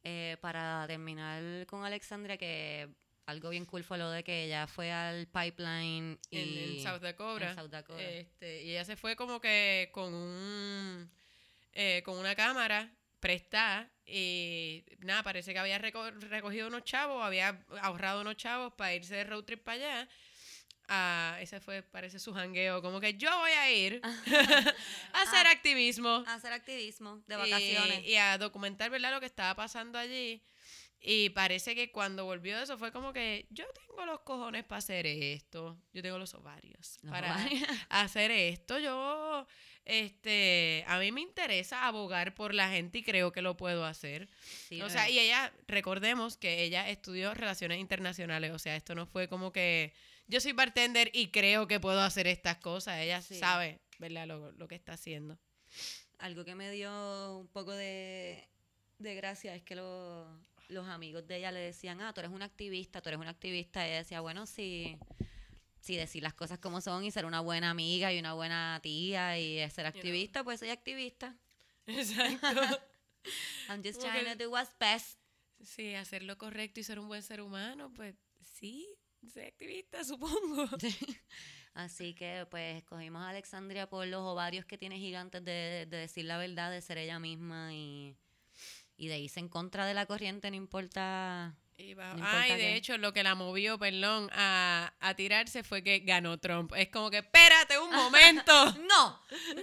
Eh, 0.03 0.37
para 0.41 0.85
terminar 0.87 1.65
con 1.67 1.83
Alexandria, 1.83 2.37
que 2.37 2.89
algo 3.25 3.49
bien 3.49 3.65
cool 3.65 3.83
fue 3.83 3.97
lo 3.97 4.09
de 4.09 4.23
que 4.23 4.45
ella 4.45 4.67
fue 4.67 4.91
al 4.91 5.27
pipeline 5.27 6.17
y 6.29 6.37
En, 6.37 6.77
en 6.77 6.83
South 6.83 7.01
Dakota. 7.01 7.49
en 7.49 7.55
South 7.55 7.69
Dakota. 7.69 8.01
Este, 8.01 8.63
y 8.63 8.71
ella 8.71 8.85
se 8.85 8.95
fue 8.95 9.15
como 9.17 9.41
que 9.41 9.89
con 9.93 10.13
un 10.13 11.11
eh, 11.73 12.01
con 12.05 12.17
una 12.17 12.35
cámara 12.35 12.89
prestada 13.19 13.89
y 14.05 14.83
nada, 14.99 15.23
parece 15.23 15.53
que 15.53 15.59
había 15.59 15.79
reco- 15.79 16.11
recogido 16.29 16.67
unos 16.67 16.83
chavos, 16.83 17.23
había 17.23 17.63
ahorrado 17.81 18.21
unos 18.21 18.37
chavos 18.37 18.73
para 18.73 18.93
irse 18.93 19.15
de 19.15 19.23
road 19.23 19.43
trip 19.43 19.63
para 19.63 19.75
allá. 19.75 20.09
Ah, 20.89 21.37
ese 21.41 21.59
fue, 21.59 21.83
parece 21.83 22.17
su 22.17 22.33
jangueo, 22.33 22.81
como 22.81 23.01
que 23.01 23.15
yo 23.15 23.29
voy 23.39 23.51
a 23.51 23.69
ir 23.71 23.99
a 25.13 25.21
hacer 25.21 25.45
Ah. 25.47 25.51
activismo 25.51 26.23
A 26.25 26.35
hacer 26.35 26.53
activismo 26.53 27.21
de 27.27 27.35
vacaciones. 27.35 28.05
y, 28.05 28.15
a 28.15 28.37
documentar 28.37 28.89
verdad 28.89 29.11
lo 29.11 29.19
que 29.19 29.25
estaba 29.25 29.53
pasando 29.55 29.99
allí. 29.99 30.41
Y 30.99 31.29
parece 31.31 31.75
que 31.75 31.91
cuando 31.91 32.25
volvió 32.25 32.57
de 32.57 32.63
eso 32.63 32.77
fue 32.77 32.91
como 32.93 33.11
que 33.13 33.45
yo 33.51 33.65
tengo 33.73 34.05
los 34.05 34.21
cojones 34.21 34.63
para 34.63 34.79
hacer 34.79 35.05
esto, 35.05 35.77
yo 35.93 36.01
tengo 36.01 36.17
los 36.17 36.33
ovarios 36.33 36.97
para 37.09 37.33
ovarios. 37.35 37.67
hacer 37.89 38.31
esto. 38.31 38.79
Yo, 38.79 39.45
este, 39.87 40.83
a 40.87 40.99
mí 40.99 41.11
me 41.11 41.21
interesa 41.21 41.87
abogar 41.87 42.35
por 42.35 42.53
la 42.53 42.69
gente 42.69 42.99
y 42.99 43.03
creo 43.03 43.31
que 43.31 43.41
lo 43.41 43.57
puedo 43.57 43.85
hacer. 43.85 44.29
Sí, 44.69 44.81
o 44.81 44.89
sea, 44.89 45.09
y 45.09 45.17
ella, 45.19 45.51
recordemos 45.67 46.37
que 46.37 46.63
ella 46.63 46.89
estudió 46.89 47.33
relaciones 47.33 47.79
internacionales, 47.79 48.51
o 48.51 48.59
sea, 48.59 48.75
esto 48.75 48.93
no 48.95 49.05
fue 49.07 49.27
como 49.27 49.51
que 49.51 49.93
yo 50.27 50.39
soy 50.41 50.51
bartender 50.51 51.09
y 51.13 51.27
creo 51.31 51.67
que 51.67 51.79
puedo 51.79 52.01
hacer 52.01 52.27
estas 52.27 52.57
cosas. 52.57 52.99
Ella 52.99 53.21
Sí. 53.21 53.35
sabe, 53.39 53.79
¿verdad? 53.97 54.27
Lo, 54.27 54.51
lo 54.51 54.67
que 54.67 54.75
está 54.75 54.93
haciendo. 54.93 55.37
algo 56.19 56.43
que 56.45 56.55
me 56.55 56.71
dio 56.71 57.37
un 57.39 57.47
poco 57.47 57.71
de, 57.73 58.47
de 58.97 59.15
gracia 59.15 59.53
es 59.55 59.61
que 59.63 59.75
lo- 59.75 60.27
los 60.69 60.87
amigos 60.87 61.25
de 61.27 61.37
ella 61.37 61.51
le 61.51 61.59
decían, 61.59 62.01
ah, 62.01 62.11
tú 62.13 62.19
eres 62.21 62.31
una 62.31 62.45
activista, 62.45 63.01
tú 63.01 63.09
eres 63.09 63.21
una 63.21 63.29
activista. 63.29 63.85
Y 63.85 63.89
ella 63.91 63.97
decía, 63.99 64.19
bueno, 64.19 64.45
sí, 64.47 64.97
sí, 65.81 65.95
decir 65.95 66.23
las 66.23 66.33
cosas 66.33 66.59
como 66.59 66.81
son 66.81 67.03
y 67.03 67.11
ser 67.11 67.25
una 67.25 67.39
buena 67.41 67.69
amiga 67.69 68.11
y 68.13 68.19
una 68.19 68.33
buena 68.33 68.79
tía 68.83 69.37
y 69.39 69.57
ser 69.69 69.85
know. 69.85 69.95
activista, 69.97 70.43
pues 70.43 70.59
soy 70.59 70.69
activista. 70.69 71.35
Exacto. 71.85 72.47
I'm 73.69 73.83
just 73.83 73.99
trying 74.01 74.25
que- 74.25 74.35
to 74.35 74.43
do 74.45 74.49
what's 74.51 74.71
best. 74.79 75.19
Sí, 75.63 75.95
hacer 75.95 76.21
lo 76.23 76.37
correcto 76.37 76.79
y 76.79 76.83
ser 76.83 76.99
un 76.99 77.07
buen 77.07 77.23
ser 77.23 77.41
humano, 77.41 77.91
pues 77.95 78.15
sí, 78.43 78.87
ser 79.33 79.47
activista, 79.47 80.03
supongo. 80.03 80.67
Así 81.73 82.13
que 82.13 82.45
pues 82.49 82.77
escogimos 82.77 83.23
a 83.23 83.29
Alexandria 83.29 83.89
por 83.89 84.05
los 84.07 84.21
ovarios 84.21 84.65
que 84.65 84.77
tiene 84.77 84.97
gigantes 84.99 85.43
de, 85.43 85.85
de 85.89 85.97
decir 85.97 86.25
la 86.25 86.37
verdad, 86.37 86.71
de 86.71 86.81
ser 86.81 86.97
ella 86.97 87.19
misma 87.19 87.73
y, 87.73 88.15
y 88.97 89.07
de 89.07 89.19
irse 89.19 89.39
en 89.39 89.49
contra 89.49 89.85
de 89.85 89.93
la 89.93 90.05
corriente, 90.05 90.49
no 90.51 90.55
importa 90.57 91.55
No 91.79 92.25
Ay, 92.25 92.51
de 92.53 92.57
qué. 92.57 92.75
hecho, 92.75 92.97
lo 92.97 93.13
que 93.13 93.21
la 93.21 93.35
movió, 93.35 93.77
perdón, 93.77 94.31
a, 94.33 94.93
a 94.99 95.13
tirarse 95.13 95.63
fue 95.63 95.83
que 95.83 95.99
ganó 95.99 96.39
Trump. 96.39 96.73
Es 96.75 96.89
como 96.89 97.11
que, 97.11 97.19
espérate 97.19 97.77
un 97.77 97.91
momento. 97.91 98.51
¡No! 98.89 99.21
¡No! 99.55 99.61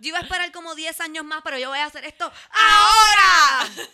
Yo 0.00 0.08
iba 0.08 0.18
a 0.18 0.22
esperar 0.22 0.52
como 0.52 0.76
10 0.76 1.00
años 1.00 1.24
más, 1.24 1.40
pero 1.42 1.58
yo 1.58 1.70
voy 1.70 1.80
a 1.80 1.86
hacer 1.86 2.04
esto 2.04 2.30
ahora. 2.50 3.70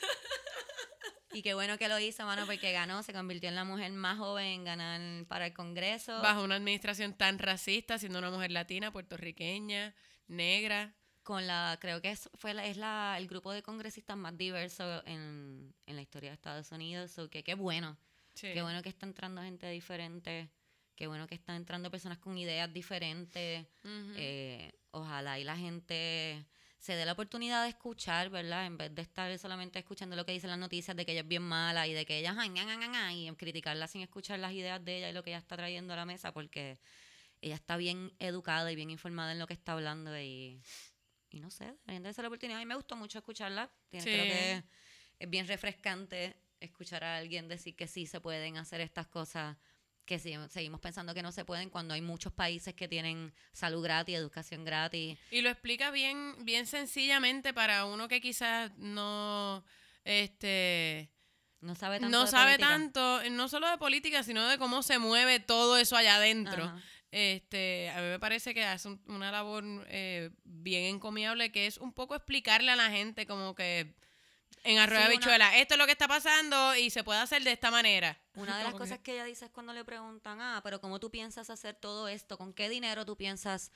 Y 1.33 1.43
qué 1.43 1.53
bueno 1.55 1.77
que 1.79 1.89
lo 1.89 1.99
hizo, 1.99 2.25
mano, 2.25 2.47
porque 2.47 2.71
ganó, 2.71 3.03
se 3.03 3.13
convirtió 3.13 3.49
en 3.49 3.57
la 3.57 3.65
mujer 3.65 3.91
más 3.91 4.19
joven 4.19 4.47
en 4.47 4.63
ganar 4.65 5.27
para 5.27 5.47
el 5.47 5.53
Congreso. 5.53 6.21
Bajo 6.23 6.45
una 6.45 6.55
administración 6.55 7.13
tan 7.13 7.41
racista, 7.41 7.99
siendo 7.99 8.21
una 8.21 8.31
mujer 8.31 8.53
latina, 8.53 8.93
puertorriqueña, 8.93 9.97
negra. 10.29 10.95
Con 11.25 11.47
la, 11.47 11.79
creo 11.81 12.01
que 12.01 12.11
es, 12.11 12.29
fue 12.35 12.55
la- 12.55 12.67
es 12.67 12.77
la, 12.77 13.17
el 13.19 13.27
grupo 13.27 13.51
de 13.51 13.63
congresistas 13.63 14.17
más 14.17 14.37
diverso 14.37 15.03
en, 15.07 15.75
en 15.87 15.97
la 15.97 16.03
historia 16.03 16.31
de 16.31 16.35
Estados 16.35 16.71
Unidos. 16.71 17.11
So 17.11 17.29
que 17.29 17.43
qué 17.43 17.55
bueno. 17.55 17.97
Sí. 18.35 18.53
Qué 18.53 18.63
bueno 18.63 18.83
que 18.83 18.91
está 18.91 19.07
entrando 19.07 19.43
gente 19.43 19.69
diferente. 19.71 20.51
Qué 20.95 21.07
bueno 21.07 21.27
que 21.27 21.35
están 21.35 21.57
entrando 21.57 21.91
personas 21.91 22.19
con 22.19 22.37
ideas 22.39 22.73
diferentes. 22.73 23.67
Eh, 24.17 24.73
ojalá 24.93 25.39
y 25.41 25.45
la 25.45 25.57
gente 25.57 26.47
se 26.79 26.95
dé 26.95 27.07
la 27.07 27.13
oportunidad 27.13 27.63
de 27.63 27.71
escuchar, 27.71 28.29
¿verdad? 28.29 28.67
En 28.67 28.77
vez 28.77 28.95
de 28.95 29.03
estar 29.03 29.37
solamente 29.39 29.79
escuchando 29.79 30.15
lo 30.17 30.27
que 30.27 30.33
dicen 30.33 30.51
las 30.51 30.59
noticias 30.59 30.95
de 30.95 31.07
que 31.07 31.13
ella 31.13 31.23
es 31.23 31.29
bien 31.29 31.43
mala 31.43 31.87
y 31.89 31.95
de 31.95 32.05
que 32.05 32.19
ella 32.19 32.35
ay, 32.39 32.51
ña, 32.51 32.65
ña, 32.65 32.77
ña, 32.77 33.13
y 33.15 33.35
criticarla 33.35 33.89
sin 33.89 34.03
escuchar 34.03 34.39
las 34.39 34.53
ideas 34.53 34.85
de 34.85 34.99
ella 34.99 35.09
y 35.09 35.13
lo 35.15 35.23
que 35.23 35.31
ella 35.31 35.39
está 35.39 35.57
trayendo 35.57 35.95
a 35.95 35.97
la 35.97 36.05
mesa 36.05 36.33
porque 36.33 36.79
ella 37.41 37.55
está 37.55 37.77
bien 37.77 38.13
educada 38.19 38.71
y 38.71 38.77
bien 38.77 38.91
informada 38.91 39.33
en 39.33 39.39
lo 39.39 39.47
que 39.47 39.55
está 39.55 39.73
hablando 39.73 40.17
y, 40.21 40.61
y 41.35 41.41
no 41.41 41.51
sé, 41.51 41.65
deberían 41.85 42.03
darse 42.05 42.23
la 42.23 42.29
oportunidad. 42.29 42.59
A 42.59 42.63
mí 42.63 42.67
me 42.67 42.75
gustó 42.77 42.97
mucho 42.97 43.19
escucharla. 43.19 43.71
Tiene- 43.91 44.05
Creo 44.05 44.25
que 44.25 44.63
es 45.19 45.31
bien 45.31 45.47
refrescante 45.49 46.37
escuchar 46.61 47.03
a 47.05 47.17
alguien 47.17 47.49
decir 47.49 47.75
que 47.77 47.87
sí 47.87 48.07
se 48.07 48.21
pueden 48.21 48.57
hacer 48.57 48.81
estas 48.81 49.07
cosas 49.09 49.57
que 50.07 50.19
sí, 50.19 50.35
seguimos 50.51 50.81
pensando 50.81 51.15
que 51.15 51.23
no 51.23 51.33
se 51.33 51.47
pueden 51.47 51.71
cuando 51.71 51.95
hay 51.95 52.03
muchos 52.03 52.31
países 52.33 52.75
que 52.75 52.89
tienen 52.89 53.33
salud 53.53 53.83
gratis, 53.83 54.15
educación 54.17 54.63
gratis. 54.65 55.19
Y 55.31 55.41
lo 55.41 55.49
explica 55.49 55.91
bien, 55.91 56.35
bien 56.45 56.67
sencillamente 56.67 57.55
para 57.55 57.87
uno 57.87 58.07
que 58.07 58.21
quizás 58.21 58.71
no, 58.77 59.65
este, 60.05 61.11
No 61.61 61.75
sabe 61.75 62.01
tanto 62.01 62.17
no 62.19 62.25
de 62.27 62.31
sabe 62.31 62.53
política. 62.53 62.69
tanto, 62.69 63.31
no 63.31 63.49
solo 63.49 63.71
de 63.71 63.79
política, 63.79 64.23
sino 64.23 64.47
de 64.47 64.59
cómo 64.59 64.83
se 64.83 64.99
mueve 64.99 65.41
todo 65.41 65.77
eso 65.79 65.97
allá 65.97 66.17
adentro. 66.17 66.65
Ajá. 66.65 66.83
Este, 67.17 67.91
a 67.91 68.01
mí 68.01 68.09
me 68.09 68.19
parece 68.19 68.53
que 68.55 68.65
hace 68.65 68.89
un- 68.89 69.01
una 69.07 69.31
labor 69.31 69.63
eh, 69.89 70.31
bien 70.43 70.97
encomiable 70.97 71.53
que 71.53 71.67
es 71.69 71.79
un 71.79 71.93
poco 71.93 72.17
explicarle 72.17 72.73
a 72.73 72.77
la 72.77 72.91
gente 72.91 73.25
como 73.25 73.55
que 73.55 73.95
en 74.65 74.79
arroyo 74.79 75.01
Sí, 75.03 75.07
una- 75.07 75.17
bichuela, 75.17 75.57
esto 75.59 75.75
es 75.75 75.79
lo 75.79 75.87
que 75.87 75.93
está 75.93 76.09
pasando 76.09 76.75
y 76.75 76.91
se 76.91 77.05
puede 77.05 77.21
hacer 77.21 77.45
de 77.45 77.53
esta 77.53 77.71
manera. 77.71 78.19
Una 78.35 78.59
de 78.59 78.65
las 78.65 78.75
cosas 78.75 78.99
que 78.99 79.13
ella 79.13 79.25
dice 79.25 79.45
es 79.45 79.51
cuando 79.53 79.73
le 79.73 79.85
preguntan, 79.85 80.41
ah, 80.41 80.61
pero 80.65 80.81
¿cómo 80.81 80.99
tú 80.99 81.09
piensas 81.11 81.51
hacer 81.51 81.77
todo 81.77 82.09
esto? 82.09 82.37
¿Con 82.37 82.53
qué 82.53 82.69
dinero 82.69 83.05
tú 83.07 83.17
piensas 83.17 83.71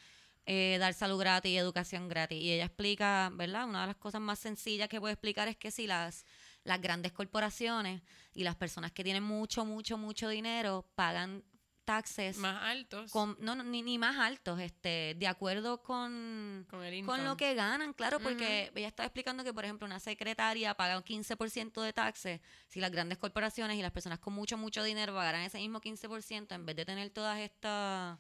eh, 0.47 0.79
dar 0.81 0.93
salud 0.95 1.21
gratis 1.21 1.53
y 1.53 1.59
educación 1.59 2.09
gratis? 2.09 2.43
Y 2.43 2.53
ella 2.53 2.65
explica, 2.65 3.31
¿verdad? 3.35 3.69
Una 3.69 3.83
de 3.83 3.87
las 3.89 3.97
cosas 3.97 4.21
más 4.21 4.41
sencillas 4.41 4.89
que 4.89 4.99
puede 4.99 5.13
explicar 5.13 5.47
es 5.47 5.57
que 5.57 5.71
si 5.71 5.87
las, 5.87 6.25
las 6.65 6.81
grandes 6.81 7.13
corporaciones 7.13 8.03
y 8.35 8.43
las 8.43 8.57
personas 8.57 8.91
que 8.91 9.05
tienen 9.05 9.23
mucho, 9.23 9.65
mucho, 9.65 9.97
mucho 9.97 10.29
dinero 10.29 10.91
pagan 10.97 11.45
taxes 11.89 12.37
más 12.37 12.63
altos 12.65 13.11
con, 13.11 13.35
no, 13.41 13.55
no, 13.55 13.63
ni, 13.63 13.81
ni 13.81 13.97
más 13.97 14.19
altos, 14.19 14.61
este, 14.61 15.17
de 15.17 15.27
acuerdo 15.27 15.83
con, 15.83 16.67
con 16.69 16.85
el 16.85 17.03
con 17.07 17.25
lo 17.25 17.39
que 17.39 17.55
ganan, 17.55 17.95
claro, 17.95 18.21
porque 18.21 18.71
ella 18.75 18.89
estaba 18.89 19.07
explicando 19.07 19.43
que, 19.43 19.55
por 19.55 19.65
ejemplo, 19.65 19.87
una 19.87 19.99
secretaria 19.99 20.75
paga 20.75 20.99
un 20.99 21.03
15% 21.03 21.81
de 21.81 21.93
taxes. 21.95 22.41
Si 22.69 22.79
las 22.79 22.91
grandes 22.91 23.17
corporaciones 23.17 23.79
y 23.79 23.81
las 23.81 23.91
personas 23.91 24.19
con 24.19 24.35
mucho, 24.35 24.59
mucho 24.59 24.83
dinero 24.83 25.15
pagaran 25.15 25.41
ese 25.41 25.57
mismo 25.57 25.81
15%, 25.81 26.55
en 26.55 26.67
vez 26.67 26.77
de 26.77 26.85
tener 26.85 27.09
todas 27.09 27.39
estas 27.39 28.19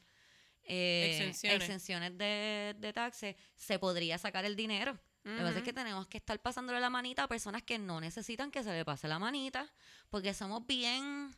eh, 0.62 1.10
Exenciones. 1.10 1.62
exenciones 1.62 2.16
de, 2.16 2.74
de 2.78 2.92
taxes, 2.94 3.36
se 3.54 3.78
podría 3.78 4.16
sacar 4.16 4.46
el 4.46 4.56
dinero. 4.56 4.98
Lo 5.24 5.36
que 5.36 5.42
pasa 5.42 5.58
es 5.58 5.64
que 5.64 5.74
tenemos 5.74 6.06
que 6.06 6.16
estar 6.16 6.40
pasándole 6.40 6.80
la 6.80 6.88
manita 6.88 7.24
a 7.24 7.28
personas 7.28 7.62
que 7.62 7.78
no 7.78 8.00
necesitan 8.00 8.50
que 8.50 8.62
se 8.62 8.72
le 8.72 8.86
pase 8.86 9.08
la 9.08 9.18
manita, 9.18 9.70
porque 10.08 10.32
somos 10.32 10.66
bien 10.66 11.30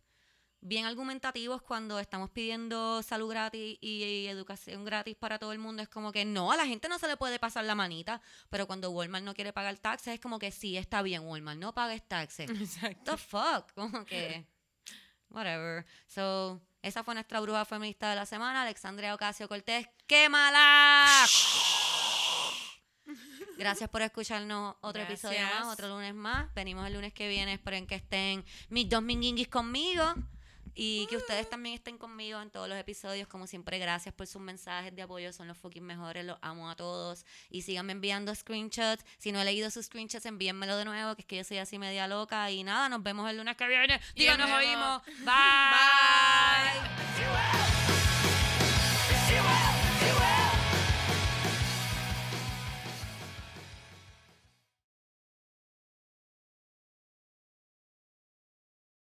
bien 0.62 0.84
argumentativos 0.84 1.62
cuando 1.62 1.98
estamos 1.98 2.30
pidiendo 2.30 3.02
salud 3.02 3.30
gratis 3.30 3.78
y, 3.80 4.04
y 4.04 4.26
educación 4.28 4.84
gratis 4.84 5.16
para 5.16 5.38
todo 5.38 5.52
el 5.52 5.58
mundo. 5.58 5.82
Es 5.82 5.88
como 5.88 6.12
que 6.12 6.24
no, 6.24 6.52
a 6.52 6.56
la 6.56 6.66
gente 6.66 6.88
no 6.88 6.98
se 6.98 7.08
le 7.08 7.16
puede 7.16 7.38
pasar 7.38 7.64
la 7.64 7.74
manita, 7.74 8.20
pero 8.50 8.66
cuando 8.66 8.90
Walmart 8.90 9.24
no 9.24 9.34
quiere 9.34 9.52
pagar 9.52 9.78
taxes, 9.78 10.14
es 10.14 10.20
como 10.20 10.38
que 10.38 10.50
sí, 10.50 10.76
está 10.76 11.02
bien, 11.02 11.22
Walmart, 11.22 11.58
no 11.58 11.74
pagues 11.74 12.06
taxes. 12.06 12.50
Exacto. 12.60 13.12
the 13.12 13.16
fuck? 13.16 13.72
Como 13.74 14.04
que, 14.04 14.46
whatever. 15.30 15.86
So, 16.06 16.60
esa 16.82 17.04
fue 17.04 17.14
nuestra 17.14 17.40
bruja 17.40 17.64
feminista 17.64 18.10
de 18.10 18.16
la 18.16 18.26
semana, 18.26 18.62
Alexandria 18.62 19.14
Ocasio 19.14 19.48
Cortés. 19.48 19.88
¡Qué 20.06 20.28
mala! 20.28 21.06
Gracias 23.58 23.90
por 23.90 24.00
escucharnos 24.00 24.76
otro 24.80 25.02
episodio 25.02 25.38
más, 25.42 25.66
otro 25.66 25.88
lunes 25.88 26.14
más. 26.14 26.52
Venimos 26.54 26.86
el 26.86 26.94
lunes 26.94 27.12
que 27.12 27.28
viene, 27.28 27.52
esperen 27.52 27.86
que 27.86 27.96
estén 27.96 28.42
mis 28.70 28.88
dos 28.88 29.02
minguinguis 29.02 29.48
conmigo. 29.48 30.14
Y 30.74 31.06
que 31.06 31.16
ustedes 31.16 31.48
también 31.48 31.74
estén 31.74 31.98
conmigo 31.98 32.40
en 32.40 32.50
todos 32.50 32.68
los 32.68 32.78
episodios. 32.78 33.28
Como 33.28 33.46
siempre, 33.46 33.78
gracias 33.78 34.14
por 34.14 34.26
sus 34.26 34.40
mensajes 34.40 34.94
de 34.94 35.02
apoyo. 35.02 35.32
Son 35.32 35.48
los 35.48 35.58
fucking 35.58 35.84
mejores. 35.84 36.24
Los 36.24 36.38
amo 36.42 36.70
a 36.70 36.76
todos. 36.76 37.24
Y 37.50 37.62
síganme 37.62 37.92
enviando 37.92 38.34
screenshots. 38.34 39.04
Si 39.18 39.32
no 39.32 39.40
he 39.40 39.44
leído 39.44 39.70
sus 39.70 39.86
screenshots, 39.86 40.26
envíenmelo 40.26 40.76
de 40.76 40.84
nuevo. 40.84 41.14
Que 41.14 41.22
es 41.22 41.26
que 41.26 41.36
yo 41.36 41.44
soy 41.44 41.58
así 41.58 41.78
media 41.78 42.06
loca. 42.08 42.50
Y 42.50 42.64
nada, 42.64 42.88
nos 42.88 43.02
vemos 43.02 43.28
el 43.30 43.36
lunes 43.36 43.56
que 43.56 43.66
viene. 43.68 44.00
Digo, 44.14 44.36
nos 44.36 44.50
oímos. 44.50 45.02
vemos. 45.06 45.24
Bye. 45.24 45.40